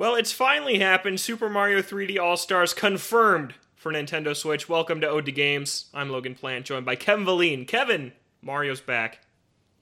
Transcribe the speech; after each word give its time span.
Well, 0.00 0.14
it's 0.14 0.32
finally 0.32 0.78
happened. 0.78 1.20
Super 1.20 1.50
Mario 1.50 1.82
3D 1.82 2.18
All 2.18 2.38
Stars 2.38 2.72
confirmed 2.72 3.52
for 3.76 3.92
Nintendo 3.92 4.34
Switch. 4.34 4.66
Welcome 4.66 4.98
to 5.02 5.06
Ode 5.06 5.26
to 5.26 5.30
Games. 5.30 5.90
I'm 5.92 6.08
Logan 6.08 6.34
Plant, 6.34 6.64
joined 6.64 6.86
by 6.86 6.96
Kevin 6.96 7.26
Valine. 7.26 7.66
Kevin, 7.66 8.12
Mario's 8.40 8.80
back. 8.80 9.18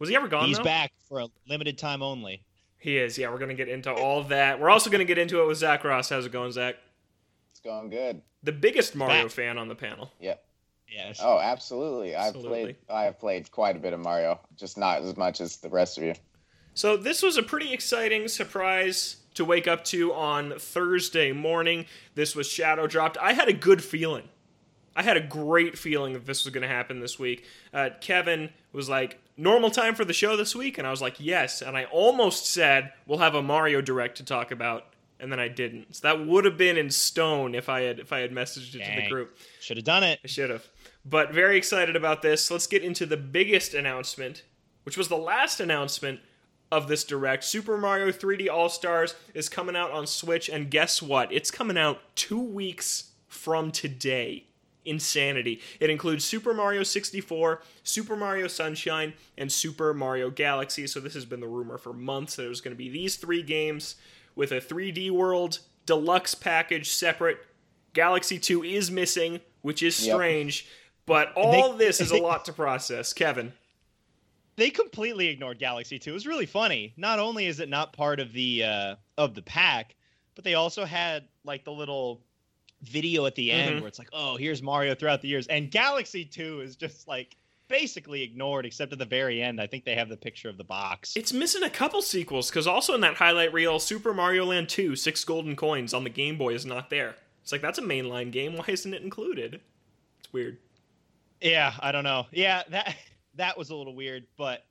Was 0.01 0.09
he 0.09 0.17
ever 0.17 0.27
gone? 0.27 0.47
He's 0.47 0.57
though? 0.57 0.65
back 0.65 0.91
for 1.09 1.21
a 1.21 1.29
limited 1.49 1.79
time 1.79 2.03
only. 2.03 2.43
He 2.81 2.99
is. 2.99 3.17
Yeah, 3.17 3.31
we're 3.31 3.39
gonna 3.39 3.55
get 3.55 3.69
into 3.69 3.95
all 3.95 4.25
that. 4.25 4.59
We're 4.59 4.71
also 4.71 4.91
gonna 4.91 5.05
get 5.05 5.19
into 5.19 5.41
it 5.41 5.47
with 5.47 5.59
Zach 5.59 5.85
Ross. 5.85 6.09
How's 6.09 6.27
it 6.27 6.33
going, 6.33 6.51
Zach? 6.51 6.75
It's 7.53 7.61
going 7.61 7.89
good. 7.89 8.21
The 8.43 8.51
biggest 8.51 8.97
Mario 8.97 9.27
Back. 9.27 9.31
fan 9.31 9.57
on 9.57 9.69
the 9.69 9.77
panel. 9.77 10.11
Yep. 10.19 10.45
Yes. 10.93 11.21
Oh, 11.23 11.39
absolutely. 11.39 12.17
I've 12.17 12.35
Absolutely. 12.35 12.63
played. 12.65 12.77
I 12.91 13.05
have 13.05 13.21
played 13.21 13.53
quite 13.53 13.77
a 13.77 13.79
bit 13.79 13.93
of 13.93 14.01
Mario, 14.01 14.41
just 14.57 14.79
not 14.79 15.01
as 15.01 15.17
much 15.17 15.41
as 15.41 15.59
the 15.59 15.69
rest 15.69 15.97
of 15.97 16.03
you. 16.03 16.15
So 16.75 16.97
this 16.97 17.23
was 17.23 17.37
a 17.37 17.43
pretty 17.45 17.73
exciting 17.73 18.27
surprise 18.27 19.17
to 19.39 19.45
wake 19.45 19.67
up 19.67 19.85
to 19.85 20.13
on 20.13 20.59
Thursday 20.59 21.33
morning. 21.33 21.87
This 22.15 22.37
was 22.37 22.49
shadow 22.49 22.87
dropped. 22.87 23.17
I 23.19 23.33
had 23.33 23.49
a 23.49 23.53
good 23.53 23.83
feeling. 23.83 24.29
I 24.95 25.03
had 25.05 25.17
a 25.17 25.21
great 25.21 25.79
feeling 25.79 26.13
that 26.15 26.27
this 26.27 26.45
was 26.45 26.53
going 26.53 26.63
to 26.63 26.69
happen 26.69 26.99
this 26.99 27.21
week. 27.21 27.45
Uh, 27.73 27.91
Kevin 28.01 28.51
was 28.73 28.89
like, 28.89 29.21
"Normal 29.37 29.71
time 29.71 29.95
for 29.95 30.05
the 30.05 30.13
show 30.13 30.37
this 30.37 30.57
week," 30.57 30.77
and 30.77 30.87
I 30.87 30.91
was 30.91 31.01
like, 31.01 31.15
"Yes." 31.21 31.63
And 31.63 31.77
I 31.77 31.85
almost 31.85 32.47
said 32.47 32.93
we'll 33.07 33.21
have 33.21 33.37
a 33.37 33.43
Mario 33.43 33.81
Direct 33.81 34.17
to 34.17 34.25
talk 34.25 34.51
about, 34.51 34.87
and 35.21 35.31
then 35.31 35.39
I 35.39 35.47
didn't. 35.47 35.95
So 35.95 36.09
that 36.09 36.27
would 36.27 36.45
have 36.45 36.57
been 36.57 36.77
in 36.77 36.91
stone 36.91 37.55
if 37.55 37.69
I 37.69 37.83
had 37.83 38.01
if 38.01 38.13
I 38.13 38.19
had 38.19 38.33
messaged 38.33 38.75
it 38.75 38.85
to 38.85 39.03
the 39.03 39.09
group. 39.09 39.39
Should 39.61 39.77
have 39.77 39.85
done 39.85 40.03
it. 40.03 40.19
I 40.25 40.27
should 40.27 40.51
have. 40.51 40.67
But 41.05 41.33
very 41.33 41.57
excited 41.57 41.95
about 41.95 42.23
this. 42.23 42.51
Let's 42.51 42.67
get 42.67 42.83
into 42.83 43.07
the 43.07 43.17
biggest 43.17 43.73
announcement, 43.73 44.43
which 44.83 44.97
was 44.97 45.07
the 45.07 45.17
last 45.17 45.61
announcement 45.61 46.19
of 46.71 46.89
this 46.89 47.05
direct. 47.05 47.45
Super 47.45 47.77
Mario 47.79 48.11
3D 48.13 48.49
All 48.51 48.69
Stars 48.69 49.15
is 49.35 49.49
coming 49.49 49.77
out 49.77 49.91
on 49.91 50.07
Switch, 50.07 50.49
and 50.49 50.71
guess 50.71 51.01
what? 51.03 51.33
It's 51.33 51.51
coming 51.51 51.79
out 51.79 52.01
two 52.15 52.41
weeks 52.41 53.11
from 53.29 53.71
today. 53.71 54.45
Insanity. 54.85 55.61
It 55.81 55.91
includes 55.91 56.25
Super 56.25 56.55
Mario 56.55 56.83
64, 56.83 57.63
Super 57.83 58.17
Mario 58.17 58.47
Sunshine, 58.49 59.13
and 59.37 59.53
Super 59.53 59.93
Mario 59.93 60.31
Galaxy. 60.31 60.87
So, 60.87 60.99
this 60.99 61.13
has 61.15 61.27
been 61.27 61.41
the 61.41 61.47
rumor 61.47 61.77
for 61.77 61.93
months 61.93 62.37
that 62.37 62.45
it 62.47 62.49
was 62.49 62.63
going 62.63 62.75
to 62.75 62.79
be 62.79 62.89
these 62.89 63.17
three 63.17 63.43
games 63.43 63.97
with 64.35 64.51
a 64.51 64.61
3D 64.61 65.11
World 65.11 65.59
deluxe 65.85 66.35
package 66.35 66.91
separate. 66.91 67.39
Galaxy 67.93 68.39
2 68.39 68.63
is 68.65 68.91
missing, 68.91 69.41
which 69.63 69.83
is 69.83 70.07
Yep. 70.07 70.15
strange, 70.15 70.67
but 71.05 71.33
all 71.35 71.73
this 71.75 72.01
is 72.01 72.11
a 72.11 72.19
lot 72.19 72.45
to 72.47 72.53
process. 72.53 73.13
Kevin. 73.13 73.53
They 74.59 74.71
completely 74.71 75.29
ignored 75.29 75.61
Galaxy 75.61 76.01
2. 76.01 76.11
It 76.11 76.13
was 76.13 76.27
really 76.27 76.45
funny. 76.45 76.93
Not 76.97 77.21
only 77.21 77.47
is 77.47 77.61
it 77.61 77.69
not 77.69 77.93
part 77.93 78.19
of 78.19 78.33
the 78.33 78.65
uh, 78.65 78.95
of 79.17 79.35
the 79.37 79.43
pack, 79.43 79.95
but 80.35 80.43
they 80.43 80.55
also 80.55 80.85
had 80.85 81.29
like 81.45 81.65
the 81.65 81.71
little 81.71 82.21
video 82.83 83.25
at 83.27 83.37
the 83.37 83.53
end 83.53 83.77
Mhm. 83.77 83.81
where 83.83 83.89
it's 83.89 84.01
like, 84.01 84.09
"Oh, 84.13 84.37
here's 84.37 84.61
Mario 84.61 84.97
throughout 84.97 85.23
the 85.23 85.29
years." 85.29 85.47
And 85.47 85.71
Galaxy 85.71 86.25
2 86.25 86.61
is 86.61 86.75
just 86.75 87.07
like 87.07 87.37
basically 87.69 88.23
ignored 88.23 88.67
except 88.67 88.93
at 88.93 88.99
the 88.99 89.05
very 89.05 89.41
end. 89.41 89.61
I 89.61 89.69
think 89.69 89.85
they 89.85 89.95
have 89.95 90.09
the 90.09 90.17
picture 90.17 90.49
of 90.49 90.57
the 90.57 90.65
box. 90.65 91.15
It's 91.17 91.33
missing 91.33 91.63
a 91.63 91.71
couple 91.71 92.03
sequels 92.03 92.51
because 92.51 92.67
also 92.67 92.95
in 92.97 93.01
that 93.03 93.15
highlight 93.15 93.53
reel, 93.53 93.79
Super 93.79 94.13
Mario 94.13 94.45
Land 94.47 94.69
2, 94.69 94.97
six 94.97 95.23
golden 95.25 95.55
coins 95.55 95.95
on 95.95 96.03
the 96.03 96.11
Game 96.11 96.37
Boy 96.37 96.55
is 96.55 96.67
not 96.67 96.91
there. 96.91 97.15
It's 97.45 97.53
like 97.53 97.63
that's 97.63 97.79
a 97.79 97.83
mainline 97.83 98.33
game. 98.33 98.57
Why 98.57 98.65
isn't 98.67 98.93
it 98.93 99.03
included? 99.03 99.61
It's 100.19 100.33
weird. 100.33 100.59
Yeah, 101.41 101.75
I 101.79 101.93
don't 101.93 102.05
know. 102.05 102.27
Yeah, 102.33 102.65
that 102.71 102.97
that 103.39 103.57
was 103.57 103.71
a 103.71 103.75
little 103.77 103.95
weird, 103.95 104.27
but 104.37 104.65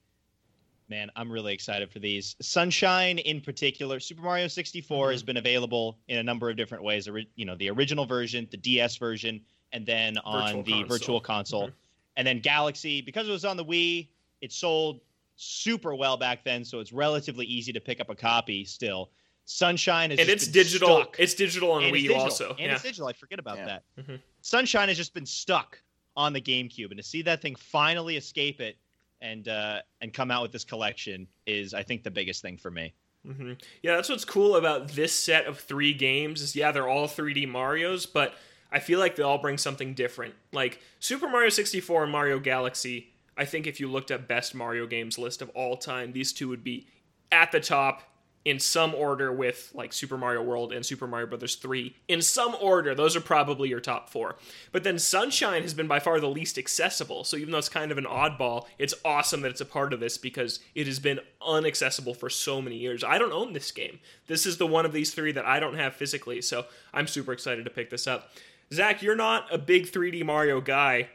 man, 0.90 1.10
I'm 1.16 1.30
really 1.32 1.54
excited 1.54 1.92
for 1.92 2.00
these. 2.00 2.36
Sunshine 2.42 3.18
in 3.20 3.42
particular, 3.42 4.00
Super 4.00 4.22
Mario 4.22 4.48
64 4.48 5.12
has 5.12 5.23
been 5.23 5.38
available 5.38 5.98
in 6.08 6.18
a 6.20 6.23
number 6.23 6.50
of 6.50 6.56
different 6.56 6.84
ways. 6.84 7.10
You 7.36 7.45
know, 7.45 7.56
the 7.56 7.70
original 7.70 8.06
version, 8.06 8.48
the 8.52 8.58
DS 8.58 8.95
version, 8.98 9.42
and 9.73 9.86
then 9.86 10.18
on 10.20 10.48
Virtual 10.48 10.64
the 10.64 10.72
console. 10.72 10.88
virtual 10.88 11.20
console. 11.22 11.68
Mhm. 11.68 11.73
And 12.18 12.28
then 12.28 12.40
Galaxy, 12.40 13.02
because 13.02 13.27
it 13.27 13.32
was 13.32 13.44
on 13.45 13.58
the 13.58 13.66
Wii, 13.66 14.08
it 14.42 14.52
sold 14.54 15.02
super 15.36 15.94
well 15.94 16.16
back 16.17 16.44
then, 16.44 16.64
so 16.64 16.80
it's 16.80 16.94
relatively 16.94 17.45
easy 17.45 17.73
to 17.73 17.80
pick 17.82 18.00
up 18.00 18.10
a 18.10 18.16
copy 18.16 18.64
still. 18.66 19.11
Sunshine 19.45 20.11
is 20.11 20.20
and 20.20 20.30
it's 20.30 20.48
digital. 20.48 21.02
Stuck. 21.04 21.20
It's 21.20 21.33
digital 21.33 21.72
on 21.72 21.83
And 21.83 21.94
Wii 21.94 22.02
digital. 22.04 22.22
also. 22.22 22.50
And 22.52 22.60
yeah. 22.60 22.73
it's 22.73 22.83
digital. 22.83 23.08
I 23.08 23.14
forget 23.14 23.39
about 23.39 23.58
Yeah. 23.58 23.66
that. 23.66 23.83
Mhm. 24.00 24.22
Sunshine 24.42 24.88
has 24.88 24.98
just 24.98 25.14
been 25.14 25.26
stuck 25.26 25.82
on 26.17 26.33
the 26.33 26.42
GameCube, 26.42 26.89
and 26.89 26.98
to 26.98 27.04
see 27.04 27.22
that 27.22 27.42
thing 27.42 27.55
finally 27.55 28.17
escape 28.17 28.60
it 28.60 28.76
and 29.22 29.48
uh, 29.48 29.80
and 30.02 30.14
come 30.14 30.32
out 30.32 30.42
with 30.42 30.52
this 30.52 30.66
collection 30.66 31.28
is, 31.45 31.73
I 31.73 31.83
think, 31.83 32.04
the 32.04 32.11
biggest 32.11 32.42
thing 32.42 32.58
for 32.58 32.72
me. 32.72 32.94
hmm 33.26 33.54
Yeah, 33.83 33.95
that's 33.95 34.10
what's 34.10 34.26
cool 34.26 34.56
about 34.58 34.89
this 34.89 35.14
set 35.14 35.45
of 35.45 35.60
three 35.60 35.94
games. 35.94 36.42
Is 36.42 36.56
yeah, 36.56 36.72
they're 36.72 36.89
all 36.89 37.08
3D 37.08 37.48
Mario's, 37.48 38.06
but 38.06 38.33
I 38.72 38.80
feel 38.80 39.00
like 39.00 39.16
they 39.16 39.23
all 39.23 39.38
bring 39.38 39.58
something 39.58 39.94
different. 39.94 40.33
Like 40.52 40.82
Super 41.00 41.30
Mario 41.30 41.50
64 41.50 42.04
and 42.04 42.11
Mario 42.11 42.39
Galaxy. 42.39 43.14
I 43.38 43.45
think 43.45 43.67
if 43.67 43.80
you 43.80 43.88
looked 43.88 44.10
at 44.10 44.27
best 44.27 44.56
Mario 44.56 44.88
games 44.88 45.20
list 45.20 45.44
of 45.44 45.50
all 45.50 45.77
time, 45.77 46.11
these 46.11 46.33
two 46.33 46.50
would 46.50 46.64
be 46.64 46.88
at 47.32 47.52
the 47.52 47.60
top 47.60 48.02
in 48.47 48.61
some 48.61 48.95
order 48.95 49.30
with 49.30 49.73
like 49.73 49.91
Super 49.91 50.17
Mario 50.17 50.41
World 50.41 50.71
and 50.71 50.85
Super 50.85 51.05
Mario 51.05 51.27
Brothers 51.27 51.55
3. 51.55 51.93
In 52.08 52.21
some 52.21 52.55
order, 52.61 52.95
those 52.95 53.13
are 53.13 53.19
probably 53.19 53.67
your 53.67 53.81
top 53.81 54.09
4. 54.09 54.37
But 54.71 54.85
then 54.85 54.97
Sunshine 54.97 55.63
has 55.63 55.73
been 55.73 55.85
by 55.85 55.99
far 55.99 56.21
the 56.21 56.30
least 56.30 56.58
accessible. 56.58 57.25
So 57.25 57.35
even 57.35 57.52
though 57.52 57.58
it's 57.58 57.67
kind 57.67 57.91
of 57.91 57.97
an 57.97 58.05
oddball, 58.05 58.67
it's 58.80 58.93
awesome 59.03 59.41
that 59.41 59.52
it's 59.52 59.59
a 59.59 59.65
part 59.65 59.91
of 59.91 59.99
this 59.99 60.17
because 60.17 60.61
it 60.75 60.87
has 60.87 60.97
been 60.97 61.19
unaccessible 61.41 62.15
for 62.15 62.30
so 62.30 62.61
many 62.61 62.77
years. 62.77 63.03
I 63.03 63.17
don't 63.17 63.33
own 63.33 63.52
this 63.52 63.69
game. 63.69 63.99
This 64.27 64.45
is 64.45 64.58
the 64.58 64.65
one 64.65 64.85
of 64.85 64.93
these 64.93 65.14
3 65.14 65.33
that 65.33 65.45
I 65.45 65.59
don't 65.59 65.75
have 65.75 65.93
physically. 65.93 66.41
So 66.41 66.67
I'm 66.93 67.08
super 67.08 67.33
excited 67.33 67.65
to 67.65 67.69
pick 67.69 67.89
this 67.89 68.08
up. 68.08 68.31
Zach, 68.71 69.02
you're 69.02 69.14
not 69.14 69.53
a 69.53 69.58
big 69.58 69.87
3D 69.87 70.23
Mario 70.23 70.61
guy. 70.61 71.09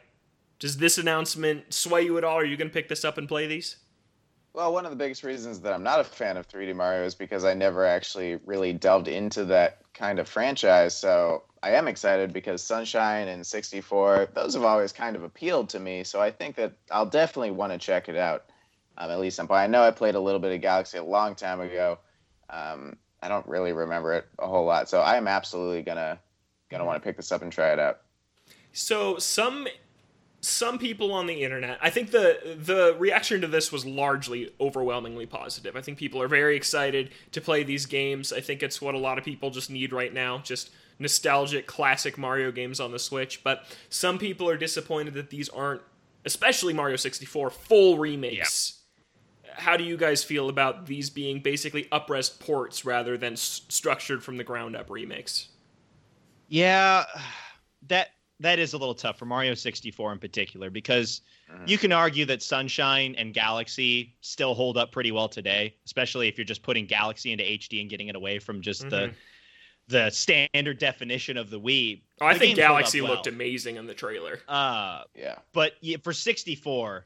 Does 0.59 0.77
this 0.77 0.99
announcement 0.99 1.73
sway 1.73 2.03
you 2.03 2.15
at 2.19 2.23
all? 2.23 2.37
Are 2.37 2.45
you 2.45 2.57
going 2.57 2.69
to 2.69 2.73
pick 2.73 2.89
this 2.89 3.03
up 3.03 3.17
and 3.17 3.27
play 3.27 3.47
these? 3.47 3.77
Well, 4.53 4.71
one 4.71 4.85
of 4.85 4.91
the 4.91 4.97
biggest 4.97 5.23
reasons 5.23 5.61
that 5.61 5.73
I'm 5.73 5.81
not 5.81 5.99
a 5.99 6.03
fan 6.03 6.37
of 6.37 6.47
3D 6.47 6.75
Mario 6.75 7.05
is 7.05 7.15
because 7.15 7.43
I 7.43 7.55
never 7.55 7.85
actually 7.85 8.39
really 8.45 8.71
delved 8.71 9.07
into 9.07 9.45
that 9.45 9.79
kind 9.95 10.19
of 10.19 10.29
franchise. 10.29 10.95
So 10.95 11.43
I 11.63 11.71
am 11.71 11.87
excited 11.87 12.33
because 12.33 12.61
Sunshine 12.61 13.29
and 13.29 13.45
64, 13.45 14.29
those 14.35 14.53
have 14.53 14.63
always 14.63 14.91
kind 14.91 15.15
of 15.15 15.23
appealed 15.23 15.69
to 15.69 15.79
me. 15.79 16.03
So 16.03 16.21
I 16.21 16.29
think 16.29 16.55
that 16.57 16.73
I'll 16.91 17.07
definitely 17.07 17.49
want 17.49 17.71
to 17.73 17.79
check 17.79 18.09
it 18.09 18.15
out. 18.15 18.45
Um, 18.95 19.09
at 19.09 19.19
least, 19.19 19.39
I 19.39 19.65
know 19.65 19.81
I 19.81 19.89
played 19.89 20.13
a 20.13 20.19
little 20.19 20.39
bit 20.39 20.53
of 20.53 20.61
Galaxy 20.61 20.99
a 20.99 21.03
long 21.03 21.33
time 21.33 21.59
ago. 21.59 21.97
Um, 22.47 22.97
I 23.23 23.29
don't 23.29 23.47
really 23.47 23.71
remember 23.71 24.13
it 24.13 24.27
a 24.37 24.47
whole 24.47 24.65
lot, 24.65 24.87
so 24.87 25.01
I 25.01 25.17
am 25.17 25.27
absolutely 25.27 25.81
gonna 25.81 26.19
gonna 26.69 26.85
want 26.85 27.01
to 27.01 27.07
pick 27.07 27.15
this 27.17 27.31
up 27.31 27.41
and 27.41 27.51
try 27.51 27.73
it 27.73 27.79
out. 27.79 28.01
So 28.71 29.17
some 29.17 29.67
some 30.43 30.77
people 30.77 31.13
on 31.13 31.25
the 31.25 31.41
internet, 31.41 31.79
I 31.81 31.89
think 31.89 32.11
the 32.11 32.57
the 32.59 32.95
reaction 32.99 33.39
to 33.41 33.47
this 33.47 33.71
was 33.71 33.85
largely 33.85 34.53
overwhelmingly 34.59 35.25
positive. 35.25 35.77
I 35.77 35.81
think 35.81 35.97
people 35.97 36.21
are 36.21 36.27
very 36.27 36.57
excited 36.57 37.11
to 37.31 37.39
play 37.39 37.63
these 37.63 37.85
games. 37.85 38.33
I 38.33 38.41
think 38.41 38.61
it's 38.61 38.81
what 38.81 38.93
a 38.93 38.97
lot 38.97 39.17
of 39.17 39.23
people 39.23 39.51
just 39.51 39.69
need 39.69 39.93
right 39.93 40.13
now, 40.13 40.39
just 40.39 40.69
nostalgic 40.99 41.65
classic 41.65 42.17
Mario 42.17 42.51
games 42.51 42.81
on 42.81 42.91
the 42.91 42.99
Switch. 42.99 43.41
But 43.41 43.63
some 43.89 44.17
people 44.17 44.49
are 44.49 44.57
disappointed 44.57 45.13
that 45.13 45.29
these 45.29 45.47
aren't, 45.47 45.81
especially 46.25 46.73
Mario 46.73 46.97
64, 46.97 47.49
full 47.49 47.97
remakes. 47.97 48.81
How 49.55 49.77
do 49.77 49.85
you 49.85 49.95
guys 49.95 50.25
feel 50.25 50.49
about 50.49 50.87
these 50.87 51.09
being 51.09 51.39
basically 51.39 51.85
uprest 51.85 52.39
ports 52.39 52.83
rather 52.83 53.17
than 53.17 53.33
s- 53.33 53.61
structured 53.69 54.23
from 54.23 54.35
the 54.35 54.43
ground 54.43 54.75
up 54.75 54.89
remakes? 54.89 55.47
Yeah, 56.49 57.05
that 57.87 58.09
that 58.43 58.59
is 58.59 58.73
a 58.73 58.77
little 58.77 58.93
tough 58.93 59.17
for 59.17 59.25
Mario 59.25 59.53
64 59.53 60.11
in 60.13 60.19
particular 60.19 60.69
because 60.69 61.21
Mhm. 61.49 61.67
you 61.67 61.77
can 61.77 61.91
argue 61.91 62.25
that 62.25 62.43
Sunshine 62.43 63.15
and 63.17 63.33
Galaxy 63.33 64.15
still 64.21 64.53
hold 64.53 64.77
up 64.77 64.91
pretty 64.91 65.11
well 65.11 65.29
today, 65.29 65.73
especially 65.85 66.27
if 66.27 66.37
you're 66.37 66.45
just 66.45 66.61
putting 66.61 66.85
Galaxy 66.85 67.31
into 67.31 67.43
HD 67.43 67.79
and 67.81 67.89
getting 67.89 68.09
it 68.09 68.15
away 68.15 68.39
from 68.39 68.61
just 68.61 68.89
the 68.89 69.07
Mhm. 69.07 69.15
the 69.89 70.09
standard 70.11 70.77
definition 70.77 71.35
of 71.35 71.49
the 71.49 71.59
Wii. 71.59 72.01
Oh, 72.21 72.25
I 72.25 72.33
The 72.33 72.39
think 72.39 72.55
games 72.55 72.65
hold 72.67 72.75
up 72.75 72.79
Galaxy 72.79 73.01
well. 73.01 73.11
looked 73.11 73.27
amazing 73.27 73.75
in 73.75 73.85
the 73.85 73.93
trailer. 73.93 74.41
Uh, 74.47 75.03
Yeah. 75.13 75.39
but 75.51 75.73
yeah, 75.81 75.97
for 75.97 76.13
64 76.13 77.05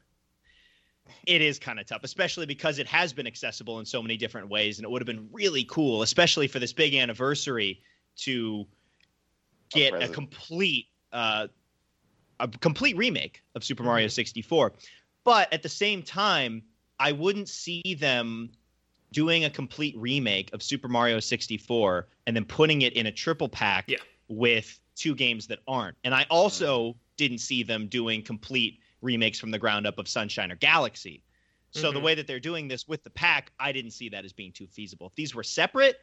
it 1.26 1.40
is 1.40 1.58
kind 1.58 1.80
of 1.80 1.86
tough 1.86 2.04
especially 2.04 2.44
because 2.46 2.78
it 2.78 2.86
has 2.86 3.14
been 3.14 3.26
accessible 3.26 3.80
in 3.80 3.86
so 3.86 4.02
many 4.02 4.14
different 4.16 4.46
ways 4.48 4.78
and 4.78 4.84
it 4.84 4.90
would 4.90 5.00
have 5.00 5.06
been 5.06 5.26
really 5.32 5.64
cool 5.64 6.02
especially 6.02 6.46
for 6.46 6.58
this 6.58 6.72
big 6.72 6.94
anniversary 6.94 7.80
to 8.16 8.66
get 9.70 9.88
a 9.94 9.96
present. 9.96 10.14
complete 10.14 10.86
uh, 11.12 11.48
a 12.40 12.48
complete 12.48 12.96
remake 12.96 13.42
of 13.54 13.64
super 13.64 13.82
mario 13.82 14.08
64 14.08 14.72
but 15.24 15.52
at 15.52 15.62
the 15.62 15.68
same 15.68 16.02
time 16.02 16.62
i 16.98 17.12
wouldn't 17.12 17.48
see 17.48 17.82
them 17.98 18.50
doing 19.12 19.44
a 19.44 19.50
complete 19.50 19.96
remake 19.96 20.52
of 20.52 20.62
super 20.62 20.88
mario 20.88 21.18
64 21.18 22.08
and 22.26 22.36
then 22.36 22.44
putting 22.44 22.82
it 22.82 22.92
in 22.92 23.06
a 23.06 23.12
triple 23.12 23.48
pack 23.48 23.86
Yeah. 23.88 23.98
with 24.28 24.78
two 24.94 25.14
games 25.14 25.46
that 25.48 25.60
aren't 25.66 25.96
and 26.04 26.14
i 26.14 26.26
also 26.30 26.96
didn't 27.16 27.38
see 27.38 27.62
them 27.62 27.88
doing 27.88 28.22
complete 28.22 28.78
remakes 29.02 29.38
from 29.38 29.50
the 29.50 29.58
ground 29.58 29.86
up 29.86 29.98
of 29.98 30.08
Sunshine 30.08 30.50
or 30.50 30.56
Galaxy. 30.56 31.22
So 31.70 31.92
the 31.92 32.00
Mhm. 32.00 32.02
way 32.02 32.14
that 32.14 32.26
they're 32.26 32.40
doing 32.40 32.68
this 32.68 32.88
with 32.88 33.04
the 33.04 33.10
pack, 33.10 33.52
I 33.60 33.72
didn't 33.72 33.90
see 33.90 34.08
that 34.08 34.24
as 34.24 34.32
being 34.32 34.52
too 34.52 34.66
feasible. 34.66 35.08
If 35.08 35.14
these 35.14 35.34
were 35.34 35.42
separate, 35.42 36.00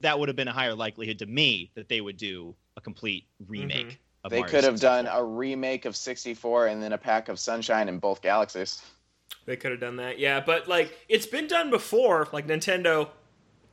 that 0.00 0.18
would 0.18 0.28
have 0.28 0.36
been 0.36 0.48
a 0.48 0.52
higher 0.52 0.74
likelihood 0.74 1.18
to 1.18 1.26
me 1.26 1.70
that 1.74 1.88
they 1.88 2.00
would 2.00 2.16
do 2.16 2.56
a 2.76 2.80
complete 2.80 3.28
remake. 3.46 3.92
Mhm. 3.92 3.98
Of 4.24 4.30
They 4.30 4.40
Mario 4.40 4.50
could 4.50 4.64
have 4.64 4.78
64. 4.78 4.90
done 4.90 5.06
a 5.06 5.22
remake 5.22 5.84
of 5.84 5.94
64 5.94 6.68
and 6.68 6.82
then 6.82 6.92
a 6.94 6.98
pack 6.98 7.28
of 7.28 7.38
Sunshine 7.38 7.88
in 7.88 7.98
both 7.98 8.22
galaxies. 8.22 8.82
They 9.46 9.56
could 9.56 9.70
have 9.70 9.80
done 9.80 9.96
that, 9.96 10.18
yeah. 10.18 10.40
But 10.40 10.66
like, 10.66 10.96
it's 11.08 11.26
been 11.26 11.46
done 11.46 11.70
before. 11.70 12.28
Like 12.32 12.46
Nintendo 12.46 13.10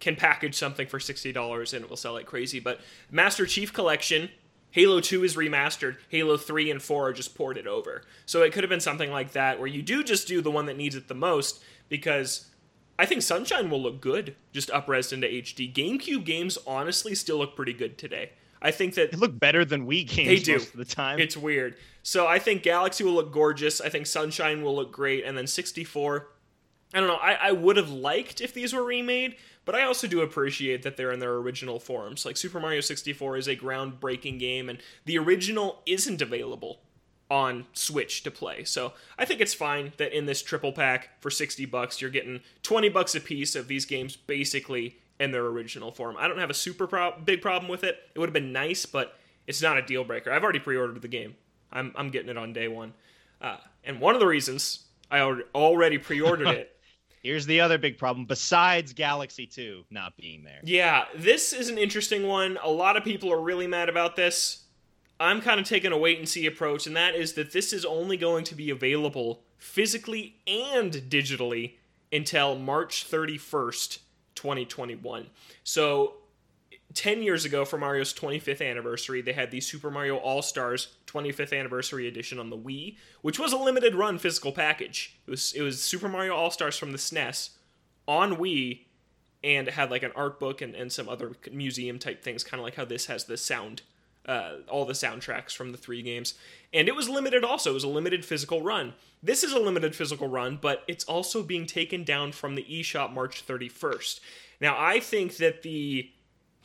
can 0.02 0.16
package 0.16 0.56
something 0.56 0.88
for 0.88 1.00
sixty 1.00 1.32
dollars 1.32 1.74
and 1.74 1.84
it 1.84 1.90
will 1.90 1.96
sell 1.98 2.14
like 2.14 2.26
crazy. 2.26 2.60
But 2.60 2.82
Master 3.10 3.46
Chief 3.46 3.72
Collection, 3.72 4.30
Halo 4.72 5.00
Two 5.00 5.24
is 5.24 5.38
remastered. 5.38 5.98
Halo 6.10 6.36
Three 6.36 6.70
and 6.70 6.82
Four 6.82 7.10
are 7.10 7.14
just 7.14 7.36
ported 7.36 7.68
over. 7.68 8.02
So 8.26 8.42
it 8.42 8.52
could 8.52 8.64
have 8.64 8.70
been 8.70 8.80
something 8.82 9.12
like 9.12 9.32
that, 9.32 9.60
where 9.60 9.68
you 9.68 9.82
do 9.82 10.04
just 10.04 10.28
do 10.28 10.42
the 10.42 10.52
one 10.52 10.66
that 10.66 10.76
needs 10.76 10.96
it 10.96 11.08
the 11.08 11.14
most, 11.14 11.64
because 11.88 12.48
I 13.00 13.06
think 13.06 13.22
Sunshine 13.22 13.70
will 13.70 13.82
look 13.82 14.02
good 14.02 14.36
just 14.52 14.70
upres 14.70 15.14
into 15.14 15.28
HD. 15.28 15.72
GameCube 15.72 16.26
games 16.26 16.58
honestly 16.68 17.16
still 17.16 17.38
look 17.38 17.56
pretty 17.56 17.74
good 17.74 17.98
today. 17.98 18.32
I 18.62 18.72
think 18.72 18.94
that 18.96 19.12
They 19.12 19.18
look 19.18 19.38
better 19.40 19.66
than 19.66 19.88
Wii 19.88 20.08
games 20.08 20.28
They 20.28 20.40
do. 20.40 20.54
most 20.54 20.72
of 20.74 20.78
the 20.78 20.86
time. 20.86 21.20
it's 21.20 21.36
weird. 21.36 21.76
So 22.04 22.28
I 22.28 22.40
think 22.40 22.64
Galaxy 22.64 23.04
will 23.04 23.14
look 23.14 23.32
gorgeous. 23.32 23.82
I 23.82 23.90
think 23.90 24.06
Sunshine 24.06 24.62
will 24.62 24.76
look 24.76 24.92
great, 24.92 25.24
and 25.26 25.38
then 25.38 25.48
64. 25.48 26.28
I 26.94 27.00
don't 27.00 27.08
know. 27.08 27.16
I, 27.16 27.34
I 27.34 27.52
would 27.54 27.78
have 27.78 27.90
liked 27.90 28.42
if 28.42 28.54
these 28.54 28.74
were 28.74 28.84
remade, 28.84 29.38
but 29.66 29.76
I 29.76 29.84
also 29.84 30.08
do 30.08 30.22
appreciate 30.22 30.84
that 30.84 30.98
they're 30.98 31.12
in 31.12 31.20
their 31.20 31.36
original 31.36 31.80
forms. 31.80 32.26
Like 32.26 32.36
Super 32.38 32.60
Mario 32.60 32.82
64 32.82 33.38
is 33.38 33.48
a 33.48 33.56
groundbreaking 33.56 34.40
game, 34.40 34.68
and 34.70 34.80
the 35.06 35.18
original 35.18 35.82
isn't 35.86 36.22
available 36.22 36.82
on 37.30 37.66
Switch 37.72 38.24
to 38.24 38.32
play. 38.32 38.66
So 38.66 38.92
I 39.18 39.24
think 39.24 39.40
it's 39.40 39.54
fine 39.54 39.94
that 39.98 40.12
in 40.16 40.26
this 40.26 40.42
triple 40.44 40.74
pack 40.74 41.22
for 41.22 41.30
60 41.32 41.66
bucks, 41.66 42.02
you're 42.02 42.10
getting 42.10 42.42
20 42.64 42.90
bucks 42.90 43.16
a 43.16 43.22
piece 43.22 43.56
of 43.56 43.70
these 43.70 43.86
games 43.86 44.18
basically 44.18 44.98
in 45.22 45.32
their 45.32 45.46
original 45.46 45.92
form. 45.92 46.18
I 46.20 46.28
don't 46.28 46.40
have 46.40 46.50
a 46.50 46.56
super 46.56 46.88
pro- 46.88 47.18
big 47.24 47.42
problem 47.42 47.70
with 47.70 47.84
it. 47.84 47.98
It 48.16 48.20
would 48.20 48.28
have 48.28 48.34
been 48.34 48.52
nice, 48.52 48.88
but 48.88 49.18
it's 49.46 49.62
not 49.62 49.78
a 49.78 49.82
deal 49.84 50.04
breaker. 50.04 50.32
I've 50.32 50.44
already 50.44 50.60
pre-ordered 50.60 51.02
the 51.02 51.08
game. 51.08 51.36
I'm 51.72 51.94
I'm 51.96 52.10
getting 52.10 52.30
it 52.30 52.38
on 52.38 52.52
day 52.52 52.68
one, 52.68 52.94
uh, 53.40 53.58
and 53.84 54.02
one 54.02 54.16
of 54.16 54.20
the 54.20 54.28
reasons 54.28 54.86
I 55.10 55.22
already 55.22 55.98
pre-ordered 56.00 56.48
it. 56.50 56.76
Here's 57.24 57.46
the 57.46 57.62
other 57.62 57.78
big 57.78 58.00
problem 58.00 58.26
besides 58.26 58.94
Galaxy 58.94 59.46
2 59.46 59.86
not 59.92 60.18
being 60.18 60.44
there. 60.44 60.60
Yeah, 60.64 61.06
this 61.16 61.54
is 61.54 61.70
an 61.70 61.78
interesting 61.78 62.28
one. 62.28 62.58
A 62.64 62.70
lot 62.70 62.98
of 62.98 63.04
people 63.04 63.32
are 63.32 63.40
really 63.40 63.68
mad 63.68 63.90
about 63.90 64.16
this. 64.16 64.64
I'm 65.20 65.40
kind 65.40 65.60
of 65.60 65.68
taking 65.68 65.92
a 65.92 65.98
wait 65.98 66.18
and 66.18 66.28
see 66.28 66.48
approach, 66.48 66.88
and 66.88 66.96
that 66.96 67.14
is 67.14 67.34
that 67.34 67.54
this 67.54 67.74
is 67.74 67.86
only 67.86 68.18
going 68.18 68.44
to 68.46 68.56
be 68.56 68.72
available 68.72 69.44
physically 69.60 70.38
and 70.48 70.92
digitally 70.92 71.74
until 72.12 72.58
March 72.58 73.08
31st, 73.08 74.00
2021. 74.42 75.28
So 75.64 76.16
10 76.96 77.22
years 77.22 77.46
ago 77.46 77.64
for 77.64 77.78
Mario's 77.78 78.14
25th 78.14 78.68
anniversary, 78.68 79.22
they 79.22 79.34
had 79.34 79.52
the 79.52 79.62
Super 79.62 79.92
Mario 79.92 80.18
All 80.18 80.42
Stars 80.42 80.96
25th 81.06 81.58
anniversary 81.58 82.08
edition 82.08 82.40
on 82.40 82.50
the 82.50 82.58
Wii, 82.58 82.98
which 83.22 83.38
was 83.38 83.54
a 83.54 83.58
limited 83.58 83.94
run 83.94 84.18
physical 84.18 84.52
package. 84.52 85.16
It 85.28 85.30
was 85.30 85.54
it 85.54 85.62
was 85.62 85.84
Super 85.84 86.10
Mario 86.10 86.36
All 86.36 86.50
Stars 86.50 86.78
from 86.78 86.92
the 86.92 86.98
SNES 86.98 87.52
on 88.08 88.38
Wii 88.38 88.82
and 89.44 89.68
it 89.68 89.76
had 89.76 89.92
like 89.92 90.04
an 90.04 90.12
art 90.16 90.40
book 90.40 90.62
and, 90.62 90.76
and 90.76 90.92
some 90.92 91.08
other 91.08 91.34
museum 91.52 92.00
type 92.00 92.24
things, 92.24 92.44
kind 92.44 92.60
of 92.60 92.64
like 92.64 92.76
how 92.76 92.86
this 92.86 93.06
has 93.06 93.26
the 93.26 93.38
sound, 93.38 93.84
uh, 94.26 94.58
all 94.70 94.86
the 94.86 94.94
soundtracks 94.94 95.56
from 95.56 95.72
the 95.72 95.78
three 95.78 96.02
games. 96.02 96.36
And 96.74 96.88
it 96.88 96.96
was 96.96 97.10
limited 97.10 97.44
also, 97.44 97.72
it 97.72 97.76
was 97.76 97.84
a 97.84 97.90
limited 97.90 98.24
physical 98.24 98.62
run. 98.62 98.94
This 99.24 99.44
is 99.44 99.54
a 99.54 99.60
limited 99.60 99.96
physical 99.96 100.28
run, 100.28 100.58
but 100.60 100.84
it's 100.88 101.04
also 101.04 101.44
being 101.44 101.66
taken 101.66 102.04
down 102.04 102.32
from 102.32 102.56
the 102.56 102.64
eShop 102.64 103.14
March 103.14 103.46
31st. 103.46 104.20
Now, 104.60 104.76
I 104.78 105.00
think 105.00 105.38
that 105.38 105.64
the 105.64 106.10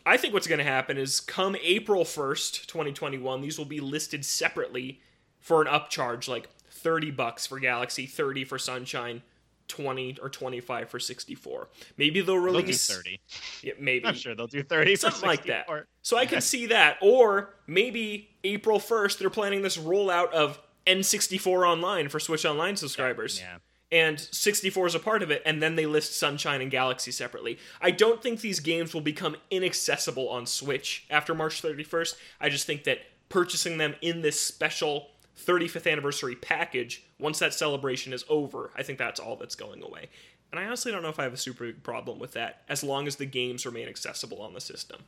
I 0.04 0.16
think 0.16 0.32
what's 0.32 0.46
going 0.46 0.58
to 0.58 0.64
happen 0.64 0.98
is 0.98 1.18
come 1.18 1.56
April 1.62 2.04
1st, 2.04 2.66
2021, 2.66 3.40
these 3.40 3.58
will 3.58 3.64
be 3.64 3.80
listed 3.80 4.24
separately 4.24 5.00
for 5.40 5.60
an 5.60 5.66
upcharge 5.66 6.28
like 6.28 6.48
30 6.70 7.10
bucks 7.10 7.44
for 7.44 7.58
Galaxy, 7.58 8.06
30 8.06 8.44
for 8.44 8.56
Sunshine, 8.56 9.22
20 9.68 10.18
or 10.22 10.28
25 10.28 10.88
for 10.88 10.98
64. 10.98 11.68
Maybe 11.96 12.20
they'll 12.20 12.34
They'll 12.36 12.44
release 12.44 12.86
30. 12.86 13.20
Yeah, 13.62 13.72
maybe 13.78 14.06
I'm 14.06 14.14
sure 14.14 14.34
they'll 14.34 14.46
do 14.46 14.62
30 14.62 14.94
for 14.96 15.00
something 15.10 15.28
like 15.28 15.44
that. 15.46 15.66
So 16.02 16.16
I 16.16 16.26
can 16.26 16.40
see 16.40 16.66
that 16.66 16.98
or 17.02 17.54
maybe 17.66 18.30
April 18.44 18.78
1st 18.78 19.18
they're 19.18 19.30
planning 19.30 19.62
this 19.62 19.76
rollout 19.76 20.32
of 20.32 20.60
N64 20.86 21.66
online 21.68 22.08
for 22.08 22.20
Switch 22.20 22.44
Online 22.44 22.76
subscribers 22.76 23.40
Yeah. 23.40 23.56
and 23.90 24.20
64 24.20 24.86
is 24.86 24.94
a 24.94 25.00
part 25.00 25.22
of 25.22 25.30
it, 25.32 25.42
and 25.44 25.60
then 25.60 25.74
they 25.74 25.86
list 25.86 26.16
Sunshine 26.16 26.60
and 26.60 26.70
Galaxy 26.70 27.10
separately. 27.10 27.58
I 27.80 27.90
don't 27.90 28.22
think 28.22 28.40
these 28.40 28.60
games 28.60 28.94
will 28.94 29.00
become 29.00 29.36
inaccessible 29.50 30.28
on 30.28 30.46
Switch 30.46 31.04
after 31.10 31.34
March 31.34 31.60
31st. 31.60 32.14
I 32.40 32.48
just 32.50 32.66
think 32.66 32.84
that 32.84 33.00
purchasing 33.28 33.78
them 33.78 33.96
in 34.00 34.22
this 34.22 34.40
special 34.40 35.08
35th 35.38 35.90
anniversary 35.90 36.34
package, 36.34 37.04
once 37.18 37.38
that 37.38 37.54
celebration 37.54 38.12
is 38.12 38.24
over, 38.28 38.70
I 38.76 38.82
think 38.82 38.98
that's 38.98 39.20
all 39.20 39.36
that's 39.36 39.54
going 39.54 39.82
away. 39.82 40.08
And 40.50 40.60
I 40.60 40.64
honestly 40.64 40.92
don't 40.92 41.02
know 41.02 41.08
if 41.08 41.18
I 41.18 41.24
have 41.24 41.34
a 41.34 41.38
super 41.38 41.66
big 41.66 41.82
problem 41.82 42.18
with 42.18 42.32
that, 42.32 42.62
as 42.68 42.82
long 42.82 43.06
as 43.06 43.16
the 43.16 43.26
games 43.26 43.66
remain 43.66 43.88
accessible 43.88 44.40
on 44.40 44.54
the 44.54 44.60
system. 44.60 45.00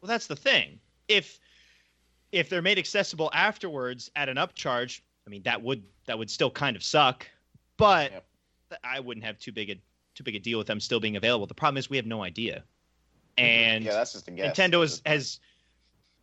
Well, 0.00 0.08
that's 0.08 0.26
the 0.26 0.36
thing. 0.36 0.78
If 1.08 1.38
if 2.32 2.48
they're 2.48 2.62
made 2.62 2.78
accessible 2.78 3.30
afterwards 3.34 4.10
at 4.16 4.28
an 4.28 4.36
upcharge, 4.36 5.00
I 5.26 5.30
mean 5.30 5.42
that 5.42 5.60
would 5.62 5.82
that 6.06 6.18
would 6.18 6.30
still 6.30 6.50
kind 6.50 6.76
of 6.76 6.82
suck, 6.82 7.26
but 7.76 8.10
Yep. 8.12 8.24
I 8.84 9.00
wouldn't 9.00 9.24
have 9.26 9.38
too 9.38 9.52
big 9.52 9.70
a 9.70 9.76
too 10.14 10.24
big 10.24 10.36
a 10.36 10.38
deal 10.38 10.58
with 10.58 10.66
them 10.66 10.80
still 10.80 11.00
being 11.00 11.16
available. 11.16 11.46
The 11.46 11.54
problem 11.54 11.76
is 11.76 11.90
we 11.90 11.96
have 11.96 12.06
no 12.06 12.22
idea, 12.22 12.64
mm-hmm. 13.36 13.44
and 13.44 13.84
yeah, 13.84 13.92
that's 13.92 14.12
just 14.12 14.28
a 14.28 14.30
guess. 14.30 14.56
Nintendo 14.56 14.80
has, 14.80 15.02
has 15.04 15.40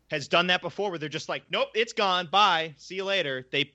has 0.10 0.28
done 0.28 0.48
that 0.48 0.62
before, 0.62 0.90
where 0.90 1.00
they're 1.00 1.10
just 1.10 1.30
like, 1.30 1.44
nope, 1.50 1.68
it's 1.76 1.94
gone, 1.94 2.28
bye, 2.32 2.74
see 2.78 2.96
you 2.96 3.04
later. 3.04 3.46
They 3.52 3.74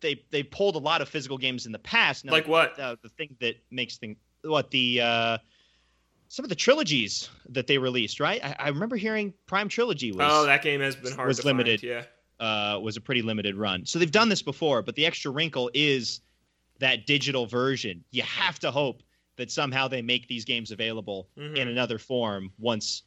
they 0.00 0.22
they 0.30 0.42
pulled 0.42 0.76
a 0.76 0.78
lot 0.78 1.00
of 1.00 1.08
physical 1.08 1.38
games 1.38 1.66
in 1.66 1.72
the 1.72 1.78
past. 1.78 2.24
Now, 2.24 2.32
Like 2.32 2.46
what? 2.48 2.78
Uh, 2.78 2.96
the 3.02 3.08
thing 3.08 3.36
that 3.40 3.56
makes 3.70 3.96
thing 3.96 4.16
what 4.42 4.70
the 4.70 5.00
uh, 5.00 5.38
some 6.28 6.44
of 6.44 6.48
the 6.50 6.54
trilogies 6.54 7.30
that 7.48 7.66
they 7.66 7.78
released, 7.78 8.20
right? 8.20 8.44
I, 8.44 8.54
I 8.58 8.68
remember 8.68 8.96
hearing 8.96 9.32
Prime 9.46 9.68
Trilogy 9.68 10.12
was 10.12 10.28
oh, 10.30 10.46
that 10.46 10.62
game 10.62 10.80
has 10.80 10.94
been 10.94 11.14
hard 11.14 11.28
was 11.28 11.40
to 11.40 11.46
limited. 11.46 11.80
find. 11.80 12.06
Yeah. 12.40 12.74
uh, 12.74 12.78
was 12.78 12.96
a 12.96 13.00
pretty 13.00 13.22
limited 13.22 13.56
run. 13.56 13.84
So 13.86 13.98
they've 13.98 14.10
done 14.12 14.28
this 14.28 14.42
before, 14.42 14.82
but 14.82 14.94
the 14.94 15.06
extra 15.06 15.30
wrinkle 15.30 15.70
is 15.74 16.20
that 16.78 17.06
digital 17.06 17.46
version. 17.46 18.04
You 18.12 18.22
have 18.22 18.58
to 18.60 18.70
hope 18.70 19.02
that 19.36 19.50
somehow 19.50 19.88
they 19.88 20.02
make 20.02 20.28
these 20.28 20.44
games 20.44 20.70
available 20.70 21.28
Mhm. 21.36 21.56
in 21.56 21.68
another 21.68 21.98
form 21.98 22.52
once 22.58 23.02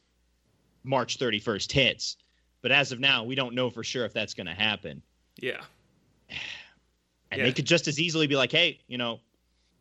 March 0.84 1.16
31st 1.18 1.70
hits. 1.72 2.16
But 2.62 2.72
as 2.72 2.92
of 2.92 3.00
now, 3.00 3.24
we 3.24 3.34
don't 3.34 3.54
know 3.54 3.68
for 3.70 3.82
sure 3.84 4.04
if 4.04 4.12
that's 4.12 4.34
going 4.34 4.46
to 4.46 4.54
happen. 4.54 5.02
Yeah. 5.36 5.62
And 7.30 7.38
Yeah. 7.38 7.44
they 7.44 7.52
could 7.52 7.66
just 7.66 7.88
as 7.88 7.98
easily 7.98 8.26
be 8.26 8.36
like, 8.36 8.52
"Hey, 8.52 8.80
you 8.86 8.98
know, 8.98 9.20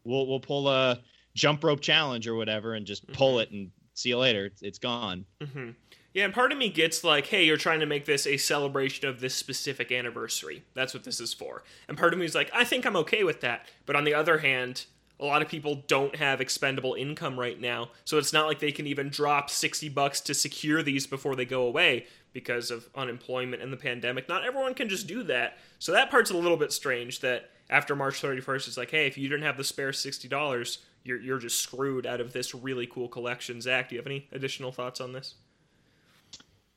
we'll 0.04 0.28
we'll 0.28 0.40
pull 0.40 0.68
a 0.70 1.00
jump 1.36 1.64
rope 1.64 1.82
challenge 1.82 2.28
or 2.28 2.36
whatever 2.36 2.74
and 2.74 2.86
just 2.86 3.06
pull 3.14 3.36
Mm-hmm. 3.36 3.42
it 3.42 3.52
and 3.52 3.72
see 3.94 4.10
you 4.10 4.18
later. 4.18 4.46
It's, 4.46 4.62
it's 4.62 4.80
gone." 4.80 5.26
hmm 5.42 5.72
Yeah, 6.14 6.26
and 6.26 6.34
part 6.34 6.52
of 6.52 6.58
me 6.58 6.70
gets 6.70 7.04
like, 7.04 7.28
hey, 7.28 7.44
you're 7.46 7.58
trying 7.58 7.82
to 7.82 7.86
make 7.86 8.06
this 8.06 8.26
a 8.26 8.38
celebration 8.38 9.08
of 9.08 9.20
this 9.20 9.36
specific 9.36 9.92
anniversary. 9.92 10.64
That's 10.74 10.94
what 10.94 11.04
this 11.04 11.20
is 11.20 11.34
for. 11.34 11.64
And 11.88 11.98
part 11.98 12.14
of 12.14 12.20
me 12.20 12.26
is 12.26 12.36
like, 12.36 12.50
I 12.54 12.64
think 12.64 12.86
I'm 12.86 12.96
okay 12.98 13.24
with 13.24 13.42
that. 13.42 13.68
But 13.86 13.96
on 13.96 14.04
the 14.06 14.14
other 14.14 14.38
hand, 14.40 14.86
a 15.20 15.26
lot 15.26 15.42
of 15.42 15.48
people 15.50 15.84
don't 15.88 16.16
have 16.16 16.42
expendable 16.42 16.96
income 16.96 17.40
right 17.40 17.60
now, 17.60 17.92
so 18.06 18.18
it's 18.18 18.34
not 18.34 18.48
like 18.48 18.60
they 18.60 18.72
can 18.72 18.88
even 18.88 19.10
drop 19.10 19.50
60 19.52 19.88
bucks 19.90 20.20
to 20.22 20.34
secure 20.34 20.82
these 20.82 21.06
before 21.06 21.36
they 21.36 21.46
go 21.46 21.64
away 21.64 22.08
because 22.34 22.72
of 22.72 22.90
unemployment 22.96 23.62
and 23.62 23.72
the 23.72 23.78
pandemic. 23.78 24.30
Not 24.30 24.46
everyone 24.46 24.74
can 24.74 24.90
just 24.90 25.08
do 25.08 25.24
that. 25.24 25.58
So 25.80 25.92
that 25.92 26.10
part's 26.10 26.32
a 26.32 26.38
little 26.38 26.58
bit 26.58 26.72
strange 26.72 27.20
that 27.22 27.50
after 27.70 27.96
March 27.96 28.22
31st 28.22 28.68
it's 28.68 28.78
like, 28.78 28.92
hey, 28.92 29.08
if 29.08 29.18
you 29.18 29.28
didn't 29.30 29.46
have 29.46 29.58
the 29.58 29.64
spare 29.64 29.92
$60, 29.92 30.78
you're 31.04 31.20
you're 31.20 31.40
just 31.40 31.62
screwed 31.62 32.06
out 32.06 32.22
of 32.22 32.34
this 32.34 32.54
really 32.54 32.88
cool 32.88 33.08
collection. 33.08 33.62
Zach, 33.62 33.90
do 33.90 33.96
you 33.96 34.00
have 34.00 34.08
any 34.08 34.28
additional 34.32 34.72
thoughts 34.72 35.02
on 35.02 35.14
this? 35.14 35.36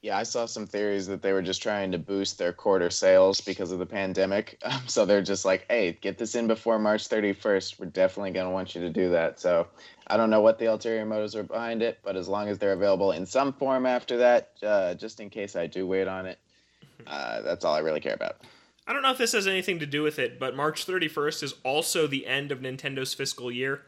Yeah, 0.04 0.18
I 0.18 0.22
saw 0.22 0.44
some 0.44 0.66
theories 0.66 1.06
that 1.06 1.22
they 1.22 1.32
were 1.32 1.40
just 1.40 1.62
trying 1.62 1.90
to 1.92 1.98
boost 1.98 2.36
their 2.36 2.52
quarter 2.52 2.90
sales 2.90 3.40
because 3.40 3.72
of 3.72 3.78
the 3.78 3.86
pandemic. 3.86 4.60
Um, 4.64 4.82
so 4.86 5.06
they're 5.06 5.22
just 5.22 5.46
like, 5.46 5.64
hey, 5.70 5.96
get 6.00 6.18
this 6.18 6.34
in 6.34 6.46
before 6.46 6.78
March 6.78 7.08
31st. 7.08 7.78
We're 7.78 7.86
definitely 7.86 8.32
going 8.32 8.46
to 8.46 8.52
want 8.52 8.74
you 8.74 8.82
to 8.82 8.90
do 8.90 9.08
that. 9.10 9.40
So 9.40 9.66
I 10.06 10.18
don't 10.18 10.28
know 10.28 10.42
what 10.42 10.58
the 10.58 10.66
ulterior 10.66 11.06
motives 11.06 11.34
are 11.36 11.42
behind 11.42 11.82
it, 11.82 12.00
but 12.02 12.16
as 12.16 12.28
long 12.28 12.48
as 12.48 12.58
they're 12.58 12.72
available 12.72 13.12
in 13.12 13.24
some 13.24 13.52
form 13.54 13.86
after 13.86 14.18
that, 14.18 14.50
uh, 14.62 14.94
just 14.94 15.20
in 15.20 15.30
case 15.30 15.56
I 15.56 15.66
do 15.66 15.86
wait 15.86 16.06
on 16.06 16.26
it, 16.26 16.38
uh, 17.06 17.40
that's 17.40 17.64
all 17.64 17.74
I 17.74 17.78
really 17.78 18.00
care 18.00 18.14
about. 18.14 18.42
I 18.86 18.92
don't 18.92 19.02
know 19.02 19.10
if 19.12 19.18
this 19.18 19.32
has 19.32 19.46
anything 19.46 19.78
to 19.78 19.86
do 19.86 20.02
with 20.02 20.18
it, 20.18 20.38
but 20.38 20.54
March 20.54 20.86
31st 20.86 21.42
is 21.42 21.54
also 21.62 22.06
the 22.06 22.26
end 22.26 22.52
of 22.52 22.60
Nintendo's 22.60 23.14
fiscal 23.14 23.50
year. 23.50 23.82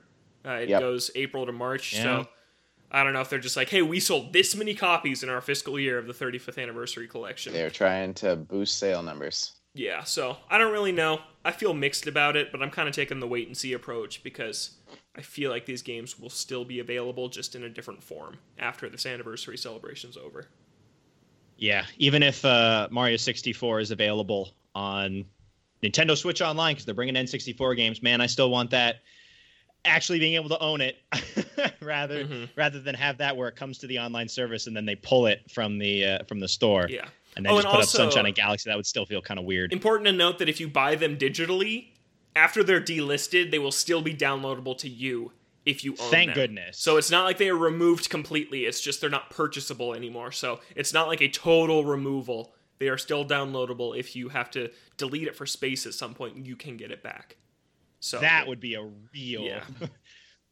Uh, 0.46 0.52
it 0.52 0.70
Yep. 0.70 0.80
goes 0.80 1.10
April 1.14 1.44
to 1.44 1.52
March, 1.52 1.92
Yeah. 1.92 2.02
so 2.02 2.28
I 2.90 3.02
don't 3.02 3.12
know 3.12 3.20
if 3.20 3.30
they're 3.30 3.38
just 3.38 3.56
like, 3.56 3.68
hey, 3.68 3.82
we 3.82 4.00
sold 4.00 4.32
this 4.32 4.54
many 4.54 4.74
copies 4.74 5.22
in 5.22 5.28
our 5.28 5.40
fiscal 5.40 5.78
year 5.78 5.98
of 5.98 6.06
the 6.06 6.12
35th 6.12 6.62
anniversary 6.62 7.08
collection. 7.08 7.52
They're 7.52 7.70
trying 7.70 8.14
to 8.14 8.36
boost 8.36 8.78
sale 8.78 9.02
numbers. 9.02 9.52
Yeah, 9.74 10.04
so 10.04 10.38
I 10.48 10.56
don't 10.56 10.72
really 10.72 10.92
know. 10.92 11.20
I 11.44 11.52
feel 11.52 11.74
mixed 11.74 12.06
about 12.06 12.34
it, 12.34 12.50
but 12.50 12.62
I'm 12.62 12.70
kind 12.70 12.88
of 12.88 12.94
taking 12.94 13.20
the 13.20 13.26
wait 13.26 13.46
and 13.46 13.56
see 13.56 13.74
approach 13.74 14.22
because 14.22 14.70
I 15.14 15.20
feel 15.20 15.50
like 15.50 15.66
these 15.66 15.82
games 15.82 16.18
will 16.18 16.30
still 16.30 16.64
be 16.64 16.80
available 16.80 17.28
just 17.28 17.54
in 17.54 17.62
a 17.62 17.68
different 17.68 18.02
form 18.02 18.38
after 18.58 18.88
this 18.88 19.04
anniversary 19.04 19.58
celebration's 19.58 20.16
over. 20.16 20.46
Yeah, 21.58 21.84
even 21.98 22.22
if 22.22 22.44
uh, 22.44 22.88
Mario 22.90 23.16
64 23.16 23.80
is 23.80 23.90
available 23.90 24.50
on 24.74 25.24
Nintendo 25.82 26.16
Switch 26.16 26.40
Online 26.40 26.74
because 26.74 26.86
they're 26.86 26.94
bringing 26.94 27.14
N64 27.14 27.76
games, 27.76 28.02
man, 28.02 28.20
I 28.20 28.26
still 28.26 28.50
want 28.50 28.70
that. 28.70 28.96
Actually, 29.86 30.18
being 30.18 30.34
able 30.34 30.48
to 30.50 30.58
own 30.58 30.80
it 30.80 30.96
rather 31.80 32.24
Mm-hmm. 32.24 32.44
rather 32.56 32.80
than 32.80 32.94
have 32.94 33.18
that 33.18 33.36
where 33.36 33.48
it 33.48 33.56
comes 33.56 33.78
to 33.78 33.86
the 33.86 33.98
online 33.98 34.28
service 34.28 34.66
and 34.66 34.76
then 34.76 34.84
they 34.86 34.96
pull 34.96 35.26
it 35.26 35.42
from 35.50 35.78
the 35.78 36.04
uh, 36.04 36.24
from 36.24 36.40
the 36.40 36.48
store 36.48 36.86
Yeah. 36.90 37.06
and 37.36 37.44
then 37.46 37.52
Oh, 37.52 37.56
just 37.56 37.66
and 37.66 37.70
put 37.72 37.76
also- 37.80 37.98
up 38.02 38.12
Sunshine 38.12 38.26
and 38.26 38.34
Galaxy. 38.34 38.68
That 38.70 38.76
would 38.76 38.86
still 38.86 39.06
feel 39.06 39.22
kind 39.22 39.38
of 39.38 39.46
weird. 39.46 39.72
Important 39.72 40.06
to 40.06 40.12
note 40.12 40.38
that 40.38 40.48
if 40.48 40.60
you 40.60 40.68
buy 40.68 40.94
them 40.96 41.16
digitally, 41.16 41.88
after 42.34 42.62
they're 42.62 42.80
delisted, 42.80 43.50
they 43.50 43.58
will 43.58 43.72
still 43.72 44.02
be 44.02 44.14
downloadable 44.14 44.76
to 44.78 44.88
you 44.88 45.32
if 45.64 45.84
you 45.84 45.92
own 45.92 45.96
them. 45.98 46.10
Thank 46.10 46.28
them. 46.30 46.34
goodness. 46.34 46.78
So 46.78 46.96
it's 46.96 47.10
not 47.10 47.24
like 47.24 47.38
they 47.38 47.48
are 47.48 47.56
removed 47.56 48.10
completely. 48.10 48.64
It's 48.66 48.80
just 48.80 49.00
they're 49.00 49.10
not 49.10 49.30
purchasable 49.30 49.94
anymore. 49.94 50.32
So 50.32 50.60
it's 50.74 50.92
not 50.92 51.08
like 51.08 51.20
a 51.20 51.28
total 51.28 51.84
removal. 51.84 52.52
They 52.78 52.88
are 52.88 52.98
still 52.98 53.24
downloadable. 53.24 53.98
If 53.98 54.14
you 54.14 54.28
have 54.28 54.50
to 54.50 54.70
delete 54.98 55.26
it 55.28 55.34
for 55.34 55.46
space 55.46 55.86
at 55.86 55.94
some 55.94 56.12
point, 56.14 56.44
you 56.44 56.56
can 56.56 56.76
get 56.76 56.90
it 56.90 57.02
back. 57.02 57.36
So 58.06 58.20
that 58.20 58.46
would 58.46 58.60
be 58.60 58.74
a 58.74 58.82
real 58.82 59.42
Yeah. 59.42 59.64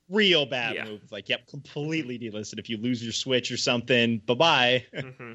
real 0.09 0.45
bad 0.45 0.75
Yeah. 0.75 0.85
move. 0.87 1.13
Like, 1.13 1.29
yep, 1.29 1.47
completely 1.47 2.19
delisted. 2.19 2.59
If 2.59 2.69
you 2.69 2.77
lose 2.79 3.03
your 3.03 3.13
Switch 3.13 3.53
or 3.53 3.57
something, 3.57 4.19
bye 4.19 4.35
bye. 4.35 4.87
Mm-hmm. 4.95 5.33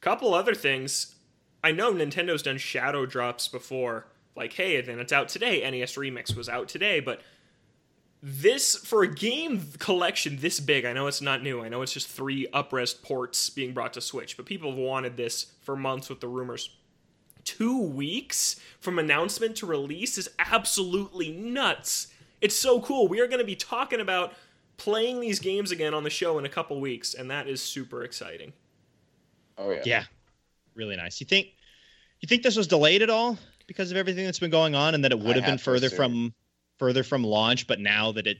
couple 0.00 0.34
other 0.34 0.54
things. 0.54 1.14
I 1.62 1.70
know 1.72 1.92
Nintendo's 1.94 2.42
done 2.42 2.58
shadow 2.58 3.06
drops 3.06 3.48
before. 3.48 4.08
Like, 4.36 4.52
hey, 4.52 4.80
then 4.80 4.98
it's 4.98 5.12
out 5.12 5.28
today. 5.28 5.60
NES 5.70 5.94
Remix 5.94 6.36
was 6.36 6.48
out 6.48 6.68
today, 6.68 6.98
but 7.00 7.22
this 8.20 8.74
for 8.76 9.02
a 9.02 9.14
game 9.14 9.62
collection 9.78 10.38
this 10.38 10.58
big, 10.58 10.84
I 10.84 10.92
know 10.92 11.06
it's 11.06 11.20
not 11.22 11.42
new. 11.42 11.62
I 11.62 11.68
know 11.68 11.82
it's 11.82 11.92
just 11.92 12.08
three 12.08 12.46
uprest 12.52 13.02
ports 13.02 13.48
being 13.50 13.72
brought 13.72 13.92
to 13.94 14.00
Switch, 14.00 14.36
but 14.36 14.44
people 14.46 14.70
have 14.70 14.78
wanted 14.78 15.16
this 15.16 15.52
for 15.62 15.76
months 15.76 16.08
with 16.08 16.20
the 16.20 16.28
rumors. 16.28 16.68
Two 17.44 17.80
weeks 17.80 18.60
from 18.80 18.98
announcement 18.98 19.56
to 19.56 19.66
release 19.66 20.18
is 20.18 20.30
absolutely 20.38 21.30
nuts. 21.30 22.08
It's 22.40 22.56
so 22.56 22.80
cool. 22.80 23.08
We 23.08 23.20
are 23.20 23.26
going 23.26 23.38
to 23.38 23.44
be 23.44 23.56
talking 23.56 24.00
about 24.00 24.34
playing 24.76 25.20
these 25.20 25.38
games 25.38 25.70
again 25.70 25.94
on 25.94 26.04
the 26.04 26.10
show 26.10 26.38
in 26.38 26.44
a 26.44 26.48
couple 26.48 26.80
weeks, 26.80 27.14
and 27.14 27.30
that 27.30 27.48
is 27.48 27.62
super 27.62 28.02
exciting. 28.02 28.52
Oh 29.56 29.70
yeah. 29.70 29.82
Yeah, 29.84 30.04
really 30.74 30.96
nice. 30.96 31.20
You 31.20 31.26
think 31.26 31.48
you 32.20 32.26
think 32.26 32.42
this 32.42 32.56
was 32.56 32.66
delayed 32.66 33.02
at 33.02 33.10
all 33.10 33.38
because 33.66 33.90
of 33.90 33.96
everything 33.96 34.24
that's 34.24 34.38
been 34.38 34.50
going 34.50 34.74
on, 34.74 34.94
and 34.94 35.04
that 35.04 35.12
it 35.12 35.18
would 35.18 35.36
I 35.36 35.40
have 35.40 35.46
been 35.46 35.58
further 35.58 35.86
assume. 35.86 35.96
from 35.96 36.34
further 36.78 37.02
from 37.04 37.22
launch, 37.24 37.66
but 37.66 37.80
now 37.80 38.12
that 38.12 38.26
it 38.26 38.38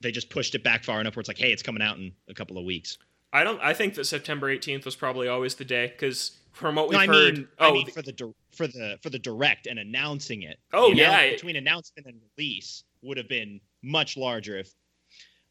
they 0.00 0.10
just 0.10 0.30
pushed 0.30 0.54
it 0.54 0.64
back 0.64 0.82
far 0.82 1.00
enough 1.00 1.14
where 1.14 1.20
it's 1.20 1.28
like, 1.28 1.38
hey, 1.38 1.52
it's 1.52 1.62
coming 1.62 1.82
out 1.82 1.98
in 1.98 2.12
a 2.28 2.34
couple 2.34 2.56
of 2.56 2.64
weeks. 2.64 2.96
I 3.32 3.44
don't. 3.44 3.60
I 3.60 3.74
think 3.74 3.94
that 3.94 4.06
September 4.06 4.54
18th 4.54 4.84
was 4.84 4.96
probably 4.96 5.28
always 5.28 5.54
the 5.54 5.64
day 5.64 5.88
because 5.88 6.38
from 6.52 6.74
what 6.74 6.88
we've 6.88 6.94
No, 6.94 7.00
I 7.00 7.06
heard, 7.06 7.36
mean, 7.38 7.48
oh, 7.58 7.68
I 7.68 7.72
mean 7.72 7.86
the- 7.86 7.92
for 7.92 8.02
the 8.02 8.34
for 8.52 8.66
the 8.66 8.98
for 9.02 9.10
the 9.10 9.18
direct 9.18 9.66
and 9.66 9.78
announcing 9.78 10.42
it. 10.42 10.58
Oh, 10.72 10.86
announce- 10.92 10.98
yeah. 10.98 11.30
between 11.30 11.56
announcement 11.56 12.06
and 12.06 12.20
release 12.36 12.84
would 13.02 13.16
have 13.16 13.28
been 13.28 13.60
much 13.82 14.16
larger 14.16 14.58
if 14.58 14.70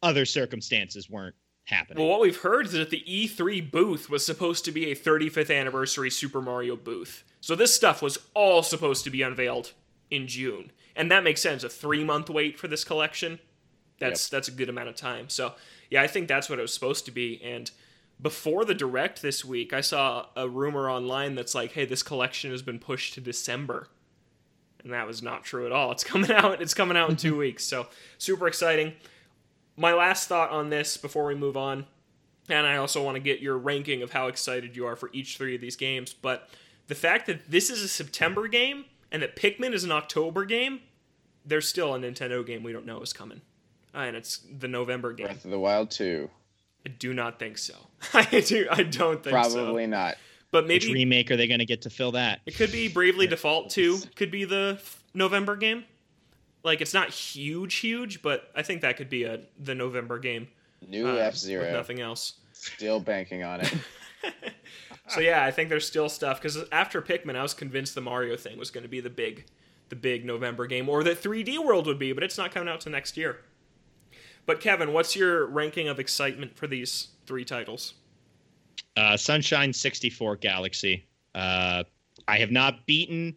other 0.02 0.24
circumstances 0.24 1.10
weren't 1.10 1.34
happening. 1.64 1.98
well, 2.02 2.08
what 2.10 2.20
we've 2.20 2.38
heard 2.40 2.66
is 2.66 2.72
that 2.72 2.90
the 2.90 3.02
E3 3.06 3.60
booth 3.70 4.08
was 4.10 4.24
supposed 4.24 4.64
to 4.64 4.72
be 4.72 4.90
a 4.90 4.94
35th 4.96 5.50
anniversary 5.54 6.10
Super 6.10 6.40
Mario 6.40 6.74
booth. 6.76 7.22
So 7.40 7.54
this 7.54 7.74
stuff 7.74 8.02
was 8.02 8.18
all 8.34 8.62
supposed 8.62 9.04
to 9.04 9.10
be 9.10 9.22
unveiled 9.22 9.72
in 10.10 10.26
June, 10.26 10.72
and 10.96 11.10
that 11.10 11.22
makes 11.24 11.40
sense. 11.40 11.62
A 11.64 11.68
three 11.68 12.02
month 12.04 12.28
wait 12.30 12.58
for 12.58 12.66
this 12.68 12.84
collection. 12.84 13.38
That's 13.98 14.28
that's 14.28 14.48
a 14.48 14.52
good 14.52 14.68
amount 14.68 14.88
of 14.88 14.96
time. 14.96 15.28
So 15.28 15.54
yeah, 15.90 16.02
I 16.02 16.06
think 16.06 16.28
that's 16.28 16.48
what 16.48 16.58
it 16.58 16.62
was 16.62 16.72
supposed 16.74 17.04
to 17.06 17.10
be. 17.10 17.40
And 17.42 17.70
before 18.20 18.64
the 18.64 18.74
direct 18.74 19.22
this 19.22 19.44
week, 19.44 19.72
I 19.72 19.80
saw 19.80 20.26
a 20.36 20.48
rumor 20.48 20.90
online 20.90 21.34
that's 21.34 21.54
like, 21.54 21.72
"Hey, 21.72 21.84
this 21.84 22.02
collection 22.02 22.50
has 22.50 22.62
been 22.62 22.78
pushed 22.78 23.14
to 23.14 23.20
December." 23.20 23.88
and 24.84 24.92
that 24.92 25.06
was 25.06 25.22
not 25.22 25.44
true 25.44 25.66
at 25.66 25.72
all. 25.72 25.92
It's 25.92 26.04
coming 26.04 26.30
out. 26.32 26.60
It's 26.60 26.74
coming 26.74 26.96
out 26.96 27.10
in 27.10 27.16
two 27.16 27.36
weeks. 27.38 27.64
So 27.64 27.86
super 28.18 28.46
exciting. 28.46 28.94
My 29.76 29.94
last 29.94 30.28
thought 30.28 30.50
on 30.50 30.70
this 30.70 30.96
before 30.96 31.26
we 31.26 31.34
move 31.34 31.56
on, 31.56 31.86
and 32.48 32.66
I 32.66 32.76
also 32.76 33.02
want 33.02 33.16
to 33.16 33.20
get 33.20 33.40
your 33.40 33.56
ranking 33.56 34.02
of 34.02 34.12
how 34.12 34.26
excited 34.26 34.76
you 34.76 34.86
are 34.86 34.96
for 34.96 35.10
each 35.12 35.38
three 35.38 35.54
of 35.54 35.60
these 35.60 35.76
games. 35.76 36.12
But 36.12 36.48
the 36.88 36.94
fact 36.94 37.26
that 37.26 37.50
this 37.50 37.70
is 37.70 37.82
a 37.82 37.88
September 37.88 38.48
game 38.48 38.86
and 39.10 39.22
that 39.22 39.36
Pikmin 39.36 39.72
is 39.72 39.84
an 39.84 39.92
October 39.92 40.44
game, 40.44 40.80
there's 41.44 41.68
still 41.68 41.94
a 41.94 41.98
Nintendo 41.98 42.44
game 42.44 42.62
we 42.62 42.72
don't 42.72 42.86
know 42.86 43.00
is 43.00 43.12
coming, 43.12 43.40
uh, 43.94 43.98
and 43.98 44.16
it's 44.16 44.38
the 44.38 44.68
November 44.68 45.12
game. 45.12 45.26
Breath 45.26 45.44
of 45.44 45.50
the 45.50 45.58
Wild 45.58 45.90
2. 45.90 46.28
I 46.86 46.88
do 46.90 47.12
not 47.12 47.38
think 47.38 47.58
so. 47.58 47.74
I 48.14 48.42
do. 48.46 48.66
I 48.70 48.82
don't 48.82 49.22
think 49.22 49.44
so. 49.44 49.52
Probably 49.54 49.86
not. 49.86 50.16
But 50.50 50.64
maybe 50.66 50.74
Which 50.74 50.86
maybe 50.88 50.98
remake 51.00 51.30
are 51.30 51.36
they 51.36 51.46
going 51.46 51.60
to 51.60 51.66
get 51.66 51.82
to 51.82 51.90
fill 51.90 52.12
that? 52.12 52.40
It 52.46 52.56
could 52.56 52.72
be 52.72 52.88
Bravely 52.88 53.26
Default 53.26 53.70
2. 53.70 53.98
Could 54.16 54.30
be 54.30 54.44
the 54.44 54.78
f- 54.78 55.02
November 55.14 55.54
game. 55.56 55.84
Like 56.64 56.80
it's 56.80 56.92
not 56.92 57.10
huge, 57.10 57.76
huge, 57.76 58.20
but 58.20 58.50
I 58.56 58.62
think 58.62 58.82
that 58.82 58.96
could 58.96 59.08
be 59.08 59.24
a 59.24 59.40
the 59.58 59.74
November 59.74 60.18
game. 60.18 60.48
New 60.86 61.08
uh, 61.08 61.14
F 61.14 61.36
Zero. 61.36 61.72
nothing 61.72 62.00
else. 62.00 62.34
Still 62.52 63.00
banking 63.00 63.42
on 63.42 63.60
it. 63.60 63.74
So 65.10 65.18
yeah, 65.18 65.44
I 65.44 65.50
think 65.50 65.68
there's 65.68 65.86
still 65.86 66.08
stuff 66.08 66.40
because 66.40 66.56
after 66.70 67.02
Pikmin, 67.02 67.34
I 67.34 67.42
was 67.42 67.52
convinced 67.52 67.96
the 67.96 68.00
Mario 68.00 68.36
thing 68.36 68.56
was 68.58 68.70
going 68.70 68.82
to 68.82 68.88
be 68.88 69.00
the 69.00 69.10
big, 69.10 69.44
the 69.88 69.96
big 69.96 70.24
November 70.24 70.68
game, 70.68 70.88
or 70.88 71.02
that 71.02 71.20
3D 71.20 71.64
World 71.64 71.86
would 71.88 71.98
be, 71.98 72.12
but 72.12 72.22
it's 72.22 72.38
not 72.38 72.52
coming 72.52 72.68
out 72.68 72.80
to 72.82 72.90
next 72.90 73.16
year. 73.16 73.40
But 74.46 74.60
Kevin, 74.60 74.92
what's 74.92 75.14
your 75.14 75.46
ranking 75.46 75.88
of 75.88 75.98
excitement 75.98 76.56
for 76.56 76.66
these 76.66 77.08
three 77.26 77.44
titles? 77.44 77.94
Uh, 78.96 79.16
Sunshine 79.16 79.72
64 79.72 80.36
Galaxy. 80.36 81.06
Uh, 81.34 81.84
I 82.26 82.38
have 82.38 82.50
not 82.50 82.86
beaten 82.86 83.36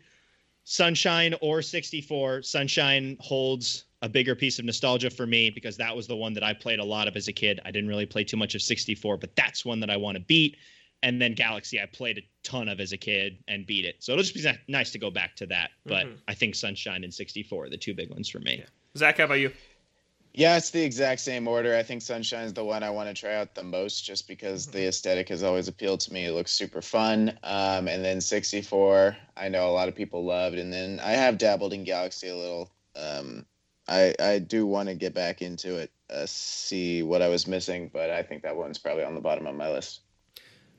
Sunshine 0.63 1.35
or 1.41 1.61
64. 1.61 2.41
Sunshine 2.41 3.17
holds 3.19 3.85
a 4.01 4.09
bigger 4.09 4.35
piece 4.35 4.59
of 4.59 4.65
nostalgia 4.65 5.09
for 5.09 5.25
me 5.25 5.49
because 5.49 5.77
that 5.77 5.95
was 5.95 6.07
the 6.07 6.15
one 6.15 6.33
that 6.33 6.43
I 6.43 6.53
played 6.53 6.79
a 6.79 6.83
lot 6.83 7.07
of 7.07 7.15
as 7.15 7.27
a 7.27 7.33
kid. 7.33 7.59
I 7.63 7.71
didn't 7.71 7.89
really 7.89 8.05
play 8.05 8.23
too 8.23 8.37
much 8.37 8.55
of 8.55 8.61
64, 8.61 9.17
but 9.17 9.35
that's 9.35 9.63
one 9.63 9.79
that 9.79 9.89
I 9.89 9.97
want 9.97 10.17
to 10.17 10.23
beat. 10.23 10.57
And 11.03 11.21
then 11.21 11.33
Galaxy, 11.33 11.81
I 11.81 11.85
played 11.85 12.17
a 12.17 12.21
ton 12.43 12.69
of 12.69 12.79
as 12.79 12.93
a 12.93 12.97
kid 12.97 13.37
and 13.47 13.65
beat 13.65 13.85
it. 13.85 13.97
So 13.99 14.13
it'll 14.13 14.23
just 14.23 14.35
be 14.35 14.45
nice 14.67 14.91
to 14.91 14.99
go 14.99 15.11
back 15.11 15.35
to 15.37 15.45
that. 15.47 15.71
But 15.85 16.07
Mhm. 16.07 16.17
I 16.27 16.33
think 16.33 16.55
Sunshine 16.55 17.03
and 17.03 17.13
64 17.13 17.65
are 17.65 17.69
the 17.69 17.77
two 17.77 17.93
big 17.93 18.09
ones 18.09 18.29
for 18.29 18.39
me. 18.39 18.63
Zach, 18.97 19.17
how 19.17 19.25
about 19.25 19.35
you? 19.35 19.51
Yeah, 20.35 20.57
it's 20.57 20.71
the 20.71 20.83
exact 20.83 21.21
same 21.21 21.47
order. 21.47 21.75
I 21.75 21.83
think 21.83 22.01
Sunshine's 22.01 22.53
the 22.53 22.63
one 22.63 22.81
I 22.81 22.89
want 22.89 23.07
to 23.07 23.13
try 23.13 23.35
out 23.35 23.53
the 23.53 23.63
most 23.63 24.03
just 24.03 24.27
because 24.27 24.65
the 24.65 24.87
aesthetic 24.87 25.29
has 25.29 25.43
always 25.43 25.67
appealed 25.67 25.99
to 26.01 26.13
me. 26.13 26.25
It 26.25 26.31
looks 26.31 26.51
super 26.51 26.81
fun. 26.81 27.37
Um, 27.43 27.87
and 27.87 28.03
then 28.03 28.19
64, 28.19 29.15
I 29.37 29.49
know 29.49 29.69
a 29.69 29.71
lot 29.71 29.89
of 29.89 29.95
people 29.95 30.25
loved. 30.25 30.57
And 30.57 30.73
then 30.73 30.99
I 31.03 31.11
have 31.11 31.37
dabbled 31.37 31.71
in 31.71 31.83
Galaxy 31.83 32.29
a 32.29 32.35
little. 32.35 32.71
Um, 32.95 33.45
I, 33.87 34.15
I 34.19 34.39
do 34.39 34.65
want 34.65 34.89
to 34.89 34.95
get 34.95 35.13
back 35.13 35.43
into 35.43 35.75
it, 35.75 35.91
uh, 36.09 36.25
see 36.25 37.03
what 37.03 37.21
I 37.21 37.27
was 37.27 37.45
missing, 37.45 37.91
but 37.93 38.09
I 38.09 38.23
think 38.23 38.41
that 38.41 38.55
one's 38.55 38.79
probably 38.79 39.03
on 39.03 39.13
the 39.13 39.21
bottom 39.21 39.45
of 39.45 39.55
my 39.55 39.69
list. 39.69 40.01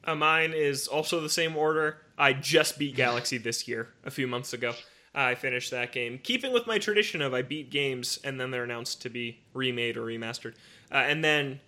Uh, 0.02 0.16
mine 0.16 0.52
is 0.52 0.88
also 0.88 1.20
the 1.20 1.30
same 1.30 1.56
order. 1.56 1.98
I 2.18 2.32
just 2.32 2.78
beat 2.78 2.96
Galaxy 2.96 3.38
this 3.38 3.68
year, 3.68 3.90
a 4.04 4.10
few 4.10 4.26
months 4.26 4.52
ago. 4.52 4.74
I 5.14 5.34
finished 5.36 5.70
that 5.70 5.92
game, 5.92 6.18
keeping 6.22 6.52
with 6.52 6.66
my 6.66 6.78
tradition 6.78 7.22
of 7.22 7.32
I 7.32 7.42
beat 7.42 7.70
games 7.70 8.18
and 8.24 8.40
then 8.40 8.50
they're 8.50 8.64
announced 8.64 9.02
to 9.02 9.08
be 9.08 9.38
remade 9.52 9.96
or 9.96 10.02
remastered. 10.02 10.54
Uh, 10.90 10.96
and 10.96 11.22
then 11.22 11.60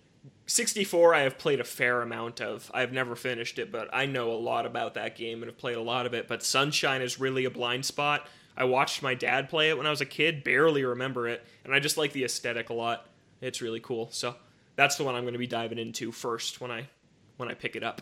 64, 0.47 1.13
I 1.13 1.21
have 1.21 1.37
played 1.37 1.59
a 1.59 1.63
fair 1.63 2.01
amount 2.01 2.41
of. 2.41 2.69
I've 2.73 2.91
never 2.91 3.15
finished 3.15 3.57
it, 3.57 3.71
but 3.71 3.89
I 3.93 4.05
know 4.05 4.31
a 4.31 4.35
lot 4.35 4.65
about 4.65 4.95
that 4.95 5.15
game 5.15 5.41
and 5.41 5.49
have 5.49 5.57
played 5.57 5.77
a 5.77 5.81
lot 5.81 6.05
of 6.05 6.13
it. 6.13 6.27
But 6.27 6.43
Sunshine 6.43 7.01
is 7.01 7.19
really 7.19 7.45
a 7.45 7.49
blind 7.49 7.85
spot. 7.85 8.27
I 8.57 8.63
watched 8.63 9.03
my 9.03 9.13
dad 9.13 9.49
play 9.49 9.69
it 9.69 9.77
when 9.77 9.85
I 9.85 9.91
was 9.91 10.01
a 10.01 10.05
kid, 10.05 10.43
barely 10.43 10.83
remember 10.83 11.27
it, 11.27 11.45
and 11.63 11.73
I 11.73 11.79
just 11.79 11.95
like 11.95 12.11
the 12.11 12.23
aesthetic 12.23 12.69
a 12.69 12.73
lot. 12.73 13.07
It's 13.39 13.61
really 13.61 13.79
cool. 13.79 14.09
So 14.11 14.35
that's 14.75 14.95
the 14.95 15.03
one 15.03 15.15
I'm 15.15 15.23
going 15.23 15.33
to 15.33 15.39
be 15.39 15.47
diving 15.47 15.77
into 15.77 16.11
first 16.11 16.59
when 16.59 16.71
I 16.71 16.89
when 17.37 17.49
I 17.49 17.53
pick 17.53 17.75
it 17.75 17.83
up. 17.83 18.01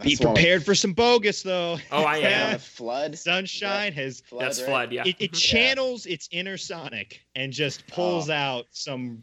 Be 0.00 0.10
That's 0.10 0.20
the 0.20 0.26
one 0.26 0.34
with- 0.34 0.42
prepared 0.42 0.64
for 0.64 0.74
some 0.74 0.92
bogus, 0.92 1.42
though. 1.42 1.78
Oh, 1.90 2.04
I 2.04 2.18
Yeah, 2.18 2.28
am. 2.52 2.58
FLUDD. 2.58 3.16
Sunshine 3.18 3.92
has 3.94 4.22
FLUDD, 4.22 4.40
That's 4.40 4.60
right? 4.62 4.68
FLUDD, 4.90 4.92
yeah. 4.92 5.02
it, 5.06 5.16
it 5.18 5.32
channels 5.32 6.06
its 6.06 6.28
inner 6.30 6.56
Sonic 6.56 7.20
and 7.34 7.52
just 7.52 7.86
pulls 7.88 8.30
Oh. 8.30 8.34
out 8.34 8.66
some 8.70 9.22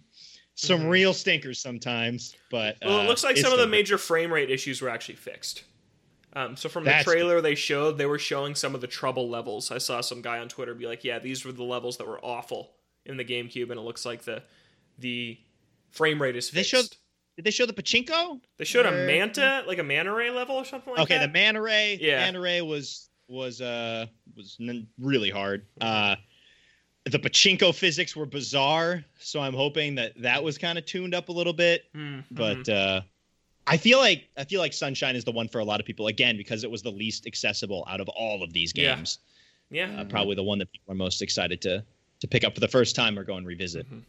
some 0.58 0.84
Mhm. 0.84 0.90
real 0.90 1.14
stinkers 1.14 1.60
sometimes. 1.60 2.34
But 2.50 2.78
Well, 2.82 3.00
it 3.02 3.06
uh, 3.06 3.08
looks 3.08 3.24
like 3.26 3.36
some 3.36 3.52
of 3.52 3.60
the 3.60 3.68
major 3.68 3.98
frame 3.98 4.32
rate 4.32 4.50
issues 4.50 4.82
were 4.82 4.88
actually 4.90 5.16
fixed. 5.16 5.64
Um, 6.32 6.56
so 6.56 6.70
from 6.70 6.86
the 6.86 6.92
That's 6.92 7.04
trailer 7.06 7.42
they 7.42 7.56
showed, 7.56 7.98
they 7.98 8.06
were 8.06 8.20
showing 8.20 8.56
some 8.56 8.74
of 8.76 8.80
the 8.82 8.88
trouble 8.88 9.30
levels. 9.30 9.70
I 9.72 9.78
saw 9.80 10.00
some 10.02 10.22
guy 10.22 10.40
on 10.40 10.48
Twitter 10.50 10.74
be 10.74 10.88
like, 10.88 11.04
"Yeah, 11.04 11.20
these 11.20 11.44
were 11.46 11.52
the 11.52 11.64
levels 11.64 11.98
that 11.98 12.08
were 12.08 12.20
awful 12.24 12.72
in 13.06 13.18
the 13.18 13.26
GameCube," 13.26 13.70
and 13.70 13.80
it 13.80 13.84
looks 13.84 14.06
like 14.06 14.24
the 14.24 14.44
the 14.98 15.38
frame 15.92 16.22
rate 16.22 16.36
is 16.38 16.50
fixed. 16.50 16.72
They 16.72 16.78
fixed. 16.78 16.94
showed- 16.94 16.98
Did 17.36 17.46
they 17.46 17.52
show 17.52 17.66
the 17.66 17.74
pachinko? 17.74 18.40
They 18.58 18.66
showed 18.66 18.86
a 18.86 18.92
manta, 18.92 19.64
like 19.68 19.78
a 19.80 19.84
manta 19.84 20.14
ray 20.14 20.30
level 20.30 20.56
or 20.56 20.64
something 20.66 20.94
like 20.94 21.02
okay, 21.04 21.16
that. 21.16 21.24
Okay, 21.24 21.28
the 21.28 21.34
manta 21.34 21.62
ray. 21.62 21.98
Yeah. 22.02 22.20
manta 22.20 22.40
ray 22.40 22.62
was 22.62 23.10
was 23.28 23.60
uh 23.62 24.06
was 24.36 24.56
n- 24.62 24.88
really 25.00 25.30
hard. 25.30 25.66
Uh, 25.82 26.16
the 27.06 27.20
pachinko 27.20 27.74
physics 27.76 28.16
were 28.16 28.26
bizarre, 28.26 29.04
so 29.20 29.40
I'm 29.40 29.54
hoping 29.54 29.96
that 29.96 30.14
that 30.22 30.44
was 30.44 30.58
kind 30.58 30.78
of 30.78 30.86
tuned 30.86 31.14
up 31.14 31.30
a 31.30 31.32
little 31.32 31.54
bit. 31.54 31.84
Mm, 31.96 32.24
But 32.32 32.68
uh, 32.70 33.02
I 33.68 33.78
feel 33.78 34.00
like 34.00 34.30
I 34.38 34.44
feel 34.46 34.60
like 34.62 34.74
Sunshine 34.74 35.16
is 35.16 35.24
the 35.24 35.32
one 35.32 35.48
for 35.48 35.60
a 35.60 35.66
lot 35.66 35.80
of 35.80 35.86
people 35.86 36.08
again 36.08 36.38
because 36.38 36.64
it 36.64 36.72
was 36.72 36.82
the 36.84 36.92
least 36.92 37.28
accessible 37.28 37.86
out 37.90 38.00
of 38.00 38.08
all 38.10 38.44
of 38.44 38.54
these 38.54 38.72
Yeah. 38.76 38.96
games. 38.96 39.20
yeah, 39.72 40.02
Uh, 40.02 40.06
probably 40.06 40.36
the 40.36 40.44
one 40.44 40.58
that 40.60 40.72
people 40.72 40.94
are 40.94 40.96
most 40.98 41.22
excited 41.22 41.62
to 41.64 41.84
to 42.22 42.28
pick 42.28 42.44
up 42.46 42.54
for 42.54 42.62
the 42.62 42.68
first 42.68 42.96
time 42.96 43.20
or 43.20 43.24
go 43.26 43.36
and 43.36 43.46
revisit. 43.46 43.86
Mm-hmm. 43.88 44.00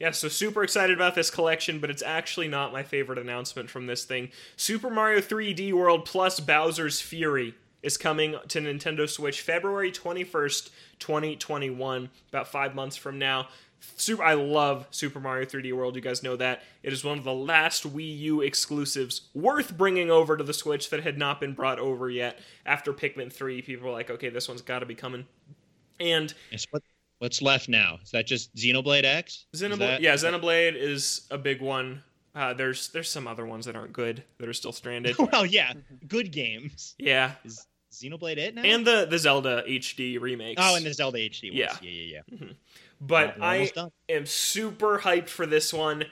Yeah, 0.00 0.12
so 0.12 0.28
super 0.28 0.62
excited 0.62 0.96
about 0.96 1.14
this 1.14 1.30
collection, 1.30 1.78
but 1.78 1.90
it's 1.90 2.02
actually 2.02 2.48
not 2.48 2.72
my 2.72 2.82
favorite 2.82 3.18
announcement 3.18 3.68
from 3.68 3.86
this 3.86 4.04
thing. 4.04 4.30
Super 4.56 4.88
Mario 4.88 5.20
3D 5.20 5.74
World 5.74 6.06
plus 6.06 6.40
Bowser's 6.40 7.02
Fury 7.02 7.54
is 7.82 7.98
coming 7.98 8.36
to 8.48 8.60
Nintendo 8.60 9.06
Switch 9.06 9.42
February 9.42 9.92
21st, 9.92 10.70
2021, 10.98 12.08
about 12.30 12.48
5 12.48 12.74
months 12.74 12.96
from 12.96 13.18
now. 13.18 13.48
Super 13.96 14.22
I 14.22 14.34
love 14.34 14.86
Super 14.90 15.20
Mario 15.20 15.44
3D 15.44 15.74
World, 15.74 15.96
you 15.96 16.02
guys 16.02 16.22
know 16.22 16.36
that. 16.36 16.62
It 16.82 16.94
is 16.94 17.04
one 17.04 17.18
of 17.18 17.24
the 17.24 17.34
last 17.34 17.84
Wii 17.94 18.18
U 18.20 18.40
exclusives 18.40 19.28
worth 19.34 19.76
bringing 19.76 20.10
over 20.10 20.34
to 20.34 20.44
the 20.44 20.54
Switch 20.54 20.88
that 20.90 21.02
had 21.02 21.18
not 21.18 21.40
been 21.40 21.52
brought 21.52 21.78
over 21.78 22.08
yet. 22.08 22.38
After 22.64 22.94
Pikmin 22.94 23.30
3, 23.30 23.60
people 23.60 23.86
were 23.86 23.92
like, 23.92 24.10
"Okay, 24.10 24.30
this 24.30 24.48
one's 24.48 24.62
got 24.62 24.78
to 24.78 24.86
be 24.86 24.94
coming." 24.94 25.26
And 25.98 26.32
what 26.70 26.82
what's 27.20 27.40
left 27.40 27.68
now? 27.68 27.98
Is 28.02 28.10
that 28.10 28.26
just 28.26 28.54
Xenoblade 28.56 29.04
X? 29.04 29.46
Xenoblade, 29.54 29.78
that- 29.78 30.00
yeah, 30.02 30.14
Xenoblade 30.14 30.74
is 30.74 31.26
a 31.30 31.38
big 31.38 31.62
one. 31.62 32.02
Uh, 32.34 32.52
there's 32.54 32.88
there's 32.90 33.10
some 33.10 33.26
other 33.26 33.44
ones 33.46 33.66
that 33.66 33.74
aren't 33.76 33.92
good 33.92 34.22
that 34.38 34.48
are 34.48 34.52
still 34.52 34.72
stranded. 34.72 35.16
well, 35.32 35.46
yeah, 35.46 35.72
good 36.08 36.30
games. 36.32 36.94
yeah, 36.98 37.32
Is 37.44 37.66
Xenoblade 37.92 38.38
it 38.38 38.54
now? 38.54 38.62
and 38.62 38.86
the 38.86 39.06
the 39.08 39.18
Zelda 39.18 39.62
HD 39.68 40.20
remakes. 40.20 40.60
oh, 40.64 40.76
and 40.76 40.84
the 40.86 40.92
Zelda 40.94 41.18
HD 41.18 41.50
ones. 41.50 41.54
Yeah. 41.58 41.76
yeah, 41.82 41.90
yeah, 41.90 42.20
yeah. 42.40 42.46
but 43.00 43.36
We're 43.38 43.44
I 43.44 43.66
done. 43.74 43.90
am 44.08 44.26
super 44.26 44.98
hyped 45.00 45.28
for 45.28 45.44
this 45.46 45.72
one. 45.72 46.04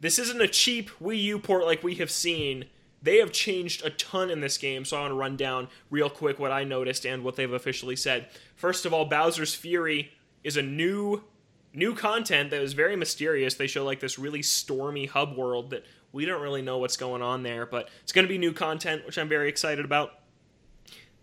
This 0.00 0.18
isn't 0.18 0.40
a 0.42 0.48
cheap 0.48 0.90
Wii 1.02 1.22
U 1.22 1.38
port 1.38 1.64
like 1.64 1.82
we 1.82 1.94
have 1.94 2.10
seen. 2.10 2.66
They 3.00 3.16
have 3.18 3.32
changed 3.32 3.84
a 3.86 3.90
ton 3.90 4.30
in 4.30 4.40
this 4.40 4.58
game, 4.58 4.84
so 4.84 4.96
I 4.98 5.00
want 5.00 5.12
to 5.12 5.16
run 5.16 5.36
down 5.36 5.68
real 5.90 6.10
quick 6.10 6.38
what 6.38 6.52
I 6.52 6.64
noticed 6.64 7.06
and 7.06 7.22
what 7.24 7.36
they've 7.36 7.52
officially 7.52 7.96
said. 7.96 8.28
First 8.54 8.84
of 8.86 8.92
all, 8.94 9.04
Bowser's 9.06 9.54
Fury 9.54 10.10
is 10.44 10.56
a 10.56 10.62
new 10.62 11.24
new 11.72 11.92
content 11.94 12.50
that 12.50 12.60
was 12.60 12.72
very 12.72 12.94
mysterious. 12.94 13.54
They 13.54 13.66
show 13.66 13.84
like 13.84 13.98
this 13.98 14.16
really 14.16 14.42
stormy 14.42 15.06
hub 15.06 15.36
world 15.36 15.70
that 15.70 15.84
we 16.12 16.24
don't 16.24 16.40
really 16.40 16.62
know 16.62 16.78
what's 16.78 16.96
going 16.96 17.22
on 17.22 17.42
there, 17.42 17.66
but 17.66 17.88
it's 18.04 18.12
going 18.12 18.24
to 18.24 18.28
be 18.28 18.38
new 18.38 18.52
content, 18.52 19.04
which 19.04 19.18
I'm 19.18 19.28
very 19.28 19.48
excited 19.48 19.84
about. 19.84 20.20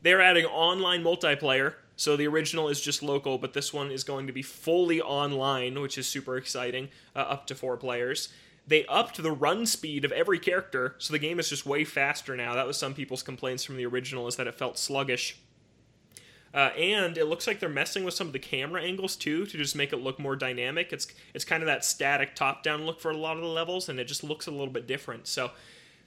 They're 0.01 0.21
adding 0.21 0.45
online 0.45 1.03
multiplayer. 1.03 1.75
So 1.95 2.17
the 2.17 2.27
original 2.27 2.67
is 2.67 2.81
just 2.81 3.03
local, 3.03 3.37
but 3.37 3.53
this 3.53 3.71
one 3.71 3.91
is 3.91 4.03
going 4.03 4.27
to 4.27 4.33
be 4.33 4.41
fully 4.41 4.99
online, 4.99 5.79
which 5.79 5.97
is 5.97 6.07
super 6.07 6.35
exciting, 6.35 6.89
uh, 7.15 7.19
up 7.19 7.45
to 7.47 7.55
four 7.55 7.77
players. 7.77 8.29
They 8.65 8.85
upped 8.87 9.21
the 9.21 9.31
run 9.31 9.65
speed 9.65 10.03
of 10.03 10.11
every 10.11 10.39
character, 10.39 10.95
so 10.97 11.13
the 11.13 11.19
game 11.19 11.39
is 11.39 11.49
just 11.49 11.65
way 11.65 11.83
faster 11.83 12.35
now. 12.35 12.55
That 12.55 12.67
was 12.67 12.77
some 12.77 12.93
people's 12.93 13.23
complaints 13.23 13.63
from 13.63 13.77
the 13.77 13.85
original, 13.85 14.27
is 14.27 14.35
that 14.37 14.47
it 14.47 14.55
felt 14.55 14.79
sluggish. 14.79 15.39
Uh, 16.53 16.69
and 16.77 17.17
it 17.17 17.25
looks 17.25 17.47
like 17.47 17.59
they're 17.59 17.69
messing 17.69 18.03
with 18.03 18.13
some 18.13 18.27
of 18.27 18.33
the 18.33 18.39
camera 18.39 18.81
angles 18.81 19.15
too 19.15 19.45
to 19.45 19.57
just 19.57 19.75
make 19.75 19.93
it 19.93 19.97
look 19.97 20.19
more 20.19 20.35
dynamic. 20.35 20.91
It's 20.91 21.07
it's 21.33 21.45
kind 21.45 21.63
of 21.63 21.67
that 21.67 21.85
static 21.85 22.35
top-down 22.35 22.85
look 22.85 22.99
for 22.99 23.11
a 23.11 23.17
lot 23.17 23.37
of 23.37 23.41
the 23.41 23.47
levels, 23.49 23.87
and 23.87 23.99
it 23.99 24.05
just 24.05 24.23
looks 24.23 24.47
a 24.47 24.51
little 24.51 24.67
bit 24.67 24.85
different. 24.87 25.27
So 25.27 25.51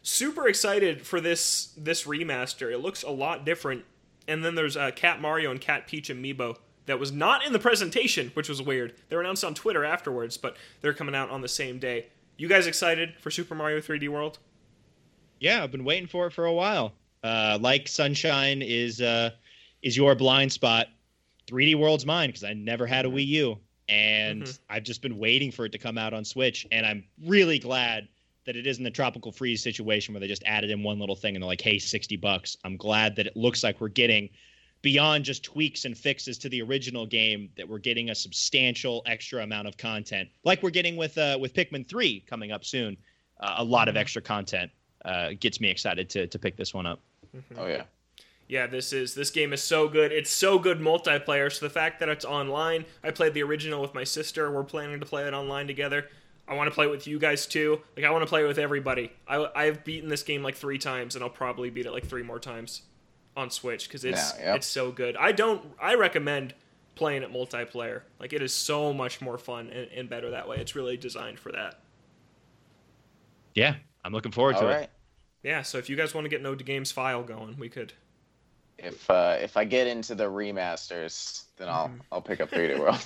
super 0.03 0.47
excited 0.47 1.07
for 1.07 1.21
this 1.21 1.73
this 1.77 2.05
remaster. 2.05 2.73
It 2.73 2.79
looks 2.79 3.03
a 3.03 3.11
lot 3.11 3.45
different. 3.45 3.85
And 4.27 4.45
then 4.45 4.55
there's 4.55 4.77
uh, 4.77 4.91
Cat 4.93 5.21
Mario 5.21 5.51
and 5.51 5.61
Cat 5.61 5.87
Peach 5.87 6.09
amiibo 6.09 6.57
that 6.87 6.99
was 6.99 7.13
not 7.13 7.45
in 7.45 7.53
the 7.53 7.59
presentation, 7.59 8.31
which 8.35 8.49
was 8.49 8.63
weird. 8.63 8.95
They 9.09 9.17
were 9.17 9.23
announced 9.23 9.45
on 9.45 9.55
Twitter 9.55 9.85
afterwards, 9.85 10.37
but 10.37 10.57
they're 10.81 10.95
coming 10.95 11.15
out 11.15 11.31
on 11.31 11.41
the 11.41 11.49
same 11.49 11.79
day. 11.79 12.07
You 12.37 12.49
guys 12.49 12.67
excited 12.67 13.15
for 13.21 13.31
Super 13.31 13.55
Mario 13.55 13.81
3D 13.81 14.09
World? 14.09 14.39
Yeah, 15.41 15.63
I've 15.63 15.71
been 15.71 15.85
waiting 15.85 16.09
for 16.09 16.27
it 16.27 16.33
for 16.33 16.45
a 16.45 16.53
while. 16.53 16.93
Uh, 17.23 17.59
like 17.61 17.89
Sunshine 17.89 18.61
is 18.61 19.01
uh, 19.01 19.31
is 19.85 19.97
your 19.97 20.15
blind 20.15 20.51
spot. 20.53 20.89
3D 21.47 21.75
World's 21.77 22.07
mine 22.07 22.31
because 22.31 22.43
I 22.43 22.55
never 22.55 22.87
had 22.87 23.05
a 23.05 23.09
Wii 23.09 23.27
U, 23.27 23.59
and 23.89 24.45
Mhm. 24.45 24.59
I've 24.71 24.83
just 24.83 25.03
been 25.03 25.19
waiting 25.19 25.51
for 25.53 25.67
it 25.67 25.73
to 25.73 25.79
come 25.79 25.99
out 25.99 26.15
on 26.15 26.25
Switch. 26.25 26.67
And 26.73 26.87
I'm 26.87 27.05
really 27.23 27.59
glad 27.59 28.09
that 28.47 28.57
it 28.57 28.67
isn't 28.67 28.85
a 28.85 28.91
tropical 28.91 29.31
freeze 29.31 29.63
situation 29.63 30.15
where 30.15 30.21
they 30.21 30.27
just 30.27 30.43
added 30.45 30.71
in 30.71 30.83
one 30.83 30.99
little 30.99 31.15
thing 31.15 31.37
and 31.37 31.43
they're 31.43 31.49
like, 31.49 31.61
"Hey, 31.61 31.79
60 31.79 32.17
bucks." 32.17 32.57
I'm 32.65 32.77
glad 32.79 33.17
that 33.17 33.27
it 33.27 33.37
looks 33.37 33.63
like 33.63 33.81
we're 33.81 33.89
getting 33.89 34.31
beyond 34.81 35.25
just 35.25 35.43
tweaks 35.43 35.85
and 35.87 35.97
fixes 35.97 36.37
to 36.39 36.49
the 36.51 36.61
original 36.61 37.07
game 37.07 37.51
that 37.57 37.67
we're 37.69 37.79
getting 37.79 38.11
a 38.11 38.15
substantial 38.15 39.03
extra 39.07 39.43
amount 39.43 39.67
of 39.67 39.79
content 39.79 40.29
like 40.45 40.63
we're 40.63 40.69
getting 40.69 40.95
with 40.95 41.17
uh, 41.17 41.39
with 41.41 41.55
pikmin 41.55 41.89
3 41.89 42.21
coming 42.27 42.53
up 42.53 42.67
soon 42.67 42.95
uh, 43.41 43.55
a 43.57 43.65
lot 43.65 43.89
of 43.89 43.97
extra 43.97 44.21
content 44.21 44.71
uh, 45.07 45.31
gets 45.41 45.59
me 45.59 45.71
excited 45.71 46.11
to, 46.11 46.27
to 46.27 46.39
pick 46.39 46.57
this 46.59 46.75
one 46.75 46.85
up 46.85 47.01
Oh 47.57 47.67
yeah. 47.67 47.85
Yeah, 48.49 48.67
this 48.67 48.93
is 48.93 49.15
this 49.15 49.31
game 49.31 49.53
is 49.53 49.63
so 49.63 49.89
good. 49.89 50.13
It's 50.13 50.31
so 50.31 50.59
good 50.59 50.79
multiplayer. 50.81 51.51
So 51.51 51.65
the 51.65 51.71
fact 51.71 52.01
that 52.01 52.09
it's 52.09 52.25
online, 52.25 52.85
I 53.03 53.11
played 53.11 53.35
the 53.35 53.43
original 53.43 53.81
with 53.81 53.95
my 53.95 54.05
sister. 54.05 54.51
We're 54.51 54.65
planning 54.65 55.01
to 55.01 55.07
play 55.07 55.27
it 55.27 55.33
online 55.33 55.67
together. 55.67 56.09
I 56.47 56.55
want 56.55 56.69
to 56.69 56.75
play 56.75 56.85
it 56.85 56.91
with 56.91 57.07
you 57.07 57.19
guys 57.19 57.47
too. 57.47 57.81
Like 57.97 58.05
I 58.05 58.11
want 58.11 58.23
to 58.23 58.29
play 58.29 58.45
it 58.45 58.47
with 58.47 58.59
everybody. 58.59 59.11
I 59.27 59.49
I've 59.57 59.83
beaten 59.85 60.11
this 60.11 60.23
game 60.23 60.43
like 60.43 60.57
three 60.57 60.79
times, 60.79 61.15
and 61.15 61.25
I'll 61.25 61.31
probably 61.31 61.71
beat 61.71 61.87
it 61.87 61.93
like 61.93 62.07
three 62.07 62.23
more 62.23 62.39
times 62.39 62.83
on 63.37 63.51
Switch 63.51 63.89
because 63.89 64.05
it's 64.05 64.35
Yeah, 64.39 64.47
yep. 64.47 64.57
it's 64.57 64.67
so 64.67 64.93
good. 64.93 65.17
I 65.17 65.33
don't. 65.33 65.65
I 65.81 65.95
recommend 65.95 66.53
playing 66.97 67.23
it 67.23 67.33
multiplayer. 67.33 68.03
Like 68.21 68.33
it 68.35 68.43
is 68.43 68.53
so 68.53 68.93
much 68.93 69.23
more 69.23 69.39
fun 69.39 69.71
and, 69.71 69.91
and 69.91 70.09
better 70.11 70.31
that 70.33 70.47
way. 70.47 70.59
It's 70.59 70.77
really 70.77 70.97
designed 70.99 71.39
for 71.41 71.51
that. 71.53 71.81
yeah 73.55 73.77
i'm 74.05 74.13
looking 74.13 74.33
forward 74.33 74.57
All 74.57 74.63
to 74.63 74.67
right. 74.67 74.83
Mm-hmm. 74.83 74.91
Yeah. 75.49 75.63
So 75.63 75.79
if 75.79 75.89
you 75.91 75.97
guys 75.97 76.15
want 76.15 76.25
to 76.25 76.29
get 76.29 76.43
No 76.43 76.55
Games 76.55 76.91
file 76.91 77.23
going, 77.23 77.57
we 77.59 77.69
could. 77.69 77.93
If 78.79 79.09
uh, 79.11 79.37
if 79.41 79.57
I 79.57 79.65
get 79.65 79.87
into 79.87 80.15
the 80.15 80.25
remasters, 80.25 81.45
then 81.57 81.69
I'll 81.69 81.89
Mm-hmm. 81.89 81.99
I'll 82.13 82.23
pick 82.23 82.41
up 82.41 82.51
3D 82.51 82.79
World. 82.81 83.05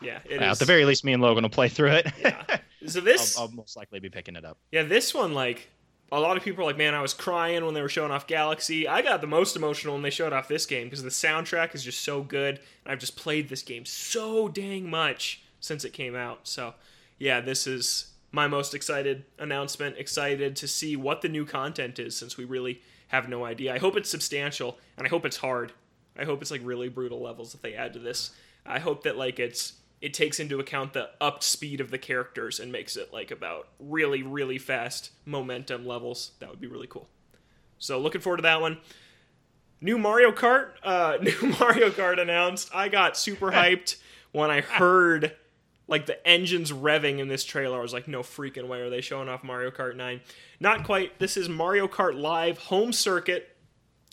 Yeah. 0.00 0.18
It 0.24 0.32
it 0.32 0.42
is. 0.42 0.42
at 0.42 0.58
the 0.58 0.64
very 0.64 0.84
least 0.84 1.04
me 1.04 1.12
and 1.12 1.22
logan 1.22 1.42
will 1.42 1.50
play 1.50 1.68
through 1.68 1.92
it 1.92 2.12
Yeah. 2.20 2.44
So 2.86 3.00
this. 3.00 3.38
I'll, 3.38 3.44
I'll 3.44 3.50
most 3.52 3.76
likely 3.76 4.00
be 4.00 4.10
picking 4.10 4.34
it 4.34 4.44
up 4.44 4.58
Yeah, 4.72 4.82
this 4.82 5.14
one, 5.14 5.34
like, 5.34 5.68
a 6.10 6.18
lot 6.18 6.36
of 6.36 6.42
people 6.42 6.64
are 6.64 6.66
like, 6.66 6.76
man, 6.76 6.94
I 6.94 7.00
was 7.00 7.14
crying 7.14 7.64
when 7.64 7.74
they 7.74 7.80
were 7.80 7.88
showing 7.88 8.10
off 8.10 8.26
Galaxy. 8.26 8.88
I 8.88 9.02
got 9.02 9.20
the 9.20 9.28
most 9.28 9.54
emotional 9.54 9.94
when 9.94 10.02
they 10.02 10.10
showed 10.10 10.32
off 10.32 10.48
this 10.48 10.66
game 10.66 10.88
because 10.88 11.02
the 11.04 11.08
soundtrack 11.08 11.74
is 11.76 11.84
just 11.84 12.02
so 12.02 12.22
good. 12.22 12.58
And 12.84 12.92
I've 12.92 12.98
just 12.98 13.16
played 13.16 13.48
this 13.48 13.62
game 13.62 13.84
so 13.84 14.48
dang 14.48 14.90
much 14.90 15.42
since 15.60 15.84
it 15.84 15.92
came 15.92 16.16
out. 16.16 16.40
So, 16.48 16.74
yeah, 17.18 17.40
this 17.40 17.66
is 17.68 18.08
my 18.32 18.46
most 18.48 18.74
excited 18.74 19.24
announcement. 19.38 19.96
Excited 19.96 20.56
to 20.56 20.66
see 20.68 20.96
what 20.96 21.22
the 21.22 21.28
new 21.28 21.46
content 21.46 21.98
is 22.00 22.16
since 22.16 22.36
we 22.36 22.44
really 22.44 22.82
have 23.12 23.28
no 23.28 23.44
idea. 23.44 23.74
I 23.74 23.78
hope 23.78 23.96
it's 23.96 24.10
substantial 24.10 24.78
and 24.96 25.06
I 25.06 25.10
hope 25.10 25.26
it's 25.26 25.36
hard. 25.36 25.72
I 26.18 26.24
hope 26.24 26.40
it's 26.42 26.50
like 26.50 26.62
really 26.64 26.88
brutal 26.88 27.22
levels 27.22 27.52
that 27.52 27.62
they 27.62 27.74
add 27.74 27.92
to 27.92 27.98
this. 27.98 28.30
I 28.66 28.78
hope 28.78 29.04
that 29.04 29.16
like 29.16 29.38
it's 29.38 29.74
it 30.00 30.14
takes 30.14 30.40
into 30.40 30.58
account 30.58 30.94
the 30.94 31.10
upped 31.20 31.44
speed 31.44 31.80
of 31.80 31.90
the 31.90 31.98
characters 31.98 32.58
and 32.58 32.72
makes 32.72 32.96
it 32.96 33.12
like 33.12 33.30
about 33.30 33.68
really 33.78 34.22
really 34.22 34.58
fast 34.58 35.10
momentum 35.26 35.86
levels. 35.86 36.32
That 36.40 36.48
would 36.48 36.60
be 36.60 36.66
really 36.66 36.86
cool. 36.86 37.06
So 37.78 38.00
looking 38.00 38.20
forward 38.20 38.38
to 38.38 38.42
that 38.42 38.60
one. 38.60 38.78
New 39.80 39.98
Mario 39.98 40.30
Kart, 40.30 40.70
uh, 40.84 41.18
new 41.22 41.54
Mario 41.58 41.90
Kart 41.90 42.20
announced. 42.20 42.70
I 42.74 42.88
got 42.88 43.16
super 43.16 43.50
hyped 43.52 43.96
when 44.30 44.50
I 44.50 44.62
heard 44.62 45.36
like 45.92 46.06
the 46.06 46.26
engines 46.26 46.72
revving 46.72 47.18
in 47.18 47.28
this 47.28 47.44
trailer. 47.44 47.78
I 47.78 47.82
was 47.82 47.92
like, 47.92 48.08
no 48.08 48.20
freaking 48.20 48.66
way 48.66 48.80
are 48.80 48.88
they 48.88 49.02
showing 49.02 49.28
off 49.28 49.44
Mario 49.44 49.70
Kart 49.70 49.94
9? 49.94 50.22
Not 50.58 50.84
quite. 50.84 51.18
This 51.18 51.36
is 51.36 51.50
Mario 51.50 51.86
Kart 51.86 52.18
Live 52.18 52.56
Home 52.56 52.94
Circuit, 52.94 53.54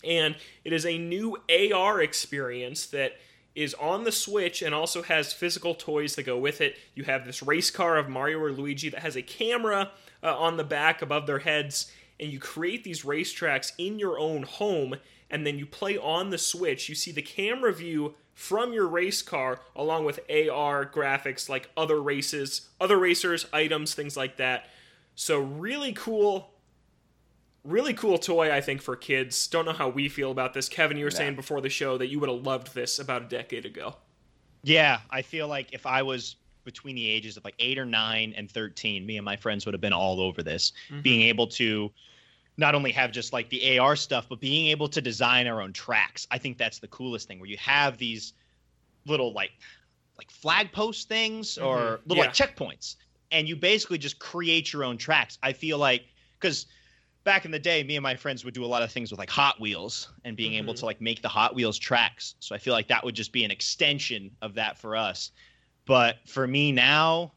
and 0.04 0.36
it 0.62 0.74
is 0.74 0.84
a 0.84 0.98
new 0.98 1.38
AR 1.48 2.02
experience 2.02 2.84
that 2.88 3.14
is 3.54 3.72
on 3.80 4.04
the 4.04 4.12
Switch 4.12 4.60
and 4.60 4.74
also 4.74 5.02
has 5.02 5.32
physical 5.32 5.74
toys 5.74 6.16
that 6.16 6.24
go 6.24 6.36
with 6.36 6.60
it. 6.60 6.76
You 6.94 7.04
have 7.04 7.24
this 7.24 7.42
race 7.42 7.70
car 7.70 7.96
of 7.96 8.10
Mario 8.10 8.38
or 8.40 8.52
Luigi 8.52 8.90
that 8.90 9.00
has 9.00 9.16
a 9.16 9.22
camera 9.22 9.90
uh, 10.22 10.38
on 10.38 10.58
the 10.58 10.64
back 10.64 11.00
above 11.00 11.26
their 11.26 11.38
heads, 11.38 11.90
and 12.20 12.30
you 12.30 12.38
create 12.38 12.84
these 12.84 13.04
racetracks 13.04 13.72
in 13.78 13.98
your 13.98 14.18
own 14.18 14.42
home, 14.42 14.96
and 15.30 15.46
then 15.46 15.58
you 15.58 15.64
play 15.64 15.96
on 15.96 16.28
the 16.28 16.36
Switch. 16.36 16.90
You 16.90 16.94
see 16.94 17.10
the 17.10 17.22
camera 17.22 17.72
view 17.72 18.16
from 18.40 18.72
your 18.72 18.88
race 18.88 19.20
car 19.20 19.60
along 19.76 20.06
with 20.06 20.18
AR 20.30 20.86
graphics 20.86 21.46
like 21.50 21.68
other 21.76 22.02
races, 22.02 22.70
other 22.80 22.98
racers, 22.98 23.44
items, 23.52 23.92
things 23.94 24.16
like 24.16 24.38
that. 24.38 24.66
So 25.14 25.38
really 25.38 25.92
cool 25.92 26.50
really 27.62 27.92
cool 27.92 28.16
toy 28.16 28.50
I 28.50 28.62
think 28.62 28.80
for 28.80 28.96
kids. 28.96 29.46
Don't 29.46 29.66
know 29.66 29.74
how 29.74 29.90
we 29.90 30.08
feel 30.08 30.30
about 30.30 30.54
this. 30.54 30.66
Kevin, 30.66 30.96
you 30.96 31.04
were 31.04 31.10
No. 31.10 31.16
saying 31.18 31.36
before 31.36 31.60
the 31.60 31.68
show 31.68 31.98
that 31.98 32.06
you 32.06 32.18
would 32.18 32.30
have 32.30 32.40
loved 32.40 32.74
this 32.74 32.98
about 32.98 33.20
a 33.20 33.26
decade 33.26 33.66
ago. 33.66 33.96
Yeah, 34.62 35.00
I 35.10 35.20
feel 35.20 35.46
like 35.46 35.74
if 35.74 35.84
I 35.84 36.00
was 36.02 36.36
between 36.64 36.96
the 36.96 37.06
ages 37.06 37.36
of 37.36 37.44
like 37.44 37.56
eight 37.58 37.76
or 37.78 37.84
nine 37.84 38.32
and 38.34 38.50
13, 38.50 39.04
me 39.04 39.18
and 39.18 39.24
my 39.26 39.36
friends 39.36 39.66
would 39.66 39.74
have 39.74 39.80
been 39.82 39.92
all 39.92 40.18
over 40.22 40.42
this. 40.42 40.72
Mm-hmm. 40.88 41.02
Being 41.02 41.20
able 41.28 41.48
to 41.48 41.92
not 42.56 42.74
only 42.74 42.92
have 42.92 43.12
just 43.12 43.32
like 43.32 43.48
the 43.48 43.78
AR 43.78 43.96
stuff, 43.96 44.26
but 44.28 44.40
being 44.40 44.66
able 44.66 44.88
to 44.88 45.00
design 45.00 45.46
our 45.46 45.62
own 45.62 45.72
tracks. 45.72 46.26
I 46.30 46.38
think 46.38 46.58
that's 46.58 46.78
the 46.78 46.88
coolest 46.88 47.26
thing 47.28 47.40
where 47.40 47.48
you 47.48 47.56
have 47.58 47.96
these 47.98 48.32
little 49.06 49.32
like 49.32 49.52
like 50.18 50.30
flag 50.30 50.70
post 50.72 51.08
things 51.08 51.56
or 51.56 51.78
Mhm. 51.78 52.00
little 52.08 52.16
Yeah. 52.24 52.28
like 52.28 52.34
checkpoints, 52.34 52.96
and 53.30 53.48
you 53.48 53.56
basically 53.56 53.96
just 53.96 54.18
create 54.18 54.70
your 54.72 54.84
own 54.84 54.98
tracks. 54.98 55.38
I 55.42 55.54
feel 55.54 55.78
like 55.78 56.04
because 56.38 56.66
back 57.24 57.46
in 57.46 57.50
the 57.50 57.58
day, 57.58 57.82
me 57.82 57.96
and 57.96 58.02
my 58.02 58.16
friends 58.16 58.44
would 58.44 58.52
do 58.52 58.62
a 58.64 58.66
lot 58.66 58.82
of 58.82 58.92
things 58.92 59.10
with 59.10 59.18
like 59.18 59.30
Hot 59.30 59.58
Wheels 59.60 60.08
and 60.24 60.36
being 60.36 60.54
able 60.54 60.74
Mhm. 60.74 60.78
to 60.80 60.84
like 60.86 61.00
make 61.00 61.22
the 61.22 61.28
Hot 61.28 61.54
Wheels 61.54 61.78
tracks. 61.78 62.34
So 62.40 62.54
I 62.54 62.58
feel 62.58 62.74
like 62.74 62.88
that 62.88 63.02
would 63.04 63.14
just 63.14 63.32
be 63.32 63.44
an 63.44 63.50
extension 63.50 64.36
of 64.42 64.54
that 64.54 64.76
for 64.76 64.96
us. 64.96 65.30
But 65.86 66.18
for 66.28 66.46
me 66.46 66.70
now, 66.72 67.32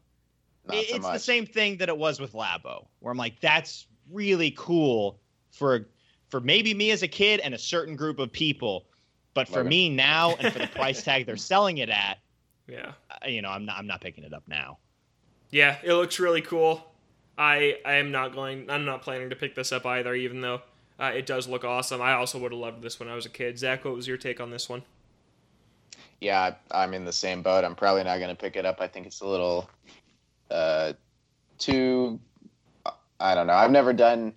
it- 0.70 0.88
so 0.88 0.94
it's 0.96 1.02
much. 1.02 1.12
the 1.14 1.18
same 1.20 1.46
thing 1.46 1.78
that 1.78 1.88
it 1.88 1.96
was 1.96 2.20
with 2.20 2.32
Labo, 2.32 2.86
where 3.00 3.10
I'm 3.12 3.18
like, 3.18 3.40
that's 3.40 3.86
really 4.10 4.52
cool 4.56 5.18
for 5.50 5.86
for 6.30 6.40
maybe 6.40 6.74
me 6.74 6.90
as 6.90 7.02
a 7.02 7.08
kid 7.08 7.40
and 7.40 7.54
a 7.54 7.58
certain 7.58 7.94
group 7.96 8.18
of 8.18 8.32
people, 8.32 8.86
but 9.34 9.46
for 9.46 9.56
Logan. 9.58 9.68
me 9.68 9.88
now 9.88 10.34
and 10.36 10.52
for 10.52 10.58
the 10.58 10.66
price 10.74 11.02
tag 11.02 11.26
they're 11.26 11.36
selling 11.36 11.78
it 11.78 11.88
at, 11.88 12.18
Yeah. 12.66 12.92
uh, 13.10 13.28
you 13.28 13.40
know, 13.42 13.50
I'm 13.50 13.64
not 13.64 13.78
I'm 13.78 13.86
not 13.86 14.00
picking 14.00 14.24
it 14.24 14.32
up 14.34 14.42
now. 14.48 14.78
Yeah, 15.50 15.76
it 15.84 15.92
looks 15.92 16.18
really 16.18 16.40
cool. 16.42 16.84
I 17.38 17.78
I 17.84 17.94
am 17.94 18.10
not 18.10 18.34
going. 18.34 18.68
I'm 18.70 18.84
not 18.84 19.02
planning 19.02 19.30
to 19.30 19.36
pick 19.36 19.54
this 19.54 19.70
up 19.72 19.86
either, 19.86 20.14
even 20.14 20.40
though 20.40 20.62
uh, 20.98 21.12
it 21.14 21.26
does 21.26 21.48
look 21.48 21.64
awesome. 21.64 22.00
I 22.00 22.12
also 22.14 22.38
would 22.38 22.52
have 22.52 22.60
loved 22.60 22.82
this 22.82 22.98
when 22.98 23.08
I 23.08 23.14
was 23.14 23.26
a 23.26 23.30
kid. 23.30 23.58
Zach, 23.58 23.84
what 23.84 23.94
was 23.94 24.06
your 24.08 24.16
take 24.16 24.40
on 24.40 24.50
this 24.50 24.68
one? 24.68 24.82
Yeah, 26.20 26.54
I'm 26.70 26.94
in 26.94 27.04
the 27.04 27.12
same 27.12 27.42
boat. 27.42 27.64
I'm 27.64 27.74
probably 27.74 28.04
not 28.04 28.18
going 28.18 28.30
to 28.30 28.40
pick 28.40 28.56
it 28.56 28.64
up. 28.64 28.80
I 28.80 28.86
think 28.86 29.06
it's 29.06 29.20
a 29.20 29.26
little 29.26 29.68
uh, 30.50 30.92
too. 31.58 32.18
I 33.24 33.34
don't 33.34 33.46
know. 33.46 33.54
I've 33.54 33.70
never 33.70 33.94
done. 33.94 34.34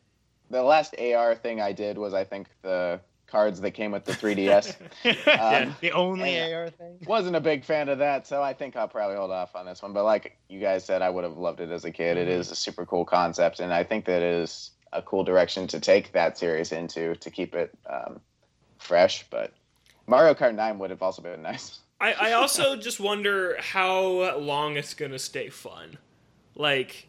The 0.50 0.64
last 0.64 0.96
AR 0.98 1.36
thing 1.36 1.60
I 1.60 1.74
did 1.74 1.98
was 1.98 2.14
I 2.14 2.24
think 2.24 2.48
the 2.62 3.02
cards 3.28 3.60
that 3.60 3.72
came 3.72 3.92
with 3.92 4.06
the 4.06 4.14
3DS. 4.14 4.78
Um, 5.38 5.76
the 5.82 5.92
only. 5.92 6.42
AR 6.54 6.70
thing. 6.70 6.98
Wasn't 7.06 7.36
a 7.36 7.42
big 7.42 7.66
fan 7.66 7.90
of 7.90 8.00
that, 8.00 8.26
so 8.26 8.42
I 8.42 8.54
think 8.54 8.78
I'll 8.78 8.88
probably 8.88 9.18
hold 9.18 9.32
off 9.32 9.58
on 9.58 9.66
this 9.66 9.82
one. 9.82 9.92
But 9.92 10.06
like 10.06 10.38
you 10.48 10.62
guys 10.62 10.86
said, 10.86 11.02
I 11.02 11.10
would 11.10 11.26
have 11.26 11.38
loved 11.38 11.60
it 11.60 11.70
as 11.70 11.84
a 11.84 11.92
kid. 11.92 12.16
It 12.18 12.30
is 12.30 12.50
a 12.50 12.56
super 12.56 12.86
cool 12.86 13.04
concept, 13.04 13.60
and 13.60 13.74
I 13.74 13.84
think 13.84 14.06
that 14.06 14.22
is 14.22 14.72
a 14.94 15.02
cool 15.02 15.26
direction 15.26 15.68
to 15.68 15.82
take 15.82 16.14
that 16.14 16.38
series 16.38 16.72
into 16.72 17.16
to 17.16 17.30
keep 17.30 17.56
it 17.56 17.78
um, 17.90 18.22
fresh. 18.80 19.26
But 19.30 19.52
Mario 20.08 20.34
Kart 20.34 20.56
9 20.56 20.80
would 20.80 20.92
have 20.92 21.02
also 21.02 21.22
been 21.22 21.42
nice. 21.42 21.80
I, 22.00 22.14
I 22.14 22.32
also 22.34 22.76
just 22.88 23.02
wonder 23.02 23.58
how 23.60 24.38
long 24.38 24.78
it's 24.78 24.94
gonna 24.94 25.20
stay 25.20 25.50
fun. 25.50 25.98
Like, 26.56 27.07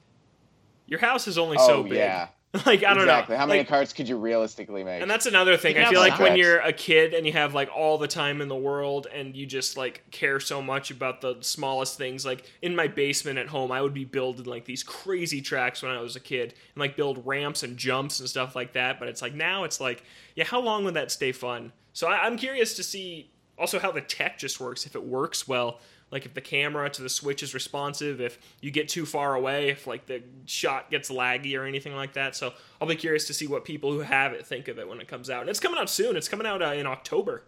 your 0.89 0.99
house 1.01 1.29
is 1.29 1.39
only 1.39 1.59
so 1.59 1.77
oh 1.79 1.83
big. 1.85 1.93
yeah, 1.93 2.29
Like 2.67 2.83
I 2.83 2.95
don't 2.95 3.07
know. 3.07 3.13
exactly. 3.13 3.35
know. 3.35 3.41
How 3.41 3.47
many 3.47 3.61
Like, 3.61 3.69
cards 3.69 3.93
could 3.93 4.09
you 4.09 4.17
realistically 4.17 4.83
make? 4.83 5.03
And 5.03 5.11
that's 5.11 5.27
another 5.27 5.57
thing. 5.59 5.77
I 5.77 5.91
feel 5.91 6.01
have 6.03 6.11
like 6.13 6.19
when 6.19 6.37
you're 6.37 6.59
a 6.61 6.73
kid 6.73 7.13
and 7.15 7.27
you 7.27 7.33
have 7.33 7.53
like 7.55 7.69
all 7.75 7.99
the 7.99 8.09
time 8.09 8.41
in 8.41 8.49
the 8.49 8.57
world 8.57 9.07
and 9.15 9.37
you 9.37 9.45
just 9.45 9.77
like 9.77 10.03
care 10.11 10.41
so 10.41 10.63
much 10.63 10.91
about 10.91 11.21
the 11.21 11.37
smallest 11.41 11.99
things. 11.99 12.25
Like 12.25 12.51
in 12.63 12.75
my 12.75 12.89
basement 12.89 13.39
at 13.39 13.49
home, 13.49 13.71
I 13.71 13.83
would 13.83 13.93
be 13.95 14.07
building 14.07 14.47
like 14.47 14.65
these 14.65 14.83
crazy 14.83 15.43
tracks 15.43 15.83
when 15.83 15.93
I 15.93 16.01
was 16.01 16.17
a 16.17 16.21
kid 16.21 16.55
and 16.75 16.81
like 16.81 16.97
build 16.97 17.25
ramps 17.27 17.63
and 17.63 17.77
jumps 17.77 18.19
and 18.19 18.29
stuff 18.29 18.57
like 18.57 18.73
that. 18.73 18.99
But 18.99 19.09
it's 19.09 19.21
like 19.21 19.35
now 19.35 19.65
it's 19.65 19.79
like, 19.81 20.03
yeah, 20.35 20.45
how 20.45 20.61
long 20.61 20.85
would 20.85 20.95
that 20.95 21.11
stay 21.11 21.33
fun? 21.33 21.73
So 21.93 22.09
I, 22.09 22.25
I'm 22.25 22.39
curious 22.39 22.75
to 22.77 22.83
see 22.83 23.31
also 23.59 23.79
how 23.79 23.91
the 23.93 24.01
tech 24.01 24.39
just 24.39 24.59
works. 24.59 24.87
If 24.87 24.95
it 24.95 25.05
works 25.05 25.47
well, 25.47 25.81
like 26.11 26.25
if 26.27 26.35
the 26.35 26.41
camera 26.41 26.89
to 26.91 27.03
the 27.03 27.09
switch 27.09 27.43
is 27.43 27.53
responsive, 27.55 28.21
if 28.21 28.39
you 28.61 28.71
get 28.71 28.89
too 28.89 29.05
far 29.05 29.35
away, 29.35 29.69
if 29.69 29.87
like 29.87 30.07
the 30.07 30.23
shot 30.47 30.91
gets 30.91 31.11
laggy 31.11 31.59
or 31.59 31.65
anything 31.65 31.95
like 31.95 32.15
that. 32.15 32.35
So 32.35 32.53
I'll 32.81 32.89
be 32.89 32.97
curious 32.97 33.27
to 33.27 33.35
see 33.35 33.47
what 33.47 33.65
people 33.65 33.93
who 33.93 34.01
have 34.01 34.33
it 34.33 34.47
think 34.47 34.69
of 34.69 34.79
it 34.79 34.89
when 34.89 35.01
it 35.01 35.09
comes 35.09 35.29
out. 35.31 35.43
And 35.43 35.51
it's 35.51 35.61
coming 35.61 35.79
out 35.79 35.91
soon. 35.91 36.17
It's 36.17 36.29
coming 36.29 36.47
out 36.47 36.63
uh, 36.63 36.73
in 36.73 36.87
October. 36.87 37.45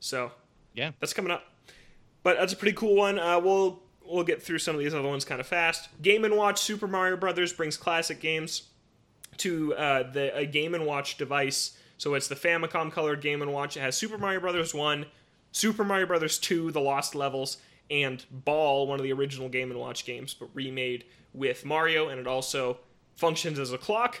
So 0.00 0.30
Yeah. 0.74 0.92
that's 1.00 1.12
coming 1.12 1.32
up. 1.32 1.44
But 2.22 2.36
that's 2.38 2.52
a 2.52 2.56
pretty 2.56 2.76
cool 2.76 2.94
one. 2.94 3.18
Uh, 3.18 3.38
we'll 3.40 3.82
we'll 4.04 4.24
get 4.24 4.40
through 4.42 4.58
some 4.58 4.74
of 4.76 4.80
these 4.80 4.94
other 4.94 5.08
ones 5.08 5.24
kind 5.24 5.40
of 5.40 5.46
fast. 5.46 5.88
Game 6.00 6.24
and 6.24 6.36
Watch 6.36 6.60
Super 6.60 6.86
Mario 6.86 7.16
Brothers 7.16 7.52
brings 7.52 7.76
classic 7.76 8.20
games 8.20 8.64
to 9.38 9.74
uh, 9.74 10.10
the 10.12 10.36
a 10.36 10.46
Game 10.46 10.74
and 10.74 10.86
Watch 10.86 11.16
device. 11.18 11.76
So 11.98 12.14
it's 12.14 12.28
the 12.28 12.34
Famicom 12.36 12.92
colored 12.92 13.20
Game 13.20 13.42
and 13.42 13.52
Watch. 13.52 13.76
It 13.76 13.80
has 13.80 13.96
Super 13.96 14.18
Mario 14.18 14.38
Brothers 14.40 14.74
One, 14.74 15.06
Super 15.52 15.82
Mario 15.84 16.06
Brothers 16.06 16.38
Two, 16.38 16.70
The 16.70 16.80
Lost 16.80 17.14
Levels, 17.14 17.56
and 17.90 18.24
Ball, 18.30 18.86
one 18.86 18.98
of 18.98 19.04
the 19.04 19.12
original 19.12 19.48
Game 19.48 19.70
and 19.70 19.78
Watch 19.78 20.04
games, 20.04 20.34
but 20.34 20.48
remade 20.54 21.04
with 21.32 21.64
Mario. 21.64 22.08
And 22.08 22.20
it 22.20 22.26
also 22.26 22.78
functions 23.16 23.58
as 23.58 23.72
a 23.72 23.78
clock. 23.78 24.20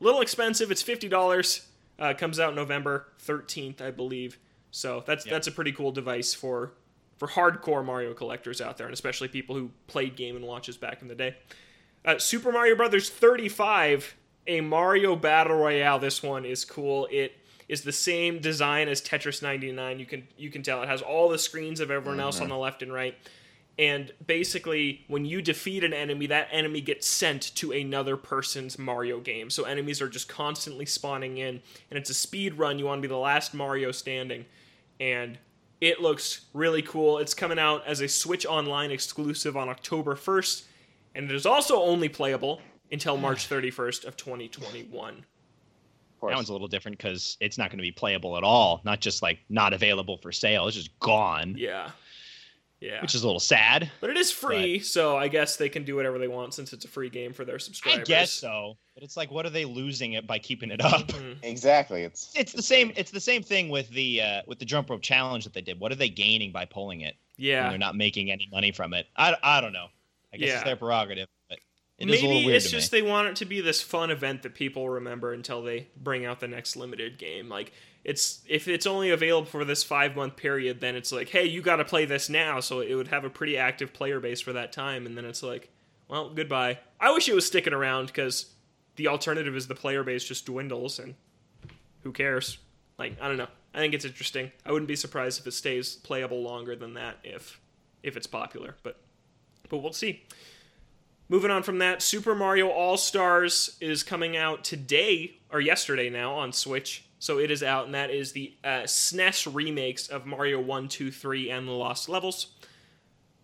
Little 0.00 0.20
expensive. 0.20 0.70
It's 0.70 0.82
fifty 0.82 1.08
dollars. 1.08 1.66
Uh, 1.98 2.12
comes 2.12 2.38
out 2.38 2.54
November 2.54 3.08
thirteenth, 3.18 3.80
I 3.80 3.90
believe. 3.90 4.38
So 4.70 5.02
that's 5.06 5.24
that's 5.24 5.46
a 5.46 5.52
pretty 5.52 5.72
cool 5.72 5.92
device 5.92 6.34
for 6.34 6.72
for 7.16 7.28
hardcore 7.28 7.84
Mario 7.84 8.12
collectors 8.12 8.60
out 8.60 8.76
there, 8.76 8.86
and 8.86 8.92
especially 8.94 9.28
people 9.28 9.56
who 9.56 9.70
played 9.86 10.16
Game 10.16 10.36
and 10.36 10.44
Watches 10.44 10.76
back 10.76 11.00
in 11.02 11.08
the 11.08 11.14
day. 11.14 11.36
Uh, 12.04 12.18
Super 12.18 12.52
Mario 12.52 12.76
Brothers 12.76 13.08
35, 13.10 14.14
a 14.46 14.60
Mario 14.60 15.16
Battle 15.16 15.56
Royale. 15.56 15.98
This 15.98 16.22
one 16.22 16.44
is 16.44 16.64
cool. 16.64 17.08
It 17.10 17.32
is 17.68 17.82
the 17.82 17.92
same 17.92 18.38
design 18.38 18.88
as 18.88 19.02
Tetris 19.02 19.42
99. 19.42 19.98
You 19.98 20.06
can 20.06 20.28
you 20.36 20.50
can 20.50 20.62
tell 20.62 20.82
it 20.82 20.88
has 20.88 21.02
all 21.02 21.28
the 21.28 21.38
screens 21.38 21.80
of 21.80 21.90
everyone 21.90 22.20
else 22.20 22.36
on 22.36 22.44
mm-hmm. 22.44 22.50
the 22.50 22.58
left 22.58 22.82
and 22.82 22.92
right. 22.92 23.16
And 23.78 24.12
basically, 24.26 25.04
when 25.06 25.26
you 25.26 25.42
defeat 25.42 25.84
an 25.84 25.92
enemy, 25.92 26.26
that 26.28 26.48
enemy 26.50 26.80
gets 26.80 27.06
sent 27.06 27.54
to 27.56 27.72
another 27.72 28.16
person's 28.16 28.78
Mario 28.78 29.20
game. 29.20 29.50
So 29.50 29.64
enemies 29.64 30.00
are 30.00 30.08
just 30.08 30.28
constantly 30.28 30.86
spawning 30.86 31.36
in, 31.36 31.60
and 31.90 31.98
it's 31.98 32.08
a 32.08 32.14
speed 32.14 32.54
run. 32.54 32.78
You 32.78 32.86
want 32.86 33.00
to 33.00 33.02
be 33.02 33.12
the 33.12 33.18
last 33.18 33.52
Mario 33.52 33.92
standing, 33.92 34.46
and 34.98 35.38
it 35.82 36.00
looks 36.00 36.46
really 36.54 36.80
cool. 36.80 37.18
It's 37.18 37.34
coming 37.34 37.58
out 37.58 37.86
as 37.86 38.00
a 38.00 38.08
Switch 38.08 38.46
Online 38.46 38.90
exclusive 38.90 39.58
on 39.58 39.68
October 39.68 40.14
1st, 40.14 40.64
and 41.14 41.30
it 41.30 41.34
is 41.34 41.44
also 41.44 41.82
only 41.82 42.08
playable 42.08 42.62
until 42.90 43.16
March 43.18 43.46
31st 43.46 44.06
of 44.06 44.16
2021. 44.16 45.26
Of 46.16 46.20
course. 46.20 46.30
That 46.32 46.36
one's 46.36 46.48
a 46.48 46.52
little 46.52 46.66
different 46.68 46.96
because 46.96 47.36
it's 47.40 47.58
not 47.58 47.68
going 47.68 47.76
to 47.76 47.82
be 47.82 47.92
playable 47.92 48.38
at 48.38 48.42
all. 48.42 48.80
Not 48.84 49.00
just 49.02 49.20
like 49.20 49.38
not 49.50 49.74
available 49.74 50.16
for 50.16 50.32
sale. 50.32 50.66
It's 50.66 50.74
just 50.76 50.98
gone, 50.98 51.54
Yeah. 51.58 51.90
Yeah. 52.80 53.02
which 53.02 53.14
is 53.14 53.22
a 53.22 53.26
little 53.26 53.38
sad. 53.40 53.90
but 54.00 54.08
it 54.10 54.16
is 54.16 54.30
free, 54.32 54.78
so 54.80 55.16
I 55.16 55.28
guess 55.28 55.56
they 55.56 55.68
can 55.68 55.84
do 55.84 55.94
whatever 55.96 56.18
they 56.18 56.28
want 56.28 56.54
since 56.54 56.72
it's 56.72 56.84
a 56.86 56.88
free 56.88 57.10
game 57.10 57.32
for 57.34 57.44
their 57.44 57.58
subscribers. 57.58 58.00
I 58.00 58.04
guess 58.04 58.32
so. 58.32 58.76
But 58.94 59.02
it's 59.02 59.16
like, 59.16 59.30
what 59.30 59.44
are 59.44 59.50
they 59.50 59.64
losing 59.66 60.14
it 60.14 60.26
by 60.26 60.38
keeping 60.38 60.70
it 60.70 60.80
up? 60.82 61.06
Mhm. 61.08 61.36
exactly. 61.42 62.02
It's 62.04 62.32
It's 62.34 62.52
the 62.52 62.62
same. 62.62 62.92
It's 62.96 63.10
the 63.10 63.20
same 63.20 63.42
thing 63.42 63.68
with 63.68 63.88
the 63.90 64.22
uh, 64.22 64.42
with 64.46 64.58
the 64.58 64.64
jump 64.64 64.88
rope 64.88 65.02
challenge 65.02 65.44
that 65.44 65.52
they 65.52 65.60
did. 65.62 65.78
What 65.80 65.92
are 65.92 65.96
they 65.96 66.08
gaining 66.08 66.50
by 66.52 66.64
pulling 66.64 67.02
it? 67.02 67.16
when 67.36 67.44
Yeah. 67.46 67.68
they're 67.68 67.76
not 67.78 67.94
making 67.94 68.30
any 68.30 68.48
money 68.50 68.72
from 68.72 68.94
it. 68.94 69.06
I, 69.16 69.36
I 69.42 69.60
don't 69.60 69.74
know. 69.74 69.88
I 70.32 70.38
guess 70.38 70.48
Yeah. 70.48 70.54
it's 70.54 70.64
their 70.64 70.76
prerogative, 70.76 71.28
but 71.28 71.35
it 71.98 72.06
Maybe 72.06 72.46
it's 72.52 72.70
just 72.70 72.92
me. 72.92 73.00
they 73.00 73.08
want 73.08 73.28
it 73.28 73.36
to 73.36 73.46
be 73.46 73.60
this 73.62 73.80
fun 73.80 74.10
event 74.10 74.42
that 74.42 74.54
people 74.54 74.88
remember 74.88 75.32
until 75.32 75.62
they 75.62 75.88
bring 75.96 76.26
out 76.26 76.40
the 76.40 76.48
next 76.48 76.76
limited 76.76 77.16
game. 77.16 77.48
Like 77.48 77.72
it's 78.04 78.42
if 78.46 78.68
it's 78.68 78.86
only 78.86 79.10
available 79.10 79.46
for 79.46 79.64
this 79.64 79.82
five 79.82 80.14
month 80.14 80.36
period, 80.36 80.80
then 80.80 80.94
it's 80.94 81.10
like, 81.10 81.30
hey, 81.30 81.46
you 81.46 81.62
got 81.62 81.76
to 81.76 81.84
play 81.84 82.04
this 82.04 82.28
now. 82.28 82.60
So 82.60 82.80
it 82.80 82.94
would 82.94 83.08
have 83.08 83.24
a 83.24 83.30
pretty 83.30 83.56
active 83.56 83.94
player 83.94 84.20
base 84.20 84.40
for 84.40 84.52
that 84.52 84.72
time, 84.72 85.06
and 85.06 85.16
then 85.16 85.24
it's 85.24 85.42
like, 85.42 85.70
well, 86.06 86.30
goodbye. 86.30 86.78
I 87.00 87.12
wish 87.12 87.28
it 87.28 87.34
was 87.34 87.46
sticking 87.46 87.72
around 87.72 88.06
because 88.06 88.52
the 88.96 89.08
alternative 89.08 89.56
is 89.56 89.66
the 89.66 89.74
player 89.74 90.04
base 90.04 90.24
just 90.24 90.44
dwindles, 90.46 90.98
and 90.98 91.14
who 92.02 92.12
cares? 92.12 92.58
Like 92.98 93.16
I 93.20 93.28
don't 93.28 93.38
know. 93.38 93.48
I 93.74 93.78
think 93.78 93.94
it's 93.94 94.04
interesting. 94.04 94.52
I 94.64 94.72
wouldn't 94.72 94.88
be 94.88 94.96
surprised 94.96 95.40
if 95.40 95.46
it 95.46 95.52
stays 95.52 95.96
playable 95.96 96.42
longer 96.42 96.76
than 96.76 96.94
that 96.94 97.16
if 97.24 97.58
if 98.02 98.16
it's 98.18 98.26
popular, 98.26 98.76
but 98.82 99.00
but 99.68 99.78
we'll 99.78 99.92
see. 99.92 100.24
Moving 101.28 101.50
on 101.50 101.62
from 101.64 101.78
that, 101.78 102.02
Super 102.02 102.34
Mario 102.34 102.68
All 102.68 102.96
Stars 102.96 103.76
is 103.80 104.02
coming 104.02 104.36
out 104.36 104.62
today 104.62 105.38
or 105.50 105.60
yesterday 105.60 106.08
now 106.08 106.34
on 106.34 106.52
Switch. 106.52 107.04
So 107.18 107.38
it 107.38 107.50
is 107.50 107.62
out, 107.62 107.86
and 107.86 107.94
that 107.94 108.10
is 108.10 108.32
the 108.32 108.54
uh, 108.62 108.82
SNES 108.84 109.52
remakes 109.52 110.06
of 110.08 110.26
Mario 110.26 110.60
1, 110.60 110.88
2, 110.88 111.10
3, 111.10 111.50
and 111.50 111.66
the 111.66 111.72
Lost 111.72 112.08
Levels. 112.08 112.48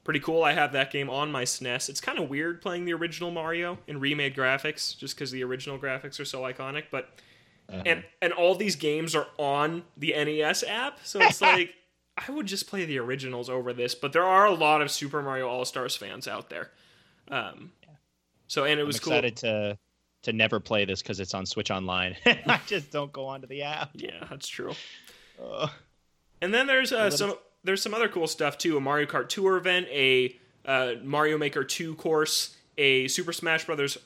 Pretty 0.04 0.20
cool. 0.20 0.44
I 0.44 0.52
have 0.52 0.72
that 0.72 0.92
game 0.92 1.08
on 1.08 1.32
my 1.32 1.44
SNES. 1.44 1.88
It's 1.88 2.00
kind 2.00 2.18
of 2.18 2.28
weird 2.28 2.60
playing 2.60 2.84
the 2.84 2.92
original 2.92 3.30
Mario 3.30 3.78
in 3.86 3.98
remade 3.98 4.36
graphics, 4.36 4.96
just 4.96 5.16
because 5.16 5.30
the 5.30 5.42
original 5.42 5.78
graphics 5.78 6.20
are 6.20 6.24
so 6.24 6.42
iconic. 6.42 6.84
But 6.90 7.08
and 7.68 8.04
and 8.20 8.32
all 8.32 8.54
these 8.54 8.76
games 8.76 9.14
are 9.14 9.28
on 9.38 9.84
the 9.96 10.12
NES 10.12 10.64
app, 10.64 10.98
so 11.04 11.20
it's 11.20 11.40
like 11.40 11.74
I 12.16 12.30
would 12.30 12.46
just 12.46 12.68
play 12.68 12.84
the 12.84 12.98
originals 12.98 13.48
over 13.48 13.72
this. 13.72 13.94
But 13.94 14.12
there 14.12 14.24
are 14.24 14.44
a 14.46 14.54
lot 14.54 14.82
of 14.82 14.90
Super 14.90 15.22
Mario 15.22 15.48
All 15.48 15.64
Stars 15.64 15.96
fans 15.96 16.28
out 16.28 16.50
there. 16.50 16.70
Um, 17.32 17.72
so 18.46 18.64
and 18.64 18.78
it 18.78 18.84
was 18.84 18.96
I'm 18.96 18.98
was 18.98 19.00
cool. 19.00 19.12
excited 19.14 19.36
to 19.38 19.78
to 20.22 20.32
never 20.32 20.60
play 20.60 20.84
this 20.84 21.02
because 21.02 21.18
it's 21.18 21.34
on 21.34 21.46
Switch 21.46 21.70
Online. 21.70 22.14
I 22.26 22.60
just 22.66 22.92
don't 22.92 23.12
go 23.12 23.26
onto 23.26 23.46
the 23.48 23.62
app. 23.62 23.90
Yeah, 23.94 24.24
that's 24.30 24.46
true. 24.46 24.74
Ugh. 25.44 25.70
And 26.40 26.52
then 26.52 26.66
there's 26.66 26.92
uh, 26.92 27.08
Well, 27.08 27.10
some 27.10 27.34
there's 27.64 27.82
some 27.82 27.94
other 27.94 28.08
cool 28.08 28.26
stuff 28.26 28.58
too. 28.58 28.76
A 28.76 28.80
Mario 28.80 29.06
Kart 29.06 29.28
Tour 29.28 29.56
event, 29.56 29.86
a 29.90 30.36
uh, 30.64 30.94
Mario 31.02 31.38
Maker 31.38 31.64
2 31.64 31.94
course, 31.96 32.56
a 32.78 33.08
Super 33.08 33.32
Smash 33.32 33.64
Brothers 33.64 33.98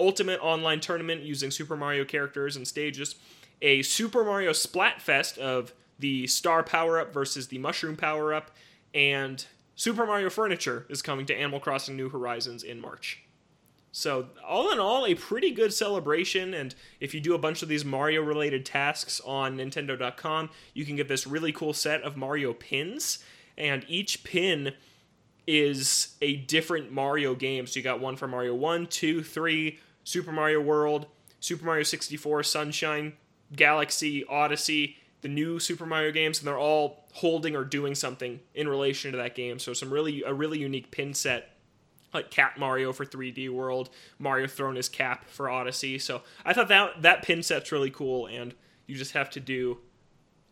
Ultimate 0.00 0.40
online 0.42 0.80
tournament 0.80 1.22
using 1.22 1.50
Super 1.52 1.76
Mario 1.76 2.04
characters 2.04 2.56
and 2.56 2.66
stages, 2.66 3.14
a 3.62 3.82
Super 3.82 4.24
Mario 4.24 4.50
Splatfest 4.50 5.38
of 5.38 5.72
the 6.00 6.26
Star 6.26 6.62
Power 6.64 6.98
Up 6.98 7.14
versus 7.14 7.46
the 7.46 7.58
Mushroom 7.58 7.96
Power 7.96 8.34
Up, 8.34 8.50
and 8.92 9.46
Super 9.76 10.06
Mario 10.06 10.30
Furniture 10.30 10.86
is 10.88 11.02
coming 11.02 11.26
to 11.26 11.34
Animal 11.34 11.60
Crossing 11.60 11.96
New 11.96 12.08
Horizons 12.08 12.62
in 12.62 12.80
March. 12.80 13.20
So, 13.90 14.26
all 14.44 14.72
in 14.72 14.80
all, 14.80 15.06
a 15.06 15.14
pretty 15.14 15.52
good 15.52 15.72
celebration. 15.72 16.52
And 16.52 16.74
if 16.98 17.14
you 17.14 17.20
do 17.20 17.34
a 17.34 17.38
bunch 17.38 17.62
of 17.62 17.68
these 17.68 17.84
Mario 17.84 18.22
related 18.22 18.66
tasks 18.66 19.20
on 19.24 19.56
Nintendo.com, 19.56 20.50
you 20.74 20.84
can 20.84 20.96
get 20.96 21.06
this 21.06 21.28
really 21.28 21.52
cool 21.52 21.72
set 21.72 22.02
of 22.02 22.16
Mario 22.16 22.52
pins. 22.52 23.20
And 23.56 23.84
each 23.86 24.24
pin 24.24 24.72
is 25.46 26.16
a 26.20 26.36
different 26.36 26.90
Mario 26.90 27.36
game. 27.36 27.68
So, 27.68 27.78
you 27.78 27.84
got 27.84 28.00
one 28.00 28.16
for 28.16 28.26
Mario 28.26 28.54
1, 28.54 28.88
2, 28.88 29.22
3, 29.22 29.78
Super 30.02 30.32
Mario 30.32 30.60
World, 30.60 31.06
Super 31.38 31.64
Mario 31.64 31.84
64, 31.84 32.42
Sunshine, 32.42 33.12
Galaxy, 33.54 34.24
Odyssey, 34.24 34.96
the 35.24 35.28
new 35.28 35.58
Super 35.58 35.86
Mario 35.86 36.12
games, 36.12 36.38
and 36.38 36.46
they're 36.46 36.56
all 36.56 37.08
holding 37.14 37.56
or 37.56 37.64
doing 37.64 37.96
something 37.96 38.38
in 38.54 38.68
relation 38.68 39.10
to 39.10 39.18
that 39.18 39.34
game. 39.34 39.58
So, 39.58 39.72
some 39.72 39.92
really, 39.92 40.22
a 40.22 40.32
really 40.32 40.60
unique 40.60 40.92
pin 40.92 41.14
set 41.14 41.54
like 42.14 42.30
Cat 42.30 42.56
Mario 42.56 42.92
for 42.92 43.04
3D 43.04 43.50
World, 43.50 43.90
Mario 44.18 44.46
throwing 44.46 44.76
his 44.76 44.88
cap 44.88 45.28
for 45.28 45.50
Odyssey. 45.50 45.98
So 45.98 46.22
I 46.44 46.52
thought 46.52 46.68
that 46.68 47.02
that 47.02 47.22
pin 47.22 47.42
set's 47.42 47.72
really 47.72 47.90
cool, 47.90 48.26
and 48.26 48.54
you 48.86 48.94
just 48.94 49.12
have 49.12 49.28
to 49.30 49.40
do 49.40 49.78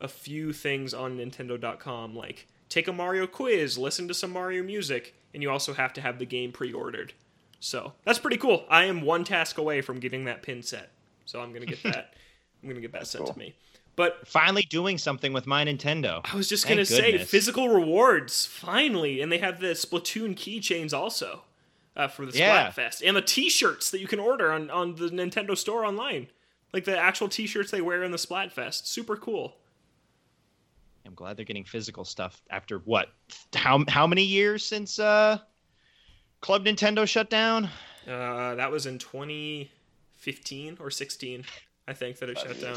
a 0.00 0.08
few 0.08 0.52
things 0.52 0.92
on 0.92 1.16
Nintendo.com, 1.16 2.16
like 2.16 2.48
take 2.68 2.88
a 2.88 2.92
Mario 2.92 3.26
quiz, 3.26 3.78
listen 3.78 4.08
to 4.08 4.14
some 4.14 4.32
Mario 4.32 4.62
music, 4.62 5.14
and 5.32 5.42
you 5.42 5.50
also 5.50 5.72
have 5.72 5.92
to 5.92 6.00
have 6.00 6.18
the 6.18 6.26
game 6.26 6.50
pre-ordered. 6.50 7.12
So 7.60 7.92
that's 8.04 8.18
pretty 8.18 8.38
cool. 8.38 8.64
I 8.68 8.86
am 8.86 9.02
one 9.02 9.22
task 9.22 9.56
away 9.56 9.80
from 9.80 10.00
getting 10.00 10.24
that 10.24 10.42
pin 10.42 10.62
set, 10.62 10.90
so 11.24 11.40
I'm 11.40 11.52
gonna 11.52 11.66
get 11.66 11.82
that. 11.84 12.14
I'm 12.62 12.68
gonna 12.68 12.80
get 12.80 12.92
that 12.92 13.06
sent 13.06 13.24
cool. 13.24 13.32
to 13.32 13.38
me. 13.38 13.54
But 13.94 14.26
finally 14.26 14.62
doing 14.62 14.96
something 14.96 15.32
with 15.32 15.46
my 15.46 15.64
Nintendo. 15.64 16.20
I 16.24 16.34
was 16.34 16.48
just 16.48 16.64
Thank 16.64 16.76
gonna 16.76 16.86
say 16.86 17.18
physical 17.18 17.68
rewards 17.68 18.46
finally, 18.46 19.20
and 19.20 19.30
they 19.30 19.38
have 19.38 19.60
the 19.60 19.68
Splatoon 19.68 20.34
keychains 20.34 20.94
also 20.94 21.42
uh, 21.94 22.08
for 22.08 22.24
the 22.24 22.36
yeah. 22.36 22.70
Splatfest, 22.70 23.06
and 23.06 23.16
the 23.16 23.22
T-shirts 23.22 23.90
that 23.90 24.00
you 24.00 24.06
can 24.06 24.18
order 24.18 24.50
on 24.50 24.70
on 24.70 24.94
the 24.94 25.08
Nintendo 25.08 25.56
Store 25.56 25.84
online, 25.84 26.28
like 26.72 26.84
the 26.84 26.98
actual 26.98 27.28
T-shirts 27.28 27.70
they 27.70 27.82
wear 27.82 28.02
in 28.02 28.12
the 28.12 28.18
Splatfest. 28.18 28.86
Super 28.86 29.16
cool. 29.16 29.56
I'm 31.04 31.14
glad 31.14 31.36
they're 31.36 31.44
getting 31.44 31.64
physical 31.64 32.04
stuff 32.04 32.40
after 32.48 32.78
what? 32.78 33.08
How 33.54 33.84
how 33.88 34.06
many 34.06 34.22
years 34.22 34.64
since 34.64 34.98
uh, 34.98 35.38
Club 36.40 36.64
Nintendo 36.64 37.06
shut 37.06 37.28
down? 37.28 37.68
Uh, 38.06 38.54
that 38.54 38.70
was 38.70 38.86
in 38.86 38.98
2015 38.98 40.78
or 40.80 40.90
16, 40.90 41.44
I 41.86 41.92
think 41.92 42.18
that 42.18 42.28
it 42.28 42.38
shut 42.38 42.60
down. 42.60 42.76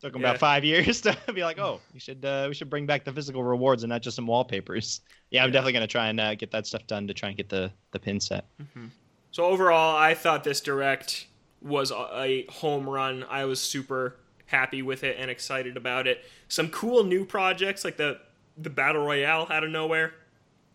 Took 0.00 0.12
them 0.12 0.22
yeah. 0.22 0.28
about 0.28 0.40
five 0.40 0.64
years 0.64 1.00
to 1.02 1.16
be 1.34 1.42
like, 1.42 1.58
oh, 1.58 1.80
we 1.94 2.00
should 2.00 2.24
uh, 2.24 2.46
we 2.48 2.54
should 2.54 2.70
bring 2.70 2.86
back 2.86 3.04
the 3.04 3.12
physical 3.12 3.42
rewards 3.42 3.82
and 3.82 3.90
not 3.90 4.02
just 4.02 4.16
some 4.16 4.26
wallpapers. 4.26 5.00
Yeah, 5.30 5.42
I'm 5.42 5.50
yeah. 5.50 5.52
definitely 5.52 5.72
gonna 5.74 5.86
try 5.86 6.08
and 6.08 6.18
uh, 6.18 6.34
get 6.36 6.50
that 6.52 6.66
stuff 6.66 6.86
done 6.86 7.06
to 7.06 7.12
try 7.12 7.28
and 7.28 7.36
get 7.36 7.50
the 7.50 7.70
the 7.90 7.98
pin 7.98 8.18
set. 8.18 8.46
Mm-hmm. 8.62 8.86
So 9.30 9.44
overall, 9.44 9.94
I 9.94 10.14
thought 10.14 10.42
this 10.42 10.62
direct 10.62 11.26
was 11.60 11.92
a 11.92 12.46
home 12.48 12.88
run. 12.88 13.26
I 13.28 13.44
was 13.44 13.60
super 13.60 14.16
happy 14.46 14.80
with 14.80 15.04
it 15.04 15.16
and 15.18 15.30
excited 15.30 15.76
about 15.76 16.06
it. 16.06 16.24
Some 16.48 16.70
cool 16.70 17.04
new 17.04 17.26
projects 17.26 17.84
like 17.84 17.98
the 17.98 18.20
the 18.56 18.70
battle 18.70 19.04
royale 19.04 19.46
out 19.50 19.64
of 19.64 19.70
nowhere, 19.70 20.14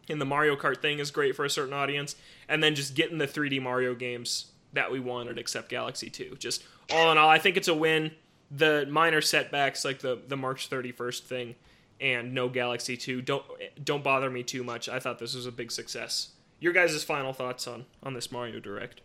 and 0.07 0.21
the 0.21 0.25
Mario 0.25 0.55
Kart 0.55 0.83
thing 0.83 0.99
is 0.99 1.09
great 1.09 1.36
for 1.36 1.45
a 1.45 1.49
certain 1.49 1.73
audience. 1.73 2.15
And 2.47 2.63
then 2.63 2.75
just 2.75 2.93
getting 2.93 3.17
the 3.17 3.27
3D 3.27 3.59
Mario 3.59 3.95
games 3.95 4.51
that 4.73 4.91
we 4.91 4.99
wanted, 4.99 5.38
except 5.38 5.69
Galaxy 5.69 6.09
2. 6.09 6.36
Just 6.38 6.63
all 6.91 7.12
in 7.12 7.17
all, 7.17 7.29
I 7.29 7.39
think 7.39 7.57
it's 7.57 7.67
a 7.67 7.73
win 7.73 8.12
the 8.55 8.85
minor 8.89 9.21
setbacks 9.21 9.83
like 9.83 9.99
the 9.99 10.19
the 10.27 10.37
March 10.37 10.69
31st 10.69 11.21
thing 11.21 11.55
and 11.99 12.33
no 12.33 12.49
Galaxy 12.49 12.97
2 12.97 13.21
don't 13.21 13.43
don't 13.83 14.03
bother 14.03 14.29
me 14.29 14.43
too 14.43 14.63
much. 14.63 14.89
I 14.89 14.99
thought 14.99 15.19
this 15.19 15.33
was 15.33 15.45
a 15.45 15.51
big 15.51 15.71
success. 15.71 16.29
Your 16.59 16.73
guys' 16.73 17.03
final 17.03 17.33
thoughts 17.33 17.67
on 17.67 17.85
on 18.03 18.13
this 18.13 18.31
Mario 18.31 18.59
Direct? 18.59 19.01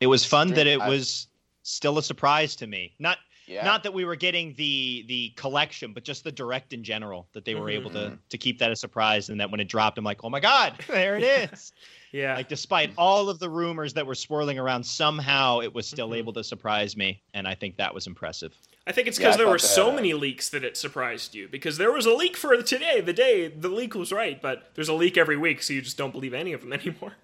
It 0.00 0.06
was 0.06 0.24
fun 0.24 0.48
that 0.54 0.66
it 0.66 0.78
was 0.78 1.26
still 1.62 1.98
a 1.98 2.02
surprise 2.02 2.56
to 2.56 2.66
me. 2.66 2.94
Not 2.98 3.18
yeah. 3.46 3.64
not 3.64 3.82
that 3.82 3.92
we 3.92 4.04
were 4.04 4.16
getting 4.16 4.54
the 4.54 5.04
the 5.08 5.30
collection, 5.36 5.92
but 5.92 6.04
just 6.04 6.24
the 6.24 6.32
direct 6.32 6.72
in 6.72 6.84
general 6.84 7.28
that 7.32 7.44
they 7.44 7.54
were 7.54 7.66
mm-hmm. 7.66 7.80
able 7.80 7.90
to 7.90 7.98
mm-hmm. 7.98 8.14
to 8.28 8.38
keep 8.38 8.58
that 8.60 8.70
a 8.70 8.76
surprise 8.76 9.28
and 9.28 9.40
that 9.40 9.50
when 9.50 9.60
it 9.60 9.68
dropped 9.68 9.98
I'm 9.98 10.04
like, 10.04 10.24
"Oh 10.24 10.30
my 10.30 10.40
god, 10.40 10.74
there 10.88 11.16
it 11.16 11.24
is." 11.24 11.72
Yeah. 12.12 12.34
Like 12.34 12.48
despite 12.48 12.92
all 12.96 13.28
of 13.28 13.38
the 13.38 13.50
rumors 13.50 13.92
that 13.94 14.06
were 14.06 14.14
swirling 14.14 14.58
around, 14.58 14.84
somehow 14.84 15.60
it 15.60 15.74
was 15.74 15.86
still 15.86 16.08
mm-hmm. 16.08 16.16
able 16.16 16.32
to 16.34 16.44
surprise 16.44 16.96
me, 16.96 17.20
and 17.34 17.46
I 17.46 17.54
think 17.54 17.76
that 17.76 17.94
was 17.94 18.06
impressive. 18.06 18.54
I 18.86 18.92
think 18.92 19.06
it's 19.06 19.18
because 19.18 19.34
yeah, 19.34 19.38
there 19.38 19.46
were 19.46 19.58
that, 19.58 19.66
so 19.66 19.90
uh, 19.90 19.94
many 19.94 20.14
leaks 20.14 20.48
that 20.48 20.64
it 20.64 20.76
surprised 20.76 21.34
you. 21.34 21.46
Because 21.48 21.76
there 21.76 21.92
was 21.92 22.06
a 22.06 22.14
leak 22.14 22.36
for 22.36 22.56
today, 22.62 23.02
the 23.02 23.12
day 23.12 23.48
the 23.48 23.68
leak 23.68 23.94
was 23.94 24.12
right, 24.12 24.40
but 24.40 24.70
there's 24.74 24.88
a 24.88 24.94
leak 24.94 25.18
every 25.18 25.36
week, 25.36 25.62
so 25.62 25.74
you 25.74 25.82
just 25.82 25.98
don't 25.98 26.12
believe 26.12 26.32
any 26.32 26.52
of 26.54 26.62
them 26.62 26.72
anymore. 26.72 27.14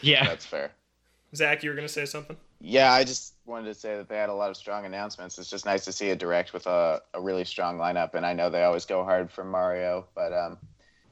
Yeah, 0.00 0.24
that's 0.24 0.46
fair. 0.46 0.72
Zach, 1.34 1.62
you 1.62 1.70
were 1.70 1.76
gonna 1.76 1.88
say 1.88 2.06
something? 2.06 2.36
Yeah, 2.60 2.92
I 2.92 3.04
just 3.04 3.34
wanted 3.46 3.66
to 3.66 3.74
say 3.74 3.96
that 3.96 4.08
they 4.08 4.16
had 4.16 4.30
a 4.30 4.34
lot 4.34 4.50
of 4.50 4.56
strong 4.56 4.84
announcements. 4.86 5.38
It's 5.38 5.50
just 5.50 5.64
nice 5.64 5.84
to 5.84 5.92
see 5.92 6.10
a 6.10 6.16
direct 6.16 6.52
with 6.52 6.66
a, 6.66 7.00
a 7.14 7.20
really 7.20 7.44
strong 7.44 7.78
lineup, 7.78 8.14
and 8.14 8.26
I 8.26 8.32
know 8.32 8.50
they 8.50 8.64
always 8.64 8.84
go 8.84 9.04
hard 9.04 9.30
for 9.30 9.44
Mario, 9.44 10.06
but 10.16 10.32
um, 10.32 10.58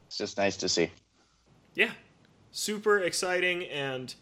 it's 0.07 0.19
just 0.19 0.37
nice 0.37 0.57
to 0.57 0.69
see. 0.69 0.91
Yeah, 1.75 1.91
super 2.57 2.99
exciting 2.99 3.65
and 3.65 4.15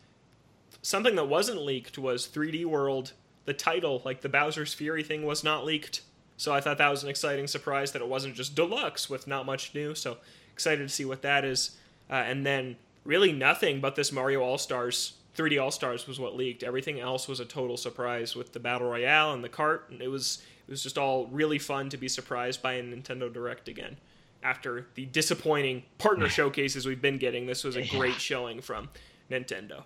something 0.83 1.14
that 1.14 1.29
wasn't 1.29 1.62
leaked 1.62 1.97
was 1.97 2.27
3D 2.27 2.64
World. 2.64 3.12
The 3.44 3.55
title, 3.55 4.03
like 4.05 4.23
the 4.23 4.29
Bowser's 4.29 4.75
Fury 4.75 5.05
thing, 5.05 5.25
was 5.25 5.44
not 5.44 5.64
leaked. 5.64 6.01
So 6.37 6.53
I 6.53 6.61
thought 6.61 6.79
that 6.79 6.88
was 6.88 7.05
an 7.05 7.09
exciting 7.09 7.47
surprise 7.47 7.92
that 7.92 8.03
it 8.03 8.09
wasn't 8.09 8.35
just 8.35 8.57
deluxe 8.57 9.09
with 9.09 9.29
not 9.29 9.47
much 9.47 9.73
new. 9.73 9.94
So 9.94 10.16
excited 10.53 10.83
to 10.83 10.92
see 10.92 11.05
what 11.05 11.23
that 11.23 11.44
is. 11.44 11.77
Uh, 12.11 12.14
and 12.14 12.44
then 12.44 12.75
really 13.05 13.33
nothing 13.33 13.81
but 13.81 13.94
this 13.94 14.11
Mario 14.11 14.42
All 14.42 14.59
Stars 14.59 15.12
3D 15.37 15.62
All 15.62 15.70
Stars 15.70 16.09
was 16.09 16.18
what 16.18 16.37
leaked. 16.37 16.64
Everything 16.64 16.99
else 16.99 17.29
was 17.29 17.38
a 17.38 17.44
total 17.44 17.77
surprise 17.77 18.35
with 18.35 18.53
the 18.53 18.59
Battle 18.59 18.88
Royale 18.88 19.33
and 19.33 19.44
the 19.44 19.49
cart. 19.49 19.87
And 19.90 20.03
It 20.03 20.09
was 20.09 20.42
it 20.66 20.73
was 20.73 20.83
just 20.83 20.99
all 20.99 21.27
really 21.27 21.61
fun 21.61 21.88
to 21.90 21.97
be 21.97 22.09
surprised 22.09 22.62
by 22.62 22.73
a 22.73 22.83
Nintendo 22.83 23.33
Direct 23.33 23.68
again 23.68 23.97
after 24.44 24.87
the 24.94 25.07
disappointing 25.07 25.83
partner 25.98 26.28
showcases 26.28 26.87
we've 26.87 27.02
been 27.02 27.18
getting. 27.18 27.46
This 27.46 27.64
was 27.64 27.76
a 27.76 27.83
great 27.83 28.20
showing 28.20 28.61
from 28.61 28.90
Nintendo. 29.30 29.83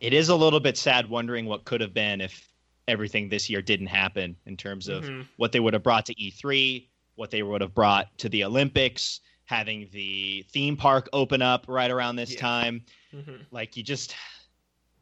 It 0.00 0.12
is 0.12 0.28
a 0.28 0.36
little 0.36 0.60
bit 0.60 0.76
sad 0.76 1.08
wondering 1.08 1.46
what 1.46 1.64
could 1.64 1.80
have 1.80 1.94
been 1.94 2.20
if 2.20 2.48
everything 2.86 3.28
this 3.28 3.48
year 3.48 3.62
didn't 3.62 3.86
happen 3.86 4.36
in 4.46 4.56
terms 4.56 4.88
of 4.88 5.04
mm-hmm. 5.04 5.22
what 5.36 5.52
they 5.52 5.60
would 5.60 5.72
have 5.72 5.82
brought 5.82 6.04
to 6.06 6.14
E3, 6.14 6.86
what 7.14 7.30
they 7.30 7.42
would 7.42 7.62
have 7.62 7.74
brought 7.74 8.16
to 8.18 8.28
the 8.28 8.44
Olympics, 8.44 9.20
having 9.44 9.88
the 9.92 10.44
theme 10.50 10.76
park 10.76 11.08
open 11.12 11.40
up 11.40 11.64
right 11.66 11.90
around 11.90 12.16
this 12.16 12.34
yeah. 12.34 12.40
time. 12.40 12.84
Mm-hmm. 13.14 13.36
Like 13.50 13.76
you 13.76 13.82
just 13.82 14.14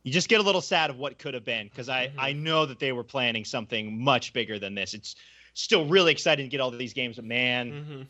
you 0.05 0.13
just 0.13 0.29
get 0.29 0.41
a 0.41 0.43
little 0.43 0.61
sad 0.61 0.91
of 0.91 0.97
what 0.97 1.19
could 1.19 1.35
have 1.35 1.45
been 1.45 1.69
because 1.69 1.89
I 1.89 2.09
mm-hmm. 2.09 2.21
I 2.21 2.33
know 2.33 2.67
that 2.67 2.79
they 2.79 2.93
were 2.93 3.05
planning 3.05 3.45
something 3.45 3.99
much 3.99 4.33
bigger 4.33 4.59
than 4.59 4.75
this. 4.75 4.95
It's 4.95 5.17
still 5.55 5.87
really 5.87 6.13
exciting 6.13 6.47
to 6.47 6.51
get 6.51 6.61
all 6.61 6.71
these 6.71 6.93
games, 6.93 7.17
but 7.17 7.25
man, 7.25 7.73
mm-hmm 7.73 8.03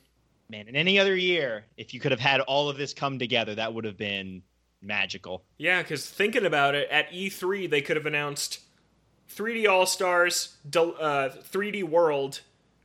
man, 0.50 0.68
in 0.68 0.76
any 0.76 0.98
other 0.98 1.16
year, 1.16 1.64
if 1.76 1.94
you 1.94 2.00
could 2.00 2.10
have 2.10 2.20
had 2.20 2.40
all 2.40 2.68
of 2.68 2.76
this 2.76 2.92
come 2.92 3.18
together, 3.18 3.54
that 3.54 3.72
would 3.72 3.84
have 3.84 3.96
been 3.96 4.42
magical. 4.82 5.44
Yeah, 5.58 5.82
because 5.82 6.08
thinking 6.08 6.44
about 6.44 6.74
it, 6.74 6.88
at 6.90 7.10
E3 7.10 7.68
they 7.70 7.80
could 7.80 7.96
have 7.96 8.06
announced 8.06 8.60
3D 9.34 9.68
All 9.68 9.86
Stars, 9.86 10.56
uh, 10.74 11.30
3D 11.52 11.84
World, 11.84 12.40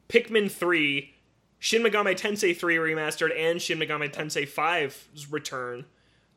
Pikmin 0.09 0.51
3, 0.51 1.13
Shin 1.59 1.81
Megami 1.81 2.15
Tensei 2.15 2.55
3 2.55 2.75
remastered, 2.75 3.37
and 3.37 3.61
Shin 3.61 3.79
Megami 3.79 4.13
Tensei 4.13 4.47
5's 4.47 5.31
return. 5.31 5.85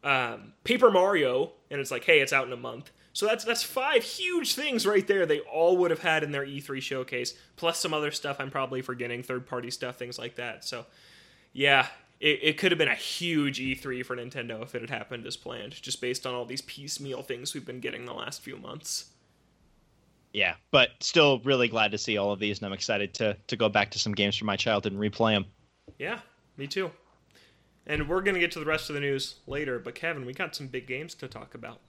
Um, 0.03 0.53
Paper 0.65 0.91
Mario, 0.91 1.53
and 1.71 1.81
it's 1.81 1.91
like, 1.91 2.05
hey, 2.05 2.21
it's 2.21 2.33
out 2.33 2.47
in 2.47 2.53
a 2.53 2.57
month. 2.57 2.91
So 3.13 3.27
that's 3.27 3.45
that's 3.45 3.65
five 3.65 4.05
huge 4.05 4.55
things 4.55 4.87
right 4.87 5.05
there. 5.05 5.27
They 5.27 5.41
all 5.41 5.77
would 5.79 5.91
have 5.91 5.99
had 5.99 6.23
in 6.23 6.31
their 6.31 6.47
E3 6.47 6.81
showcase, 6.81 7.35
plus 7.57 7.81
some 7.81 7.93
other 7.93 8.13
stuff 8.13 8.37
I'm 8.39 8.51
probably 8.51 8.81
forgetting, 8.81 9.25
third 9.25 9.45
party 9.45 9.73
stuff, 9.73 9.97
things 9.97 10.21
like 10.21 10.37
that. 10.37 10.65
So 10.65 10.87
yeah, 11.59 11.89
it, 12.21 12.39
it 12.41 12.57
could 12.57 12.71
have 12.71 12.79
been 12.79 12.87
a 12.87 12.95
huge 12.95 13.59
E3 13.59 14.07
for 14.07 14.15
Nintendo 14.15 14.63
if 14.63 14.77
it 14.77 14.81
had 14.81 14.91
happened 14.91 15.27
as 15.27 15.37
planned, 15.37 15.73
just 15.83 16.01
based 16.01 16.25
on 16.25 16.33
all 16.33 16.45
these 16.45 16.61
piecemeal 16.63 17.25
things 17.25 17.53
we've 17.53 17.67
been 17.67 17.81
getting 17.81 18.05
the 18.05 18.15
last 18.15 18.43
few 18.43 18.57
months. 18.57 19.07
Yeah, 20.33 20.55
but 20.71 20.91
still 21.01 21.41
really 21.41 21.67
glad 21.67 21.91
to 21.91 21.99
see 21.99 22.17
all 22.17 22.31
of 22.31 22.39
these, 22.39 22.59
and 22.59 22.67
I'm 22.67 22.73
excited 22.73 23.13
to 23.15 23.37
to 23.49 23.57
go 23.57 23.69
back 23.69 23.91
to 23.91 23.99
some 23.99 24.13
games 24.13 24.37
from 24.37 24.47
my 24.47 24.55
childhood 24.55 24.93
and 24.93 25.01
replay 25.01 25.35
them. 25.35 25.47
Yeah, 25.99 26.21
me 26.57 26.69
too. 26.69 26.93
And 27.89 28.09
we're 28.09 28.21
gonna 28.21 28.39
get 28.39 28.53
to 28.53 28.61
the 28.61 28.65
rest 28.65 28.89
of 28.89 28.95
the 28.95 29.01
news 29.01 29.37
later, 29.49 29.81
but 29.81 29.97
Kevin, 29.97 30.27
we 30.27 30.35
got 30.35 30.55
some 30.55 30.69
big 30.69 30.87
games 30.87 31.17
to 31.17 31.27
talk 31.27 31.57
about. 31.57 31.81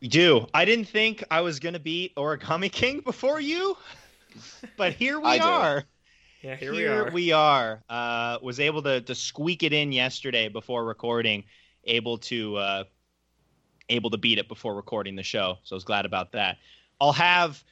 We 0.00 0.08
do. 0.08 0.48
I 0.52 0.64
didn't 0.64 0.86
think 0.86 1.22
I 1.30 1.40
was 1.40 1.60
gonna 1.60 1.78
beat 1.78 2.16
Origami 2.16 2.72
King 2.72 2.98
before 2.98 3.40
you, 3.40 3.76
but 4.76 4.92
here 4.92 5.20
we 5.20 5.38
are. 5.38 5.84
Yeah, 6.42 6.56
here, 6.56 6.72
here 6.72 6.80
we 6.82 6.86
are. 6.86 7.10
We 7.12 7.32
are. 7.32 7.82
Uh, 7.88 8.38
was 8.42 8.58
able 8.58 8.82
to 8.82 9.00
to 9.02 9.14
squeak 9.14 9.62
it 9.62 9.72
in 9.72 9.92
yesterday 9.92 10.48
before 10.48 10.84
recording. 10.84 11.44
Able 11.84 12.18
to 12.18 12.56
uh, 12.56 12.84
able 13.88 14.10
to 14.10 14.18
beat 14.18 14.38
it 14.38 14.48
before 14.48 14.74
recording 14.74 15.14
the 15.14 15.22
show. 15.22 15.58
So 15.62 15.74
I 15.74 15.76
was 15.76 15.84
glad 15.84 16.04
about 16.04 16.32
that. 16.32 16.58
I'll 17.00 17.12
have 17.12 17.62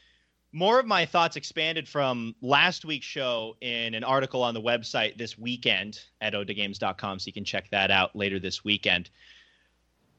more 0.53 0.79
of 0.79 0.87
my 0.87 1.05
thoughts 1.05 1.37
expanded 1.37 1.89
from 1.89 2.35
last 2.43 2.85
week's 2.85 3.07
show 3.07 3.57
in 3.61 3.95
an 3.95 4.05
article 4.05 4.43
on 4.43 4.55
the 4.55 4.61
website 4.61 5.17
this 5.17 5.39
weekend 5.39 6.01
at 6.21 6.35
odagames.com, 6.35 7.19
so 7.19 7.27
you 7.27 7.33
can 7.33 7.45
check 7.45 7.71
that 7.71 7.91
out 7.91 8.15
later 8.17 8.39
this 8.39 8.65
weekend. 8.65 9.11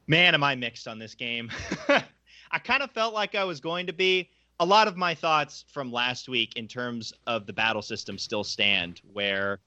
Man, 0.08 0.34
am 0.34 0.44
I 0.44 0.56
mixed 0.56 0.88
on 0.88 1.00
this 1.00 1.16
game. 1.16 1.52
I 2.52 2.60
kind 2.60 2.84
of 2.84 2.92
felt 2.92 3.14
like 3.14 3.36
I 3.36 3.46
was 3.46 3.60
going 3.62 3.88
to 3.88 3.94
be. 3.94 4.30
A 4.62 4.66
lot 4.66 4.88
of 4.88 4.96
my 4.96 5.16
thoughts 5.16 5.66
from 5.70 5.92
last 5.92 6.30
week 6.30 6.56
in 6.56 6.68
terms 6.68 7.14
of 7.26 7.48
the 7.48 7.52
battle 7.52 7.82
system 7.82 8.20
still 8.20 8.44
stand, 8.44 9.02
where 9.12 9.60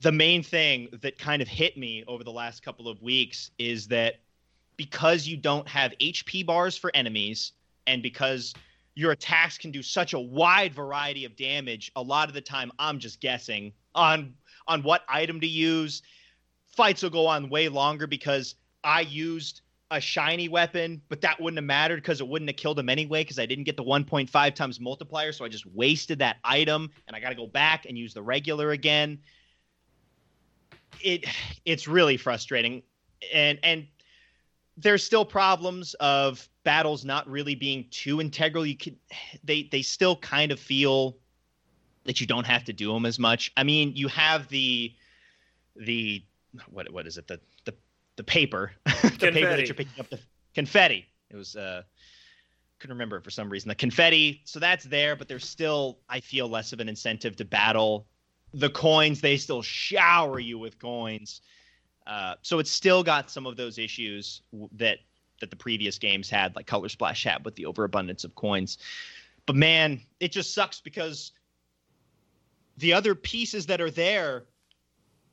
the 0.00 0.10
main 0.10 0.42
thing 0.42 0.88
that 1.00 1.16
kind 1.16 1.40
of 1.40 1.46
hit 1.46 1.76
me 1.76 2.02
over 2.08 2.24
the 2.24 2.32
last 2.32 2.64
couple 2.64 2.88
of 2.88 3.00
weeks 3.00 3.52
is 3.56 3.86
that 3.86 4.16
because 4.76 5.28
you 5.28 5.36
don't 5.36 5.68
have 5.68 5.92
HP 6.00 6.44
bars 6.44 6.76
for 6.76 6.90
enemies 6.92 7.52
and 7.86 8.02
because 8.02 8.52
your 8.96 9.12
attacks 9.12 9.56
can 9.56 9.70
do 9.70 9.80
such 9.80 10.12
a 10.12 10.18
wide 10.18 10.74
variety 10.74 11.24
of 11.24 11.36
damage. 11.36 11.92
A 11.94 12.02
lot 12.02 12.26
of 12.26 12.34
the 12.34 12.40
time, 12.40 12.72
I'm 12.80 12.98
just 12.98 13.20
guessing 13.20 13.72
on 13.94 14.34
on 14.66 14.82
what 14.82 15.04
item 15.08 15.40
to 15.40 15.46
use. 15.46 16.02
Fights 16.66 17.04
will 17.04 17.10
go 17.10 17.28
on 17.28 17.48
way 17.48 17.68
longer 17.68 18.08
because 18.08 18.56
I 18.82 19.02
used 19.02 19.60
a 19.90 20.00
shiny 20.00 20.48
weapon, 20.48 21.00
but 21.08 21.20
that 21.22 21.40
wouldn't 21.40 21.56
have 21.58 21.64
mattered 21.64 21.96
because 21.96 22.20
it 22.20 22.28
wouldn't 22.28 22.48
have 22.48 22.56
killed 22.56 22.78
him 22.78 22.88
anyway 22.88 23.22
because 23.22 23.38
I 23.38 23.46
didn't 23.46 23.64
get 23.64 23.76
the 23.76 23.84
1.5 23.84 24.54
times 24.54 24.80
multiplier. 24.80 25.32
So 25.32 25.44
I 25.44 25.48
just 25.48 25.66
wasted 25.66 26.18
that 26.18 26.36
item 26.44 26.90
and 27.06 27.16
I 27.16 27.20
got 27.20 27.30
to 27.30 27.34
go 27.34 27.46
back 27.46 27.86
and 27.86 27.96
use 27.96 28.12
the 28.12 28.22
regular 28.22 28.72
again. 28.72 29.18
It 31.00 31.24
it's 31.64 31.86
really 31.86 32.16
frustrating, 32.16 32.82
and 33.32 33.58
and 33.62 33.86
there's 34.76 35.04
still 35.04 35.24
problems 35.24 35.94
of 35.94 36.48
battles 36.64 37.04
not 37.04 37.28
really 37.28 37.54
being 37.54 37.86
too 37.90 38.20
integral. 38.20 38.66
You 38.66 38.76
can 38.76 38.96
they 39.44 39.68
they 39.70 39.82
still 39.82 40.16
kind 40.16 40.50
of 40.50 40.58
feel 40.58 41.16
that 42.04 42.20
you 42.20 42.26
don't 42.26 42.46
have 42.46 42.64
to 42.64 42.72
do 42.72 42.92
them 42.92 43.06
as 43.06 43.18
much. 43.18 43.52
I 43.56 43.64
mean, 43.64 43.92
you 43.94 44.08
have 44.08 44.48
the 44.48 44.92
the 45.76 46.24
what 46.70 46.90
what 46.92 47.06
is 47.06 47.16
it 47.16 47.28
the 47.28 47.40
the 47.64 47.74
the 48.18 48.24
paper 48.24 48.72
the 48.84 49.30
paper 49.32 49.56
that 49.56 49.66
you're 49.66 49.74
picking 49.74 49.98
up 49.98 50.10
the 50.10 50.18
confetti. 50.54 51.06
It 51.30 51.36
was 51.36 51.56
uh 51.56 51.82
couldn't 52.78 52.94
remember 52.94 53.16
it 53.16 53.24
for 53.24 53.30
some 53.30 53.48
reason. 53.48 53.68
The 53.68 53.74
confetti, 53.74 54.42
so 54.44 54.60
that's 54.60 54.84
there, 54.84 55.16
but 55.16 55.26
there's 55.28 55.48
still 55.48 56.00
I 56.08 56.20
feel 56.20 56.48
less 56.48 56.74
of 56.74 56.80
an 56.80 56.88
incentive 56.88 57.36
to 57.36 57.46
battle. 57.46 58.06
The 58.52 58.68
coins 58.70 59.22
they 59.22 59.38
still 59.38 59.62
shower 59.62 60.38
you 60.38 60.58
with 60.58 60.78
coins. 60.78 61.40
Uh, 62.06 62.34
so 62.42 62.58
it's 62.58 62.70
still 62.70 63.02
got 63.02 63.30
some 63.30 63.46
of 63.46 63.56
those 63.56 63.78
issues 63.78 64.42
that 64.72 64.98
that 65.40 65.50
the 65.50 65.56
previous 65.56 65.98
games 65.98 66.28
had, 66.28 66.56
like 66.56 66.66
Color 66.66 66.88
Splash 66.88 67.22
had 67.22 67.44
with 67.44 67.54
the 67.54 67.66
overabundance 67.66 68.24
of 68.24 68.34
coins. 68.34 68.78
But 69.46 69.54
man, 69.54 70.00
it 70.18 70.32
just 70.32 70.52
sucks 70.52 70.80
because 70.80 71.30
the 72.78 72.92
other 72.92 73.14
pieces 73.14 73.66
that 73.66 73.80
are 73.80 73.90
there, 73.90 74.46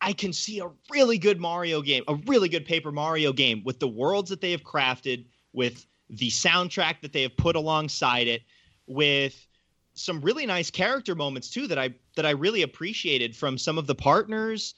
I 0.02 0.14
can 0.14 0.34
see 0.34 0.60
a 0.60 0.70
really 0.92 1.18
good 1.18 1.40
Mario 1.40 1.82
game, 1.82 2.04
a 2.08 2.16
really 2.28 2.50
good 2.50 2.66
Paper 2.66 2.92
Mario 2.92 3.34
game 3.34 3.62
with 3.64 3.80
the 3.80 3.88
worlds 3.88 4.30
that 4.30 4.42
they 4.42 4.52
have 4.52 4.64
crafted, 4.64 5.26
with 5.54 5.86
the 6.10 6.30
soundtrack 6.30 7.02
that 7.02 7.14
they 7.14 7.24
have 7.24 7.36
put 7.38 7.56
alongside 7.56 8.28
it, 8.28 8.44
with 8.88 9.48
some 9.94 10.22
really 10.22 10.46
nice 10.46 10.70
character 10.70 11.16
moments 11.16 11.50
too 11.50 11.68
that 11.68 11.80
I 11.80 11.94
that 12.16 12.26
I 12.26 12.32
really 12.32 12.62
appreciated 12.62 13.36
from 13.36 13.58
some 13.58 13.78
of 13.78 13.88
the 13.88 13.96
partners 13.96 14.76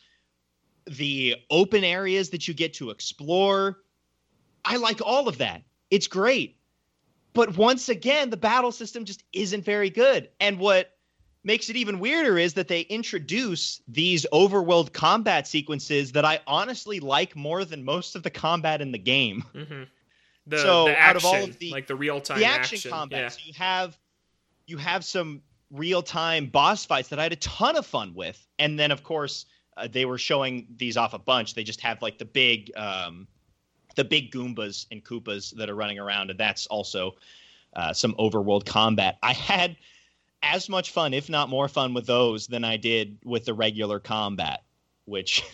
the 0.88 1.36
open 1.50 1.84
areas 1.84 2.30
that 2.30 2.48
you 2.48 2.54
get 2.54 2.74
to 2.76 2.90
explore. 2.90 3.80
I 4.66 4.78
like 4.78 5.02
all 5.04 5.28
of 5.28 5.38
that. 5.40 5.64
It's 5.92 6.08
great. 6.08 6.58
But 7.34 7.58
once 7.58 7.90
again, 7.90 8.30
the 8.30 8.38
battle 8.38 8.72
system 8.72 9.06
just 9.06 9.24
isn't 9.34 9.64
very 9.64 9.90
good. 9.90 10.30
And 10.40 10.58
what 10.60 10.97
makes 11.48 11.70
it 11.70 11.78
even 11.78 12.00
weirder 12.00 12.38
is 12.38 12.54
that 12.56 12.68
they 12.68 12.82
introduce 12.82 13.82
these 13.88 14.26
overworld 14.34 14.92
combat 14.92 15.48
sequences 15.48 16.12
that 16.12 16.26
I 16.26 16.42
honestly 16.46 17.00
like 17.00 17.38
more 17.38 17.64
than 17.64 17.86
most 17.86 18.18
of 18.18 18.24
the 18.24 18.30
combat 18.30 18.82
in 18.82 18.92
the 18.92 18.98
game. 18.98 19.46
Mm-hmm. 19.56 19.84
The, 20.46 20.58
so 20.60 20.86
the 20.86 21.00
action, 21.00 21.10
out 21.10 21.16
of 21.16 21.26
all 21.26 21.44
of 21.44 21.58
the 21.58 21.72
like 21.72 21.88
the 21.88 21.96
real 21.96 22.20
time 22.20 22.44
action, 22.44 22.76
action 22.76 22.92
combat, 22.92 23.20
yeah. 23.20 23.28
so 23.30 23.40
you 23.44 23.54
have 23.54 23.98
you 24.66 24.78
have 24.78 25.04
some 25.06 25.42
real 25.72 26.02
time 26.02 26.48
boss 26.48 26.86
fights 26.86 27.10
that 27.10 27.20
I 27.20 27.24
had 27.24 27.34
a 27.34 27.38
ton 27.38 27.78
of 27.78 27.86
fun 27.86 28.14
with, 28.14 28.46
and 28.60 28.78
then 28.78 28.92
of 28.92 29.04
course 29.04 29.46
uh, 29.78 29.88
they 29.90 30.06
were 30.06 30.18
showing 30.18 30.68
these 30.76 30.98
off 30.98 31.14
a 31.14 31.20
bunch. 31.20 31.54
They 31.54 31.64
just 31.64 31.82
have 31.82 32.02
like 32.02 32.18
the 32.18 32.26
big, 32.26 32.72
um, 32.76 33.28
the 33.96 34.04
big 34.04 34.32
Goombas 34.32 34.86
and 34.92 35.04
Koopas 35.04 35.56
that 35.56 35.70
are 35.70 35.76
running 35.76 36.00
around, 36.00 36.30
and 36.30 36.40
that's 36.40 36.68
also 36.68 37.16
uh, 37.76 37.94
some 37.94 38.14
overworld 38.16 38.66
combat. 38.66 39.18
I 39.24 39.34
had 39.34 39.78
as 40.42 40.70
much 40.70 40.92
fun, 40.92 41.14
if 41.14 41.30
not 41.30 41.50
more 41.50 41.68
fun, 41.68 41.94
with 41.94 42.06
those 42.06 42.48
than 42.48 42.64
I 42.64 42.78
did 42.78 43.18
with 43.24 43.46
the 43.46 43.54
regular 43.54 44.00
combat, 44.00 44.64
which. 45.06 45.44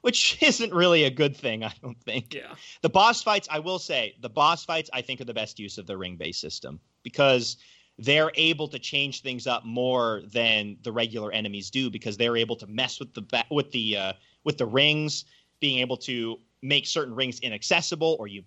Which 0.00 0.40
isn't 0.40 0.72
really 0.72 1.02
a 1.04 1.10
good 1.10 1.36
thing, 1.36 1.64
I 1.64 1.72
don't 1.82 2.00
think. 2.04 2.32
Yeah. 2.32 2.54
The 2.82 2.88
boss 2.88 3.20
fights, 3.20 3.48
I 3.50 3.58
will 3.58 3.80
say, 3.80 4.14
the 4.20 4.30
boss 4.30 4.64
fights, 4.64 4.88
I 4.92 5.02
think, 5.02 5.20
are 5.20 5.24
the 5.24 5.34
best 5.34 5.58
use 5.58 5.76
of 5.76 5.88
the 5.88 5.98
ring 5.98 6.14
based 6.14 6.40
system 6.40 6.78
because 7.02 7.56
they're 7.98 8.30
able 8.36 8.68
to 8.68 8.78
change 8.78 9.22
things 9.22 9.46
up 9.46 9.64
more 9.64 10.22
than 10.32 10.76
the 10.82 10.92
regular 10.92 11.32
enemies 11.32 11.68
do 11.68 11.90
because 11.90 12.16
they're 12.16 12.36
able 12.36 12.54
to 12.56 12.66
mess 12.68 13.00
with 13.00 13.12
the 13.12 13.22
ba- 13.22 13.44
with 13.50 13.72
the 13.72 13.96
uh, 13.96 14.12
with 14.44 14.56
the 14.56 14.66
rings, 14.66 15.24
being 15.58 15.80
able 15.80 15.96
to 15.96 16.38
make 16.62 16.86
certain 16.86 17.14
rings 17.14 17.40
inaccessible, 17.40 18.16
or 18.20 18.28
you, 18.28 18.44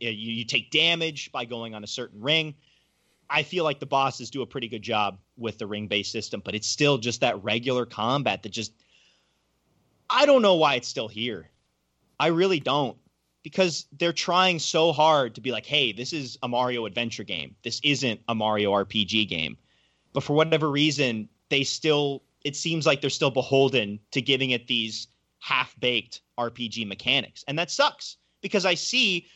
you 0.00 0.10
you 0.10 0.44
take 0.44 0.70
damage 0.72 1.30
by 1.30 1.44
going 1.44 1.74
on 1.74 1.84
a 1.84 1.86
certain 1.86 2.20
ring. 2.20 2.54
I 3.32 3.42
feel 3.42 3.64
like 3.64 3.80
the 3.80 3.86
bosses 3.86 4.30
do 4.30 4.42
a 4.42 4.46
pretty 4.46 4.68
good 4.68 4.82
job 4.82 5.18
with 5.38 5.56
the 5.56 5.66
ring 5.66 5.88
based 5.88 6.12
system, 6.12 6.42
but 6.44 6.54
it's 6.54 6.68
still 6.68 6.98
just 6.98 7.22
that 7.22 7.42
regular 7.42 7.86
combat 7.86 8.42
that 8.42 8.50
just 8.52 8.72
I 10.10 10.26
don't 10.26 10.42
know 10.42 10.56
why 10.56 10.74
it's 10.74 10.88
still 10.88 11.08
here. 11.08 11.48
I 12.20 12.26
really 12.26 12.60
don't 12.60 12.98
because 13.42 13.86
they're 13.98 14.12
trying 14.12 14.58
so 14.58 14.92
hard 14.92 15.34
to 15.34 15.40
be 15.40 15.50
like, 15.50 15.64
hey, 15.64 15.92
this 15.92 16.12
is 16.12 16.38
a 16.42 16.48
Mario 16.48 16.84
adventure 16.84 17.24
game. 17.24 17.56
This 17.62 17.80
isn't 17.82 18.20
a 18.28 18.34
Mario 18.34 18.72
RPG 18.72 19.28
game. 19.28 19.56
But 20.12 20.22
for 20.22 20.34
whatever 20.34 20.70
reason, 20.70 21.30
they 21.48 21.64
still, 21.64 22.22
it 22.44 22.54
seems 22.54 22.84
like 22.84 23.00
they're 23.00 23.10
still 23.10 23.30
beholden 23.30 23.98
to 24.10 24.20
giving 24.20 24.50
it 24.50 24.66
these 24.66 25.08
half 25.38 25.74
baked 25.80 26.20
RPG 26.38 26.86
mechanics. 26.86 27.44
And 27.48 27.58
that 27.58 27.70
sucks 27.70 28.18
because 28.42 28.66
I 28.66 28.74
see 28.74 29.26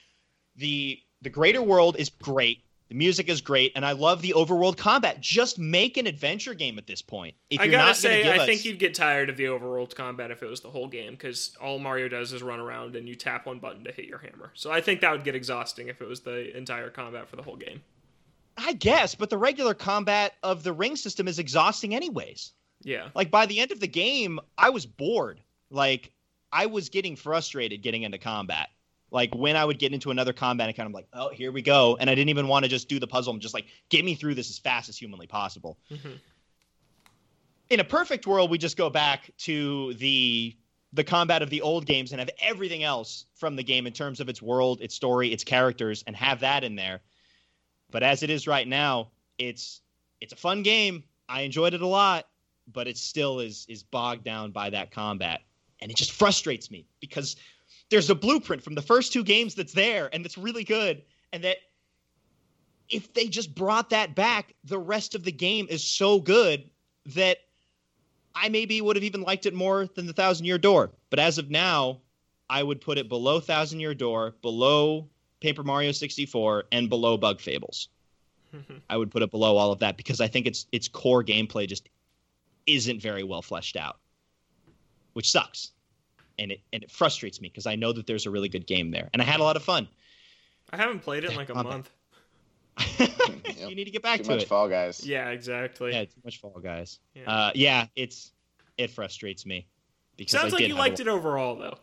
the 0.55 1.01
the 1.23 1.31
greater 1.31 1.63
world 1.63 1.97
is 1.99 2.11
great. 2.11 2.66
The 2.89 2.95
music 2.95 3.29
is 3.29 3.41
great, 3.41 3.73
and 3.75 3.85
I 3.85 3.93
love 3.93 4.23
the 4.23 4.35
overworld 4.37 4.77
combat. 4.77 5.21
Just 5.21 5.59
make 5.59 5.97
an 5.97 6.07
adventure 6.07 6.55
game 6.55 6.79
at 6.79 6.87
this 6.87 7.03
point. 7.03 7.35
If 7.51 7.61
I 7.61 7.67
gotta 7.67 7.95
say, 7.95 8.31
I 8.31 8.39
us... 8.39 8.47
think 8.47 8.65
you'd 8.65 8.79
get 8.79 8.95
tired 8.95 9.29
of 9.29 9.37
the 9.37 9.45
overworld 9.45 9.95
combat 9.97 10.31
if 10.31 10.43
it 10.43 10.47
was 10.47 10.61
the 10.61 10.71
whole 10.71 10.87
game, 10.87 11.13
because 11.13 11.57
all 11.61 11.81
Mario 11.81 12.09
does 12.09 12.33
is 12.33 12.45
run 12.45 12.61
around 12.61 12.95
and 12.95 13.09
you 13.09 13.17
tap 13.17 13.47
one 13.47 13.59
button 13.59 13.83
to 13.85 13.93
hit 13.93 14.05
your 14.07 14.19
hammer. 14.19 14.53
So 14.55 14.71
I 14.71 14.81
think 14.81 15.01
that 15.01 15.11
would 15.11 15.25
get 15.25 15.35
exhausting 15.35 15.89
if 15.89 16.01
it 16.01 16.07
was 16.07 16.21
the 16.21 16.57
entire 16.57 16.91
combat 16.91 17.29
for 17.29 17.35
the 17.35 17.43
whole 17.43 17.57
game. 17.57 17.83
I 18.57 18.73
guess, 18.73 19.17
but 19.17 19.31
the 19.31 19.39
regular 19.39 19.75
combat 19.75 20.35
of 20.45 20.63
the 20.63 20.73
ring 20.73 20.95
system 20.95 21.27
is 21.27 21.41
exhausting, 21.41 21.95
anyways. 21.95 22.53
Yeah. 22.83 23.09
Like 23.15 23.33
by 23.33 23.47
the 23.47 23.59
end 23.59 23.73
of 23.73 23.81
the 23.81 23.89
game, 23.89 24.39
I 24.57 24.71
was 24.71 24.87
bored. 24.87 25.41
Like 25.71 26.13
I 26.53 26.67
was 26.67 26.89
getting 26.89 27.17
frustrated 27.17 27.83
getting 27.83 28.03
into 28.03 28.19
combat 28.19 28.69
like 29.11 29.35
when 29.35 29.57
I 29.57 29.65
would 29.65 29.79
get 29.79 29.93
into 29.93 30.11
another 30.11 30.33
combat 30.33 30.69
and 30.69 30.77
kind 30.77 30.87
of 30.87 30.93
like, 30.93 31.07
oh, 31.13 31.31
here 31.31 31.53
we 31.53 31.63
go. 31.63 31.97
And 31.99 32.11
I 32.11 32.15
didn't 32.15 32.31
even 32.31 32.49
want 32.49 32.65
to 32.65 32.69
just 32.69 32.89
do 32.89 32.99
the 32.99 33.07
puzzle. 33.07 33.33
I'm 33.33 33.41
just 33.41 33.55
like, 33.55 33.67
get 33.89 34.05
me 34.05 34.15
through 34.15 34.35
this 34.35 34.51
as 34.51 34.59
fast 34.59 34.89
as 34.89 34.97
humanly 34.97 35.27
possible. 35.27 35.79
Mm-hmm. 35.91 36.15
In 37.71 37.81
a 37.81 37.85
perfect 37.85 38.27
world, 38.27 38.51
we 38.51 38.59
just 38.59 38.77
go 38.77 38.91
back 38.91 39.31
to 39.39 39.95
the 39.95 40.57
the 40.93 41.05
combat 41.05 41.43
of 41.43 41.51
the 41.51 41.61
old 41.61 41.85
games 41.85 42.13
and 42.13 42.21
have 42.21 42.31
everything 42.41 42.83
else 42.83 43.27
from 43.35 43.55
the 43.57 43.63
game 43.63 43.87
in 43.87 43.93
terms 43.93 44.21
of 44.21 44.29
its 44.29 44.41
world, 44.41 44.81
its 44.81 44.95
story, 44.95 45.33
its 45.33 45.45
characters, 45.45 46.03
and 46.07 46.17
have 46.17 46.41
that 46.41 46.65
in 46.65 46.75
there. 46.75 47.01
But 47.91 48.03
as 48.03 48.23
it 48.23 48.31
is 48.31 48.47
right 48.47 48.67
now, 48.67 49.11
it's 49.39 49.83
it's 50.21 50.33
a 50.33 50.37
fun 50.37 50.63
game. 50.63 51.05
I 51.29 51.43
enjoyed 51.43 51.75
it 51.75 51.83
a 51.83 51.87
lot, 51.87 52.27
but 52.73 52.89
it 52.89 52.97
still 52.97 53.41
is 53.41 53.67
is 53.69 53.83
bogged 53.83 54.25
down 54.25 54.53
by 54.53 54.71
that 54.71 54.91
combat. 54.91 55.43
And 55.81 55.91
it 55.91 55.97
just 55.97 56.13
frustrates 56.13 56.71
me 56.71 56.87
because 57.01 57.37
there's 57.91 58.11
a 58.11 58.15
blueprint 58.15 58.63
from 58.63 58.75
the 58.75 58.83
first 58.83 59.13
two 59.13 59.25
games 59.25 59.55
that's 59.55 59.73
there 59.73 60.09
and 60.13 60.25
that's 60.25 60.39
really 60.39 60.65
good 60.65 61.03
and 61.33 61.45
that 61.45 61.59
if 62.89 63.13
they 63.15 63.27
just 63.27 63.55
brought 63.55 63.91
that 63.91 64.15
back 64.15 64.55
the 64.65 64.79
rest 64.79 65.15
of 65.15 65.25
the 65.25 65.33
game 65.33 65.67
is 65.69 65.85
so 65.85 66.21
good 66.21 66.69
that 67.07 67.39
i 68.35 68.49
maybe 68.49 68.81
would 68.81 68.97
have 68.97 69.05
even 69.05 69.23
liked 69.23 69.47
it 69.47 69.55
more 69.55 69.87
than 69.95 70.07
the 70.07 70.13
thousand 70.13 70.47
year 70.47 70.59
door. 70.59 70.91
But 71.11 71.19
as 71.19 71.39
of 71.39 71.51
now 71.51 72.01
i 72.51 72.63
would 72.63 72.81
put 72.81 72.99
it 72.99 73.09
below 73.09 73.41
thousand 73.41 73.81
year 73.81 73.95
door 73.95 74.35
below 74.43 75.09
paper 75.41 75.63
mario 75.63 75.93
64 75.93 76.65
and 76.73 76.89
below 76.89 77.17
bug 77.17 77.41
fables. 77.41 77.89
I 78.91 78.97
would 78.97 79.11
put 79.11 79.23
it 79.23 79.31
below 79.31 79.57
all 79.57 79.73
of 79.73 79.81
that 79.81 79.97
because 79.97 80.21
i 80.21 80.29
think 80.29 80.47
its 80.47 80.67
its 80.73 80.89
core 80.89 81.25
gameplay 81.25 81.69
just 81.69 81.89
isn't 82.67 83.01
very 83.01 83.23
well 83.23 83.43
fleshed 83.43 83.77
out 83.77 83.99
which 85.13 85.31
sucks 85.31 85.73
and 86.39 86.53
it 86.53 86.61
and 86.73 86.83
it 86.83 86.91
frustrates 86.91 87.41
me 87.41 87.49
because 87.49 87.67
I 87.67 87.77
know 87.77 87.93
that 87.93 88.07
there's 88.07 88.27
a 88.27 88.31
really 88.31 88.49
good 88.49 88.67
game 88.67 88.91
there, 88.91 89.09
and 89.13 89.23
I 89.23 89.25
had 89.25 89.41
a 89.41 89.43
lot 89.43 89.57
of 89.57 89.63
fun. 89.63 89.89
I 90.71 90.77
haven't 90.77 91.01
played 91.01 91.25
it 91.25 91.31
in 91.31 91.37
like 91.37 91.51
a 91.51 91.55
month. 91.55 91.91
you 92.99 93.75
need 93.75 93.85
to 93.85 93.91
get 93.91 94.03
back 94.03 94.21
to 94.21 94.23
it. 94.23 94.25
Too 94.25 94.29
to 94.29 94.35
much 94.35 94.43
it. 94.43 94.49
Fall 94.49 94.69
Guys. 94.69 95.07
Yeah, 95.07 95.31
exactly. 95.31 95.93
Yeah, 95.93 96.05
too 96.05 96.21
much 96.25 96.41
Fall 96.41 96.61
Guys. 96.63 96.99
Yeah. 97.15 97.31
Uh, 97.31 97.51
yeah, 97.55 97.87
it's 97.97 98.33
it 98.77 98.91
frustrates 98.91 99.47
me 99.47 99.67
because 100.17 100.39
Sounds 100.39 100.53
I 100.53 100.57
like 100.57 100.63
you 100.69 100.75
have 100.75 100.77
a- 100.77 100.81
liked 100.81 101.01
it 101.01 101.09
overall, 101.09 101.57
though. 101.57 101.79